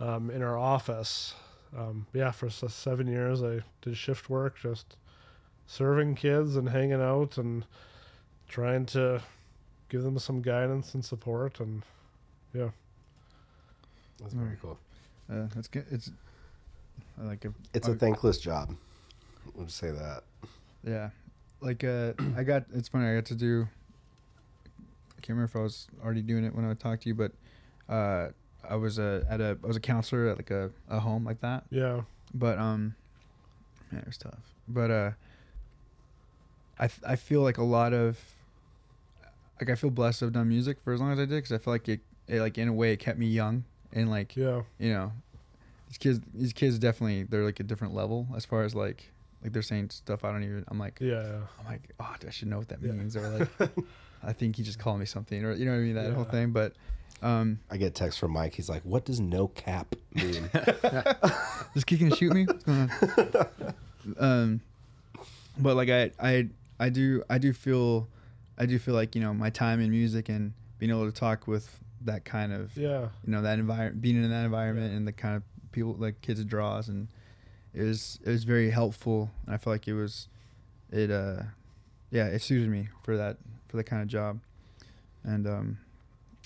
um, 0.00 0.28
in 0.28 0.42
our 0.42 0.58
office. 0.58 1.34
Um, 1.76 2.06
yeah, 2.12 2.32
for 2.32 2.50
seven 2.50 3.06
years 3.06 3.40
I 3.40 3.60
did 3.82 3.96
shift 3.96 4.28
work, 4.28 4.58
just 4.60 4.96
serving 5.68 6.16
kids 6.16 6.56
and 6.56 6.68
hanging 6.68 7.00
out 7.00 7.38
and 7.38 7.64
trying 8.48 8.84
to 8.86 9.22
give 9.88 10.02
them 10.02 10.18
some 10.18 10.42
guidance 10.42 10.92
and 10.94 11.04
support. 11.04 11.60
And 11.60 11.84
yeah, 12.56 12.68
That's 14.20 14.34
very 14.34 14.56
cool. 14.60 14.78
Uh, 15.30 15.46
that's 15.54 15.68
good. 15.68 15.84
It's 15.90 16.10
I 17.20 17.24
like 17.24 17.44
it. 17.44 17.52
It's 17.74 17.88
a 17.88 17.94
thankless 17.94 18.38
job. 18.38 18.74
We'll 19.54 19.66
just 19.66 19.78
say 19.78 19.90
that. 19.90 20.22
Yeah, 20.84 21.10
like 21.60 21.82
uh, 21.84 22.12
I 22.36 22.42
got. 22.44 22.64
It's 22.74 22.88
funny. 22.88 23.06
I 23.06 23.14
got 23.16 23.26
to 23.26 23.34
do. 23.34 23.66
I 25.16 25.20
can't 25.20 25.30
remember 25.30 25.44
if 25.50 25.56
I 25.56 25.60
was 25.62 25.88
already 26.04 26.22
doing 26.22 26.44
it 26.44 26.54
when 26.54 26.64
I 26.64 26.74
talked 26.74 27.02
to 27.02 27.08
you, 27.08 27.14
but 27.14 27.32
uh, 27.88 28.28
I 28.68 28.76
was 28.76 28.98
a 28.98 29.24
at 29.28 29.40
a 29.40 29.58
I 29.62 29.66
was 29.66 29.76
a 29.76 29.80
counselor 29.80 30.28
at 30.28 30.36
like 30.36 30.50
a, 30.50 30.70
a 30.88 31.00
home 31.00 31.24
like 31.24 31.40
that. 31.40 31.64
yeah, 31.70 32.02
But 32.34 32.58
um, 32.58 32.94
man, 33.90 34.02
it 34.02 34.06
was 34.06 34.18
tough. 34.18 34.54
But 34.68 34.90
uh, 34.90 35.10
I 36.78 36.84
f- 36.84 37.02
I 37.06 37.16
feel 37.16 37.42
like 37.42 37.58
a 37.58 37.64
lot 37.64 37.92
of 37.92 38.18
like 39.60 39.70
I 39.70 39.74
feel 39.74 39.90
blessed 39.90 40.20
to 40.20 40.26
have 40.26 40.34
done 40.34 40.48
music 40.48 40.78
for 40.84 40.92
as 40.92 41.00
long 41.00 41.12
as 41.12 41.18
I 41.18 41.22
did 41.22 41.30
because 41.30 41.52
I 41.52 41.58
feel 41.58 41.72
like 41.72 41.88
it, 41.88 42.00
it 42.28 42.40
like 42.40 42.58
in 42.58 42.68
a 42.68 42.72
way 42.72 42.92
it 42.92 42.98
kept 42.98 43.18
me 43.18 43.26
young 43.26 43.64
and 43.92 44.10
like 44.10 44.36
yeah, 44.36 44.62
you 44.78 44.92
know 44.92 45.12
these 45.88 45.98
kids 45.98 46.20
these 46.34 46.52
kids 46.52 46.78
definitely 46.78 47.22
they're 47.24 47.44
like 47.44 47.60
a 47.60 47.62
different 47.62 47.94
level 47.94 48.26
as 48.36 48.44
far 48.44 48.62
as 48.64 48.74
like 48.74 49.10
like 49.42 49.52
they're 49.52 49.62
saying 49.62 49.90
stuff 49.90 50.24
I 50.24 50.32
don't 50.32 50.42
even 50.42 50.64
I'm 50.68 50.78
like 50.78 50.98
yeah, 51.00 51.22
yeah. 51.22 51.38
I'm 51.60 51.66
like 51.66 51.90
oh 52.00 52.14
I 52.26 52.30
should 52.30 52.48
know 52.48 52.58
what 52.58 52.68
that 52.68 52.78
Yeah. 52.82 52.92
means 52.92 53.16
or 53.16 53.28
like 53.28 53.70
I 54.24 54.32
think 54.32 54.56
he 54.56 54.62
just 54.62 54.78
called 54.78 54.98
me 54.98 55.06
something 55.06 55.44
or 55.44 55.52
you 55.52 55.64
know 55.64 55.72
what 55.72 55.78
I 55.78 55.80
mean 55.82 55.94
that 55.94 56.12
whole 56.12 56.24
thing 56.24 56.50
but 56.52 56.72
um 57.22 57.60
I 57.70 57.76
get 57.78 57.94
text 57.94 58.18
from 58.18 58.32
Mike. 58.32 58.54
He's 58.54 58.68
like, 58.68 58.82
"What 58.82 59.06
does 59.06 59.20
no 59.20 59.48
cap 59.48 59.94
mean?" 60.14 60.50
just 61.74 61.86
kicking 61.86 62.08
and 62.08 62.16
shoot 62.16 62.32
me 62.34 62.44
What's 62.44 62.64
going 62.64 62.90
on? 62.90 63.74
um 64.18 64.60
but 65.58 65.76
like 65.76 65.88
I 65.88 66.10
I 66.20 66.48
I 66.78 66.88
do 66.90 67.22
I 67.30 67.38
do 67.38 67.52
feel 67.54 68.08
I 68.58 68.66
do 68.66 68.78
feel 68.78 68.94
like 68.94 69.14
you 69.14 69.20
know 69.22 69.32
my 69.32 69.48
time 69.50 69.80
in 69.80 69.90
music 69.90 70.28
and 70.28 70.52
being 70.78 70.90
able 70.90 71.06
to 71.06 71.12
talk 71.18 71.46
with 71.46 71.80
that 72.06 72.24
kind 72.24 72.52
of 72.52 72.76
Yeah. 72.76 73.08
you 73.24 73.32
know 73.32 73.42
that 73.42 73.58
environment 73.58 74.00
being 74.00 74.16
in 74.22 74.30
that 74.30 74.44
environment 74.44 74.94
and 74.94 75.06
the 75.06 75.12
kind 75.12 75.36
of 75.36 75.42
people 75.72 75.94
like 75.98 76.20
kids 76.22 76.42
draws 76.44 76.88
and 76.88 77.08
it 77.74 77.82
was 77.82 78.18
it 78.24 78.30
was 78.30 78.44
very 78.44 78.70
helpful 78.70 79.30
and 79.44 79.54
I 79.54 79.58
feel 79.58 79.72
like 79.72 79.86
it 79.86 79.92
was 79.94 80.28
it 80.90 81.10
uh 81.10 81.42
yeah 82.10 82.26
it 82.26 82.40
suited 82.42 82.68
me 82.70 82.88
for 83.02 83.16
that 83.16 83.36
for 83.68 83.76
the 83.76 83.84
kind 83.84 84.02
of 84.02 84.08
job 84.08 84.40
and 85.24 85.46
um 85.46 85.78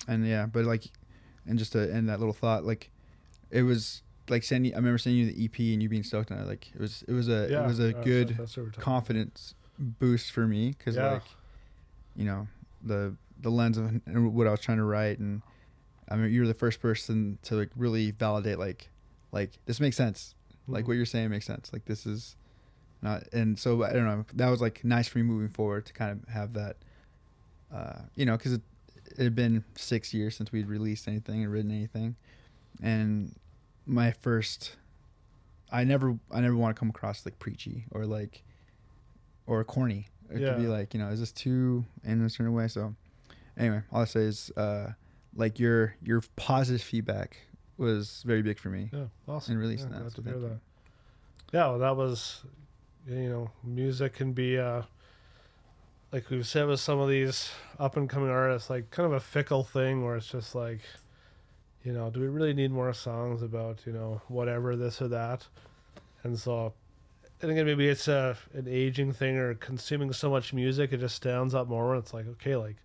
and 0.07 0.27
yeah 0.27 0.45
but 0.47 0.65
like 0.65 0.83
and 1.47 1.57
just 1.57 1.71
to 1.73 1.91
end 1.93 2.09
that 2.09 2.19
little 2.19 2.33
thought 2.33 2.65
like 2.65 2.89
it 3.51 3.61
was 3.63 4.01
like 4.29 4.43
sending 4.43 4.73
I 4.73 4.77
remember 4.77 4.97
sending 4.97 5.21
you 5.25 5.31
the 5.31 5.45
EP 5.45 5.59
and 5.73 5.81
you 5.81 5.89
being 5.89 6.03
stoked 6.03 6.31
on 6.31 6.39
it 6.39 6.47
like 6.47 6.71
it 6.73 6.79
was 6.81 7.03
it 7.07 7.13
was 7.13 7.29
a 7.29 7.47
Yeah, 7.49 7.63
it 7.63 7.67
was 7.67 7.79
a 7.79 7.87
that's- 7.87 8.05
good 8.05 8.35
that's 8.37 8.57
what 8.57 8.65
we're 8.65 8.71
confidence 8.71 9.53
boost 9.79 10.31
for 10.31 10.47
me 10.47 10.69
because 10.77 10.95
Yeah. 10.95 11.11
like 11.13 11.23
you 12.15 12.25
know 12.25 12.47
the 12.83 13.15
the 13.39 13.49
lens 13.49 13.77
of 13.77 13.91
what 14.07 14.45
I 14.47 14.51
was 14.51 14.59
trying 14.59 14.77
to 14.77 14.83
write 14.83 15.17
and 15.19 15.41
I 16.11 16.15
mean 16.15 16.31
you're 16.31 16.47
the 16.47 16.53
first 16.53 16.81
person 16.81 17.37
to 17.43 17.55
like 17.55 17.69
really 17.75 18.11
validate 18.11 18.59
like 18.59 18.89
like 19.31 19.51
this 19.65 19.79
makes 19.79 19.95
sense 19.97 20.35
like 20.67 20.83
Mhm. 20.83 20.87
what 20.89 20.93
you're 20.97 21.05
saying 21.05 21.29
makes 21.29 21.45
sense 21.45 21.71
like 21.73 21.85
this 21.85 22.05
is 22.05 22.35
not 23.01 23.23
and 23.33 23.57
so 23.57 23.83
I 23.83 23.93
don't 23.93 24.05
know 24.05 24.25
that 24.33 24.49
was 24.49 24.61
like 24.61 24.83
nice 24.83 25.07
for 25.07 25.17
me 25.19 25.23
moving 25.23 25.49
forward 25.49 25.85
to 25.87 25.93
kind 25.93 26.11
of 26.21 26.29
have 26.33 26.53
that 26.53 26.75
uh 27.73 27.99
you 28.15 28.25
know 28.25 28.37
because 28.37 28.53
it, 28.53 28.61
it 29.17 29.23
had 29.23 29.35
been 29.35 29.63
six 29.75 30.13
years 30.13 30.35
since 30.35 30.51
we'd 30.51 30.67
released 30.67 31.07
anything 31.07 31.43
and 31.43 31.51
written 31.51 31.71
anything 31.71 32.15
and 32.81 33.35
my 33.85 34.11
first 34.11 34.75
I 35.71 35.83
never 35.85 36.17
I 36.29 36.41
never 36.41 36.55
want 36.55 36.75
to 36.75 36.79
come 36.79 36.89
across 36.89 37.25
like 37.25 37.39
preachy 37.39 37.85
or 37.91 38.05
like 38.05 38.43
or 39.47 39.63
corny. 39.63 40.07
It 40.29 40.39
could 40.53 40.57
be 40.57 40.67
like, 40.67 40.93
you 40.93 40.99
know, 40.99 41.09
is 41.09 41.19
this 41.19 41.31
too 41.31 41.85
in 42.03 42.23
a 42.23 42.29
certain 42.29 42.53
way? 42.53 42.67
So 42.67 42.95
anyway, 43.57 43.81
all 43.91 44.01
I 44.01 44.05
say 44.05 44.21
is 44.21 44.51
uh 44.55 44.91
like 45.35 45.59
your 45.59 45.95
your 46.01 46.21
positive 46.35 46.81
feedback 46.81 47.37
was 47.77 48.23
very 48.25 48.41
big 48.41 48.59
for 48.59 48.69
me. 48.69 48.89
Yeah, 48.93 49.05
awesome. 49.27 49.53
And 49.53 49.61
releasing 49.61 49.89
Yeah, 49.89 49.95
that. 49.95 50.01
glad 50.01 50.11
so 50.13 50.21
to 50.21 50.29
hear 50.29 50.39
that. 50.39 50.59
Yeah, 51.53 51.67
well, 51.67 51.79
that 51.79 51.95
was, 51.97 52.43
you 53.07 53.29
know, 53.29 53.51
music 53.63 54.13
can 54.13 54.31
be, 54.33 54.57
uh, 54.57 54.83
like 56.11 56.29
we've 56.29 56.47
said 56.47 56.67
with 56.67 56.79
some 56.79 56.99
of 56.99 57.09
these 57.09 57.49
up 57.79 57.97
and 57.97 58.09
coming 58.09 58.29
artists, 58.29 58.69
like 58.69 58.89
kind 58.91 59.05
of 59.07 59.13
a 59.13 59.19
fickle 59.19 59.63
thing 59.63 60.05
where 60.05 60.15
it's 60.15 60.27
just 60.29 60.55
like, 60.55 60.79
you 61.83 61.91
know, 61.91 62.09
do 62.09 62.19
we 62.19 62.27
really 62.27 62.53
need 62.53 62.71
more 62.71 62.93
songs 62.93 63.41
about, 63.41 63.79
you 63.85 63.91
know, 63.91 64.21
whatever, 64.27 64.75
this 64.75 65.01
or 65.01 65.07
that? 65.09 65.47
And 66.23 66.37
so 66.37 66.73
I 67.41 67.47
think 67.47 67.65
maybe 67.65 67.89
it's 67.89 68.07
a, 68.07 68.37
an 68.53 68.67
aging 68.69 69.11
thing 69.13 69.35
or 69.37 69.55
consuming 69.55 70.13
so 70.13 70.29
much 70.29 70.53
music, 70.53 70.93
it 70.93 70.99
just 70.99 71.15
stands 71.15 71.55
up 71.55 71.67
more. 71.67 71.95
And 71.95 72.03
it's 72.03 72.13
like, 72.13 72.27
okay, 72.27 72.55
like 72.55 72.75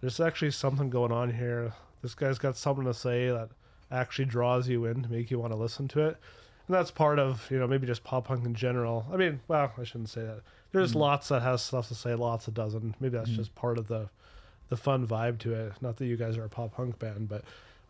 there's 0.00 0.20
actually 0.20 0.50
something 0.50 0.90
going 0.90 1.10
on 1.10 1.32
here. 1.32 1.72
This 2.04 2.14
guy's 2.14 2.38
got 2.38 2.54
something 2.58 2.84
to 2.84 2.92
say 2.92 3.28
that 3.30 3.48
actually 3.90 4.26
draws 4.26 4.68
you 4.68 4.84
in 4.84 5.02
to 5.04 5.10
make 5.10 5.30
you 5.30 5.38
want 5.38 5.54
to 5.54 5.58
listen 5.58 5.88
to 5.88 6.00
it. 6.06 6.18
And 6.68 6.74
that's 6.76 6.90
part 6.90 7.18
of, 7.18 7.50
you 7.50 7.58
know, 7.58 7.66
maybe 7.66 7.86
just 7.86 8.04
pop 8.04 8.26
punk 8.26 8.44
in 8.44 8.54
general. 8.54 9.06
I 9.10 9.16
mean, 9.16 9.40
well, 9.48 9.72
I 9.78 9.84
shouldn't 9.84 10.10
say 10.10 10.20
that. 10.20 10.42
There's 10.72 10.92
Mm. 10.92 10.96
lots 11.00 11.28
that 11.28 11.40
has 11.40 11.62
stuff 11.62 11.88
to 11.88 11.94
say, 11.94 12.14
lots 12.14 12.44
that 12.44 12.52
doesn't. 12.52 13.00
Maybe 13.00 13.16
that's 13.16 13.30
Mm. 13.30 13.36
just 13.36 13.54
part 13.54 13.78
of 13.78 13.88
the 13.88 14.10
the 14.68 14.76
fun 14.76 15.06
vibe 15.06 15.38
to 15.38 15.52
it. 15.54 15.72
Not 15.80 15.96
that 15.98 16.06
you 16.06 16.16
guys 16.16 16.36
are 16.36 16.44
a 16.44 16.48
pop 16.48 16.74
punk 16.74 16.98
band, 16.98 17.28
but 17.28 17.42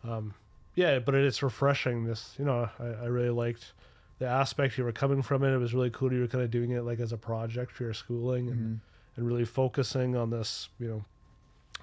um, 0.03 0.33
yeah, 0.75 0.99
but 0.99 1.13
it's 1.15 1.43
refreshing. 1.43 2.05
This, 2.05 2.35
you 2.39 2.45
know, 2.45 2.69
I, 2.79 2.85
I 2.85 3.05
really 3.07 3.29
liked 3.29 3.73
the 4.19 4.27
aspect 4.27 4.77
you 4.77 4.85
were 4.85 4.91
coming 4.93 5.21
from 5.21 5.43
it. 5.43 5.53
It 5.53 5.57
was 5.57 5.73
really 5.73 5.89
cool. 5.89 6.13
You 6.13 6.21
were 6.21 6.27
kind 6.27 6.43
of 6.43 6.51
doing 6.51 6.71
it 6.71 6.81
like 6.83 6.99
as 7.01 7.11
a 7.11 7.17
project 7.17 7.71
for 7.73 7.83
your 7.83 7.93
schooling 7.93 8.49
and, 8.49 8.59
Mhm. 8.59 8.79
and 9.17 9.27
really 9.27 9.43
focusing 9.45 10.15
on 10.15 10.29
this, 10.29 10.69
you 10.79 10.87
know, 10.87 11.05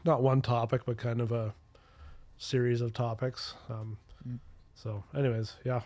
not 0.05 0.23
one 0.23 0.41
topic, 0.43 0.83
but 0.87 0.97
kind 0.97 1.21
of 1.21 1.31
a 1.33 1.55
series 2.43 2.81
of 2.81 2.93
topics. 2.93 3.55
Um, 3.71 3.97
Mm. 4.29 4.39
so, 4.77 5.03
anyways, 5.17 5.55
yeah, 5.65 5.81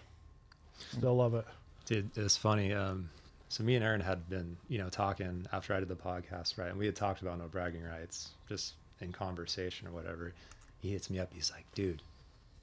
still 0.93 1.15
love 1.17 1.35
it. 1.35 1.47
Dude, 1.87 2.11
it's 2.17 2.37
funny. 2.37 2.73
Um, 2.75 3.09
so 3.49 3.63
me 3.65 3.77
and 3.77 3.85
Aaron 3.85 4.01
had 4.01 4.29
been, 4.29 4.57
you 4.69 4.77
know, 4.79 4.89
talking 4.91 5.47
after 5.53 5.73
I 5.75 5.79
did 5.81 5.89
the 5.89 5.95
podcast, 5.97 6.59
right? 6.59 6.69
And 6.69 6.79
we 6.79 6.85
had 6.87 6.95
talked 6.97 7.23
about 7.23 7.39
no 7.39 7.47
bragging 7.47 7.83
rights, 7.85 8.31
just 8.49 8.75
in 9.01 9.13
conversation 9.13 9.87
or 9.89 9.93
whatever. 9.93 10.33
He 10.81 10.91
hits 10.91 11.09
me 11.09 11.19
up. 11.19 11.31
He's 11.33 11.51
like, 11.51 11.65
"Dude, 11.75 12.03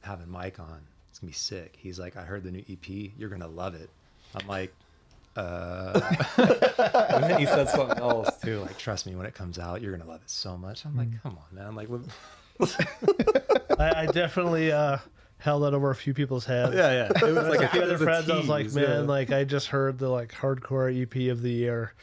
having 0.02 0.30
Mike 0.30 0.60
on, 0.60 0.82
it's 1.10 1.20
gonna 1.20 1.30
be 1.32 1.36
sick." 1.36 1.76
He's 1.80 2.00
like, 2.00 2.16
"I 2.18 2.24
heard 2.24 2.44
the 2.44 2.52
new 2.52 2.64
EP. 2.70 3.12
You're 3.18 3.30
gonna 3.30 3.48
love 3.48 3.74
it." 3.76 3.90
I'm 4.36 4.48
like, 4.48 4.74
uh. 5.36 6.00
and 6.38 7.24
then 7.24 7.40
he 7.40 7.46
said 7.48 7.68
something 7.70 7.98
else 7.98 8.30
too. 8.44 8.60
Like, 8.60 8.78
trust 8.78 9.06
me, 9.08 9.16
when 9.16 9.26
it 9.26 9.34
comes 9.34 9.58
out, 9.58 9.82
you're 9.82 9.96
gonna 9.98 10.10
love 10.10 10.22
it 10.22 10.30
so 10.30 10.56
much. 10.58 10.86
I'm 10.86 10.96
like, 10.96 11.10
come 11.24 11.38
on, 11.38 11.56
man. 11.58 11.76
Like, 11.76 11.88
what? 11.90 12.02
I, 13.84 14.02
I 14.04 14.06
definitely 14.08 14.72
uh, 14.72 14.98
held 15.38 15.64
that 15.64 15.74
over 15.74 15.90
a 15.90 15.96
few 15.96 16.14
people's 16.14 16.46
heads. 16.46 16.74
Yeah, 16.76 17.08
yeah. 17.14 17.28
It 17.28 17.34
was 17.34 17.48
like 17.50 17.62
a 17.62 17.66
a- 17.66 17.68
few 17.68 17.82
other 17.82 17.92
was 17.94 18.02
a 18.02 18.06
friends. 18.06 18.30
I 18.30 18.38
was 18.38 18.48
like, 18.48 18.72
man, 18.74 18.84
yeah. 18.90 18.98
like 19.00 19.32
I 19.32 19.44
just 19.44 19.68
heard 19.68 19.98
the 20.00 20.10
like 20.10 20.32
hardcore 20.32 20.90
EP 21.02 21.32
of 21.32 21.42
the 21.42 21.52
year, 21.52 21.94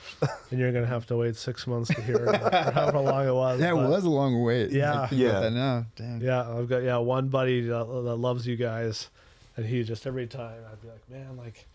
and 0.50 0.60
you're 0.60 0.72
gonna 0.72 0.86
have 0.86 1.06
to 1.06 1.16
wait 1.16 1.36
six 1.36 1.66
months 1.66 1.92
to 1.94 2.02
hear 2.02 2.16
it, 2.16 2.42
or 2.42 2.70
however 2.72 3.00
long 3.00 3.26
it 3.28 3.34
was. 3.34 3.60
Yeah, 3.60 3.70
it 3.70 3.88
was 3.88 4.04
a 4.04 4.10
long 4.10 4.42
wait. 4.42 4.70
Yeah. 4.70 5.02
I 5.02 5.06
think 5.06 5.22
about 5.22 5.32
Yeah. 5.34 5.40
that 5.40 5.52
now. 5.52 5.86
Dang. 5.96 6.20
Yeah, 6.20 6.48
I've 6.50 6.68
got 6.68 6.82
yeah 6.82 6.98
one 6.98 7.28
buddy 7.28 7.62
that, 7.62 7.84
that 7.86 8.16
loves 8.16 8.46
you 8.46 8.56
guys, 8.56 9.08
and 9.56 9.64
he 9.64 9.82
just 9.84 10.06
every 10.06 10.26
time 10.26 10.60
I'd 10.70 10.80
be 10.82 10.88
like, 10.88 11.08
man, 11.08 11.36
like 11.36 11.66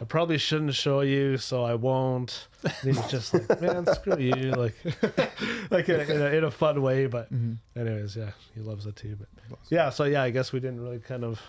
I 0.00 0.04
probably 0.04 0.38
shouldn't 0.38 0.74
show 0.74 1.00
you, 1.00 1.36
so 1.38 1.64
I 1.64 1.74
won't. 1.74 2.46
And 2.62 2.94
he's 2.94 3.06
just 3.08 3.34
like, 3.34 3.60
man, 3.60 3.84
screw 3.94 4.18
you, 4.18 4.52
like 4.52 4.74
like 5.70 5.88
in 5.88 5.96
a, 6.00 6.04
in 6.04 6.22
a, 6.22 6.26
in 6.38 6.44
a 6.44 6.50
fun 6.50 6.82
way. 6.82 7.06
But 7.06 7.32
Mhm. 7.32 7.56
anyways, 7.76 8.16
yeah, 8.16 8.30
he 8.54 8.60
loves 8.60 8.86
it 8.86 8.96
too. 8.96 9.16
But 9.18 9.58
yeah, 9.70 9.90
so 9.90 10.04
yeah, 10.04 10.22
I 10.22 10.30
guess 10.30 10.52
we 10.52 10.60
didn't 10.60 10.80
really 10.80 10.98
kind 11.00 11.24
of 11.24 11.40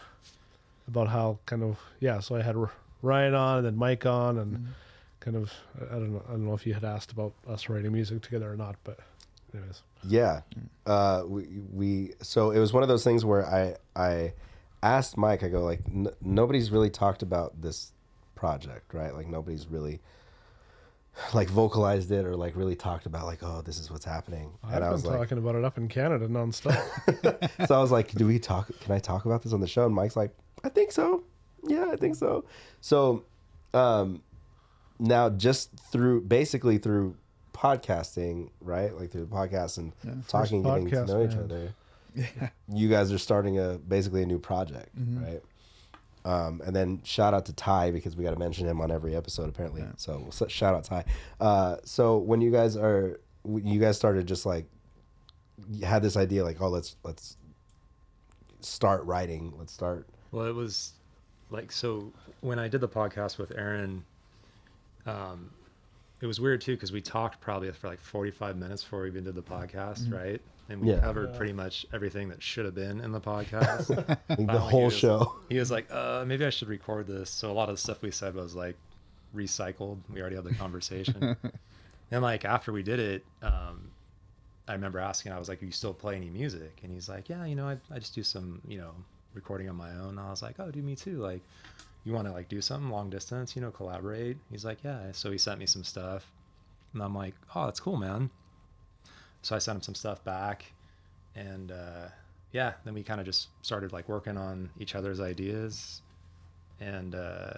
about 0.88 1.08
how 1.10 1.39
kind 1.45 1.64
of 1.64 1.78
yeah. 2.00 2.20
So 2.20 2.36
I 2.36 2.41
had 2.41 2.56
Ryan 3.02 3.36
on 3.36 3.58
and 3.58 3.66
then 3.68 3.76
Mike 3.76 4.06
on 4.06 4.38
and 4.39 4.54
Mm-hmm. 4.58 4.66
kind 5.20 5.38
of 5.38 5.52
I 5.80 5.86
I 5.95 6.00
don't 6.00 6.14
know 6.14 6.24
I 6.28 6.32
don't 6.32 6.45
know 6.45 6.54
if 6.54 6.66
you 6.66 6.74
had 6.74 6.84
asked 6.84 7.12
about 7.12 7.34
us 7.47 7.70
writing 7.70 7.91
music 7.91 8.22
together 8.22 8.52
or 8.52 8.56
not, 8.58 8.76
but 8.84 9.00
anyways. 9.54 9.82
Yeah. 10.08 10.41
Uh, 10.86 11.24
we, 11.28 11.43
we, 11.74 12.12
so 12.22 12.52
it 12.52 12.60
was 12.60 12.72
one 12.72 12.84
of 12.84 12.89
those 12.89 13.04
things 13.04 13.26
where 13.26 13.45
I, 13.45 13.76
I 13.95 14.34
asked 14.82 15.18
Mike, 15.18 15.43
I 15.43 15.50
go 15.50 15.62
like, 15.64 15.82
n- 15.88 16.08
nobody's 16.22 16.72
really 16.72 16.89
talked 16.89 17.22
about 17.22 17.62
this 17.62 17.91
project, 18.40 18.94
right? 18.94 19.14
Like 19.14 19.28
nobody's 19.28 19.68
really 19.68 20.00
like 21.34 21.50
vocalized 21.50 22.10
it 22.12 22.26
or 22.26 22.36
like 22.38 22.56
really 22.56 22.76
talked 22.76 23.06
about 23.06 23.26
like, 23.26 23.40
oh, 23.44 23.62
this 23.66 23.78
is 23.80 23.92
what's 23.92 24.06
happening. 24.06 24.52
I've 24.64 24.76
and 24.76 24.84
I 24.84 24.88
been 24.88 24.92
was 24.94 25.06
like, 25.06 25.18
talking 25.18 25.38
about 25.38 25.56
it 25.56 25.66
up 25.66 25.78
in 25.78 25.90
Canada 25.90 26.28
nonstop. 26.28 26.80
so 27.68 27.76
I 27.76 27.82
was 27.82 27.92
like, 27.92 28.12
do 28.14 28.26
we 28.26 28.40
talk, 28.40 28.68
can 28.80 28.94
I 28.94 29.00
talk 29.00 29.26
about 29.26 29.44
this 29.44 29.52
on 29.52 29.60
the 29.60 29.68
show? 29.68 29.86
And 29.86 29.94
Mike's 29.94 30.16
like, 30.16 30.32
I 30.64 30.70
think 30.70 30.94
so. 30.94 31.24
Yeah, 31.68 31.90
I 31.92 31.98
think 31.98 32.16
so. 32.16 32.46
So, 32.80 33.26
um, 33.74 34.22
now 34.98 35.30
just 35.30 35.72
through 35.92 36.22
basically 36.22 36.78
through 36.78 37.16
podcasting, 37.54 38.50
right? 38.62 38.96
Like 38.96 39.12
through 39.12 39.26
the 39.26 39.36
podcast 39.36 39.78
and 39.78 39.92
talking, 40.28 40.63
First 40.63 40.88
getting 40.88 40.89
to 40.89 40.96
podcast, 40.96 41.08
know 41.08 41.24
each 41.26 41.36
other. 41.36 41.74
Yeah. 42.16 42.50
You 42.74 42.89
guys 42.89 43.12
are 43.13 43.20
starting 43.20 43.59
a 43.59 43.78
basically 43.78 44.24
a 44.24 44.26
new 44.26 44.39
project, 44.39 44.97
Mhm. 45.00 45.24
right? 45.24 45.42
Um, 46.30 46.62
and 46.64 46.76
then 46.76 47.01
shout 47.04 47.34
out 47.34 47.46
to 47.47 47.54
Ty 47.54 47.89
because 47.89 48.16
we 48.16 48.24
got 48.24 48.32
to 48.32 48.39
mention 48.39 48.68
him 48.68 48.82
on 48.82 48.92
every 48.92 49.16
episode 49.16 49.50
apparently. 49.50 49.82
Yeah. 49.82 49.93
So 49.97 50.30
shout 50.47 50.76
out 50.76 50.84
Ty. 50.84 51.06
Uh, 51.39 51.78
so 51.84 52.18
when 52.18 52.39
you 52.39 52.51
guys 52.51 52.78
are, 52.78 53.20
you 53.46 53.80
guys 53.80 53.97
started 53.97 54.28
just 54.28 54.46
like 54.46 54.66
you 55.72 55.86
had 55.86 56.04
this 56.04 56.16
idea 56.16 56.43
like, 56.43 56.62
oh, 56.62 56.70
let's 56.70 56.97
let's 57.04 57.38
start 58.62 59.04
writing. 59.06 59.54
Let's 59.58 59.74
start. 59.74 60.08
Well, 60.32 60.46
it 60.46 60.54
was 60.54 60.93
like 61.50 61.72
so 61.72 62.14
when 62.42 62.60
I 62.60 62.68
did 62.68 62.82
the 62.82 62.89
podcast 62.89 63.39
with 63.39 63.51
Aaron. 63.58 64.06
Um, 65.08 65.50
it 66.22 66.28
was 66.28 66.39
weird 66.39 66.62
too 66.62 66.76
because 66.76 66.92
we 66.92 67.01
talked 67.01 67.39
probably 67.39 67.72
for 67.72 67.88
like 67.88 68.01
45 68.01 68.58
minutes 68.58 68.84
before 68.84 69.04
we 69.04 69.08
even 69.08 69.24
did 69.24 69.36
the 69.36 69.42
podcast, 69.42 70.12
right? 70.14 70.42
And 70.70 70.82
we 70.82 70.89
Yeah. 70.91 71.00
covered 71.00 71.33
pretty 71.33 71.54
much 71.54 71.86
everything 71.91 72.29
that 72.29 72.43
should 72.43 72.63
have 72.66 72.75
been 72.75 73.01
in 73.01 73.12
the 73.12 73.20
podcast. 73.21 73.87
The 74.28 74.36
Finally, 74.36 74.59
he 74.59 74.70
whole 74.70 74.86
was- 74.86 74.96
show. 74.97 75.36
He 75.50 75.58
was 75.58 75.71
like, 75.71 75.87
uh, 75.91 76.24
maybe 76.28 76.46
I 76.46 76.51
should 76.51 76.67
record 76.70 77.08
this. 77.08 77.29
So 77.32 77.51
a 77.51 77.54
lot 77.54 77.70
of 77.70 77.75
the 77.75 77.82
stuff 77.82 78.01
we 78.04 78.12
said 78.12 78.36
was 78.36 78.55
like 78.55 78.78
recycled. 79.36 79.97
We 80.09 80.21
already 80.21 80.36
had 80.36 80.46
the 80.46 80.54
conversation. 80.54 81.36
and 82.12 82.21
like 82.21 82.46
after 82.46 82.71
we 82.71 82.83
did 82.83 83.00
it, 83.00 83.25
um, 83.41 83.91
I 84.67 84.74
remember 84.74 85.00
asking, 85.00 85.32
I 85.32 85.39
was 85.39 85.50
like, 85.50 85.62
"You 85.63 85.71
still 85.71 85.93
play 85.96 86.16
any 86.16 86.29
music?" 86.29 86.79
And 86.83 86.91
he's 86.91 87.09
like, 87.09 87.28
"Yeah, 87.29 87.43
you 87.46 87.55
know, 87.55 87.67
I, 87.67 87.78
I 87.91 87.97
just 87.97 88.13
do 88.13 88.21
some, 88.21 88.62
you 88.67 88.78
know, 88.78 88.91
recording 89.33 89.67
on 89.67 89.75
my 89.75 89.89
own." 89.96 90.09
And 90.09 90.20
I 90.20 90.29
was 90.29 90.43
like, 90.43 90.59
"Oh, 90.59 90.70
do 90.70 90.82
me 90.83 90.96
too." 90.96 91.17
Like, 91.17 91.41
you 92.04 92.13
want 92.13 92.28
to 92.28 92.32
like 92.33 92.50
do 92.50 92.62
something 92.62 92.91
long 92.91 93.09
distance, 93.09 93.55
you 93.55 93.63
know, 93.63 93.71
collaborate? 93.71 94.37
He's 94.51 94.63
like, 94.66 94.83
"Yeah." 94.83 95.12
So 95.13 95.32
he 95.32 95.39
sent 95.39 95.59
me 95.59 95.66
some 95.66 95.83
stuff, 95.83 96.32
and 96.93 97.01
I'm 97.01 97.16
like, 97.16 97.33
"Oh, 97.55 97.66
that's 97.66 97.79
cool, 97.79 97.97
man." 97.97 98.29
So 99.41 99.55
I 99.55 99.59
sent 99.59 99.78
him 99.78 99.82
some 99.82 99.95
stuff 99.95 100.24
back, 100.24 100.66
and 101.36 101.71
uh, 101.71 102.07
yeah, 102.51 102.74
then 102.83 102.93
we 102.93 103.03
kind 103.03 103.20
of 103.20 103.25
just 103.25 103.49
started 103.61 103.93
like 103.93 104.09
working 104.09 104.37
on 104.37 104.70
each 104.79 104.95
other's 104.95 105.20
ideas, 105.20 106.01
and 106.79 107.16
uh, 107.16 107.53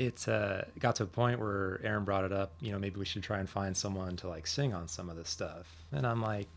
it 0.00 0.26
uh, 0.28 0.62
got 0.78 0.96
to 0.96 1.02
a 1.02 1.06
point 1.06 1.38
where 1.38 1.78
Aaron 1.84 2.04
brought 2.04 2.24
it 2.24 2.32
up. 2.32 2.52
You 2.60 2.72
know, 2.72 2.78
maybe 2.78 2.98
we 2.98 3.04
should 3.04 3.22
try 3.22 3.38
and 3.38 3.48
find 3.48 3.76
someone 3.76 4.16
to 4.16 4.28
like 4.28 4.46
sing 4.46 4.72
on 4.72 4.88
some 4.88 5.10
of 5.10 5.16
this 5.16 5.28
stuff. 5.28 5.66
And 5.92 6.06
I'm 6.06 6.22
like, 6.22 6.48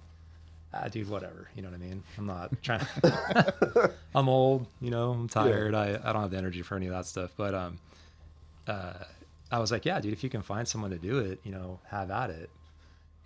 ah, 0.74 0.88
dude, 0.88 1.10
whatever. 1.10 1.50
You 1.54 1.62
know 1.62 1.70
what 1.70 1.76
I 1.76 1.80
mean? 1.80 2.04
I'm 2.18 2.26
not 2.26 2.52
trying. 2.64 2.80
to... 3.02 3.92
I'm 4.16 4.30
old. 4.30 4.66
You 4.80 4.92
know, 4.92 5.12
I'm 5.12 5.28
tired. 5.28 5.76
I 5.76 6.00
I 6.04 6.14
don't 6.14 6.22
have 6.22 6.32
the 6.32 6.38
energy 6.38 6.62
for 6.62 6.76
any 6.76 6.88
of 6.88 6.94
that 6.94 7.06
stuff. 7.06 7.32
But 7.36 7.54
um, 7.54 7.80
uh, 8.66 8.94
I 9.52 9.60
was 9.60 9.72
like, 9.72 9.84
yeah, 9.84 10.00
dude, 10.00 10.14
if 10.14 10.24
you 10.24 10.30
can 10.30 10.42
find 10.42 10.66
someone 10.66 10.92
to 10.92 10.98
do 10.98 11.20
it, 11.20 11.40
you 11.44 11.52
know, 11.52 11.80
have 11.90 12.12
at 12.12 12.30
it. 12.30 12.50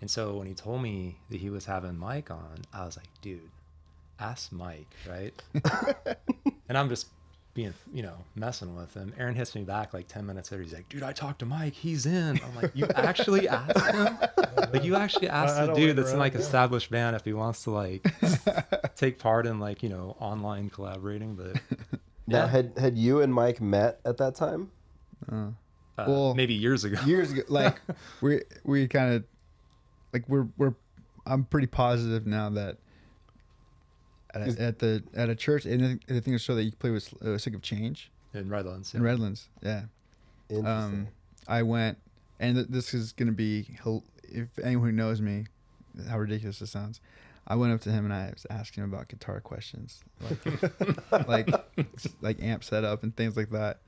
And 0.00 0.10
so 0.10 0.36
when 0.36 0.46
he 0.46 0.54
told 0.54 0.82
me 0.82 1.18
that 1.30 1.40
he 1.40 1.50
was 1.50 1.64
having 1.64 1.96
Mike 1.98 2.30
on, 2.30 2.62
I 2.72 2.84
was 2.84 2.96
like, 2.96 3.08
dude, 3.20 3.50
ask 4.20 4.52
Mike, 4.52 4.88
right? 5.08 5.34
and 6.68 6.78
I'm 6.78 6.88
just 6.88 7.08
being, 7.54 7.74
you 7.92 8.02
know, 8.02 8.14
messing 8.36 8.76
with 8.76 8.94
him. 8.94 9.12
Aaron 9.18 9.34
hits 9.34 9.56
me 9.56 9.62
back 9.64 9.92
like 9.92 10.06
10 10.06 10.24
minutes 10.24 10.52
later. 10.52 10.62
He's 10.62 10.72
like, 10.72 10.88
dude, 10.88 11.02
I 11.02 11.12
talked 11.12 11.40
to 11.40 11.46
Mike. 11.46 11.72
He's 11.72 12.06
in. 12.06 12.40
I'm 12.44 12.54
like, 12.54 12.70
you 12.74 12.86
actually 12.94 13.48
asked 13.48 13.94
him? 13.94 14.18
Like, 14.72 14.84
you 14.84 14.94
actually 14.94 15.28
asked 15.28 15.56
I 15.56 15.62
the 15.62 15.66
don't 15.68 15.76
dude 15.76 15.96
that's 15.96 16.12
in 16.12 16.18
like 16.18 16.34
yeah. 16.34 16.40
established 16.40 16.90
band 16.90 17.16
if 17.16 17.24
he 17.24 17.32
wants 17.32 17.64
to 17.64 17.70
like 17.70 18.06
take 18.96 19.18
part 19.18 19.46
in 19.46 19.58
like, 19.58 19.82
you 19.82 19.88
know, 19.88 20.16
online 20.20 20.70
collaborating. 20.70 21.34
But 21.34 21.60
Now, 22.28 22.44
yeah, 22.44 22.46
had 22.46 22.72
had 22.78 22.96
you 22.98 23.22
and 23.22 23.32
Mike 23.32 23.60
met 23.60 24.00
at 24.04 24.18
that 24.18 24.34
time? 24.34 24.70
uh, 25.98 26.04
well, 26.06 26.34
maybe 26.34 26.54
years 26.54 26.84
ago. 26.84 27.00
years 27.04 27.32
ago 27.32 27.42
like 27.48 27.80
we 28.20 28.42
we 28.64 28.86
kind 28.86 29.14
of 29.14 29.24
like 30.12 30.24
we're 30.28 30.46
we're 30.56 30.74
i'm 31.26 31.44
pretty 31.44 31.66
positive 31.66 32.26
now 32.26 32.48
that 32.50 32.76
at, 34.34 34.42
a, 34.48 34.62
at 34.62 34.78
the 34.78 35.02
at 35.14 35.28
a 35.28 35.34
church 35.34 35.64
and 35.64 35.82
I 35.82 35.88
think- 35.88 36.06
the 36.06 36.20
thing 36.20 36.32
to 36.34 36.38
show 36.38 36.54
that 36.54 36.64
you 36.64 36.72
play 36.72 36.90
with 36.90 37.12
uh, 37.22 37.38
sick 37.38 37.54
of 37.54 37.62
change? 37.62 38.10
In 38.34 38.48
Redlands. 38.50 38.94
in 38.94 39.02
redlands 39.02 39.48
yeah. 39.62 39.82
Um 40.64 41.08
i 41.46 41.62
went 41.62 41.98
and 42.40 42.56
th- 42.56 42.68
this 42.68 42.92
is 42.94 43.12
gonna 43.12 43.32
be 43.32 43.66
if 44.24 44.48
anyone 44.62 44.86
who 44.90 44.92
knows 44.92 45.20
me 45.20 45.46
how 46.08 46.18
ridiculous 46.18 46.58
this 46.60 46.70
sounds. 46.70 47.00
I 47.50 47.54
went 47.56 47.72
up 47.72 47.80
to 47.82 47.90
him 47.90 48.04
and 48.04 48.12
i 48.12 48.28
was 48.30 48.46
asking 48.50 48.84
him 48.84 48.92
about 48.92 49.08
guitar 49.08 49.40
questions 49.40 50.04
like 50.20 51.28
like 51.28 51.48
like 52.20 52.42
amp 52.42 52.62
setup 52.62 53.02
and 53.02 53.16
things 53.16 53.36
like 53.36 53.48
that 53.50 53.78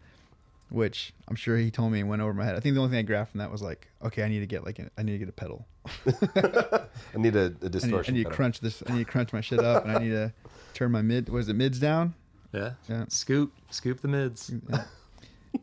which 0.70 1.12
i'm 1.28 1.36
sure 1.36 1.56
he 1.56 1.70
told 1.70 1.90
me 1.92 2.00
and 2.00 2.08
went 2.08 2.22
over 2.22 2.32
my 2.32 2.44
head 2.44 2.54
i 2.56 2.60
think 2.60 2.74
the 2.74 2.80
only 2.80 2.90
thing 2.90 2.98
i 2.98 3.02
grabbed 3.02 3.30
from 3.30 3.38
that 3.38 3.50
was 3.50 3.60
like 3.62 3.88
okay 4.04 4.22
i 4.22 4.28
need 4.28 4.40
to 4.40 4.46
get 4.46 4.64
like 4.64 4.78
a, 4.78 4.88
i 4.96 5.02
need 5.02 5.12
to 5.12 5.18
get 5.18 5.28
a 5.28 5.32
pedal 5.32 5.66
I 6.06 6.86
need 7.16 7.34
a, 7.36 7.40
a 7.40 7.44
I 7.44 7.48
need, 7.48 7.64
I 7.64 7.68
distortion. 7.68 8.14
need 8.14 8.24
to 8.24 8.30
crunch 8.30 8.60
this 8.60 8.82
i 8.86 8.92
need 8.92 9.04
to 9.06 9.10
crunch 9.10 9.32
my 9.32 9.40
shit 9.40 9.58
up 9.60 9.84
and 9.84 9.92
i 9.96 9.98
need 9.98 10.10
to 10.10 10.32
turn 10.74 10.92
my 10.92 11.02
mid 11.02 11.28
was 11.28 11.48
it 11.48 11.54
mids 11.56 11.78
down 11.80 12.14
Yeah. 12.52 12.72
Yeah. 12.88 13.04
Scoop, 13.08 13.52
scoop 13.70 14.00
the 14.00 14.08
mids. 14.08 14.50
Yeah. 14.70 14.84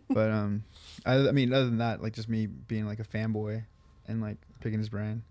but 0.09 0.31
um 0.31 0.63
I, 1.05 1.15
I 1.29 1.31
mean 1.31 1.53
other 1.53 1.65
than 1.65 1.77
that 1.77 2.01
like 2.03 2.13
just 2.13 2.27
me 2.29 2.45
being 2.45 2.85
like 2.85 2.99
a 2.99 3.03
fanboy 3.05 3.63
and 4.07 4.21
like 4.21 4.37
picking 4.59 4.79
his 4.79 4.89
brain 4.89 5.23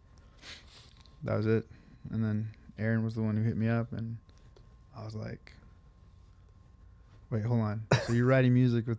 that 1.24 1.34
was 1.36 1.46
it 1.46 1.66
and 2.10 2.22
then 2.24 2.48
aaron 2.78 3.04
was 3.04 3.14
the 3.14 3.22
one 3.22 3.36
who 3.36 3.42
hit 3.42 3.56
me 3.56 3.68
up 3.68 3.92
and 3.92 4.16
i 4.96 5.04
was 5.04 5.14
like 5.14 5.52
wait 7.30 7.44
hold 7.44 7.60
on 7.60 7.82
so 8.06 8.12
you're 8.12 8.26
writing 8.26 8.54
music 8.54 8.86
with 8.86 8.98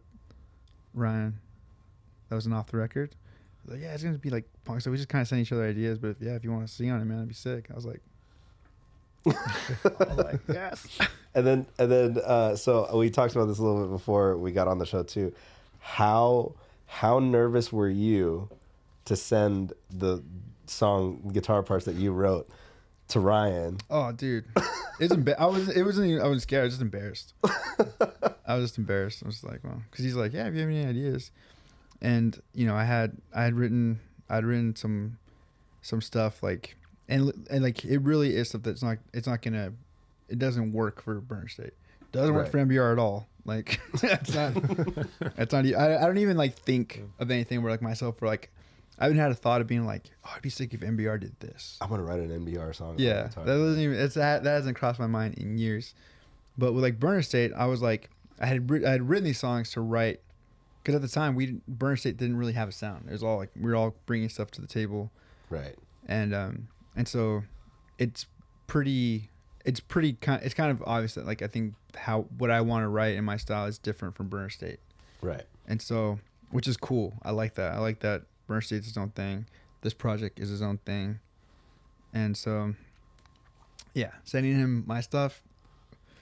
ryan 0.98 1.40
that 2.30 2.36
was 2.36 2.46
an 2.46 2.54
off 2.54 2.68
the 2.68 2.78
record. 2.78 3.16
Like 3.66 3.82
yeah 3.82 3.94
it's 3.94 4.04
gonna 4.04 4.18
be 4.18 4.30
like 4.30 4.46
punk 4.66 4.82
so 4.82 4.92
we 4.92 4.98
just 4.98 5.10
kind 5.10 5.22
of 5.22 5.28
send 5.28 5.42
each 5.42 5.52
other 5.52 5.66
ideas 5.66 5.98
but 5.98 6.10
if, 6.10 6.18
yeah 6.22 6.32
if 6.36 6.44
you 6.44 6.52
want 6.52 6.66
to 6.68 6.74
sing 6.74 6.90
on 6.92 7.02
it 7.02 7.06
man 7.06 7.18
it'd 7.18 7.30
be 7.30 7.34
sick. 7.34 7.68
I 7.72 7.76
was 7.76 7.86
like 7.86 8.02
I 9.26 10.06
was 10.08 10.18
like 10.18 10.40
yes. 10.48 10.88
And 11.36 11.46
then 11.46 11.68
and 11.78 11.92
then 11.92 12.18
uh, 12.26 12.56
so 12.56 12.98
we 12.98 13.12
talked 13.12 13.36
about 13.36 13.46
this 13.46 13.60
a 13.60 13.64
little 13.64 13.84
bit 13.84 13.92
before 13.92 14.38
we 14.38 14.52
got 14.52 14.68
on 14.68 14.80
the 14.80 14.88
show 14.88 15.04
too. 15.04 15.36
How 15.80 16.56
how 16.88 17.20
nervous 17.20 17.72
were 17.72 17.90
you 17.90 18.50
to 19.06 19.16
send 19.16 19.74
the 19.92 20.24
song 20.66 21.30
guitar 21.32 21.62
parts 21.62 21.86
that 21.86 21.94
you 21.94 22.12
wrote 22.12 22.50
to 23.10 23.20
Ryan? 23.20 23.78
Oh, 23.90 24.12
dude, 24.12 24.46
it's 25.00 25.14
emba- 25.14 25.40
I 25.40 25.46
was 25.46 25.70
it 25.70 25.84
wasn't 25.84 26.08
even, 26.12 26.22
I 26.22 26.28
was 26.28 26.44
scared. 26.44 26.62
I 26.62 26.66
was 26.66 26.74
just 26.74 26.82
embarrassed. 26.82 27.34
I 28.46 28.56
was 28.56 28.66
just 28.66 28.78
embarrassed. 28.78 29.24
I 29.24 29.28
was 29.28 29.44
like, 29.44 29.64
well, 29.64 29.82
because 29.90 30.06
he's 30.06 30.16
like, 30.16 30.34
yeah, 30.34 30.48
if 30.48 30.54
you 30.54 30.62
have 30.62 30.70
any 30.70 30.86
ideas, 30.86 31.32
and 32.02 32.40
you 32.54 32.66
know, 32.66 32.76
I 32.76 32.84
had 32.84 33.18
I 33.34 33.44
had 33.44 33.56
written 33.56 34.00
I'd 34.30 34.46
written 34.46 34.76
some 34.76 35.18
some 35.82 36.02
stuff 36.02 36.44
like 36.44 36.76
and 37.08 37.32
and 37.50 37.64
like 37.64 37.86
it 37.86 38.00
really 38.00 38.36
is 38.36 38.50
stuff 38.50 38.64
that's 38.64 38.84
not 38.84 38.98
it's 39.14 39.28
not 39.28 39.42
gonna 39.42 39.74
it 40.30 40.40
doesn't 40.40 40.74
work 40.74 41.02
for 41.02 41.22
Burner 41.22 41.48
State. 41.48 41.74
Doesn't 42.12 42.34
work 42.34 42.50
for 42.50 42.58
MBR 42.58 42.94
at 42.94 43.00
all. 43.00 43.28
Like 43.46 43.80
that's 44.02 44.34
not 44.34 44.54
that's 45.36 45.54
not. 45.54 45.66
I 45.66 46.06
don't 46.06 46.18
even 46.18 46.38
like 46.38 46.56
think 46.56 47.04
of 47.20 47.32
anything 47.32 47.62
where 47.62 47.72
like 47.72 47.82
myself 47.82 48.22
where 48.22 48.30
like 48.30 48.52
I 49.00 49.04
haven't 49.06 49.20
had 49.20 49.32
a 49.32 49.36
thought 49.36 49.62
of 49.62 49.68
being 49.68 49.86
like, 49.86 50.04
oh, 50.26 50.32
I'd 50.36 50.42
be 50.42 50.50
sick 50.50 50.74
if 50.74 50.80
MBR 50.82 51.20
did 51.20 51.40
this. 51.40 51.78
I'm 51.82 51.90
gonna 51.90 52.04
write 52.04 52.20
an 52.20 52.30
NBR 52.30 52.76
song. 52.76 52.96
Yeah, 52.98 53.24
that 53.28 53.46
doesn't 53.46 53.80
even 53.80 53.98
it's 53.98 54.16
that 54.16 54.44
that 54.44 54.52
hasn't 54.52 54.78
crossed 54.78 55.00
my 55.00 55.08
mind 55.08 55.36
in 55.36 55.58
years. 55.58 55.94
But 56.58 56.74
with 56.74 56.84
like 56.84 57.00
Burner 57.00 57.22
State, 57.22 57.52
I 57.56 57.66
was 57.68 57.82
like, 57.82 58.10
I 58.40 58.48
had 58.48 58.70
I 58.86 58.90
had 58.90 59.08
written 59.08 59.26
these 59.26 59.38
songs 59.40 59.72
to 59.72 59.82
write 59.82 60.22
because 60.82 60.96
at 60.96 61.02
the 61.02 61.08
time 61.08 61.36
we 61.36 61.60
Burner 61.68 61.96
State 61.98 62.18
didn't 62.18 62.38
really 62.38 62.54
have 62.54 62.70
a 62.70 62.72
sound. 62.72 63.06
It 63.08 63.12
was 63.12 63.24
all 63.24 63.38
like 63.38 63.52
we 63.56 63.70
were 63.70 63.76
all 63.76 63.96
bringing 64.08 64.30
stuff 64.30 64.50
to 64.52 64.62
the 64.62 64.68
table, 64.68 65.12
right. 65.50 65.76
and 66.08 66.34
um 66.34 66.68
and 66.96 67.08
so 67.08 67.44
it's 68.00 68.26
pretty 68.66 69.30
it's 69.66 69.80
pretty 69.80 70.14
kind 70.14 70.42
it's 70.44 70.54
kind 70.56 70.72
of 70.72 70.82
obvious 70.88 71.14
that 71.16 71.26
like 71.28 71.42
I 71.44 71.48
think 71.48 71.76
how 71.96 72.22
what 72.38 72.50
I 72.50 72.62
want 72.62 72.84
to 72.84 72.88
write 72.88 73.16
in 73.16 73.24
my 73.26 73.38
style 73.38 73.66
is 73.66 73.78
different 73.78 74.16
from 74.16 74.28
Burner 74.28 74.50
State, 74.50 74.80
Right. 75.22 75.44
and 75.68 75.80
so 75.82 76.20
which 76.50 76.68
is 76.68 76.78
cool. 76.78 77.14
I 77.24 77.32
like 77.32 77.54
that. 77.56 77.74
I 77.74 77.80
like 77.80 78.00
that 78.00 78.24
Burner 78.48 78.62
State's 78.62 78.88
his 78.88 78.98
own 78.98 79.10
thing. 79.10 79.46
This 79.82 79.94
project 79.94 80.40
is 80.40 80.50
his 80.50 80.62
own 80.62 80.80
thing, 80.80 81.20
and 82.14 82.36
so 82.36 82.74
yeah, 83.94 84.12
sending 84.24 84.56
him 84.56 84.84
my 84.88 85.02
stuff 85.02 85.44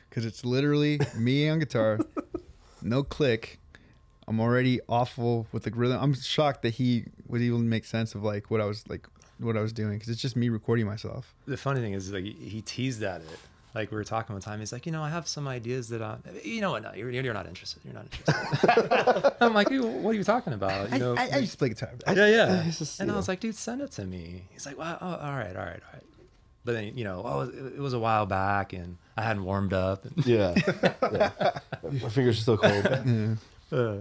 because 0.09 0.25
it's 0.25 0.43
literally 0.45 0.99
me 1.17 1.49
on 1.49 1.59
guitar, 1.59 1.99
no 2.81 3.03
click. 3.03 3.59
I'm 4.27 4.39
already 4.39 4.79
awful 4.89 5.47
with 5.51 5.63
the 5.63 5.71
rhythm. 5.71 5.99
I'm 6.01 6.13
shocked 6.15 6.63
that 6.63 6.75
he 6.75 7.05
was 7.27 7.41
able 7.41 7.59
to 7.59 7.63
make 7.63 7.85
sense 7.85 8.15
of 8.15 8.23
like 8.23 8.49
what 8.49 8.59
I 8.59 8.65
was 8.65 8.87
like 8.89 9.07
what 9.37 9.57
I 9.57 9.61
was 9.61 9.73
doing 9.73 9.93
because 9.93 10.09
it's 10.09 10.21
just 10.21 10.35
me 10.35 10.49
recording 10.49 10.85
myself. 10.85 11.35
the 11.45 11.57
funny 11.57 11.81
thing 11.81 11.93
is 11.93 12.11
like 12.11 12.23
he 12.23 12.61
teased 12.61 13.03
at 13.03 13.21
it 13.21 13.39
like 13.75 13.91
we 13.91 13.97
were 13.97 14.03
talking 14.03 14.33
one 14.33 14.41
time 14.41 14.59
he's 14.59 14.71
like 14.71 14.85
you 14.85 14.91
know 14.91 15.03
i 15.03 15.09
have 15.09 15.27
some 15.27 15.47
ideas 15.47 15.89
that 15.89 16.01
i 16.01 16.17
you 16.43 16.61
know 16.61 16.71
what 16.71 16.81
no 16.81 16.93
you're, 16.93 17.11
you're 17.11 17.33
not 17.33 17.45
interested 17.45 17.81
you're 17.83 17.93
not 17.93 18.05
interested 18.05 19.33
i'm 19.41 19.53
like 19.53 19.69
"Hey, 19.69 19.79
what 19.79 20.11
are 20.11 20.13
you 20.13 20.23
talking 20.23 20.53
about 20.53 20.91
you 20.91 20.99
know 20.99 21.15
I, 21.15 21.29
I 21.33 21.37
used 21.39 21.51
to 21.51 21.57
play 21.57 21.69
guitar. 21.69 21.91
yeah 22.07 22.25
yeah 22.25 22.63
it's 22.65 22.79
just, 22.79 22.99
and 22.99 23.09
you 23.09 23.13
i 23.13 23.17
was 23.17 23.27
know. 23.27 23.33
like 23.33 23.41
dude 23.41 23.55
send 23.55 23.81
it 23.81 23.91
to 23.91 24.05
me 24.05 24.43
he's 24.51 24.65
like 24.65 24.77
well 24.77 24.97
oh, 25.01 25.07
all 25.07 25.33
right 25.35 25.55
all 25.55 25.65
right 25.65 25.81
all 25.85 25.93
right 25.93 26.03
but 26.63 26.71
then 26.73 26.97
you 26.97 27.03
know 27.03 27.21
oh, 27.23 27.41
it, 27.41 27.53
it 27.75 27.79
was 27.79 27.93
a 27.93 27.99
while 27.99 28.25
back 28.25 28.73
and 28.73 28.97
i 29.17 29.21
hadn't 29.21 29.43
warmed 29.43 29.73
up 29.73 30.05
and, 30.05 30.13
Yeah. 30.25 30.55
yeah. 31.11 31.31
My 31.83 32.09
fingers 32.09 32.39
are 32.39 32.41
still 32.41 32.57
cold. 32.57 32.85
uh, 33.71 33.97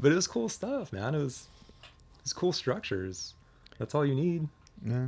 but 0.00 0.12
it 0.12 0.14
was 0.14 0.26
cool 0.26 0.48
stuff 0.48 0.92
man 0.92 1.14
it 1.14 1.18
was 1.18 1.48
it 1.82 2.24
was 2.24 2.32
cool 2.32 2.52
structures 2.52 3.34
that's 3.78 3.94
all 3.94 4.04
you 4.04 4.14
need 4.14 4.48
Yeah. 4.86 5.06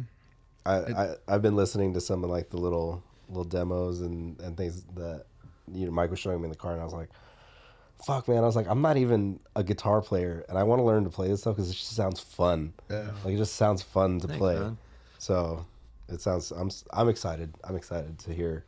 I, 0.66 0.74
I 0.76 1.14
I've 1.28 1.42
been 1.42 1.56
listening 1.56 1.92
to 1.92 2.00
some 2.00 2.24
of 2.24 2.30
like 2.30 2.48
the 2.48 2.56
little 2.56 3.02
little 3.28 3.44
demos 3.44 4.00
and 4.00 4.40
and 4.40 4.56
things 4.56 4.84
that 4.94 5.24
you 5.72 5.86
know 5.86 5.92
Mike 5.92 6.10
was 6.10 6.18
showing 6.18 6.38
me 6.40 6.44
in 6.44 6.50
the 6.50 6.56
car, 6.56 6.72
and 6.72 6.80
I 6.80 6.84
was 6.84 6.92
like, 6.94 7.08
"Fuck, 8.04 8.28
man!" 8.28 8.38
I 8.38 8.46
was 8.46 8.56
like, 8.56 8.68
"I'm 8.68 8.82
not 8.82 8.96
even 8.96 9.40
a 9.56 9.62
guitar 9.64 10.00
player, 10.02 10.44
and 10.48 10.58
I 10.58 10.62
want 10.64 10.80
to 10.80 10.84
learn 10.84 11.04
to 11.04 11.10
play 11.10 11.28
this 11.28 11.40
stuff 11.40 11.56
because 11.56 11.70
it 11.70 11.74
just 11.74 11.92
sounds 11.94 12.20
fun. 12.20 12.72
Yeah. 12.90 13.10
Like 13.24 13.34
it 13.34 13.38
just 13.38 13.54
sounds 13.56 13.82
fun 13.82 14.20
to 14.20 14.26
Thanks, 14.26 14.38
play. 14.38 14.58
man. 14.58 14.78
So 15.18 15.64
it 16.08 16.20
sounds. 16.20 16.50
I'm 16.50 16.66
s- 16.68 16.84
I'm 16.92 17.08
excited. 17.08 17.54
I'm 17.64 17.76
excited 17.76 18.18
to 18.20 18.34
hear 18.34 18.64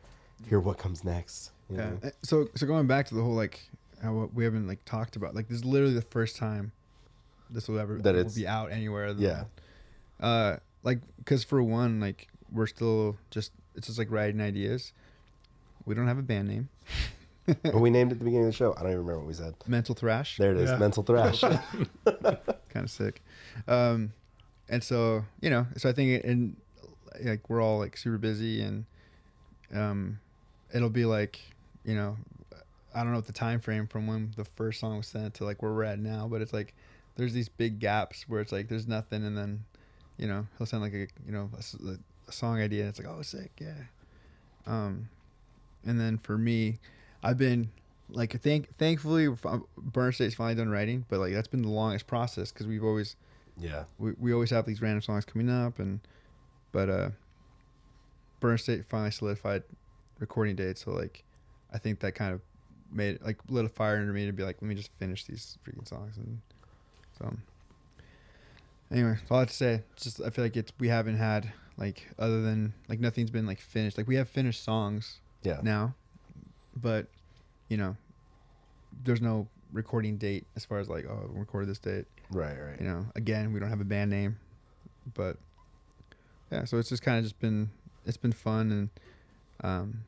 hear 0.49 0.61
what 0.61 0.79
comes 0.79 1.05
next. 1.05 1.51
you 1.71 1.77
Yeah. 1.77 1.91
know? 1.91 1.99
Uh, 2.05 2.11
So 2.23 2.49
so 2.55 2.67
going 2.67 2.87
back 2.87 3.07
to 3.09 3.15
the 3.15 3.23
whole 3.23 3.35
like 3.35 3.69
how 4.03 4.31
we 4.35 4.45
haven't 4.45 4.67
like 4.69 4.85
talked 4.85 5.17
about 5.17 5.35
like 5.35 5.49
this 5.49 5.59
is 5.59 5.65
literally 5.65 5.95
the 5.95 6.03
first 6.03 6.37
time 6.37 6.73
this 7.51 7.69
will 7.69 7.79
ever 7.79 7.97
That 7.99 8.13
will 8.15 8.21
it's- 8.21 8.35
be 8.35 8.47
out 8.47 8.71
anywhere. 8.73 9.13
Than, 9.15 9.23
Yeah. 9.23 9.45
Uh, 10.21 10.57
like 10.83 11.01
because 11.19 11.45
for 11.45 11.63
one, 11.63 12.01
like 12.01 12.29
we're 12.53 12.67
still 12.67 13.17
just 13.31 13.53
it's 13.77 13.87
just 13.87 13.99
like 13.99 14.11
writing 14.11 14.41
ideas. 14.41 14.93
We 15.85 15.95
don't 15.95 16.09
have 16.09 16.19
a 16.19 16.23
band 16.23 16.49
name. 16.49 16.69
But 17.63 17.77
we 17.77 17.91
named 17.91 18.11
it 18.11 18.15
at 18.15 18.19
the 18.19 18.25
beginning 18.25 18.49
of 18.49 18.53
the 18.53 18.57
show. 18.57 18.75
I 18.77 18.83
don't 18.83 18.91
even 18.91 18.99
remember 18.99 19.21
what 19.21 19.29
we 19.29 19.33
said. 19.33 19.55
Mental 19.69 19.95
Thrash. 19.95 20.37
There 20.37 20.51
it 20.51 20.57
is. 20.57 20.69
Yeah. 20.69 20.79
Mental 20.79 21.05
thrash. 21.05 21.41
kind 22.05 22.39
of 22.75 22.91
sick. 22.91 23.23
Um, 23.69 24.13
and 24.69 24.83
so 24.83 25.25
you 25.41 25.51
know, 25.51 25.67
so 25.77 25.89
I 25.89 25.93
think 25.93 26.11
it, 26.11 26.25
and 26.25 26.57
like 27.23 27.49
we're 27.49 27.63
all 27.63 27.79
like 27.79 27.97
super 27.97 28.19
busy, 28.19 28.63
and 28.63 28.85
um, 29.73 30.19
it'll 30.75 30.91
be 30.91 31.05
like 31.05 31.39
you 31.85 31.95
know, 31.95 32.17
I 32.95 33.01
don't 33.03 33.13
know 33.13 33.19
what 33.19 33.27
the 33.27 33.33
time 33.33 33.61
frame 33.61 33.87
from 33.87 34.07
when 34.07 34.33
the 34.37 34.45
first 34.45 34.81
song 34.81 34.97
was 34.97 35.07
sent 35.07 35.35
to 35.35 35.45
like 35.45 35.63
where 35.63 35.73
we're 35.73 35.85
at 35.85 36.01
now, 36.01 36.27
but 36.29 36.43
it's 36.43 36.53
like 36.53 36.75
there's 37.17 37.33
these 37.33 37.49
big 37.49 37.79
gaps 37.79 38.25
where 38.29 38.41
it's 38.41 38.53
like 38.53 38.69
there's 38.69 38.89
nothing, 38.89 39.25
and 39.25 39.37
then 39.37 39.65
you 40.19 40.27
know 40.27 40.47
he'll 40.59 40.67
send 40.67 40.83
like 40.83 40.95
a 40.95 41.07
you 41.25 41.33
know 41.33 41.49
a, 42.29 42.33
song 42.33 42.61
idea, 42.61 42.83
and 42.83 42.89
it's 42.91 42.99
like 42.99 43.09
oh 43.09 43.23
sick, 43.23 43.53
yeah. 43.61 43.75
Um, 44.67 45.09
and 45.85 46.01
then 46.01 46.19
for 46.19 46.37
me, 46.37 46.79
I've 47.23 47.39
been 47.39 47.71
like 48.09 48.41
thank 48.41 48.77
thankfully 48.77 49.29
Burn 49.77 50.13
State's 50.13 50.35
finally 50.35 50.55
done 50.55 50.69
writing, 50.69 51.05
but 51.09 51.19
like 51.21 51.33
that's 51.33 51.49
been 51.49 51.63
the 51.63 51.69
longest 51.69 52.07
process 52.07 52.53
because 52.53 52.67
we've 52.67 52.85
always 52.85 53.17
Yeah. 53.59 53.85
we, 53.99 54.13
we 54.19 54.33
always 54.33 54.51
have 54.51 54.67
these 54.67 54.81
random 54.81 55.03
songs 55.03 55.25
coming 55.25 55.51
up 55.51 55.79
and 55.79 56.01
but 56.73 56.89
uh 56.89 57.11
Burn 58.41 58.59
State 58.59 58.85
finally 58.89 59.11
solidified 59.11 59.63
recording 60.19 60.55
date 60.57 60.79
so 60.79 60.93
like 60.93 61.25
I 61.73 61.79
think 61.79 62.01
that 62.01 62.15
kind 62.15 62.33
of 62.33 62.41
made 62.93 63.21
like 63.23 63.39
lit 63.49 63.65
a 63.65 63.69
fire 63.69 63.97
under 63.99 64.13
me 64.13 64.27
to 64.27 64.33
be 64.33 64.45
like 64.45 64.57
let 64.63 64.69
me 64.69 64.75
just 64.77 64.91
finish 64.99 65.25
these 65.25 65.59
freaking 65.67 65.87
songs 65.89 66.17
and 66.17 66.41
so 67.19 67.37
anyway 68.93 69.17
all 69.31 69.39
I 69.39 69.41
have 69.41 69.49
to 69.49 69.55
say 69.55 69.83
it's 69.95 70.05
just 70.05 70.21
I 70.23 70.31
feel 70.31 70.45
like 70.45 70.57
it's 70.57 70.73
we 70.79 70.89
haven't 70.89 71.17
had 71.17 71.53
like 71.79 72.09
other 72.19 72.43
than 72.43 72.73
like 72.89 73.01
nothing's 73.01 73.31
been 73.31 73.47
like 73.47 73.61
finished 73.61 73.97
like 73.99 74.07
we 74.09 74.17
have 74.17 74.29
finished 74.29 74.63
songs 74.65 75.21
Yeah. 75.43 75.61
now 75.63 75.95
but 76.75 77.07
you 77.69 77.77
know 77.77 77.97
there's 79.05 79.21
no 79.21 79.49
recording 79.73 80.17
date 80.17 80.47
as 80.57 80.65
far 80.65 80.79
as 80.79 80.89
like 80.89 81.05
oh 81.07 81.29
we 81.33 81.39
recorded 81.41 81.69
this 81.69 81.79
date 81.79 82.07
Right, 82.31 82.57
right. 82.59 82.81
you 82.81 82.87
know 82.87 83.07
again 83.15 83.53
we 83.53 83.61
don't 83.61 83.69
have 83.71 83.81
a 83.81 83.85
band 83.85 84.11
name 84.11 84.39
but 85.15 85.37
yeah 86.51 86.65
so 86.65 86.79
it's 86.79 86.89
just 86.89 87.03
kind 87.03 87.19
of 87.19 87.25
just 87.25 87.39
been 87.41 87.71
it's 88.05 88.17
been 88.17 88.33
fun 88.33 88.71
and 88.73 88.91
um 89.63 89.99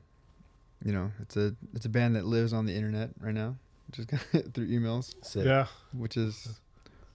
you 0.85 0.93
know 0.93 1.11
it's 1.20 1.36
a 1.36 1.55
it's 1.74 1.85
a 1.86 1.89
band 1.89 2.16
that 2.16 2.24
lives 2.24 2.53
on 2.53 2.65
the 2.66 2.74
internet 2.74 3.11
right 3.20 3.35
now 3.35 3.57
just 3.90 4.09
through 4.55 4.69
emails 4.69 5.15
Sick. 5.23 5.45
Yeah. 5.45 5.66
which 5.93 6.16
is 6.16 6.61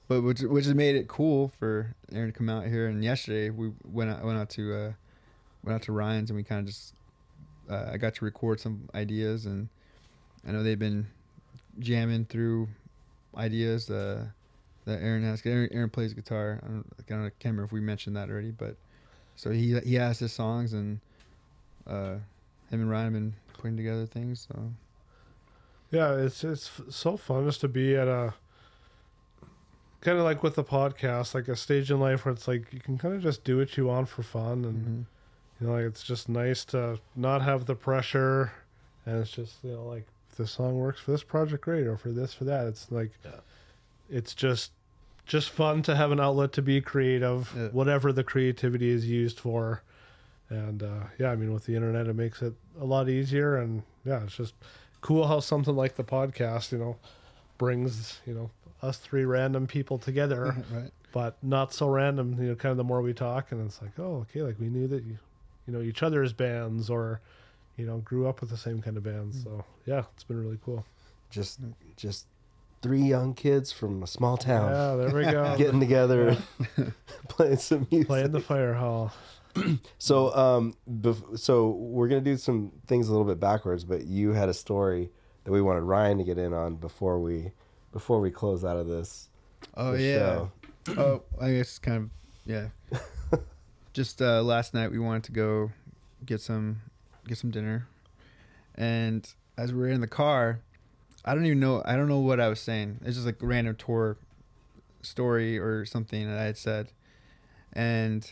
but 0.07 0.21
which 0.21 0.41
which 0.41 0.65
has 0.65 0.73
made 0.73 0.95
it 0.95 1.07
cool 1.07 1.49
for 1.59 1.95
Aaron 2.11 2.31
to 2.31 2.37
come 2.37 2.49
out 2.49 2.65
here. 2.67 2.87
And 2.87 3.03
yesterday 3.03 3.49
we 3.49 3.71
went 3.83 4.11
out 4.11 4.23
went 4.23 4.37
out 4.37 4.49
to 4.51 4.73
uh 4.73 4.91
went 5.63 5.75
out 5.75 5.81
to 5.83 5.91
Ryan's 5.91 6.29
and 6.29 6.37
we 6.37 6.43
kind 6.43 6.59
of 6.59 6.67
just 6.67 6.93
uh, 7.69 7.91
I 7.93 7.97
got 7.97 8.15
to 8.15 8.25
record 8.25 8.59
some 8.59 8.89
ideas 8.93 9.45
and 9.45 9.69
I 10.45 10.51
know 10.51 10.63
they've 10.63 10.77
been 10.77 11.07
jamming 11.79 12.25
through 12.25 12.67
ideas 13.35 13.89
uh 13.89 14.25
that 14.85 15.01
Aaron 15.01 15.23
has. 15.23 15.41
Aaron, 15.45 15.69
Aaron 15.71 15.89
plays 15.89 16.13
guitar. 16.13 16.59
I 16.61 16.67
don't, 16.67 16.85
I 16.99 17.03
don't 17.07 17.25
I 17.25 17.29
can't 17.29 17.45
remember 17.45 17.63
if 17.63 17.71
we 17.71 17.79
mentioned 17.79 18.17
that 18.17 18.29
already 18.29 18.51
but 18.51 18.75
so 19.35 19.51
he 19.51 19.79
he 19.79 19.95
has 19.95 20.19
his 20.19 20.33
songs 20.33 20.73
and 20.73 20.99
uh 21.87 22.15
him 22.69 22.81
and 22.81 22.89
Ryan 22.89 23.05
have 23.05 23.13
been 23.13 23.33
putting 23.53 23.77
together 23.77 24.05
things 24.05 24.47
so. 24.47 24.71
Yeah, 25.91 26.15
it's 26.15 26.43
it's 26.43 26.71
so 26.89 27.17
fun 27.17 27.45
just 27.45 27.61
to 27.61 27.67
be 27.67 27.95
at 27.95 28.07
a 28.07 28.33
kind 30.03 30.17
of 30.17 30.23
like 30.25 30.43
with 30.43 30.55
the 30.55 30.63
podcast, 30.63 31.33
like 31.33 31.47
a 31.47 31.55
stage 31.55 31.89
in 31.89 31.99
life 31.99 32.25
where 32.25 32.33
it's 32.33 32.47
like 32.47 32.71
you 32.73 32.79
can 32.79 32.97
kind 32.97 33.15
of 33.15 33.21
just 33.21 33.43
do 33.43 33.57
what 33.57 33.75
you 33.77 33.85
want 33.87 34.09
for 34.09 34.21
fun, 34.23 34.65
and 34.65 34.85
mhm. 34.85 35.05
you 35.61 35.67
know, 35.67 35.73
like 35.73 35.85
it's 35.85 36.03
just 36.03 36.29
nice 36.29 36.65
to 36.65 36.99
not 37.15 37.41
have 37.41 37.65
the 37.65 37.75
pressure, 37.75 38.51
and 39.05 39.19
it's 39.19 39.31
just 39.31 39.55
you 39.63 39.71
know, 39.71 39.85
like 39.85 40.05
this 40.37 40.51
song 40.51 40.77
works 40.77 40.99
for 40.99 41.11
this 41.11 41.23
project, 41.23 41.63
great, 41.63 41.87
or 41.87 41.95
for 41.97 42.09
this 42.09 42.33
for 42.33 42.43
that. 42.43 42.67
It's 42.67 42.91
like, 42.91 43.11
Yeah. 43.23 43.39
it's 44.09 44.33
just 44.35 44.71
just 45.25 45.49
fun 45.51 45.81
to 45.83 45.95
have 45.95 46.11
an 46.11 46.19
outlet 46.19 46.51
to 46.53 46.61
be 46.61 46.81
creative, 46.81 47.51
Yeah. 47.55 47.69
whatever 47.69 48.11
the 48.11 48.23
creativity 48.25 48.89
is 48.89 49.07
used 49.07 49.39
for. 49.39 49.81
And 50.49 50.83
uh, 50.83 51.05
yeah, 51.17 51.31
I 51.31 51.35
mean, 51.37 51.53
with 51.53 51.65
the 51.65 51.75
internet, 51.75 52.07
it 52.07 52.15
makes 52.15 52.41
it 52.41 52.53
a 52.79 52.83
lot 52.85 53.07
easier. 53.07 53.55
And 53.55 53.83
yeah, 54.03 54.23
it's 54.23 54.35
just 54.35 54.53
cool 55.01 55.25
how 55.27 55.39
something 55.39 55.75
like 55.75 55.95
the 55.95 56.03
podcast, 56.03 56.71
you 56.73 56.77
know, 56.77 56.97
brings 57.57 58.19
you 58.25 58.33
know 58.33 58.49
us 58.83 58.97
three 58.97 59.25
random 59.25 59.65
people 59.65 59.97
together, 59.97 60.55
right 60.71 60.91
but 61.13 61.37
not 61.43 61.73
so 61.73 61.87
random. 61.87 62.35
You 62.39 62.49
know, 62.49 62.55
kind 62.55 62.71
of 62.71 62.77
the 62.77 62.83
more 62.83 63.01
we 63.01 63.13
talk, 63.13 63.51
and 63.51 63.65
it's 63.65 63.81
like, 63.81 63.97
oh, 63.97 64.25
okay, 64.29 64.41
like 64.41 64.59
we 64.59 64.67
knew 64.67 64.87
that 64.87 65.03
you, 65.03 65.17
you 65.67 65.73
know, 65.73 65.81
each 65.81 66.03
other's 66.03 66.33
bands, 66.33 66.89
or 66.89 67.21
you 67.77 67.85
know, 67.85 67.99
grew 67.99 68.27
up 68.27 68.41
with 68.41 68.49
the 68.49 68.57
same 68.57 68.81
kind 68.81 68.97
of 68.97 69.03
bands. 69.03 69.43
So 69.43 69.63
yeah, 69.85 70.03
it's 70.13 70.23
been 70.25 70.43
really 70.43 70.59
cool. 70.65 70.85
Just 71.29 71.59
just 71.95 72.27
three 72.81 73.01
young 73.01 73.33
kids 73.33 73.71
from 73.71 74.03
a 74.03 74.07
small 74.07 74.35
town 74.35 74.69
Yeah, 74.69 74.95
there 74.97 75.15
we 75.15 75.23
go. 75.23 75.55
getting 75.57 75.79
together 75.79 76.35
playing 77.29 77.55
some 77.57 77.87
music. 77.89 78.07
Playing 78.07 78.31
the 78.33 78.41
fire 78.41 78.73
hall. 78.73 79.13
So, 79.99 80.35
um, 80.35 80.73
bef- 80.89 81.37
so 81.37 81.69
we're 81.69 82.07
gonna 82.07 82.21
do 82.21 82.37
some 82.37 82.71
things 82.87 83.07
a 83.07 83.11
little 83.11 83.27
bit 83.27 83.39
backwards, 83.39 83.83
but 83.83 84.03
you 84.03 84.31
had 84.33 84.49
a 84.49 84.53
story 84.53 85.11
that 85.43 85.51
we 85.51 85.61
wanted 85.61 85.81
Ryan 85.81 86.17
to 86.17 86.23
get 86.23 86.39
in 86.39 86.53
on 86.53 86.75
before 86.77 87.19
we 87.19 87.51
before 87.93 88.19
we 88.19 88.31
close 88.31 88.65
out 88.65 88.75
of 88.75 88.87
this. 88.87 89.29
Oh 89.77 89.93
this 89.93 90.01
yeah. 90.01 90.17
show. 90.17 90.51
oh, 90.97 91.21
I 91.39 91.51
guess 91.51 91.61
it's 91.61 91.79
kind 91.79 91.97
of 91.97 92.09
yeah. 92.45 92.67
Just 93.93 94.21
uh, 94.21 94.41
last 94.41 94.73
night 94.73 94.91
we 94.91 94.99
wanted 94.99 95.23
to 95.25 95.31
go 95.31 95.71
get 96.25 96.41
some 96.41 96.81
get 97.27 97.37
some 97.37 97.51
dinner, 97.51 97.87
and 98.75 99.31
as 99.55 99.71
we 99.71 99.79
were 99.79 99.87
in 99.87 100.01
the 100.01 100.07
car, 100.07 100.59
I 101.23 101.35
don't 101.35 101.45
even 101.45 101.59
know. 101.59 101.81
I 101.85 101.95
don't 101.95 102.07
know 102.07 102.19
what 102.19 102.39
I 102.39 102.49
was 102.49 102.59
saying. 102.59 102.99
It's 103.05 103.15
just 103.15 103.25
like 103.25 103.41
a 103.41 103.45
random 103.45 103.75
tour 103.75 104.17
story 105.03 105.59
or 105.59 105.85
something 105.85 106.27
that 106.27 106.39
I 106.39 106.43
had 106.43 106.57
said, 106.57 106.91
and 107.71 108.29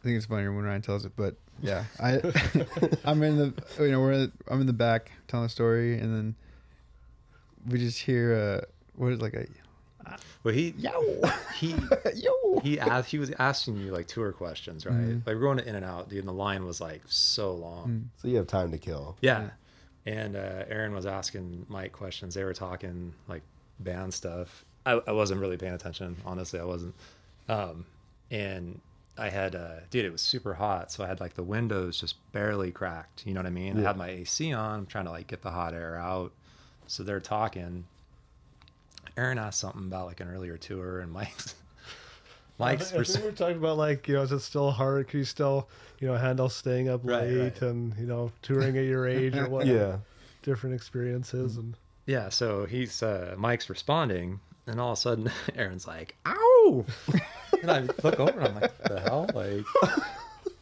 I 0.00 0.04
think 0.04 0.16
it's 0.18 0.26
funnier 0.26 0.52
when 0.52 0.64
Ryan 0.64 0.82
tells 0.82 1.06
it. 1.06 1.12
But 1.16 1.36
yeah, 1.62 1.84
I 1.98 2.20
I'm 3.04 3.22
in 3.22 3.38
the 3.38 3.54
you 3.80 3.90
know 3.90 4.00
we're 4.00 4.30
I'm 4.48 4.60
in 4.60 4.66
the 4.66 4.74
back 4.74 5.10
telling 5.28 5.46
a 5.46 5.48
story, 5.48 5.98
and 5.98 6.14
then 6.14 6.34
we 7.66 7.78
just 7.78 7.98
hear 8.00 8.34
uh 8.62 8.66
what 8.96 9.12
is 9.12 9.20
like 9.20 9.34
a 9.34 9.46
Well, 10.42 10.54
he 10.54 10.74
he 11.56 11.74
yo 12.14 12.60
he 12.62 12.78
asked 12.80 13.10
he 13.10 13.18
was 13.18 13.30
asking 13.38 13.76
you 13.78 13.92
like 13.92 14.06
tour 14.06 14.32
questions, 14.32 14.86
right? 14.86 14.94
Mhm. 14.94 15.26
Like 15.26 15.36
we're 15.36 15.42
going 15.42 15.58
to 15.58 15.68
In-N-Out, 15.68 16.08
dude. 16.08 16.20
And 16.20 16.28
the 16.28 16.32
line 16.32 16.64
was 16.64 16.80
like 16.80 17.02
so 17.06 17.52
long. 17.54 18.10
So 18.16 18.28
you 18.28 18.36
have 18.36 18.46
time 18.46 18.70
to 18.72 18.78
kill. 18.78 19.16
Yeah. 19.20 19.50
And 20.06 20.36
uh, 20.36 20.64
Aaron 20.68 20.94
was 20.94 21.04
asking 21.06 21.66
Mike 21.68 21.92
questions. 21.92 22.34
They 22.34 22.44
were 22.44 22.54
talking 22.54 23.12
like 23.28 23.42
band 23.80 24.14
stuff. 24.14 24.64
I, 24.86 24.92
I 25.06 25.12
wasn't 25.12 25.40
really 25.40 25.56
paying 25.58 25.74
attention, 25.74 26.16
honestly. 26.24 26.58
I 26.58 26.64
wasn't. 26.64 26.94
Um, 27.48 27.84
and 28.30 28.80
I 29.18 29.28
had, 29.28 29.54
uh, 29.54 29.80
dude, 29.90 30.04
it 30.06 30.12
was 30.12 30.22
super 30.22 30.54
hot. 30.54 30.90
So 30.90 31.04
I 31.04 31.08
had 31.08 31.20
like 31.20 31.34
the 31.34 31.42
windows 31.42 32.00
just 32.00 32.14
barely 32.32 32.70
cracked. 32.72 33.26
You 33.26 33.34
know 33.34 33.40
what 33.40 33.46
I 33.46 33.50
mean? 33.50 33.78
I 33.78 33.82
had 33.82 33.96
my 33.98 34.08
AC 34.08 34.52
on. 34.52 34.80
I'm 34.80 34.86
trying 34.86 35.04
to 35.04 35.10
like 35.10 35.26
get 35.26 35.42
the 35.42 35.50
hot 35.50 35.74
air 35.74 35.96
out. 35.98 36.32
So 36.88 37.02
they're 37.04 37.20
talking. 37.20 37.84
Aaron 39.16 39.38
asked 39.38 39.60
something 39.60 39.86
about 39.86 40.06
like 40.06 40.20
an 40.20 40.28
earlier 40.28 40.56
tour, 40.56 41.00
and 41.00 41.12
Mike's. 41.12 41.54
Mike's. 42.58 42.92
I 42.92 43.02
think 43.04 43.18
we 43.18 43.30
were 43.30 43.36
talking 43.36 43.56
about 43.56 43.76
like 43.76 44.08
you 44.08 44.14
know 44.14 44.22
is 44.22 44.32
it 44.32 44.40
still 44.40 44.70
hard? 44.72 45.06
Can 45.08 45.20
you 45.20 45.24
still 45.24 45.68
you 46.00 46.08
know 46.08 46.16
handle 46.16 46.48
staying 46.48 46.88
up 46.88 47.00
Right, 47.04 47.28
late 47.28 47.38
right. 47.38 47.62
and 47.62 47.94
you 47.98 48.06
know 48.06 48.32
touring 48.42 48.76
at 48.76 48.84
your 48.84 49.06
age 49.06 49.36
or 49.36 49.48
what? 49.50 49.66
Yeah. 49.66 49.98
different 50.42 50.74
experiences 50.74 51.56
and 51.56 51.76
Yeah, 52.06 52.28
so 52.30 52.64
he's 52.64 53.02
uh, 53.02 53.34
Mike's 53.38 53.68
responding, 53.70 54.40
and 54.66 54.80
all 54.80 54.92
of 54.92 54.98
a 54.98 55.00
sudden 55.00 55.30
Aaron's 55.56 55.86
like, 55.86 56.16
"Ow!" 56.26 56.84
and 57.62 57.70
I 57.70 57.80
look 58.02 58.18
over, 58.18 58.38
and 58.40 58.48
I'm 58.48 58.54
like, 58.60 58.82
"The 58.84 59.00
hell!" 59.00 59.28
Like, 59.34 59.64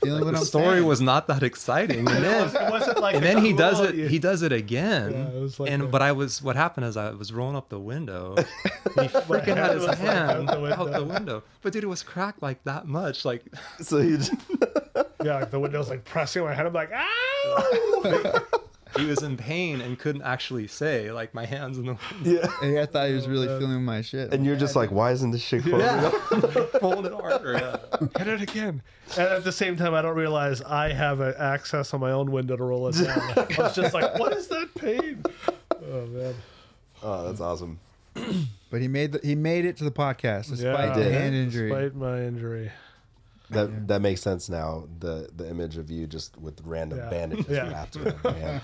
feeling 0.00 0.16
like, 0.20 0.24
what 0.26 0.32
the 0.34 0.38
I'm 0.40 0.44
story 0.44 0.76
saying. 0.76 0.86
was 0.86 1.00
not 1.00 1.26
that 1.28 1.42
exciting, 1.42 1.98
and 2.08 2.08
then 2.08 2.48
it 2.54 2.70
wasn't 2.70 3.00
like 3.00 3.14
and 3.16 3.24
then 3.24 3.38
he 3.44 3.52
does 3.52 3.80
it. 3.80 3.94
you- 3.94 4.06
He 4.08 4.18
does 4.18 4.42
it 4.42 4.52
again, 4.52 5.12
Yeah, 5.12 5.28
it 5.28 5.40
was 5.40 5.58
like 5.60 5.70
and 5.70 5.82
a- 5.84 5.86
but 5.86 6.02
I 6.02 6.12
was 6.12 6.42
what 6.42 6.56
happened 6.56 6.86
is 6.86 6.96
I 6.96 7.10
was 7.10 7.32
rolling 7.32 7.56
up 7.56 7.68
the 7.68 7.78
window. 7.80 8.34
he 8.94 9.08
freaking 9.08 9.56
had 9.56 9.74
his 9.76 9.86
was, 9.86 9.98
hand 9.98 10.48
out 10.50 10.60
the 10.60 10.72
out 10.78 10.84
the 10.92 10.92
window. 11.04 11.04
window, 11.14 11.42
but 11.62 11.72
dude, 11.72 11.84
it 11.84 11.88
was 11.88 12.02
cracked 12.02 12.42
like 12.42 12.62
that 12.64 12.86
much. 12.86 13.24
Like, 13.24 13.44
So 13.80 13.98
you 13.98 14.16
just, 14.18 14.32
yeah 15.24 15.40
like 15.40 15.50
the 15.50 15.58
window's 15.60 15.88
like 15.90 16.04
pressing 16.04 16.42
my 16.44 16.54
head. 16.54 16.66
I'm 16.66 16.72
like 16.72 16.90
ah. 16.94 18.42
He 18.96 19.04
was 19.06 19.22
in 19.22 19.36
pain 19.36 19.80
and 19.80 19.98
couldn't 19.98 20.22
actually 20.22 20.66
say 20.68 21.10
like 21.10 21.34
my 21.34 21.44
hands 21.44 21.76
in 21.78 21.86
the 21.86 21.96
window. 22.22 22.42
yeah. 22.42 22.50
Hey, 22.60 22.80
I 22.80 22.86
thought 22.86 23.08
he 23.08 23.14
was 23.14 23.26
really 23.28 23.46
man. 23.46 23.58
feeling 23.60 23.84
my 23.84 24.00
shit. 24.02 24.32
And 24.32 24.44
you're 24.46 24.56
just 24.56 24.76
like, 24.76 24.90
why 24.90 25.12
isn't 25.12 25.30
this 25.32 25.42
shit 25.42 25.62
closing 25.64 25.82
up? 25.88 26.12
pulling 26.80 27.04
it 27.04 27.12
harder. 27.12 27.52
Yeah. 27.54 27.76
Hit 28.18 28.28
it 28.28 28.42
again. 28.42 28.82
And 29.16 29.26
at 29.28 29.44
the 29.44 29.52
same 29.52 29.76
time, 29.76 29.92
I 29.94 30.02
don't 30.02 30.16
realize 30.16 30.62
I 30.62 30.92
have 30.92 31.20
a 31.20 31.34
access 31.40 31.92
on 31.94 32.00
my 32.00 32.12
own 32.12 32.30
window 32.30 32.56
to 32.56 32.64
roll 32.64 32.88
it 32.88 32.92
down. 32.96 33.18
I 33.36 33.46
was 33.58 33.74
just 33.74 33.92
like, 33.94 34.18
what 34.18 34.32
is 34.32 34.46
that 34.48 34.74
pain? 34.74 35.22
Oh 35.72 36.06
man. 36.06 36.34
Oh, 37.02 37.26
that's 37.26 37.40
awesome. 37.40 37.78
but 38.70 38.80
he 38.80 38.88
made 38.88 39.12
the, 39.12 39.20
he 39.22 39.34
made 39.34 39.64
it 39.66 39.76
to 39.78 39.84
the 39.84 39.90
podcast 39.90 40.48
despite 40.48 40.96
Yeah, 40.96 41.04
the 41.04 41.12
hand 41.12 41.34
injury. 41.34 41.68
Despite 41.70 41.94
my 41.94 42.22
injury. 42.22 42.70
That 43.50 43.88
that 43.88 44.02
makes 44.02 44.20
sense 44.22 44.48
now. 44.48 44.88
The 44.98 45.28
the 45.34 45.48
image 45.48 45.76
of 45.76 45.90
you 45.90 46.06
just 46.06 46.36
with 46.38 46.60
random 46.64 46.98
Yeah. 46.98 47.10
bandages 47.10 47.46
Yeah. 47.48 47.70
wrapped 47.70 47.96
around 47.96 48.18
your 48.24 48.32
hand. 48.32 48.60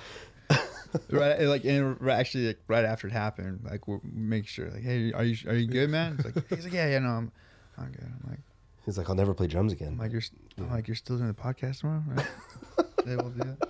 right, 1.11 1.41
like 1.43 1.65
and 1.65 2.01
right- 2.01 2.19
actually, 2.19 2.49
like, 2.49 2.59
right 2.69 2.85
after 2.85 3.07
it 3.07 3.13
happened, 3.13 3.61
like 3.65 3.87
we'll 3.89 4.01
make 4.05 4.47
sure, 4.47 4.71
like, 4.71 4.83
hey, 4.83 5.13
are 5.13 5.25
you 5.25 5.37
are 5.49 5.55
you 5.55 5.67
good, 5.67 5.89
man? 5.89 6.17
It's 6.19 6.25
like 6.37 6.49
he's 6.51 6.65
like, 6.65 6.73
yeah, 6.75 6.89
yeah, 6.89 6.99
no, 6.99 7.09
I'm, 7.11 7.33
I'm 7.79 7.91
good. 7.93 8.05
I'm 8.05 8.31
like, 8.31 8.41
He's 8.85 8.99
like, 8.99 9.09
I'll 9.09 9.15
never 9.15 9.33
play 9.33 9.47
drums 9.47 9.73
again. 9.73 9.89
I'm 9.93 9.99
like, 9.99 10.11
you're, 10.11 10.21
st- 10.21 10.41
I'm 10.59 10.69
like, 10.71 10.89
you're 10.89 10.97
still 10.97 11.17
doing 11.17 11.29
the 11.29 11.35
podcast 11.35 11.81
tomorrow, 11.81 12.03
right? 12.09 12.27
they 13.07 13.15
will 13.17 13.31
do 13.31 13.39
that. 13.45 13.69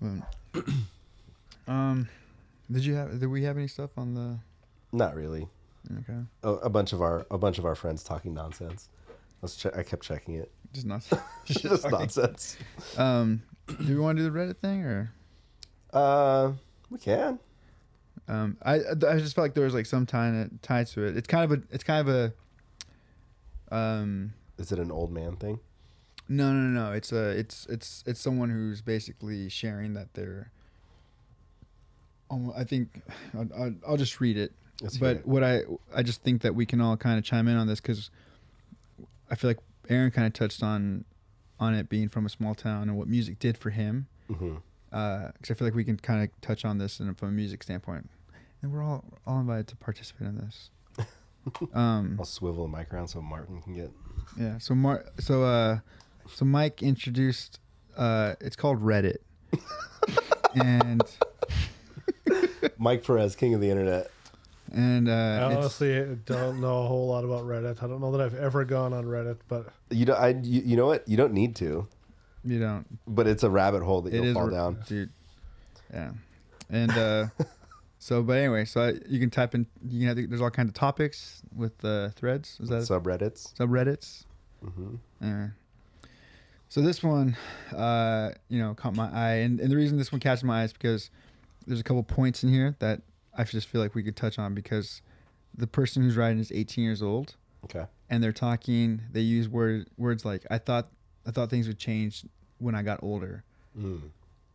Um, 0.00 0.22
um, 1.66 2.08
did 2.70 2.84
you 2.84 2.94
have? 2.94 3.18
Did 3.18 3.26
we 3.26 3.42
have 3.44 3.56
any 3.56 3.68
stuff 3.68 3.90
on 3.96 4.14
the? 4.14 4.38
Not 4.92 5.14
really. 5.16 5.48
Okay, 5.98 6.20
A, 6.44 6.48
a 6.48 6.70
bunch 6.70 6.92
of 6.92 7.02
our 7.02 7.26
a 7.30 7.36
bunch 7.38 7.58
of 7.58 7.64
our 7.66 7.74
friends 7.74 8.04
talking 8.04 8.32
nonsense. 8.34 8.88
Let's 9.42 9.56
check. 9.56 9.76
I 9.76 9.82
kept 9.82 10.04
checking 10.04 10.36
it. 10.36 10.50
just 10.72 10.86
not. 10.86 11.02
Just 11.44 11.90
nonsense. 11.90 12.56
Um, 12.96 13.42
do 13.66 13.94
we 13.94 13.96
want 14.00 14.16
to 14.18 14.24
do 14.24 14.30
the 14.30 14.38
Reddit 14.38 14.56
thing 14.58 14.82
or? 14.84 15.12
Uh, 15.92 16.52
We 16.90 16.98
can. 16.98 17.38
Um, 18.28 18.56
I 18.64 18.74
I 18.76 19.18
just 19.18 19.34
felt 19.34 19.44
like 19.46 19.54
there 19.54 19.64
was 19.64 19.74
like 19.74 19.84
some 19.86 20.06
tie 20.06 20.48
tied 20.62 20.86
to 20.88 21.02
it. 21.04 21.16
It's 21.16 21.26
kind 21.26 21.50
of 21.50 21.58
a 21.58 21.62
it's 21.72 21.82
kind 21.82 22.08
of 22.08 22.32
a 23.70 23.74
um 23.76 24.32
Is 24.58 24.70
it 24.70 24.78
an 24.78 24.90
old 24.92 25.10
man 25.10 25.36
thing? 25.36 25.58
no 26.28 26.52
no 26.52 26.60
no 26.80 26.92
it's 26.92 27.10
a 27.12 27.30
it's 27.30 27.66
it's 27.66 28.04
it's 28.06 28.20
someone 28.20 28.48
who's 28.48 28.80
basically 28.80 29.48
sharing 29.48 29.94
that 29.94 30.14
they're. 30.14 30.52
Um, 32.30 32.52
I 32.56 32.62
think 32.64 33.02
I'll, 33.34 33.48
I'll, 33.58 33.74
I'll 33.88 33.96
just 33.96 34.20
read 34.20 34.36
it. 34.38 34.52
Let's 34.80 34.96
but 34.98 35.26
what 35.26 35.42
I 35.42 35.62
I 35.94 36.02
just 36.04 36.22
think 36.22 36.42
that 36.42 36.54
we 36.54 36.64
can 36.64 36.80
all 36.80 36.96
kind 36.96 37.18
of 37.18 37.24
chime 37.24 37.48
in 37.48 37.56
on 37.56 37.66
this 37.66 37.80
because 37.80 38.10
I 39.32 39.34
feel 39.34 39.50
like 39.50 39.58
Aaron 39.88 40.10
kind 40.10 40.26
of 40.26 40.34
touched 40.34 40.62
on 40.62 41.06
on 41.58 41.74
it 41.74 41.88
being 41.88 42.08
from 42.08 42.26
a 42.26 42.28
small 42.28 42.54
town 42.54 42.82
and 42.82 42.96
what 42.98 43.08
music 43.08 43.38
did 43.38 43.56
for 43.56 43.70
him. 43.70 44.06
Mm-hmm. 44.30 44.56
Because 44.90 45.50
I 45.50 45.54
feel 45.54 45.66
like 45.66 45.74
we 45.74 45.84
can 45.84 45.96
kind 45.96 46.22
of 46.22 46.40
touch 46.42 46.66
on 46.66 46.76
this 46.76 47.00
in, 47.00 47.14
from 47.14 47.30
a 47.30 47.32
music 47.32 47.62
standpoint, 47.62 48.10
and 48.60 48.70
we're 48.70 48.82
all 48.82 49.04
all 49.26 49.40
invited 49.40 49.68
to 49.68 49.76
participate 49.76 50.28
in 50.28 50.36
this. 50.36 50.70
um, 51.74 52.16
I'll 52.18 52.26
swivel 52.26 52.68
the 52.68 52.76
mic 52.76 52.92
around 52.92 53.08
so 53.08 53.22
Martin 53.22 53.62
can 53.62 53.74
get. 53.74 53.90
yeah. 54.38 54.58
So 54.58 54.74
Mar- 54.74 55.06
so 55.18 55.44
uh, 55.44 55.78
so 56.30 56.44
Mike 56.44 56.82
introduced. 56.82 57.58
Uh, 57.96 58.34
it's 58.40 58.56
called 58.56 58.82
Reddit, 58.82 59.18
and 60.54 61.02
Mike 62.76 63.02
Perez, 63.04 63.34
king 63.34 63.54
of 63.54 63.62
the 63.62 63.70
internet. 63.70 64.10
And 64.72 65.08
uh, 65.08 65.12
I 65.12 65.54
honestly 65.54 66.16
don't 66.24 66.60
know 66.60 66.82
a 66.84 66.86
whole 66.86 67.06
lot 67.08 67.24
about 67.24 67.44
Reddit. 67.44 67.82
I 67.82 67.86
don't 67.86 68.00
know 68.00 68.10
that 68.12 68.20
I've 68.20 68.34
ever 68.34 68.64
gone 68.64 68.92
on 68.92 69.04
Reddit, 69.04 69.38
but 69.48 69.66
You 69.90 70.06
don't. 70.06 70.18
I. 70.18 70.28
You, 70.42 70.62
you 70.64 70.76
know 70.76 70.86
what? 70.86 71.06
You 71.06 71.16
don't 71.16 71.32
need 71.32 71.54
to, 71.56 71.86
you 72.44 72.58
don't. 72.58 72.86
but 73.06 73.26
it's 73.26 73.42
a 73.42 73.50
rabbit 73.50 73.82
hole 73.82 74.02
that 74.02 74.12
It 74.12 74.16
you'll 74.16 74.26
is 74.26 74.34
fall 74.34 74.48
down. 74.50 74.78
dude. 74.86 75.10
Yeah, 75.92 76.12
and 76.70 76.90
uh, 76.92 77.26
so 77.98 78.22
but 78.22 78.38
anyway, 78.38 78.64
so 78.64 78.80
I, 78.80 78.94
you 79.08 79.20
can 79.20 79.30
type 79.30 79.54
in. 79.54 79.66
You 79.86 80.00
can 80.00 80.08
have 80.08 80.16
the, 80.16 80.26
there's 80.26 80.40
all 80.40 80.50
kinds 80.50 80.68
of 80.68 80.74
topics 80.74 81.42
with 81.54 81.84
uh, 81.84 82.08
threads. 82.10 82.58
Is 82.60 82.68
that 82.70 82.82
Subreddits. 82.82 83.54
subreddits? 83.54 84.24
Mm-hmm. 84.64 84.94
Anyway. 85.22 85.48
So 86.68 86.80
this 86.80 87.02
one, 87.02 87.36
uh, 87.76 88.30
you 88.48 88.58
know, 88.58 88.72
caught 88.72 88.96
my 88.96 89.10
eye, 89.12 89.34
and, 89.44 89.60
and 89.60 89.70
the 89.70 89.76
reason 89.76 89.98
this 89.98 90.10
one 90.10 90.20
catches 90.22 90.42
my 90.42 90.62
eye 90.62 90.64
is 90.64 90.72
because 90.72 91.10
there's 91.66 91.80
a 91.80 91.82
couple 91.82 92.02
points 92.02 92.42
in 92.42 92.48
here 92.48 92.74
that 92.78 93.02
I 93.36 93.44
just 93.44 93.66
feel 93.68 93.80
like 93.80 93.94
we 93.94 94.02
could 94.02 94.16
touch 94.16 94.38
on 94.38 94.54
because 94.54 95.02
the 95.56 95.66
person 95.66 96.02
who's 96.02 96.16
writing 96.16 96.38
is 96.38 96.52
18 96.52 96.84
years 96.84 97.02
old, 97.02 97.36
Okay. 97.64 97.86
and 98.10 98.22
they're 98.22 98.32
talking. 98.32 99.00
They 99.12 99.20
use 99.20 99.48
word 99.48 99.88
words 99.96 100.24
like 100.24 100.44
"I 100.50 100.58
thought 100.58 100.88
I 101.26 101.30
thought 101.30 101.50
things 101.50 101.66
would 101.68 101.78
change 101.78 102.24
when 102.58 102.74
I 102.74 102.82
got 102.82 103.02
older," 103.02 103.44
Mm. 103.78 104.10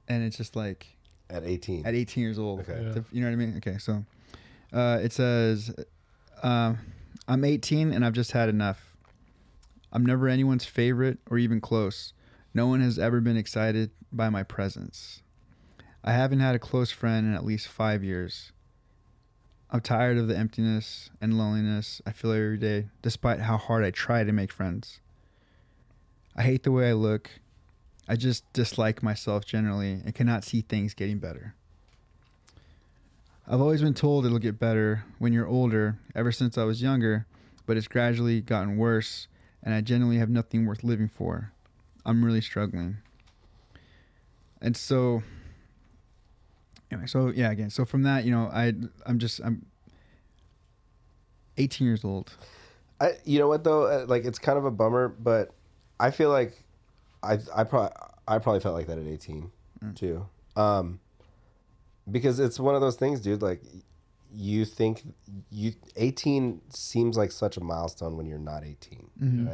and 0.08 0.24
it's 0.24 0.38
just 0.38 0.56
like 0.56 0.96
At 1.30 1.44
18. 1.44 1.86
at 1.86 1.94
18 1.96 2.24
years 2.24 2.38
old. 2.40 2.60
Okay. 2.62 2.82
Yeah. 2.96 3.02
You 3.12 3.22
know 3.22 3.28
what 3.28 3.34
I 3.34 3.36
mean? 3.36 3.58
Okay, 3.58 3.78
so 3.80 4.04
uh, 4.74 5.00
it 5.02 5.12
says, 5.14 5.74
um, 6.44 6.78
I'm 7.28 7.44
18 7.46 7.92
and 7.94 8.06
I've 8.06 8.14
just 8.14 8.32
had 8.34 8.48
enough. 8.50 8.96
I'm 9.92 10.06
never 10.06 10.28
anyone's 10.28 10.66
favorite 10.66 11.18
or 11.30 11.38
even 11.38 11.62
close. 11.62 12.14
No 12.54 12.68
one 12.68 12.82
has 12.82 13.00
ever 13.00 13.22
been 13.22 13.38
excited 13.38 13.92
by 14.12 14.30
my 14.30 14.44
presence. 14.44 15.22
I 16.04 16.12
haven't 16.14 16.40
had 16.42 16.54
a 16.56 16.60
close 16.60 16.92
friend 16.92 17.26
in 17.28 17.34
at 17.34 17.46
least 17.46 17.68
five 17.68 18.04
years. 18.04 18.52
I'm 19.70 19.82
tired 19.82 20.18
of 20.18 20.28
the 20.28 20.38
emptiness 20.38 21.10
and 21.20 21.38
loneliness 21.38 22.02
I 22.06 22.12
feel 22.12 22.32
every 22.32 22.58
day, 22.58 22.88
despite 23.02 23.42
how 23.42 23.58
hard 23.58 23.84
I 23.84 23.92
try 23.92 24.24
to 24.24 24.32
make 24.32 24.52
friends. 24.52 25.02
I 26.36 26.44
hate 26.44 26.64
the 26.64 26.72
way 26.72 26.90
I 26.90 26.94
look. 26.94 27.32
I 28.08 28.16
just 28.16 28.52
dislike 28.54 29.04
myself 29.04 29.46
generally 29.46 29.92
and 29.92 30.16
cannot 30.16 30.46
see 30.46 30.62
things 30.62 30.94
getting 30.94 31.20
better. 31.20 31.54
I've 33.46 33.60
always 33.60 33.82
been 33.82 33.94
told 33.94 34.26
it'll 34.26 34.40
get 34.40 34.60
better 34.60 35.04
when 35.20 35.34
you're 35.34 35.48
older, 35.48 35.98
ever 36.16 36.32
since 36.32 36.58
I 36.58 36.64
was 36.64 36.82
younger, 36.82 37.26
but 37.66 37.76
it's 37.76 37.88
gradually 37.88 38.40
gotten 38.40 38.78
worse, 38.78 39.28
and 39.62 39.74
I 39.74 39.82
genuinely 39.82 40.20
have 40.20 40.30
nothing 40.30 40.66
worth 40.66 40.84
living 40.84 41.10
for. 41.10 41.52
I'm 42.06 42.24
really 42.24 42.42
struggling. 42.42 42.98
And 44.62 44.78
so, 44.78 45.24
anyway, 46.92 47.08
so 47.08 47.28
yeah, 47.30 47.52
again, 47.52 47.70
so 47.70 47.86
from 47.86 48.04
that, 48.04 48.24
you 48.26 48.32
know, 48.32 48.50
I 48.54 48.74
I'm 49.06 49.20
just 49.20 49.40
I'm 49.44 49.66
18 51.58 51.86
years 51.88 52.04
old. 52.06 52.32
I, 53.00 53.14
you 53.26 53.40
know 53.40 53.48
what 53.48 53.64
though? 53.64 53.86
Uh, 53.86 54.06
Like 54.08 54.26
it's 54.26 54.40
kind 54.40 54.58
of 54.58 54.66
a 54.66 54.72
bummer, 54.72 55.08
but 55.08 55.52
I 56.00 56.12
feel 56.12 56.30
like 56.30 56.64
I 57.24 57.40
I 57.56 57.64
probably 57.64 57.96
I 58.28 58.40
probably 58.40 58.60
felt 58.60 58.76
like 58.76 58.88
that 58.88 58.98
at 58.98 59.06
18 59.08 59.52
too. 59.96 60.26
Um 60.56 61.00
because 62.10 62.40
it's 62.40 62.60
one 62.60 62.74
of 62.74 62.82
those 62.82 62.96
things, 62.96 63.20
dude, 63.20 63.42
like 63.42 63.62
you 64.34 64.66
think 64.66 65.04
you 65.52 65.74
18 65.96 66.62
seems 66.70 67.18
like 67.18 67.32
such 67.32 67.58
a 67.58 67.62
milestone 67.64 68.18
when 68.18 68.26
you're 68.26 68.40
not 68.40 68.64
18, 68.64 69.10
right? 69.48 69.54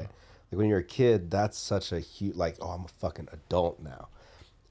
Like 0.51 0.57
when 0.59 0.67
you're 0.69 0.79
a 0.79 0.83
kid, 0.83 1.29
that's 1.31 1.57
such 1.57 1.91
a 1.91 1.99
huge 1.99 2.35
like 2.35 2.57
oh, 2.61 2.69
I'm 2.69 2.85
a 2.85 2.87
fucking 2.99 3.27
adult 3.31 3.79
now. 3.81 4.07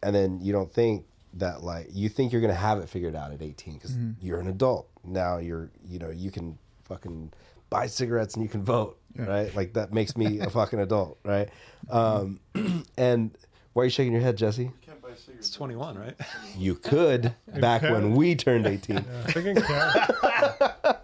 And 0.03 0.15
then 0.15 0.41
you 0.41 0.53
don't 0.53 0.73
think 0.73 1.05
that 1.35 1.63
like 1.63 1.89
you 1.93 2.09
think 2.09 2.33
you're 2.33 2.41
going 2.41 2.53
to 2.53 2.61
have 2.61 2.79
it 2.79 2.89
figured 2.89 3.17
out 3.17 3.33
at 3.33 3.43
18 3.43 3.79
cuz 3.79 3.97
you're 4.21 4.41
an 4.41 4.49
adult. 4.49 4.89
Now 5.05 5.39
you're 5.39 5.71
you 5.85 5.99
know, 5.99 6.11
you 6.11 6.31
can 6.31 6.59
fucking 6.85 7.33
buy 7.71 7.87
cigarettes 7.87 8.35
and 8.35 8.43
you 8.43 8.49
can 8.49 8.63
vote, 8.63 8.99
right? 9.17 9.55
Like 9.57 9.73
that 9.75 9.93
makes 9.93 10.17
me 10.17 10.41
a 10.41 10.51
fucking 10.59 10.79
adult, 10.79 11.19
right? 11.25 11.49
Um, 11.91 12.41
and 12.99 13.37
why 13.73 13.83
are 13.83 13.85
you 13.87 13.91
shaking 13.91 14.13
your 14.13 14.21
head, 14.21 14.37
Jesse? 14.37 14.65
You 14.65 14.73
can't 14.83 15.01
buy 15.01 15.15
cigarettes. 15.15 15.49
It's 15.49 15.57
21, 15.57 15.99
right? 15.99 16.15
You 16.59 16.75
could 16.75 17.35
back 17.61 17.83
when 17.83 18.15
we 18.15 18.35
turned 18.37 18.67
18. 18.67 18.99
I 18.99 19.03
think 19.33 19.47
in 19.47 19.63
Canada, 19.63 21.01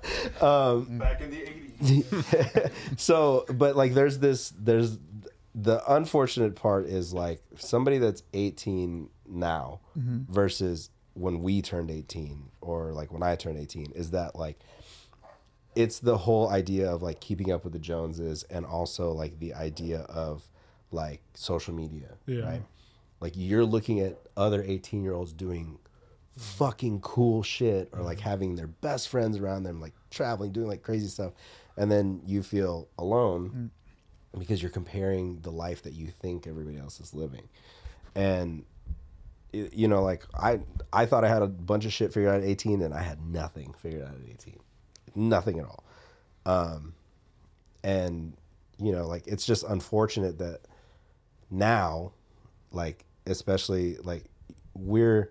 Back 0.99 1.21
in 1.23 1.31
the 1.31 1.37
80s. 1.81 2.71
so, 2.99 3.47
but 3.55 3.77
like 3.77 3.95
there's 3.95 4.19
this, 4.19 4.53
there's 4.59 4.99
the 5.55 5.83
unfortunate 5.93 6.55
part 6.55 6.87
is 6.87 7.15
like 7.15 7.43
somebody 7.57 7.99
that's 7.99 8.23
18 8.35 9.09
now 9.31 9.81
mm-hmm. 9.99 10.33
versus 10.33 10.91
when 11.15 11.43
we 11.43 11.61
turned 11.63 11.91
18 11.91 12.51
or 12.61 12.93
like 12.93 13.13
when 13.13 13.23
I 13.23 13.35
turned 13.37 13.59
18 13.59 13.93
is 13.95 14.11
that 14.13 14.37
like 14.37 14.59
it's 15.75 15.99
the 16.01 16.17
whole 16.17 16.49
idea 16.49 16.91
of 16.91 17.03
like 17.03 17.21
keeping 17.21 17.53
up 17.53 17.65
with 17.65 17.73
the 17.73 17.79
Joneses 17.79 18.45
and 18.45 18.65
also 18.65 19.13
like 19.13 19.39
the 19.39 19.55
idea 19.55 20.01
of 20.01 20.49
like 20.91 21.21
social 21.35 21.75
media, 21.75 22.15
Yeah. 22.27 22.41
right? 22.45 22.63
Like 23.21 23.35
you're 23.37 23.65
looking 23.65 24.01
at 24.01 24.19
other 24.37 24.63
18 24.63 25.03
year 25.03 25.13
olds 25.13 25.33
doing 25.33 25.79
fucking 26.37 27.01
cool 27.01 27.43
shit 27.43 27.89
or 27.93 28.03
like 28.03 28.19
mm-hmm. 28.19 28.29
having 28.29 28.55
their 28.57 28.67
best 28.67 29.09
friends 29.09 29.39
around 29.39 29.65
them, 29.65 29.81
like 29.81 29.93
traveling, 30.11 30.53
doing 30.53 30.69
like 30.69 30.83
crazy 30.83 31.09
stuff. 31.09 31.33
And 31.77 31.91
then 31.91 32.23
you 32.25 32.43
feel 32.43 32.89
alone 32.99 33.71
mm. 34.35 34.39
because 34.39 34.63
you're 34.63 34.71
comparing 34.71 35.41
the 35.43 35.53
life 35.53 35.83
that 35.83 35.93
you 35.93 36.09
think 36.09 36.47
everybody 36.47 36.77
else 36.77 36.99
is 37.01 37.15
living. 37.15 37.49
And 38.15 38.65
you 39.53 39.89
know, 39.89 40.03
like 40.03 40.25
I 40.35 40.61
I 40.93 41.07
thought 41.07 41.25
I 41.25 41.29
had 41.29 41.43
a 41.43 41.47
bunch 41.47 41.85
of 41.85 41.93
shit 41.93 42.13
figured 42.13 42.33
out 42.35 42.41
at 42.41 42.47
18 42.47 42.83
and 42.83 42.93
I 42.95 43.03
had 43.03 43.21
nothing 43.27 43.75
figured 43.79 44.03
out 44.03 44.15
at 44.15 44.29
18. 44.31 44.59
Nothing 45.15 45.59
at 45.59 45.65
all. 45.67 45.85
Um 46.47 46.95
and 47.83 48.37
you 48.79 48.93
know, 48.93 49.07
like 49.07 49.27
it's 49.27 49.47
just 49.47 49.65
unfortunate 49.65 50.39
that 50.39 50.61
now 51.51 52.13
like 52.73 53.05
especially 53.27 53.97
like 53.99 54.25
we're 54.75 55.31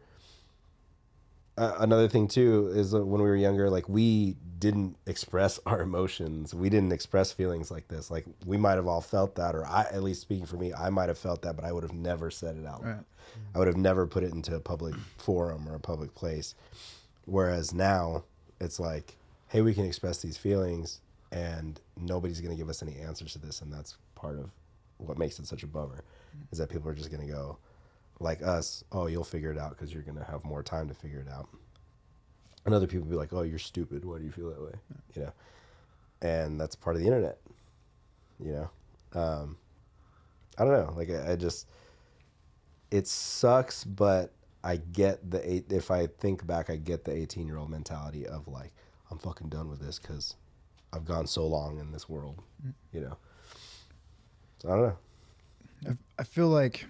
uh, 1.58 1.76
another 1.80 2.08
thing 2.08 2.28
too 2.28 2.72
is 2.74 2.94
when 2.94 3.08
we 3.08 3.22
were 3.22 3.36
younger 3.36 3.70
like 3.70 3.88
we 3.90 4.36
didn't 4.60 4.96
express 5.06 5.60
our 5.66 5.82
emotions 5.82 6.54
we 6.54 6.70
didn't 6.70 6.92
express 6.92 7.32
feelings 7.32 7.72
like 7.72 7.88
this 7.88 8.12
like 8.12 8.26
we 8.46 8.58
might 8.58 8.74
have 8.76 8.88
all 8.88 9.02
felt 9.02 9.36
that 9.36 9.56
or 9.56 9.66
i 9.66 9.82
at 9.92 10.04
least 10.04 10.22
speaking 10.22 10.46
for 10.46 10.58
me 10.58 10.72
i 10.74 10.90
might 10.90 11.08
have 11.10 11.18
felt 11.18 11.42
that 11.42 11.56
but 11.56 11.66
i 11.66 11.72
would 11.72 11.84
have 11.84 11.94
never 11.94 12.30
said 12.30 12.58
it 12.58 12.66
out 12.66 12.84
Right. 12.84 12.98
I 13.54 13.60
would 13.60 13.68
have 13.68 13.78
never 13.78 14.08
put 14.08 14.24
it 14.24 14.34
into 14.34 14.56
a 14.56 14.60
public 14.60 14.96
forum 15.18 15.68
or 15.68 15.76
a 15.76 15.80
public 15.80 16.14
place. 16.16 16.56
Whereas 17.26 17.74
now 17.74 18.24
it's 18.60 18.80
like 18.80 19.16
hey 19.50 19.62
we 19.62 19.74
can 19.74 19.86
express 19.86 20.22
these 20.22 20.38
feelings 20.38 21.00
and 21.32 21.80
nobody's 21.98 22.42
going 22.42 22.52
to 22.52 22.58
give 22.58 22.70
us 22.70 22.82
any 22.82 22.98
answers 22.98 23.34
to 23.34 23.40
this. 23.40 23.62
And 23.62 23.72
that's 23.72 23.98
part 24.16 24.38
of 24.38 24.50
what 24.98 25.18
makes 25.18 25.40
it 25.40 25.48
such 25.48 25.64
a 25.64 25.68
bummer 25.68 26.04
is 26.52 26.58
that 26.58 26.70
people 26.70 26.90
are 26.90 26.94
just 26.94 27.12
going 27.12 27.26
to 27.26 27.32
go 27.32 27.58
like 28.20 28.42
us 28.42 28.84
oh 28.92 29.08
you'll 29.08 29.24
figure 29.24 29.52
it 29.52 29.58
out 29.58 29.72
because 29.72 29.94
you're 29.94 30.04
going 30.04 30.18
to 30.18 30.24
have 30.24 30.44
more 30.44 30.64
time 30.64 30.88
to 30.88 30.94
figure 30.94 31.20
it 31.20 31.32
out. 31.32 31.48
And 32.66 32.74
other 32.74 32.88
people 32.88 33.08
be 33.08 33.16
like 33.16 33.34
oh 33.34 33.44
you're 33.44 33.60
stupid. 33.60 34.06
Why 34.06 34.18
do 34.18 34.24
you 34.24 34.32
feel 34.32 34.50
that 34.50 34.62
way? 34.62 34.74
You 35.16 35.22
know? 35.24 35.34
And 36.22 36.60
that's 36.60 36.76
part 36.76 36.96
of 36.96 37.02
the 37.02 37.08
internet 37.08 37.38
you 38.44 38.52
know? 38.52 39.20
Um, 39.20 39.58
i 40.58 40.64
don't 40.64 40.74
know. 40.74 40.94
Like 40.96 41.10
I, 41.10 41.34
I 41.34 41.36
just 41.36 41.68
it 42.92 43.08
sucks 43.08 43.84
but 43.84 44.34
i 44.64 44.78
get 44.78 45.30
the 45.30 45.52
eight 45.52 45.72
if 45.72 45.92
i 45.92 46.08
think 46.08 46.46
back 46.46 46.70
i 46.70 46.76
get 46.76 47.04
the 47.04 47.14
18 47.14 47.48
year 47.48 47.58
old 47.58 47.70
mentality 47.70 48.26
of 48.26 48.48
like 48.48 48.72
i'm 49.12 49.18
fucking 49.18 49.50
done 49.50 49.70
with 49.70 49.80
this 49.80 50.00
because 50.00 50.36
i've 50.94 51.06
gone 51.06 51.28
so 51.28 51.46
long 51.46 51.80
in 51.80 51.92
this 51.92 52.08
world 52.08 52.42
mm. 52.66 52.74
you 52.92 53.02
know 53.02 53.18
so 54.60 54.70
i 54.70 54.72
don't 54.72 54.82
know 54.84 54.98
I, 55.86 55.92
I 56.20 56.24
feel 56.24 56.48
like 56.48 56.88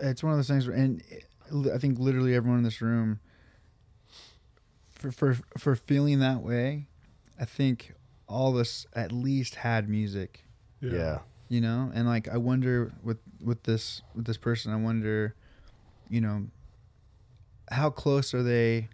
it's 0.00 0.22
one 0.22 0.32
of 0.32 0.38
those 0.38 0.48
things, 0.48 0.66
where, 0.66 0.76
and 0.76 1.02
I 1.72 1.78
think 1.78 1.98
literally 1.98 2.34
everyone 2.34 2.58
in 2.58 2.64
this 2.64 2.80
room 2.80 3.20
for 4.94 5.10
for 5.10 5.36
for 5.58 5.76
feeling 5.76 6.20
that 6.20 6.42
way, 6.42 6.88
I 7.38 7.44
think 7.44 7.94
all 8.28 8.50
of 8.50 8.56
us 8.56 8.86
at 8.94 9.12
least 9.12 9.56
had 9.56 9.88
music. 9.88 10.44
Yeah. 10.80 11.20
You 11.48 11.60
know? 11.60 11.90
And 11.94 12.06
like 12.06 12.28
i 12.28 12.36
wonder 12.36 12.92
with 13.02 13.18
with 13.42 13.62
this 13.64 14.02
with 14.14 14.26
this 14.26 14.36
person 14.36 14.72
i 14.72 14.76
wonder 14.76 15.34
you 16.08 16.20
know 16.20 16.46
how 17.68 17.90
close 17.90 18.32
are 18.32 18.44
they? 18.44 18.88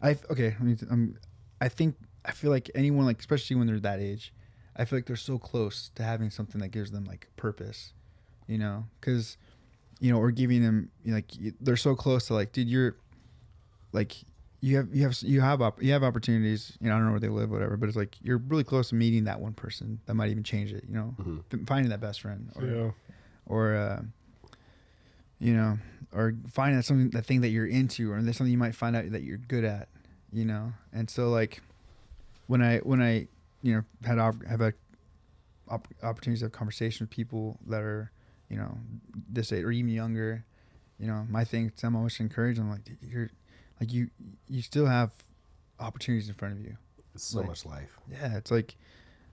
I 0.00 0.16
okay 0.30 0.56
I, 0.58 0.62
mean, 0.62 0.78
um, 0.90 1.16
I 1.60 1.68
think 1.68 1.96
i 2.24 2.30
feel 2.30 2.50
like 2.50 2.70
anyone 2.74 3.04
like 3.04 3.18
especially 3.18 3.56
when 3.56 3.66
they're 3.66 3.80
that 3.80 4.00
age 4.00 4.32
i 4.76 4.84
feel 4.84 4.98
like 4.98 5.06
they're 5.06 5.16
so 5.16 5.38
close 5.38 5.90
to 5.94 6.02
having 6.02 6.30
something 6.30 6.60
that 6.60 6.68
gives 6.68 6.90
them 6.90 7.04
like 7.04 7.28
purpose 7.36 7.92
you 8.50 8.58
know? 8.58 8.84
Because 9.00 9.38
you 10.00 10.10
know 10.10 10.18
or 10.18 10.30
giving 10.30 10.62
them 10.62 10.90
you 11.04 11.12
know, 11.12 11.18
like 11.18 11.30
they're 11.60 11.76
so 11.76 11.94
close 11.94 12.26
to 12.26 12.34
like 12.34 12.52
dude 12.52 12.68
you're 12.68 12.96
like 13.92 14.16
you 14.62 14.76
have 14.76 14.88
you 14.94 15.02
have 15.04 15.16
you 15.22 15.40
have 15.40 15.62
op- 15.62 15.82
you 15.82 15.92
have 15.92 16.02
opportunities 16.02 16.76
you 16.80 16.88
know 16.88 16.94
i 16.94 16.98
don't 16.98 17.06
know 17.06 17.12
where 17.12 17.20
they 17.20 17.28
live 17.28 17.50
whatever 17.50 17.76
but 17.76 17.88
it's 17.88 17.96
like 17.96 18.16
you're 18.22 18.38
really 18.38 18.64
close 18.64 18.90
to 18.90 18.94
meeting 18.94 19.24
that 19.24 19.40
one 19.40 19.52
person 19.54 19.98
that 20.06 20.14
might 20.14 20.30
even 20.30 20.42
change 20.42 20.72
it 20.72 20.84
you 20.88 20.94
know? 20.94 21.14
F- 21.52 21.60
finding 21.66 21.88
that 21.90 22.00
best 22.00 22.20
friend 22.20 22.50
or 22.56 22.64
Yeah. 22.66 22.90
or 23.46 23.74
uh, 23.74 24.02
you 25.38 25.54
know 25.54 25.78
or 26.12 26.34
finding 26.50 26.76
that 26.76 26.82
something 26.82 27.10
that 27.10 27.24
thing 27.24 27.40
that 27.40 27.48
you're 27.48 27.66
into 27.66 28.10
or 28.12 28.20
there's 28.22 28.36
something 28.36 28.52
you 28.52 28.58
might 28.58 28.74
find 28.74 28.96
out 28.96 29.10
that 29.12 29.22
you're 29.22 29.38
good 29.38 29.64
at 29.64 29.88
you 30.32 30.44
know? 30.44 30.72
And 30.92 31.10
so 31.10 31.28
like 31.30 31.60
when 32.46 32.62
i 32.62 32.78
when 32.78 33.00
i 33.02 33.26
you 33.62 33.74
know 33.74 33.82
had 34.04 34.18
op- 34.18 34.44
have 34.46 34.60
a 34.60 34.72
op- 35.68 35.88
opportunities 36.02 36.40
to 36.40 36.46
have 36.46 36.52
conversations 36.52 37.00
with 37.00 37.10
people 37.10 37.58
that 37.66 37.80
are 37.82 38.10
you 38.48 38.56
know 38.56 38.76
this 39.28 39.52
age 39.52 39.64
or 39.64 39.70
even 39.72 39.90
younger 39.90 40.44
you 40.98 41.06
know 41.06 41.24
my 41.30 41.44
thing 41.44 41.72
i'm 41.82 41.96
always 41.96 42.18
encouraging 42.20 42.64
them 42.64 42.72
like 42.72 42.82
you're 43.08 43.30
like 43.80 43.92
you 43.92 44.10
you 44.48 44.62
still 44.62 44.86
have 44.86 45.10
opportunities 45.78 46.28
in 46.28 46.34
front 46.34 46.54
of 46.58 46.64
you. 46.64 46.76
It's 47.14 47.24
so 47.24 47.38
Like- 47.38 47.48
much 47.48 47.64
life. 47.66 47.90
yeah 48.10 48.36
it's 48.36 48.50
like 48.50 48.76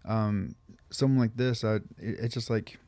um 0.05 0.55
someone 0.89 1.19
like 1.19 1.35
this 1.35 1.63
I, 1.63 1.75
it, 1.75 1.83
it's 1.97 2.33
just 2.33 2.49
like 2.49 2.79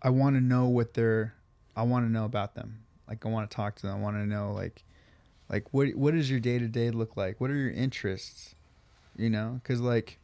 i 0.00 0.08
want 0.10 0.34
to 0.36 0.40
know 0.40 0.66
what 0.68 0.94
they're 0.94 1.34
i 1.76 1.82
want 1.82 2.06
to 2.06 2.10
know 2.10 2.24
about 2.24 2.54
them. 2.54 2.78
Like 3.08 3.24
i 3.26 3.28
want 3.28 3.50
to 3.50 3.54
talk 3.54 3.76
to 3.76 3.86
them. 3.86 3.96
I 3.98 4.00
want 4.00 4.16
to 4.16 4.26
know 4.26 4.52
like 4.52 4.84
like 5.50 5.72
what 5.72 5.88
what 5.94 6.14
does 6.14 6.30
your 6.30 6.40
day-to-day 6.40 6.90
look 6.90 7.16
like? 7.16 7.40
What 7.40 7.50
are 7.50 7.56
your 7.56 7.70
interests? 7.70 8.54
You 9.16 9.28
know? 9.28 9.60
Because 9.62 9.80
like 9.80 10.18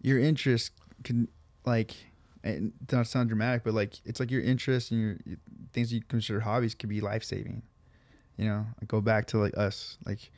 your 0.00 0.18
interests 0.18 0.70
can 1.04 1.28
like 1.64 1.94
and 2.42 2.72
it 2.82 2.92
not 2.92 3.06
sound 3.06 3.28
dramatic 3.28 3.62
but 3.62 3.72
like 3.72 4.00
it's 4.04 4.18
like 4.18 4.32
your 4.32 4.42
interests 4.42 4.90
and 4.90 5.00
your 5.24 5.36
things 5.72 5.92
you 5.92 6.00
consider 6.08 6.40
hobbies 6.40 6.74
could 6.74 6.88
be 6.88 7.00
life-saving 7.00 7.62
you 8.36 8.46
know 8.46 8.66
I 8.80 8.84
go 8.86 9.00
back 9.00 9.26
to 9.28 9.38
like 9.38 9.56
us 9.56 9.98
like 10.06 10.30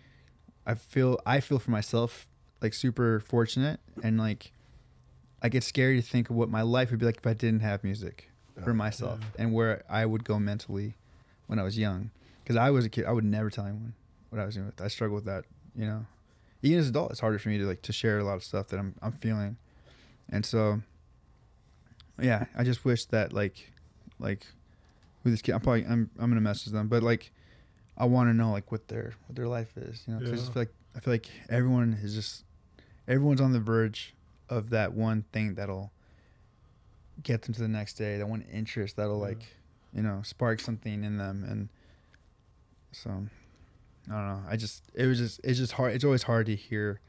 i 0.66 0.74
feel 0.74 1.20
i 1.26 1.40
feel 1.40 1.58
for 1.58 1.70
myself 1.70 2.26
like 2.60 2.74
super 2.74 3.20
fortunate 3.20 3.80
and 4.02 4.18
like 4.18 4.52
i 5.42 5.48
get 5.48 5.62
scared 5.62 6.02
to 6.02 6.02
think 6.02 6.30
of 6.30 6.36
what 6.36 6.48
my 6.48 6.62
life 6.62 6.90
would 6.90 7.00
be 7.00 7.06
like 7.06 7.18
if 7.18 7.26
i 7.26 7.34
didn't 7.34 7.60
have 7.60 7.84
music 7.84 8.30
for 8.62 8.70
oh, 8.70 8.74
myself 8.74 9.20
and 9.38 9.52
where 9.52 9.84
i 9.88 10.06
would 10.06 10.24
go 10.24 10.38
mentally 10.38 10.94
when 11.46 11.58
i 11.58 11.62
was 11.62 11.76
young. 11.76 12.10
Because 12.42 12.56
i 12.56 12.70
was 12.70 12.84
a 12.84 12.88
kid 12.88 13.04
i 13.04 13.12
would 13.12 13.24
never 13.24 13.50
tell 13.50 13.64
anyone 13.64 13.94
what 14.30 14.40
i 14.40 14.44
was 14.44 14.54
doing 14.54 14.66
with 14.66 14.80
i 14.80 14.88
struggle 14.88 15.14
with 15.14 15.24
that 15.24 15.44
you 15.76 15.86
know. 15.86 16.06
Even 16.62 16.78
as 16.78 16.86
an 16.86 16.92
adult 16.92 17.10
it's 17.10 17.20
harder 17.20 17.38
for 17.38 17.50
me 17.50 17.58
to 17.58 17.66
like 17.66 17.82
to 17.82 17.92
share 17.92 18.18
a 18.18 18.24
lot 18.24 18.34
of 18.34 18.44
stuff 18.44 18.68
that 18.68 18.78
i'm, 18.78 18.94
I'm 19.02 19.12
feeling. 19.12 19.56
And 20.30 20.46
so 20.46 20.80
yeah 22.20 22.46
i 22.56 22.62
just 22.62 22.84
wish 22.84 23.06
that 23.06 23.32
like 23.32 23.72
like 24.18 24.46
with 25.24 25.32
this 25.32 25.42
kid 25.42 25.52
i'm 25.52 25.60
probably 25.60 25.84
i'm, 25.84 26.10
I'm 26.18 26.30
gonna 26.30 26.40
message 26.40 26.72
them 26.72 26.86
but 26.86 27.02
like 27.02 27.32
i 27.96 28.04
want 28.04 28.28
to 28.28 28.34
know 28.34 28.50
like 28.52 28.70
what 28.72 28.88
their 28.88 29.12
what 29.26 29.36
their 29.36 29.46
life 29.48 29.76
is 29.76 30.02
you 30.06 30.14
know 30.14 30.20
'cause 30.20 30.28
i 30.30 30.34
just 30.36 30.52
feel 30.52 30.62
like 30.62 30.74
i 30.96 31.00
feel 31.00 31.14
like 31.14 31.26
everyone 31.48 31.92
is 32.02 32.14
just 32.14 32.44
everyone's 33.08 33.40
on 33.40 33.52
the 33.52 33.60
verge 33.60 34.14
of 34.48 34.70
that 34.70 34.92
one 34.92 35.24
thing 35.32 35.54
that'll 35.54 35.90
get 37.22 37.42
them 37.42 37.54
to 37.54 37.60
the 37.60 37.68
next 37.68 37.94
day 37.94 38.18
that 38.18 38.26
one 38.28 38.42
interest 38.52 38.96
that'll 38.96 39.18
Yeah. 39.18 39.28
like 39.28 39.46
you 39.92 40.02
know 40.02 40.22
spark 40.22 40.60
something 40.60 41.04
in 41.04 41.16
them 41.18 41.44
and 41.48 41.68
so 42.92 43.10
i 43.10 44.12
don't 44.12 44.26
know 44.28 44.42
i 44.48 44.56
just 44.56 44.82
it 44.94 45.06
was 45.06 45.18
just 45.18 45.40
it's 45.44 45.58
just 45.58 45.72
hard 45.72 45.94
it's 45.94 46.04
always 46.04 46.24
hard 46.24 46.46
to 46.46 46.56
hear 46.56 47.00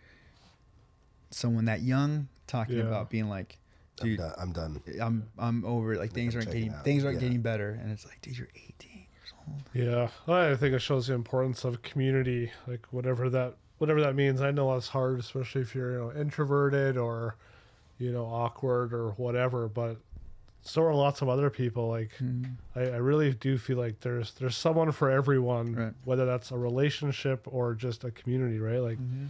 someone 1.31 1.65
that 1.65 1.81
young 1.81 2.27
talking 2.47 2.77
Yeah. 2.77 2.83
about 2.83 3.09
being 3.09 3.27
like 3.29 3.57
I'm 4.01 4.07
dude 4.07 4.17
done. 4.19 4.33
I'm 4.37 4.51
done. 4.51 4.81
i'm 5.01 5.29
i'm 5.37 5.65
over 5.65 5.93
it 5.93 5.99
like 5.99 6.11
things 6.13 6.35
I'm 6.35 6.39
aren't 6.41 6.51
getting 6.51 6.69
out. 6.73 6.83
things 6.83 7.03
aren't 7.05 7.15
Yeah. 7.15 7.21
getting 7.27 7.41
better 7.41 7.71
and 7.81 7.91
it's 7.91 8.05
like 8.05 8.21
dude 8.21 8.37
you're 8.37 8.47
18 8.55 8.67
years 8.67 8.94
old 8.94 8.94
Yeah, 9.73 10.09
I 10.27 10.55
think 10.55 10.73
it 10.73 10.79
shows 10.79 11.07
the 11.07 11.13
importance 11.13 11.63
of 11.65 11.81
community, 11.81 12.51
like 12.67 12.85
whatever 12.91 13.29
that 13.29 13.55
whatever 13.77 14.01
that 14.01 14.15
means. 14.15 14.41
I 14.41 14.51
know 14.51 14.73
that's 14.73 14.87
hard, 14.89 15.19
especially 15.19 15.61
if 15.61 15.75
you're 15.75 15.91
you 15.93 15.97
know 15.99 16.11
introverted 16.13 16.97
or 16.97 17.35
you 17.99 18.11
know 18.11 18.25
awkward 18.25 18.93
or 18.93 19.09
whatever. 19.11 19.67
But 19.67 19.97
so 20.61 20.81
are 20.83 20.95
lots 20.95 21.21
of 21.21 21.29
other 21.29 21.49
people. 21.49 21.89
Like 21.89 22.11
I, 22.75 22.81
I 22.81 22.97
really 22.97 23.33
do 23.33 23.57
feel 23.57 23.77
like 23.77 23.99
there's 23.99 24.31
there's 24.33 24.57
someone 24.57 24.91
for 24.91 25.11
everyone, 25.11 25.75
Right. 25.75 25.93
whether 26.05 26.25
that's 26.25 26.51
a 26.51 26.57
relationship 26.57 27.45
or 27.45 27.73
just 27.75 28.03
a 28.03 28.11
community, 28.11 28.59
right? 28.59 28.79
Like 28.79 28.97
Mm-hmm. 28.97 29.25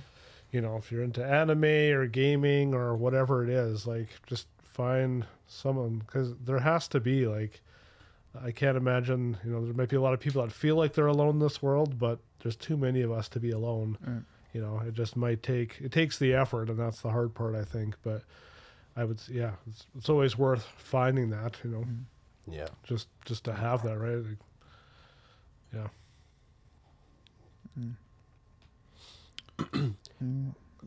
you 0.51 0.61
know, 0.61 0.77
if 0.77 0.91
you're 0.91 1.03
into 1.03 1.25
anime 1.25 1.63
or 1.65 2.05
gaming 2.07 2.73
or 2.73 2.95
whatever 2.95 3.43
it 3.43 3.49
is, 3.49 3.85
like 3.85 4.07
just 4.27 4.47
find 4.63 5.25
someone 5.47 5.99
because 5.99 6.33
there 6.45 6.59
has 6.59 6.87
to 6.89 6.99
be 6.99 7.27
like 7.27 7.61
I 8.43 8.51
can't 8.51 8.77
imagine, 8.77 9.37
you 9.43 9.51
know, 9.51 9.63
there 9.65 9.73
might 9.73 9.89
be 9.89 9.95
a 9.95 10.01
lot 10.01 10.13
of 10.13 10.19
people 10.19 10.41
that 10.41 10.51
feel 10.51 10.75
like 10.75 10.93
they're 10.93 11.07
alone 11.07 11.29
in 11.35 11.39
this 11.39 11.61
world, 11.61 11.97
but 11.99 12.19
there's 12.39 12.55
too 12.55 12.77
many 12.77 13.01
of 13.01 13.11
us 13.11 13.29
to 13.29 13.39
be 13.39 13.51
alone. 13.51 13.97
Right. 14.05 14.21
You 14.53 14.61
know, 14.61 14.81
it 14.87 14.93
just 14.93 15.15
might 15.15 15.43
take 15.43 15.79
it 15.81 15.91
takes 15.91 16.17
the 16.17 16.33
effort, 16.33 16.69
and 16.69 16.79
that's 16.79 17.01
the 17.01 17.09
hard 17.11 17.33
part, 17.33 17.55
I 17.55 17.63
think. 17.63 17.95
But 18.03 18.23
I 18.95 19.03
would, 19.03 19.19
yeah, 19.29 19.51
it's, 19.67 19.85
it's 19.97 20.09
always 20.09 20.37
worth 20.37 20.63
finding 20.77 21.29
that, 21.31 21.57
you 21.63 21.69
know, 21.71 21.85
Yeah. 22.47 22.67
just 22.83 23.07
just 23.25 23.43
to 23.45 23.53
have 23.53 23.83
that, 23.83 23.97
right? 23.97 24.23
Like, 24.23 24.37
yeah. 25.73 25.87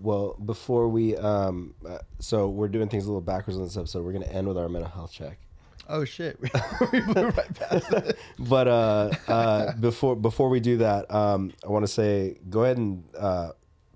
Well, 0.00 0.34
before 0.44 0.88
we, 0.88 1.16
um, 1.16 1.74
uh, 1.86 1.98
so 2.20 2.48
we're 2.48 2.68
doing 2.68 2.88
things 2.88 3.04
a 3.04 3.08
little 3.08 3.20
backwards 3.20 3.58
on 3.58 3.64
this 3.64 3.76
episode. 3.76 4.04
We're 4.04 4.12
gonna 4.12 4.26
end 4.26 4.46
with 4.46 4.56
our 4.56 4.68
mental 4.68 4.90
health 4.90 5.12
check. 5.12 5.38
Oh 5.88 6.04
shit 6.04 6.38
we 6.92 7.00
blew 7.00 7.28
right 7.28 7.54
past 7.54 7.92
it 7.92 8.18
But 8.38 8.68
uh, 8.68 9.10
uh, 9.26 9.72
before 9.74 10.16
before 10.16 10.48
we 10.48 10.60
do 10.60 10.78
that, 10.78 11.12
um, 11.12 11.52
I 11.64 11.68
want 11.68 11.84
to 11.84 11.92
say 11.92 12.38
go 12.48 12.64
ahead 12.64 12.78
and 12.78 13.02
uh, 13.18 13.50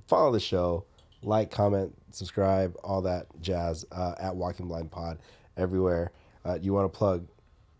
follow 0.06 0.32
the 0.32 0.40
show, 0.40 0.84
like, 1.22 1.50
comment, 1.50 1.94
subscribe, 2.10 2.76
all 2.82 3.02
that 3.02 3.26
jazz 3.40 3.84
uh, 3.92 4.14
at 4.18 4.34
Walking 4.34 4.66
Blind 4.68 4.90
Pod 4.90 5.18
everywhere. 5.56 6.12
Uh, 6.44 6.58
you 6.60 6.72
want 6.72 6.92
to 6.92 6.96
plug 6.98 7.26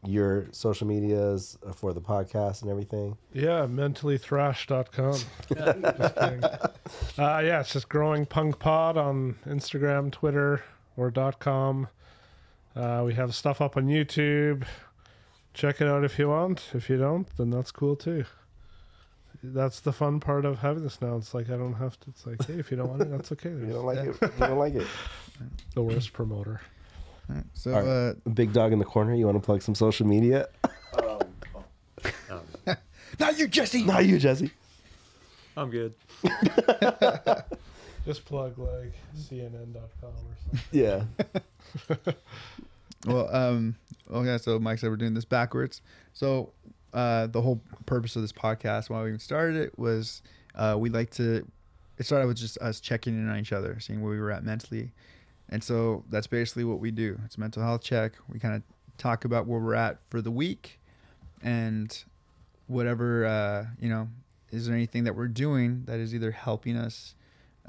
your 0.05 0.47
social 0.53 0.87
medias 0.87 1.57
for 1.75 1.93
the 1.93 2.01
podcast 2.01 2.63
and 2.63 2.71
everything? 2.71 3.17
Yeah, 3.33 3.67
mentallythrash.com. 3.67 5.13
just 5.99 6.15
kidding. 6.17 6.45
Uh, 6.45 7.41
yeah, 7.45 7.61
it's 7.61 7.73
just 7.73 7.89
growing 7.89 8.27
punk 8.27 8.59
pod 8.59 8.97
on 8.97 9.37
Instagram, 9.47 10.11
Twitter, 10.11 10.63
or 10.97 11.11
dot 11.11 11.39
.com. 11.39 11.89
Uh, 12.75 13.03
we 13.05 13.15
have 13.15 13.35
stuff 13.35 13.61
up 13.61 13.77
on 13.77 13.87
YouTube. 13.87 14.65
Check 15.55 15.81
it 15.81 15.89
out 15.89 16.05
if 16.05 16.19
you 16.19 16.29
want. 16.29 16.71
If 16.73 16.89
you 16.89 16.97
don't, 16.97 17.29
then 17.37 17.51
that's 17.51 17.71
cool 17.71 17.97
too. 17.97 18.25
That's 19.43 19.81
the 19.81 19.93
fun 19.93 20.21
part 20.21 20.45
of 20.45 20.61
having 20.61 20.83
this 20.85 21.03
now. 21.03 21.17
It's 21.17 21.35
like 21.35 21.51
I 21.51 21.57
don't 21.57 21.75
have 21.75 21.99
to. 22.01 22.11
It's 22.11 22.27
like, 22.27 22.47
hey, 22.47 22.55
if 22.55 22.71
you 22.71 22.77
don't 22.77 22.89
want 22.89 23.03
it, 23.03 23.11
that's 23.11 23.33
okay. 23.33 23.51
You 23.67 23.73
don't 23.73 23.85
like 23.85 23.99
it? 23.99 24.17
You 24.21 24.31
don't 24.39 24.59
like 24.59 24.75
it? 24.75 24.87
the 25.75 25.83
worst 25.83 26.13
promoter. 26.13 26.61
so 27.55 27.75
All 27.75 27.81
right. 27.83 27.89
uh 27.89 28.31
Big 28.31 28.53
dog 28.53 28.73
in 28.73 28.79
the 28.79 28.85
corner. 28.85 29.15
You 29.15 29.27
want 29.27 29.37
to 29.37 29.45
plug 29.45 29.61
some 29.63 29.75
social 29.75 30.07
media? 30.07 30.49
not 33.19 33.39
you 33.39 33.47
jesse 33.49 33.83
Not 33.85 34.07
you, 34.07 34.19
Jesse. 34.19 34.51
I'm 35.57 35.69
good. 35.71 35.93
Just 38.05 38.25
plug 38.25 38.59
like 38.59 38.93
CNN.com 39.17 40.11
or 40.11 40.37
something. 40.51 40.61
Yeah. 40.73 41.05
Well, 43.07 43.35
um, 43.35 43.75
okay, 44.11 44.39
so 44.39 44.59
Mike 44.59 44.79
said 44.79 44.91
we're 44.91 44.97
doing 44.97 45.15
this 45.15 45.25
backwards. 45.25 45.81
So, 46.13 46.53
uh, 46.95 47.27
the 47.27 47.41
whole 47.41 47.61
purpose 47.87 48.15
of 48.17 48.23
this 48.23 48.33
podcast, 48.33 48.91
why 48.91 49.03
we 49.03 49.09
even 49.09 49.19
started 49.19 49.57
it, 49.57 49.77
was 49.79 50.23
uh, 50.55 50.77
we 50.79 50.89
like 50.89 51.11
to. 51.13 51.47
It 51.99 52.07
started 52.07 52.27
with 52.27 52.37
just 52.37 52.59
us 52.59 52.81
checking 52.81 53.15
in 53.15 53.29
on 53.29 53.39
each 53.39 53.53
other, 53.53 53.79
seeing 53.81 54.03
where 54.03 54.13
we 54.13 54.21
were 54.21 54.31
at 54.31 54.45
mentally, 54.45 54.93
and 55.49 55.63
so 55.63 56.05
that's 56.11 56.27
basically 56.27 56.65
what 56.65 56.79
we 56.79 56.91
do. 56.91 57.19
It's 57.25 57.37
a 57.37 57.41
mental 57.41 57.63
health 57.63 57.83
check. 57.83 58.13
We 58.29 58.39
kind 58.39 58.55
of 58.55 58.63
talk 58.99 59.25
about 59.25 59.47
where 59.47 59.61
we're 59.61 59.75
at 59.75 59.99
for 60.09 60.23
the 60.23 60.31
week, 60.31 60.79
and 61.43 62.05
whatever 62.69 63.27
uh, 63.27 63.67
you 63.81 63.89
know. 63.89 64.09
Is 64.53 64.67
there 64.67 64.77
anything 64.77 65.05
that 65.05 65.17
we're 65.17 65.29
doing 65.29 65.85
that 65.87 65.99
is 65.99 66.15
either 66.15 66.31
helping 66.31 66.77
us? 66.77 67.15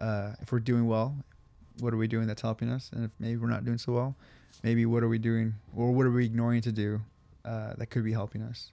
Uh, 0.04 0.36
if 0.42 0.52
we're 0.52 0.60
doing 0.60 0.86
well, 0.86 1.16
what 1.80 1.94
are 1.94 1.98
we 1.98 2.08
doing 2.08 2.28
that's 2.28 2.42
helping 2.42 2.70
us? 2.70 2.92
And 2.94 3.06
if 3.06 3.12
maybe 3.20 3.38
we're 3.38 3.48
not 3.48 3.64
doing 3.66 3.78
so 3.78 3.94
well, 3.94 4.16
maybe 4.64 4.86
what 4.86 5.04
are 5.04 5.08
we 5.08 5.18
doing 5.18 5.54
or 5.76 5.92
what 5.92 6.06
are 6.06 6.12
we 6.12 6.26
ignoring 6.26 6.62
to 6.62 6.72
do 6.72 7.02
uh, 7.46 7.74
that 7.78 7.88
could 7.88 8.04
be 8.04 8.14
helping 8.14 8.42
us 8.42 8.72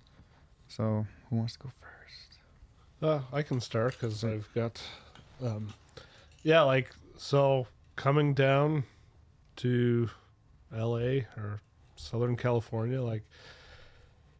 so 0.69 1.07
who 1.28 1.36
wants 1.36 1.55
to 1.55 1.59
go 1.61 1.70
first 1.81 2.39
Uh, 3.02 3.20
I 3.36 3.43
can 3.43 3.61
start 3.61 3.93
because 3.94 4.24
I've 4.24 4.48
got 4.55 4.81
Um, 5.43 5.73
yeah, 6.43 6.62
like 6.62 6.90
so 7.16 7.66
coming 7.97 8.35
down 8.35 8.85
to 9.57 10.11
L.A. 10.74 11.27
or 11.36 11.61
Southern 11.97 12.36
California, 12.36 13.01
like 13.02 13.24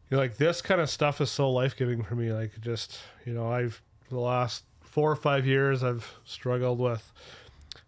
you 0.09 0.17
know, 0.17 0.21
like 0.23 0.37
this 0.37 0.61
kind 0.61 0.79
of 0.81 0.89
stuff 0.89 1.21
is 1.21 1.31
so 1.31 1.51
life 1.51 1.75
giving 1.75 2.03
for 2.03 2.15
me. 2.15 2.31
Like 2.31 2.61
just 2.61 2.99
you 3.25 3.33
know, 3.33 3.51
I've 3.51 3.81
the 4.09 4.19
last 4.19 4.63
four 4.91 5.11
or 5.11 5.15
five 5.15 5.45
years 5.47 5.83
I've 5.83 6.19
struggled 6.25 6.79
with 6.79 7.11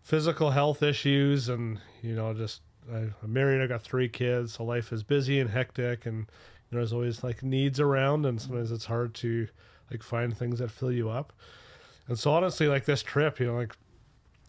physical 0.02 0.52
health 0.52 0.82
issues 0.82 1.50
and 1.50 1.80
you 2.02 2.16
know 2.16 2.34
just 2.34 2.62
I, 2.92 2.98
I'm 2.98 3.34
married. 3.34 3.62
I 3.62 3.68
got 3.68 3.82
three 3.82 4.10
kids, 4.10 4.54
so 4.54 4.64
life 4.64 4.92
is 4.92 5.04
busy 5.04 5.40
and 5.40 5.50
hectic, 5.50 6.06
and 6.06 6.18
you 6.18 6.24
know, 6.72 6.80
there's 6.80 6.94
always 6.94 7.24
like 7.24 7.44
needs 7.44 7.80
around, 7.80 8.26
and 8.26 8.42
sometimes 8.42 8.72
it's 8.72 8.86
hard 8.86 9.14
to 9.16 9.48
like 9.92 10.04
find 10.04 10.36
things 10.36 10.60
that 10.60 10.72
fill 10.72 10.92
you 10.92 11.10
up. 11.10 11.34
And 12.08 12.18
so 12.18 12.32
honestly, 12.32 12.68
like 12.68 12.86
this 12.86 13.04
trip, 13.04 13.40
you 13.40 13.48
know, 13.48 13.56
like 13.56 13.76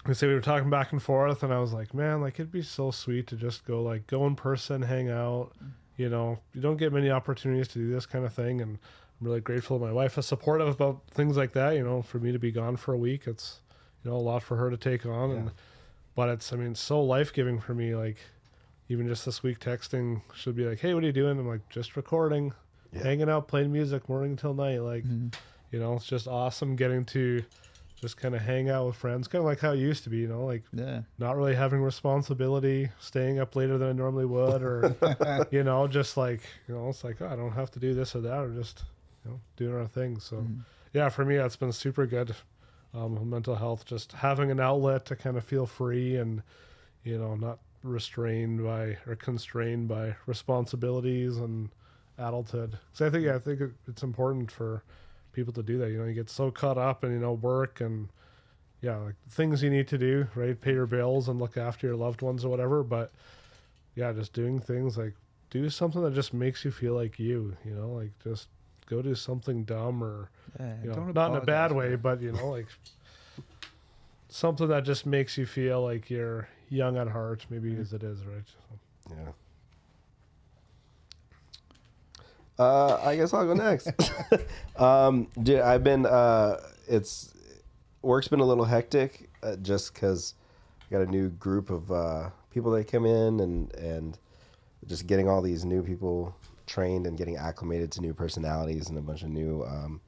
I 0.06 0.12
say 0.12 0.26
we 0.26 0.34
were 0.34 0.40
talking 0.40 0.70
back 0.70 0.92
and 0.92 1.02
forth, 1.02 1.42
and 1.42 1.52
I 1.52 1.58
was 1.58 1.72
like, 1.72 1.94
man, 1.94 2.20
like 2.20 2.34
it'd 2.34 2.50
be 2.50 2.62
so 2.62 2.90
sweet 2.90 3.26
to 3.28 3.36
just 3.36 3.64
go 3.64 3.82
like 3.82 4.06
go 4.06 4.26
in 4.26 4.34
person, 4.34 4.82
hang 4.82 5.10
out. 5.10 5.52
You 5.96 6.08
know, 6.08 6.40
you 6.52 6.60
don't 6.60 6.76
get 6.76 6.92
many 6.92 7.10
opportunities 7.10 7.68
to 7.68 7.78
do 7.78 7.92
this 7.92 8.06
kind 8.06 8.24
of 8.24 8.32
thing, 8.32 8.60
and 8.60 8.78
I'm 9.20 9.26
really 9.26 9.40
grateful. 9.40 9.78
My 9.78 9.92
wife 9.92 10.18
is 10.18 10.26
supportive 10.26 10.68
about 10.68 11.02
things 11.10 11.36
like 11.36 11.52
that. 11.52 11.74
You 11.74 11.84
know, 11.84 12.02
for 12.02 12.18
me 12.18 12.32
to 12.32 12.38
be 12.38 12.50
gone 12.50 12.76
for 12.76 12.92
a 12.92 12.98
week, 12.98 13.26
it's 13.26 13.60
you 14.04 14.10
know 14.10 14.16
a 14.16 14.18
lot 14.18 14.42
for 14.42 14.56
her 14.56 14.70
to 14.70 14.76
take 14.76 15.06
on, 15.06 15.30
and 15.30 15.50
but 16.14 16.28
it's 16.28 16.52
I 16.52 16.56
mean 16.56 16.74
so 16.74 17.02
life 17.02 17.32
giving 17.32 17.60
for 17.60 17.74
me. 17.74 17.94
Like 17.94 18.18
even 18.88 19.06
just 19.06 19.24
this 19.24 19.42
week, 19.42 19.60
texting 19.60 20.22
should 20.34 20.56
be 20.56 20.66
like, 20.66 20.80
hey, 20.80 20.94
what 20.94 21.02
are 21.02 21.06
you 21.06 21.12
doing? 21.12 21.38
I'm 21.38 21.48
like 21.48 21.68
just 21.68 21.96
recording, 21.96 22.52
hanging 22.92 23.28
out, 23.30 23.48
playing 23.48 23.72
music, 23.72 24.08
morning 24.08 24.36
till 24.36 24.54
night. 24.54 24.80
Like 24.80 25.04
mm-hmm. 25.04 25.28
you 25.70 25.78
know, 25.78 25.94
it's 25.94 26.06
just 26.06 26.26
awesome 26.26 26.76
getting 26.76 27.04
to 27.06 27.42
just 28.00 28.16
kind 28.18 28.34
of 28.34 28.42
hang 28.42 28.68
out 28.68 28.86
with 28.86 28.96
friends, 28.96 29.28
kind 29.28 29.40
of 29.40 29.46
like 29.46 29.60
how 29.60 29.72
it 29.72 29.78
used 29.78 30.04
to 30.04 30.10
be. 30.10 30.18
You 30.18 30.28
know, 30.28 30.44
like 30.44 30.64
Yeah. 30.72 31.00
not 31.18 31.36
really 31.36 31.54
having 31.54 31.80
responsibility, 31.80 32.90
staying 33.00 33.38
up 33.38 33.56
later 33.56 33.78
than 33.78 33.88
I 33.88 33.92
normally 33.92 34.26
would, 34.26 34.62
or 34.62 35.46
you 35.50 35.64
know, 35.64 35.86
just 35.86 36.16
like 36.16 36.42
you 36.68 36.74
know, 36.74 36.88
it's 36.88 37.04
like 37.04 37.22
oh, 37.22 37.28
I 37.28 37.36
don't 37.36 37.52
have 37.52 37.70
to 37.70 37.80
do 37.80 37.94
this 37.94 38.14
or 38.14 38.20
that, 38.22 38.40
or 38.40 38.50
just 38.50 38.82
you 39.24 39.30
know, 39.30 39.40
doing 39.56 39.74
our 39.74 39.86
thing. 39.86 40.18
So 40.20 40.46
yeah, 40.92 41.08
for 41.08 41.24
me, 41.24 41.36
that's 41.36 41.56
been 41.56 41.72
super 41.72 42.06
good. 42.06 42.34
Um, 42.92 43.28
mental 43.28 43.56
health, 43.56 43.84
just 43.84 44.12
having 44.12 44.52
an 44.52 44.60
outlet 44.60 45.04
to 45.06 45.16
kind 45.16 45.36
of 45.36 45.44
feel 45.44 45.66
free 45.66 46.16
and 46.16 46.42
you 47.02 47.18
know, 47.18 47.34
not 47.34 47.58
restrained 47.82 48.64
by 48.64 48.96
or 49.06 49.14
constrained 49.16 49.88
by 49.88 50.16
responsibilities 50.26 51.36
and 51.36 51.68
adulthood. 52.18 52.78
So 52.92 53.06
I 53.06 53.10
think 53.10 53.24
yeah, 53.24 53.36
I 53.36 53.38
think 53.38 53.60
it's 53.86 54.02
important 54.02 54.50
for 54.50 54.82
people 55.32 55.52
to 55.52 55.62
do 55.62 55.78
that. 55.78 55.90
You 55.90 55.98
know, 55.98 56.04
you 56.04 56.14
get 56.14 56.30
so 56.30 56.50
caught 56.50 56.78
up 56.78 57.04
in 57.04 57.12
you 57.12 57.18
know 57.18 57.32
work 57.34 57.80
and 57.80 58.08
yeah, 58.80 58.96
like 58.96 59.14
things 59.30 59.62
you 59.62 59.70
need 59.70 59.88
to 59.88 59.98
do, 59.98 60.26
right? 60.34 60.60
Pay 60.60 60.72
your 60.72 60.86
bills 60.86 61.28
and 61.28 61.38
look 61.38 61.56
after 61.56 61.86
your 61.86 61.96
loved 61.96 62.22
ones 62.22 62.44
or 62.44 62.48
whatever. 62.48 62.82
But 62.82 63.12
yeah, 63.94 64.12
just 64.12 64.32
doing 64.32 64.60
things 64.60 64.96
like 64.98 65.14
do 65.50 65.70
something 65.70 66.02
that 66.02 66.14
just 66.14 66.34
makes 66.34 66.64
you 66.64 66.70
feel 66.70 66.94
like 66.94 67.18
you, 67.18 67.56
you 67.64 67.74
know, 67.74 67.90
like 67.90 68.10
just 68.22 68.48
go 68.86 69.02
do 69.02 69.14
something 69.14 69.64
dumb 69.64 70.02
or 70.02 70.30
Yeah, 70.58 70.74
you 70.82 70.88
know, 70.88 70.94
don't 70.94 71.14
not 71.14 71.30
in 71.32 71.36
a 71.36 71.44
bad 71.44 71.72
way, 71.72 71.96
but 71.96 72.20
you 72.20 72.32
know, 72.32 72.48
like 72.48 72.66
something 74.28 74.68
that 74.68 74.84
just 74.84 75.06
makes 75.06 75.38
you 75.38 75.46
feel 75.46 75.82
like 75.82 76.10
you're 76.10 76.48
young 76.68 76.96
at 76.96 77.08
heart, 77.08 77.46
maybe 77.50 77.76
as 77.76 77.92
it 77.92 78.02
is, 78.02 78.24
right? 78.24 78.44
So, 78.46 79.14
Yeah. 79.14 79.32
Uh, 82.56 83.00
I 83.02 83.16
guess 83.16 83.34
I'll 83.34 83.46
go 83.46 83.54
next. 83.54 83.90
um, 84.76 85.26
dude, 85.42 85.60
I've 85.60 85.82
been. 85.82 86.06
Uh, 86.06 86.60
it's 86.86 87.34
work's 88.02 88.28
been 88.28 88.40
a 88.40 88.44
little 88.44 88.64
hectic, 88.64 89.28
uh, 89.42 89.56
just 89.56 89.92
because 89.92 90.34
I 90.80 90.92
got 90.92 91.02
a 91.02 91.10
new 91.10 91.30
group 91.30 91.70
of 91.70 91.90
uh, 91.90 92.30
people 92.50 92.70
that 92.72 92.86
come 92.86 93.06
in, 93.06 93.40
and 93.40 93.74
and 93.74 94.18
just 94.86 95.08
getting 95.08 95.28
all 95.28 95.42
these 95.42 95.64
new 95.64 95.82
people 95.82 96.36
trained 96.66 97.06
and 97.06 97.16
getting 97.18 97.36
acclimated 97.36 97.92
to 97.92 98.00
new 98.00 98.14
personalities 98.14 98.88
and 98.88 98.98
a 98.98 99.02
bunch 99.02 99.22
of 99.22 99.28
new 99.28 99.64
um, 99.64 100.00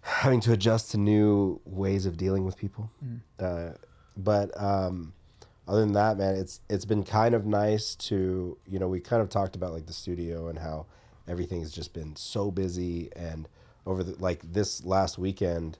having 0.00 0.40
to 0.40 0.52
adjust 0.52 0.92
to 0.92 0.98
new 0.98 1.60
ways 1.64 2.06
of 2.06 2.16
dealing 2.16 2.44
with 2.44 2.56
people. 2.56 2.90
Uh, 3.38 3.70
but 4.16 4.50
um, 4.60 5.12
other 5.68 5.80
than 5.80 5.92
that, 5.92 6.16
man, 6.16 6.36
it's 6.36 6.60
it's 6.70 6.84
been 6.84 7.02
kind 7.04 7.34
of 7.34 7.44
nice 7.46 7.94
to 7.96 8.56
you 8.66 8.78
know 8.78 8.88
we 8.88 9.00
kind 9.00 9.20
of 9.20 9.28
talked 9.28 9.56
about 9.56 9.72
like 9.72 9.86
the 9.86 9.92
studio 9.92 10.48
and 10.48 10.58
how 10.58 10.86
everything's 11.28 11.72
just 11.72 11.92
been 11.92 12.14
so 12.14 12.50
busy 12.50 13.10
and 13.16 13.48
over 13.84 14.04
the 14.04 14.14
like 14.22 14.40
this 14.52 14.84
last 14.84 15.18
weekend 15.18 15.78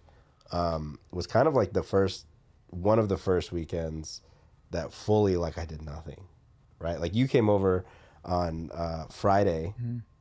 um, 0.53 0.99
was 1.13 1.27
kind 1.27 1.49
of 1.49 1.55
like 1.55 1.73
the 1.73 1.83
first 1.83 2.27
one 2.71 2.99
of 2.99 3.09
the 3.09 3.17
first 3.17 3.53
weekends 3.53 4.23
that 4.71 4.93
fully 4.93 5.37
like 5.37 5.59
I 5.59 5.65
did 5.65 5.83
nothing, 5.83 6.25
right? 6.79 7.01
Like 7.01 7.15
you 7.15 7.29
came 7.29 7.49
over 7.49 7.85
on 8.27 8.71
uh, 8.73 9.05
Friday 9.11 9.73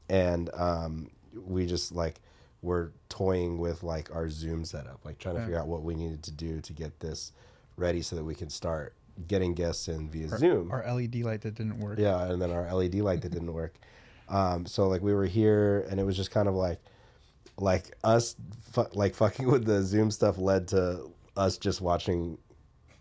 and 0.10 0.50
um, 0.54 1.10
we 1.46 1.66
just 1.66 1.92
like 1.92 2.22
were 2.62 2.92
toying 3.10 3.58
with 3.58 3.84
like 3.84 4.14
our 4.16 4.30
Zoom 4.30 4.64
setup, 4.66 5.00
like 5.04 5.18
trying 5.20 5.36
to 5.36 5.42
Yeah. 5.42 5.46
figure 5.48 5.60
out 5.60 5.68
what 5.68 5.84
we 5.84 5.96
needed 5.96 6.24
to 6.24 6.32
do 6.32 6.62
to 6.62 6.74
get 6.74 7.00
this 7.00 7.32
ready 7.78 8.02
so 8.02 8.16
that 8.16 8.24
we 8.24 8.34
can 8.36 8.50
start 8.50 8.94
getting 9.28 9.54
guests 9.54 9.88
in 9.88 10.10
via 10.10 10.30
Zoom. 10.30 10.72
Our 10.72 10.84
LED 10.94 11.16
light 11.18 11.42
that 11.42 11.56
didn't 11.56 11.80
work. 11.80 12.00
Yeah, 12.00 12.26
and 12.32 12.42
then 12.42 12.52
our 12.52 12.74
LED 12.74 12.96
light 12.96 13.22
that 13.22 13.32
didn't 13.32 13.54
work. 13.54 13.76
Um, 14.28 14.66
so 14.66 14.88
like 14.88 15.04
we 15.04 15.14
were 15.14 15.28
here, 15.28 15.86
and 15.88 16.00
it 16.00 16.04
was 16.04 16.18
just 16.18 16.32
kind 16.32 16.48
of 16.48 16.56
like, 16.56 16.80
like 17.60 17.96
us, 18.04 18.36
fu- 18.72 18.88
like 18.96 19.14
fucking 19.14 19.46
with 19.52 19.66
the 19.66 19.84
Zoom 19.84 20.10
stuff 20.10 20.40
led 20.40 20.68
to 20.70 21.12
us 21.38 21.58
just 21.60 21.80
watching 21.80 22.40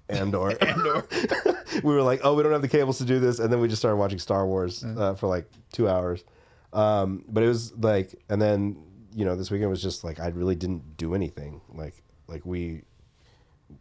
Andor. 0.08 0.50
Andor. 0.62 1.06
we 1.82 1.94
were 1.94 2.02
like, 2.02 2.20
oh, 2.24 2.34
we 2.34 2.42
don't 2.42 2.52
have 2.52 2.62
the 2.62 2.68
cables 2.68 2.98
to 2.98 3.04
do 3.04 3.18
this, 3.18 3.38
and 3.38 3.52
then 3.52 3.60
we 3.60 3.68
just 3.68 3.80
started 3.80 3.96
watching 3.96 4.18
Star 4.18 4.46
Wars 4.46 4.84
uh, 4.84 5.14
for 5.14 5.26
like 5.26 5.48
two 5.72 5.88
hours. 5.88 6.24
Um, 6.72 7.24
but 7.28 7.42
it 7.42 7.48
was 7.48 7.72
like, 7.76 8.14
and 8.28 8.40
then 8.40 8.76
you 9.14 9.24
know, 9.24 9.36
this 9.36 9.50
weekend 9.50 9.70
was 9.70 9.82
just 9.82 10.02
like 10.04 10.18
I 10.20 10.28
really 10.28 10.56
didn't 10.56 10.96
do 10.96 11.14
anything. 11.14 11.60
Like, 11.72 12.02
like 12.26 12.44
we 12.44 12.82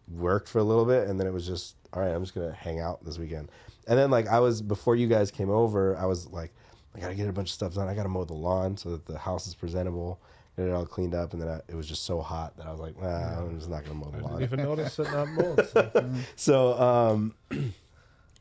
worked 0.07 0.49
for 0.49 0.59
a 0.59 0.63
little 0.63 0.85
bit 0.85 1.07
and 1.07 1.19
then 1.19 1.27
it 1.27 1.33
was 1.33 1.45
just 1.45 1.75
all 1.91 2.01
right 2.01 2.13
i'm 2.13 2.23
just 2.23 2.33
gonna 2.33 2.53
hang 2.53 2.79
out 2.79 3.03
this 3.03 3.17
weekend 3.17 3.49
and 3.87 3.97
then 3.97 4.09
like 4.09 4.27
i 4.27 4.39
was 4.39 4.61
before 4.61 4.95
you 4.95 5.07
guys 5.07 5.31
came 5.31 5.49
over 5.49 5.97
i 5.97 6.05
was 6.05 6.27
like 6.31 6.51
i 6.95 6.99
gotta 6.99 7.15
get 7.15 7.27
a 7.27 7.33
bunch 7.33 7.49
of 7.49 7.53
stuff 7.53 7.73
done 7.73 7.87
i 7.87 7.93
gotta 7.93 8.09
mow 8.09 8.23
the 8.23 8.33
lawn 8.33 8.77
so 8.77 8.91
that 8.91 9.05
the 9.05 9.17
house 9.17 9.47
is 9.47 9.55
presentable 9.55 10.21
get 10.55 10.67
it 10.67 10.71
all 10.71 10.85
cleaned 10.85 11.15
up 11.15 11.34
and 11.34 11.41
then 11.41 11.49
I, 11.49 11.61
it 11.67 11.75
was 11.75 11.88
just 11.88 12.03
so 12.05 12.21
hot 12.21 12.57
that 12.57 12.67
i 12.67 12.71
was 12.71 12.80
like 12.80 12.99
nah, 13.01 13.39
i'm 13.39 13.57
just 13.57 13.69
not 13.69 13.84
gonna 13.84 13.95
mow 13.95 14.11
the 14.11 14.17
I 14.17 14.21
lawn 14.21 14.39
didn't 14.39 14.53
even 14.53 14.65
notice 14.65 14.99
it 14.99 15.11
not 15.11 15.27
mowed. 15.30 15.67
So. 15.67 16.13
so 16.35 16.80
um 16.80 17.35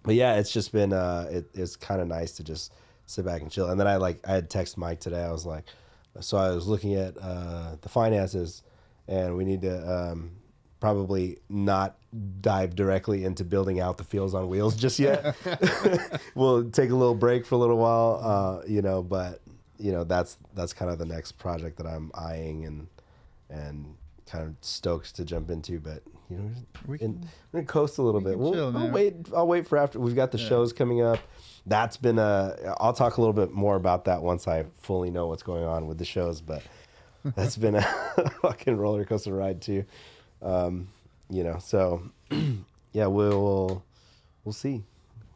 but 0.03 0.15
yeah 0.15 0.37
it's 0.37 0.53
just 0.53 0.73
been 0.73 0.93
uh 0.93 1.29
it, 1.31 1.51
it's 1.55 1.77
kind 1.77 2.01
of 2.01 2.09
nice 2.09 2.33
to 2.33 2.45
just 2.45 2.73
sit 3.07 3.25
back 3.25 3.43
and 3.43 3.51
chill 3.51 3.69
and 3.69 3.79
then 3.81 3.87
i 3.87 3.97
like 3.97 4.21
i 4.27 4.33
had 4.33 4.51
text 4.51 4.77
mike 4.77 5.01
today 5.01 5.23
i 5.23 5.31
was 5.31 5.47
like 5.47 5.65
so 6.21 6.37
i 6.37 6.51
was 6.51 6.67
looking 6.67 6.95
at 6.95 7.17
uh 7.21 7.77
the 7.81 7.89
finances 7.89 8.63
and 9.09 9.37
we 9.37 9.45
need 9.45 9.63
to 9.63 9.91
um 9.91 10.31
probably 10.81 11.39
not 11.49 11.97
dive 12.41 12.75
directly 12.75 13.25
into 13.25 13.45
building 13.45 13.79
out 13.79 13.99
the 13.99 14.05
fields 14.05 14.35
on 14.35 14.49
wheels 14.49 14.75
just 14.75 14.99
yet 14.99 15.37
we'll 16.35 16.69
take 16.71 16.91
a 16.91 16.95
little 16.95 17.15
break 17.15 17.47
for 17.47 17.55
a 17.55 17.59
little 17.59 17.79
while 17.79 18.21
uh 18.23 18.67
you 18.67 18.83
know 18.83 19.03
but 19.03 19.41
you 19.83 19.93
know 19.93 20.05
that's 20.05 20.37
that's 20.55 20.73
kind 20.73 20.91
of 20.91 20.99
the 20.99 21.05
next 21.05 21.33
project 21.33 21.77
that 21.77 21.87
i'm 21.87 22.11
eyeing 22.15 22.65
and 22.67 22.87
and 23.51 23.95
kind 24.31 24.45
of 24.45 24.55
stoked 24.61 25.15
to 25.17 25.25
jump 25.25 25.51
into 25.51 25.79
but 25.81 26.03
you 26.31 26.37
know 26.39 26.51
We 26.87 26.99
in, 27.01 27.15
can- 27.19 27.29
we're 27.53 27.61
gonna 27.61 27.67
coast 27.67 27.99
a 27.99 28.03
little 28.03 28.21
bit. 28.23 28.39
We'll, 28.39 28.53
chill, 28.55 28.75
I'll 28.77 28.91
wait. 28.91 29.15
I'll 29.37 29.47
wait 29.47 29.67
for 29.67 29.77
after. 29.77 30.01
We've 30.01 30.15
got 30.15 30.31
the 30.33 30.39
shows 30.39 30.73
coming 30.73 31.03
up. 31.03 31.19
That's 31.67 31.99
been 31.99 32.19
a. 32.19 32.57
I'll 32.81 32.95
talk 32.95 33.19
a 33.19 33.21
little 33.21 33.35
bit 33.35 33.51
more 33.53 33.77
about 33.77 34.07
that 34.07 34.23
once 34.23 34.49
I 34.49 34.65
fully 34.79 35.11
know 35.11 35.27
what's 35.27 35.43
going 35.43 35.65
on 35.65 35.87
with 35.89 35.99
the 35.99 36.07
shows. 36.07 36.41
But 36.41 36.63
that's 37.37 37.59
been 37.59 37.75
a 37.75 37.83
fucking 38.41 38.75
roller 38.79 39.05
coaster 39.05 39.35
ride 39.35 39.61
too. 39.61 39.85
Um, 40.41 40.89
you 41.29 41.45
know. 41.45 41.59
So 41.59 42.03
yeah, 42.93 43.07
we'll 43.09 43.85
we'll 44.45 44.53
see. 44.55 44.83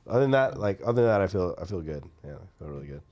Other 0.09 0.21
than 0.21 0.31
that, 0.31 0.59
like 0.59 0.81
other 0.83 1.03
than 1.03 1.11
that, 1.11 1.21
I 1.21 1.27
feel 1.27 1.55
I 1.61 1.67
feel 1.67 1.83
good. 1.83 2.05
Yeah, 2.25 2.37
I 2.37 2.59
feel 2.65 2.73
really 2.73 2.87
good. 2.87 3.03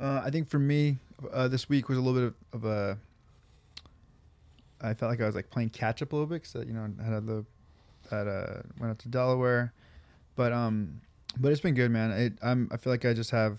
Uh, 0.00 0.22
I 0.24 0.30
think 0.30 0.48
for 0.48 0.58
me, 0.58 0.98
uh, 1.32 1.48
this 1.48 1.68
week 1.68 1.88
was 1.88 1.98
a 1.98 2.00
little 2.00 2.18
bit 2.20 2.34
of, 2.52 2.64
of 2.64 2.70
a. 2.70 2.98
I 4.80 4.94
felt 4.94 5.10
like 5.10 5.20
I 5.20 5.26
was 5.26 5.34
like 5.34 5.50
playing 5.50 5.70
catch 5.70 6.00
up 6.00 6.12
a 6.12 6.16
little 6.16 6.26
bit 6.26 6.42
because 6.42 6.66
you 6.66 6.72
know 6.72 6.88
I 7.00 7.04
had 7.04 7.26
the, 7.26 7.44
had 8.10 8.26
uh 8.26 8.62
went 8.78 8.90
out 8.90 8.98
to 9.00 9.08
Delaware, 9.08 9.72
but 10.36 10.52
um, 10.52 11.00
but 11.38 11.52
it's 11.52 11.60
been 11.60 11.74
good, 11.74 11.90
man. 11.90 12.10
It 12.12 12.32
I'm 12.42 12.68
I 12.72 12.78
feel 12.78 12.92
like 12.92 13.04
I 13.04 13.12
just 13.12 13.30
have, 13.30 13.58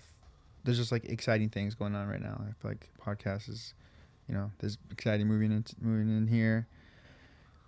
there's 0.64 0.78
just 0.78 0.90
like 0.90 1.04
exciting 1.04 1.48
things 1.48 1.74
going 1.76 1.94
on 1.94 2.08
right 2.08 2.20
now. 2.20 2.40
I 2.42 2.52
feel 2.60 2.72
like 2.72 2.88
podcast 3.00 3.48
is, 3.48 3.74
you 4.28 4.34
know, 4.34 4.50
there's 4.58 4.78
exciting 4.90 5.28
moving 5.28 5.52
in 5.52 5.64
moving 5.80 6.08
in 6.16 6.26
here. 6.26 6.66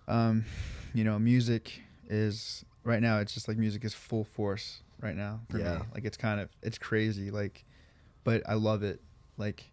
Um, 0.09 0.45
you 0.93 1.05
know, 1.05 1.19
music 1.21 1.81
is 2.09 2.65
right 2.83 3.01
now. 3.01 3.19
It's 3.21 3.33
just 3.35 3.47
like 3.47 3.57
music 3.57 3.85
is 3.85 3.95
full 3.95 4.25
force 4.25 4.81
right 5.01 5.17
now 5.17 5.41
for 5.49 5.59
Yeah. 5.59 5.79
me. 5.79 5.85
Like 5.95 6.05
it's 6.05 6.17
kind 6.17 6.41
of 6.41 6.49
it's 6.61 6.77
crazy. 6.77 7.31
Like 7.31 7.65
but 8.25 8.43
I 8.49 8.55
love 8.55 8.83
it. 8.83 9.01
Like 9.37 9.71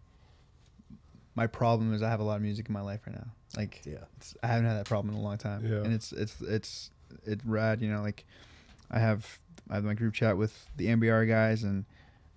my 1.34 1.46
problem 1.46 1.92
is 1.94 2.02
I 2.02 2.08
have 2.10 2.20
a 2.20 2.24
lot 2.24 2.36
of 2.36 2.42
music 2.42 2.68
in 2.68 2.72
my 2.72 2.82
life 2.82 3.00
right 3.06 3.16
now. 3.16 3.26
Like 3.56 3.82
Yeah. 3.84 4.04
it's, 4.18 4.34
I 4.42 4.46
haven't 4.48 4.66
had 4.66 4.76
that 4.78 4.86
problem 4.86 5.14
in 5.14 5.20
a 5.20 5.24
long 5.24 5.38
time. 5.38 5.64
Yeah. 5.64 5.78
And 5.82 5.92
it's 5.92 6.12
it's 6.12 6.40
it's 6.42 6.90
it's 7.24 7.44
rad. 7.44 7.80
You 7.80 7.90
know, 7.90 8.02
like 8.02 8.24
I 8.90 8.98
have 8.98 9.38
I 9.70 9.74
have 9.76 9.84
my 9.84 9.94
group 9.94 10.14
chat 10.14 10.36
with 10.36 10.66
the 10.76 10.86
MBR 10.88 11.28
guys, 11.28 11.62
and 11.62 11.84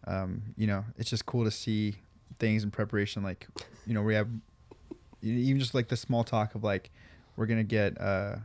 um, 0.08 0.42
you 0.58 0.68
know, 0.68 0.86
it's 0.98 1.10
just 1.10 1.26
cool 1.26 1.44
to 1.44 1.52
see 1.52 1.96
things 2.40 2.64
in 2.64 2.72
preparation. 2.72 3.24
Like, 3.24 3.48
you 3.88 3.94
know, 3.94 4.02
we 4.04 4.14
have 4.14 4.28
even 5.22 5.60
just 5.60 5.74
like 5.74 5.88
the 5.88 5.98
small 5.98 6.24
talk 6.24 6.56
of 6.56 6.64
like 6.64 6.92
we're 7.36 7.48
gonna 7.48 7.64
get. 7.64 8.00
uh 8.00 8.38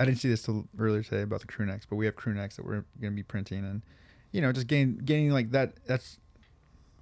I 0.00 0.04
didn't 0.04 0.18
see 0.18 0.28
this 0.28 0.42
till 0.42 0.64
earlier 0.78 1.02
today 1.02 1.22
about 1.22 1.40
the 1.40 1.48
crew 1.48 1.66
necks, 1.66 1.84
but 1.84 1.96
we 1.96 2.04
have 2.06 2.14
crew 2.14 2.32
necks 2.32 2.54
that 2.56 2.64
we're 2.64 2.84
gonna 3.00 3.16
be 3.16 3.22
printing, 3.24 3.64
and 3.64 3.82
you 4.30 4.40
know, 4.40 4.52
just 4.52 4.66
getting 4.68 4.98
getting 4.98 5.30
like 5.30 5.50
that. 5.52 5.72
That's 5.86 6.18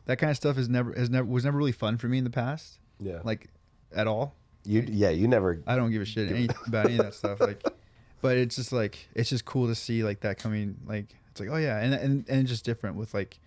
that 0.06 0.18
kind 0.18 0.30
of 0.30 0.36
stuff 0.36 0.56
is 0.58 0.68
never 0.68 0.92
has 0.94 1.10
never 1.10 1.26
was 1.26 1.44
never 1.44 1.56
really 1.58 1.72
fun 1.72 1.98
for 1.98 2.08
me 2.08 2.18
in 2.18 2.24
the 2.24 2.30
past, 2.30 2.78
Yeah. 3.00 3.20
like 3.24 3.48
at 3.94 4.06
all. 4.06 4.34
you 4.64 4.84
yeah, 4.88 5.10
you 5.10 5.28
never 5.28 5.62
I 5.66 5.76
don't 5.76 5.90
give 5.92 6.02
a 6.02 6.06
shit 6.06 6.30
any, 6.30 6.48
about 6.66 6.86
any 6.86 6.98
of 6.98 7.04
that 7.04 7.14
stuff. 7.22 7.40
Like, 7.40 7.62
but 8.22 8.36
it's 8.36 8.56
just 8.56 8.72
like 8.72 9.08
it's 9.14 9.28
just 9.30 9.44
cool 9.44 9.66
to 9.68 9.74
see 9.74 10.02
like 10.02 10.20
that 10.20 10.38
coming. 10.38 10.76
Like 10.86 11.06
it's 11.30 11.40
like 11.40 11.48
oh 11.50 11.56
yeah, 11.56 11.78
and 11.80 11.94
and 11.94 12.24
and 12.28 12.40
it's 12.40 12.50
just 12.50 12.64
different 12.64 12.96
with 12.96 13.12
like, 13.14 13.38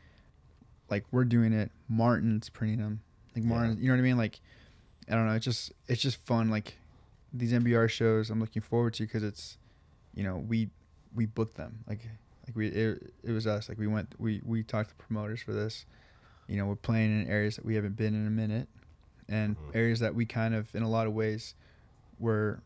like 0.90 1.06
we're 1.12 1.26
doing 1.26 1.54
it. 1.54 1.72
Martin's 1.88 2.50
printing 2.50 2.80
them. 2.80 3.02
Like 3.36 3.44
Martin, 3.46 3.78
you 3.80 3.88
know 3.88 3.94
what 3.94 4.00
I 4.00 4.04
mean? 4.04 4.18
Like, 4.18 4.40
I 5.10 5.16
don't 5.16 5.28
know. 5.28 5.34
It's 5.34 5.46
just 5.46 5.72
it's 5.88 6.02
just 6.02 6.18
fun. 6.26 6.50
Like 6.50 6.76
these 7.34 7.54
MBR 7.54 7.90
shows, 7.90 8.30
I'm 8.30 8.40
looking 8.40 8.62
forward 8.62 8.94
to 8.96 9.04
because 9.04 9.24
it's, 9.24 9.58
you 10.16 10.24
know, 10.24 10.38
we 10.38 10.70
we 11.14 11.26
booked 11.26 11.56
them. 11.58 11.80
Like 11.88 12.00
like 12.48 12.56
we 12.56 12.68
it, 12.70 13.14
it 13.24 13.32
was 13.32 13.46
us. 13.48 13.70
Like 13.70 13.78
we 13.78 13.88
went 13.88 14.14
we 14.18 14.42
we 14.44 14.64
talked 14.64 14.90
to 14.90 14.96
promoters 14.96 15.42
for 15.42 15.54
this. 15.54 15.86
You 16.50 16.58
know, 16.58 16.66
we're 16.66 16.76
playing 16.76 17.22
in 17.22 17.28
areas 17.30 17.56
that 17.58 17.66
we 17.66 17.76
haven't 17.76 17.96
been 17.96 18.16
in 18.16 18.26
a 18.26 18.32
minute, 18.32 18.68
and 19.28 19.56
areas 19.74 20.00
that 20.00 20.16
we 20.16 20.26
kind 20.26 20.56
of 20.56 20.74
in 20.74 20.82
a 20.82 20.90
lot 20.90 21.06
of 21.06 21.14
ways 21.14 21.54
were 22.18 22.62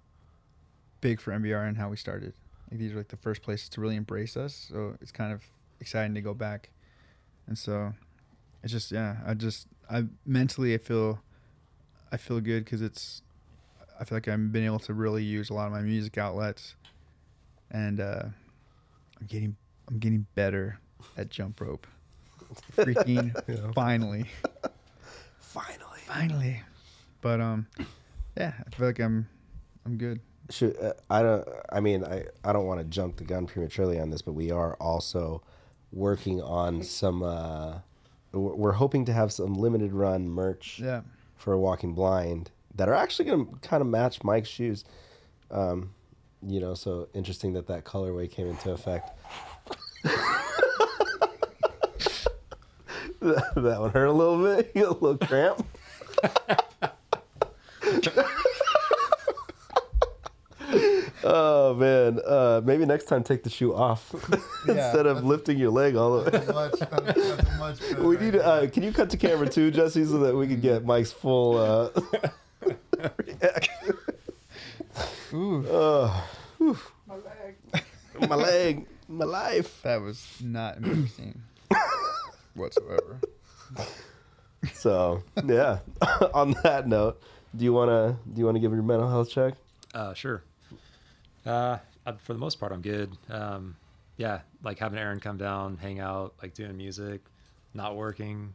big 1.01 1.19
for 1.19 1.31
MBR 1.31 1.68
and 1.68 1.77
how 1.77 1.89
we 1.89 1.97
started. 1.97 2.34
Like 2.72 2.80
these 2.80 2.93
are 2.93 2.97
like 2.97 3.10
the 3.10 3.18
first 3.18 3.41
places 3.41 3.68
to 3.69 3.81
really 3.81 3.97
embrace 3.97 4.38
us. 4.38 4.69
So 4.72 4.95
it's 5.01 5.11
kind 5.11 5.34
of 5.34 5.43
exciting 5.81 6.15
to 6.15 6.22
go 6.22 6.34
back. 6.34 6.69
And 7.45 7.57
so 7.57 7.93
it's 8.64 8.72
just 8.72 8.91
yeah, 8.91 9.18
I 9.26 9.34
just 9.34 9.68
I 9.89 10.05
mentally 10.26 10.73
I 10.73 10.77
feel 10.77 11.22
I 12.11 12.18
feel 12.18 12.39
good 12.39 12.65
cuz 12.65 12.81
it's 12.81 13.22
I 13.99 14.05
feel 14.05 14.15
like 14.15 14.27
I've 14.30 14.51
been 14.51 14.64
able 14.64 14.80
to 14.80 14.93
really 14.93 15.23
use 15.23 15.49
a 15.49 15.53
lot 15.53 15.68
of 15.68 15.73
my 15.73 15.81
music 15.81 16.18
outlets 16.18 16.76
and 17.69 17.99
uh 17.99 18.23
I'm 19.19 19.27
getting 19.27 19.57
I'm 19.89 19.99
getting 19.99 20.26
better 20.35 20.80
at 21.18 21.30
jump 21.30 21.60
rope. 21.60 21.85
Freaking 22.76 23.74
finally. 23.76 24.26
finally. 25.40 26.00
Finally. 26.08 26.62
But 27.22 27.42
um 27.42 27.68
yeah, 28.38 28.54
I 28.66 28.76
feel 28.76 28.88
like 28.88 29.00
I'm 29.00 29.28
I'm 29.86 29.98
good. 29.98 30.20
Should 30.50 30.78
uh, 30.82 30.94
I 31.10 31.22
don't 31.24 31.48
I 31.72 31.80
mean 31.80 32.04
I 32.04 32.26
I 32.44 32.54
don't 32.54 32.66
want 32.66 32.80
to 32.80 32.86
jump 32.86 33.18
the 33.18 33.24
gun 33.24 33.46
prematurely 33.48 34.00
on 34.00 34.10
this, 34.10 34.22
but 34.22 34.34
we 34.34 34.52
are 34.52 34.76
also 34.76 35.42
working 35.92 36.42
on 36.42 36.84
some 36.84 37.24
uh 37.24 37.80
we're 38.32 38.56
we're 38.56 38.72
hoping 38.74 39.06
to 39.06 39.14
have 39.14 39.32
some 39.32 39.54
limited 39.54 39.94
run 39.94 40.28
merch 40.28 40.80
Yeah. 40.84 41.02
for 41.36 41.58
Walking 41.58 41.94
Blind 41.94 42.52
that 42.76 42.90
are 42.90 42.96
actually 42.96 43.26
going 43.26 43.46
to 43.48 43.56
kind 43.68 43.82
of 43.82 43.88
match 43.88 44.24
Mike's 44.24 44.50
shoes. 44.50 44.84
Um, 45.52 45.94
you 46.46 46.60
know, 46.60 46.74
so 46.74 47.08
interesting 47.14 47.54
that 47.54 47.68
that 47.68 47.86
colorway 47.86 48.30
came 48.30 48.48
into 48.48 48.72
effect. 48.72 49.12
that, 53.24 53.54
that 53.56 53.80
one 53.82 53.91
hurt 53.91 54.06
a 54.06 54.12
little 54.12 54.41
bit. 54.41 54.72
You 54.76 54.84
got 54.84 55.02
a 55.02 55.06
little 55.06 55.18
cramp. 55.28 55.66
oh 61.24 61.74
man, 61.76 62.20
uh, 62.26 62.62
maybe 62.64 62.86
next 62.86 63.06
time 63.06 63.24
take 63.24 63.44
the 63.44 63.50
shoe 63.50 63.74
off 63.74 64.14
instead 64.68 65.06
of 65.06 65.24
lifting 65.24 65.58
your 65.58 65.72
leg 65.72 65.95
all 65.95 66.22
the 66.22 66.32
way. 67.98 68.04
We 68.06 68.18
need. 68.18 68.34
to- 68.34 68.44
Uh, 68.45 68.68
can 68.70 68.84
you 68.84 68.91
cut 68.91 69.10
to 69.12 69.18
camera 69.18 69.48
too, 69.50 69.72
Jesse, 69.72 70.06
so 70.06 70.20
that 70.20 70.36
we 70.36 70.48
can 70.48 70.60
get 70.62 70.86
Mike's 70.86 71.12
full 71.12 71.58
uh, 71.58 71.90
reaction? 73.18 73.94
Ooh, 75.34 75.66
Oh, 75.70 76.28
whew. 76.58 76.78
my 77.08 77.16
leg, 78.36 78.86
my 79.08 79.26
life. 79.26 79.82
that 79.84 80.02
was 80.02 80.26
not 80.41 80.78
embarrassing 80.78 81.41
whatsoever. 82.56 83.20
So 84.74 85.22
yeah. 85.46 85.80
On 86.34 86.56
that 86.64 86.88
note, 86.88 87.22
do 87.54 87.66
you 87.66 87.74
wanna 87.74 88.18
do 88.32 88.40
you 88.40 88.46
wanna 88.46 88.60
give 88.62 88.72
your 88.72 88.82
mental 88.82 89.10
health 89.10 89.30
check? 89.30 89.56
Uh, 89.94 90.14
sure. 90.14 90.42
Uh, 91.46 91.80
I, 92.06 92.14
for 92.14 92.32
the 92.32 92.40
most 92.40 92.62
part, 92.62 92.72
I'm 92.72 92.82
good. 92.82 93.12
Um, 93.30 93.76
yeah, 94.16 94.40
like 94.64 94.80
having 94.80 94.98
Aaron 94.98 95.20
come 95.20 95.38
down, 95.38 95.78
hang 95.78 96.00
out, 96.00 96.36
like 96.42 96.54
doing 96.54 96.78
music, 96.78 97.22
not 97.74 97.96
working. 97.98 98.54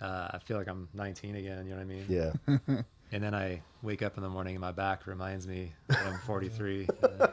Uh, 0.00 0.28
I 0.32 0.38
feel 0.38 0.56
like 0.56 0.68
I'm 0.68 0.88
19 0.94 1.36
again. 1.36 1.66
You 1.66 1.70
know 1.70 1.76
what 1.76 1.82
I 1.82 1.84
mean? 1.84 2.06
Yeah. 2.08 2.82
And 3.10 3.22
then 3.22 3.34
I 3.34 3.62
wake 3.82 4.02
up 4.02 4.18
in 4.18 4.22
the 4.22 4.28
morning 4.28 4.54
and 4.54 4.60
my 4.60 4.72
back 4.72 5.06
reminds 5.06 5.46
me 5.46 5.72
that 5.88 5.98
I'm 6.06 6.18
43. 6.18 6.88
Uh, 7.02 7.28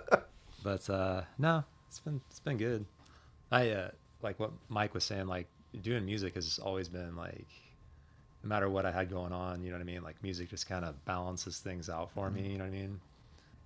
but 0.64 0.90
uh, 0.90 1.24
no, 1.38 1.66
it's 1.90 2.00
been 2.00 2.22
it's 2.30 2.40
been 2.40 2.56
good. 2.56 2.86
I 3.52 3.72
uh, 3.72 3.90
like 4.22 4.40
what 4.40 4.52
Mike 4.70 4.94
was 4.94 5.04
saying. 5.04 5.28
Like 5.28 5.48
doing 5.82 6.06
music 6.06 6.36
has 6.36 6.60
always 6.60 6.90
been 6.90 7.16
like, 7.16 7.48
no 8.44 8.50
matter 8.50 8.70
what 8.70 8.86
I 8.86 8.92
had 8.92 9.10
going 9.10 9.34
on, 9.34 9.62
you 9.64 9.70
know 9.70 9.78
what 9.78 9.82
I 9.82 9.86
mean. 9.86 10.04
Like 10.04 10.22
music 10.24 10.50
just 10.50 10.68
kind 10.68 10.86
of 10.86 11.04
balances 11.06 11.60
things 11.60 11.90
out 11.90 12.12
for 12.12 12.30
me. 12.30 12.42
Mm-hmm. 12.42 12.52
You 12.52 12.58
know 12.58 12.64
what 12.66 12.74
I 12.74 12.78
mean? 12.78 13.00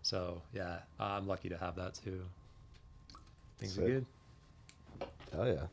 So 0.04 0.42
yeah, 0.54 0.80
I'm 1.00 1.28
lucky 1.28 1.50
to 1.50 1.58
have 1.58 1.76
that 1.76 1.96
too. 1.96 2.22
Things 3.58 3.74
Sick. 3.74 3.84
are 3.84 3.88
good. 3.88 4.06
Hell 5.34 5.48
yeah. 5.48 5.66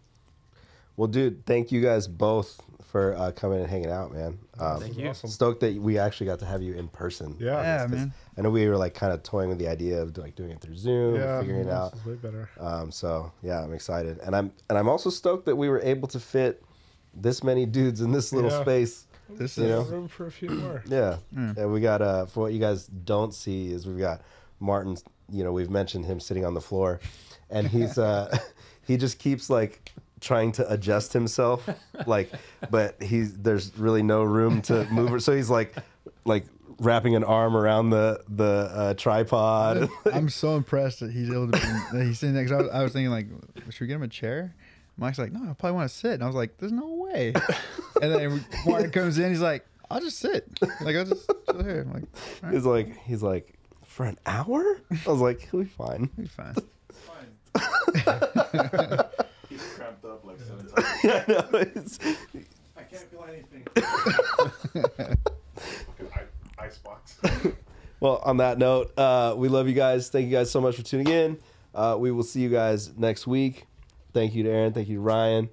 Well, 0.97 1.09
dude, 1.09 1.45
thank 1.47 1.71
you 1.73 1.81
guys 1.83 2.07
both 2.09 2.61
for 2.85 3.15
uh, 3.17 3.33
coming 3.33 3.61
and 3.61 3.69
hanging 3.69 3.91
out, 3.91 4.13
man. 4.15 4.39
Um, 4.59 4.81
Thank 4.81 4.97
you. 4.97 5.09
Awesome. 5.09 5.29
Stoked 5.29 5.61
that 5.61 5.75
we 5.77 5.99
actually 5.99 6.27
got 6.29 6.39
to 6.39 6.47
have 6.47 6.63
you 6.63 6.75
in 6.75 6.89
person. 6.89 7.37
Yeah. 7.39 7.61
Yeah, 7.61 7.83
'Cause 7.83 7.91
man. 7.91 8.15
I 8.39 8.41
know 8.43 8.51
we 8.51 8.67
were 8.69 8.77
like 8.79 8.95
kind 8.95 9.13
of 9.13 9.23
toying 9.23 9.49
with 9.51 9.59
the 9.59 9.69
idea 9.69 10.01
of 10.01 10.17
like 10.17 10.35
doing 10.37 10.51
it 10.51 10.61
through 10.61 10.77
Zoom, 10.77 11.17
Yeah. 11.17 11.41
figuring 11.41 11.61
it 11.63 11.65
this 11.65 11.73
out. 11.75 11.95
is 11.95 12.05
way 12.07 12.15
better. 12.15 12.49
Um, 12.59 12.91
so 12.91 13.33
yeah, 13.43 13.63
I'm 13.63 13.75
excited, 13.75 14.19
and 14.25 14.35
I'm 14.35 14.53
and 14.71 14.79
I'm 14.79 14.89
also 14.89 15.11
stoked 15.11 15.45
that 15.47 15.57
we 15.57 15.69
were 15.69 15.81
able 15.81 16.09
to 16.09 16.21
fit 16.21 16.63
this 17.13 17.43
many 17.45 17.67
dudes 17.67 18.01
in 18.01 18.13
this 18.13 18.33
little 18.33 18.51
Yeah. 18.51 18.63
space. 18.63 19.07
This 19.29 19.59
is 19.59 19.69
know? 19.69 19.83
room 19.83 20.09
for 20.09 20.27
a 20.27 20.31
few 20.31 20.49
more. 20.51 20.83
Yeah, 20.89 21.17
Mm. 21.37 21.57
and 21.59 21.73
we 21.73 21.81
got 21.81 22.01
uh 22.01 22.25
for 22.27 22.41
what 22.45 22.53
you 22.55 22.61
guys 22.61 22.87
don't 22.87 23.35
see 23.35 23.73
is 23.73 23.87
we've 23.87 23.99
got 23.99 24.23
Martin. 24.61 24.97
You 25.29 25.43
know, 25.45 25.53
we've 25.53 25.71
mentioned 25.71 26.07
him 26.07 26.21
sitting 26.21 26.47
on 26.47 26.55
the 26.55 26.61
floor, 26.63 27.01
and 27.51 27.67
he's 27.67 27.99
uh 28.11 28.35
he 28.87 28.97
just 28.97 29.19
keeps 29.19 29.51
like 29.51 29.93
trying 30.21 30.53
to 30.53 30.73
adjust 30.73 31.13
himself, 31.13 31.69
like, 32.07 32.31
but 32.71 33.03
he's 33.03 33.37
there's 33.37 33.77
really 33.79 34.03
no 34.03 34.23
room 34.23 34.63
to 34.63 34.85
move. 34.91 35.15
it. 35.15 35.21
So 35.21 35.35
he's 35.35 35.51
like 35.51 35.75
like 36.25 36.47
wrapping 36.79 37.15
an 37.15 37.25
arm 37.25 37.57
around 37.57 37.91
the 37.91 38.23
the 38.29 38.71
uh, 38.73 38.95
tripod. 38.95 39.89
I'm 40.13 40.29
so 40.29 40.57
impressed 40.57 41.01
that 41.01 41.13
he's 41.13 41.31
able 41.31 41.47
to. 41.47 41.53
Be, 41.53 41.59
that 41.99 42.05
he's 42.07 42.19
sitting 42.19 42.35
next. 42.35 42.53
I 42.53 42.57
was, 42.57 42.71
I 42.71 42.83
was 42.83 42.93
thinking 42.93 43.11
like, 43.11 43.27
should 43.71 43.83
we 43.83 43.87
get 43.87 43.97
him 43.97 44.03
a 44.03 44.09
chair? 44.09 44.55
Mike's 44.99 45.19
like, 45.19 45.33
no, 45.33 45.43
I 45.43 45.53
probably 45.53 45.73
want 45.73 45.91
to 45.91 45.95
sit. 45.95 46.13
And 46.13 46.23
I 46.23 46.27
was 46.27 46.35
like, 46.35 46.57
there's 46.57 46.73
no 46.73 46.87
way. 46.87 47.35
and 48.03 48.15
then 48.15 48.45
Martin 48.65 48.91
comes 48.91 49.19
in. 49.19 49.29
He's 49.29 49.43
like, 49.43 49.67
I'll 49.91 50.01
just 50.01 50.19
sit. 50.19 50.49
Like 50.81 50.97
I'll 50.97 51.05
just 51.05 51.31
chill 51.51 51.63
here. 51.63 51.83
I'm 51.83 51.93
like, 51.93 52.05
all 52.05 52.49
right, 52.49 52.55
he's 52.55 52.65
like 52.65 52.97
he's 53.05 53.23
like 53.23 53.55
for 53.85 54.07
an 54.07 54.19
hour. 54.27 54.81
I 55.07 55.11
was 55.11 55.21
like, 55.21 55.49
he'll 55.51 55.61
be 55.61 55.67
fine. 55.67 56.11
he'll 56.17 56.25
be 56.25 56.31
fine. 56.31 56.57
I 61.05 61.25
know. 61.29 61.47
It's, 61.53 61.99
I 62.77 62.83
can't 62.83 63.11
feel 63.11 63.25
anything. 63.29 63.67
Fucking 65.57 66.09
i- 66.15 66.65
icebox. 66.65 67.19
Well, 67.99 68.21
on 68.27 68.37
that 68.37 68.59
note, 68.59 68.93
uh, 68.99 69.35
we 69.39 69.49
love 69.49 69.69
you 69.69 69.75
guys. 69.75 70.11
Thank 70.11 70.27
you 70.27 70.31
guys 70.31 70.51
so 70.51 70.61
much 70.61 70.77
for 70.77 70.83
tuning 70.83 71.09
in. 71.09 71.39
Uh, 71.75 71.97
we 71.99 72.13
will 72.13 72.25
see 72.25 72.43
you 72.43 72.51
guys 72.51 72.95
next 72.95 73.27
week. 73.27 73.65
Thank 74.13 74.35
you 74.35 74.43
to 74.43 74.51
Aaron. 74.51 74.75
Thank 74.75 74.89
you 74.89 74.97
to 74.97 75.01
Ryan. 75.01 75.49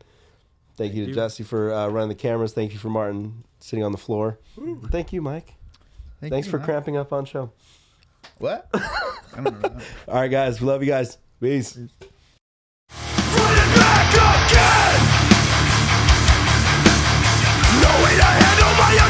Thank, 0.75 0.93
you 0.93 1.03
to 1.05 1.09
you. 1.11 1.15
Jesse 1.15 1.43
for 1.43 1.71
uh, 1.73 1.87
running 1.87 2.09
the 2.09 2.15
cameras. 2.15 2.51
Thank 2.51 2.73
you 2.73 2.79
for 2.79 2.89
Martin 2.89 3.45
sitting 3.61 3.85
on 3.85 3.93
the 3.93 3.97
floor. 3.97 4.39
Thank 4.91 5.13
you, 5.13 5.21
Mike. 5.21 5.53
Thank 6.19 6.33
Thanks 6.33 6.47
you, 6.47 6.51
for 6.51 6.57
man. 6.57 6.65
cramping 6.65 6.97
up 6.97 7.13
on 7.13 7.23
show. 7.23 7.49
What? 8.39 8.67
I 8.73 9.35
don't 9.35 9.45
remember. 9.45 9.81
All 10.09 10.15
right, 10.15 10.27
guys. 10.29 10.59
We 10.59 10.67
love 10.67 10.81
you 10.83 10.89
guys. 10.89 11.17
Peace. 11.39 11.79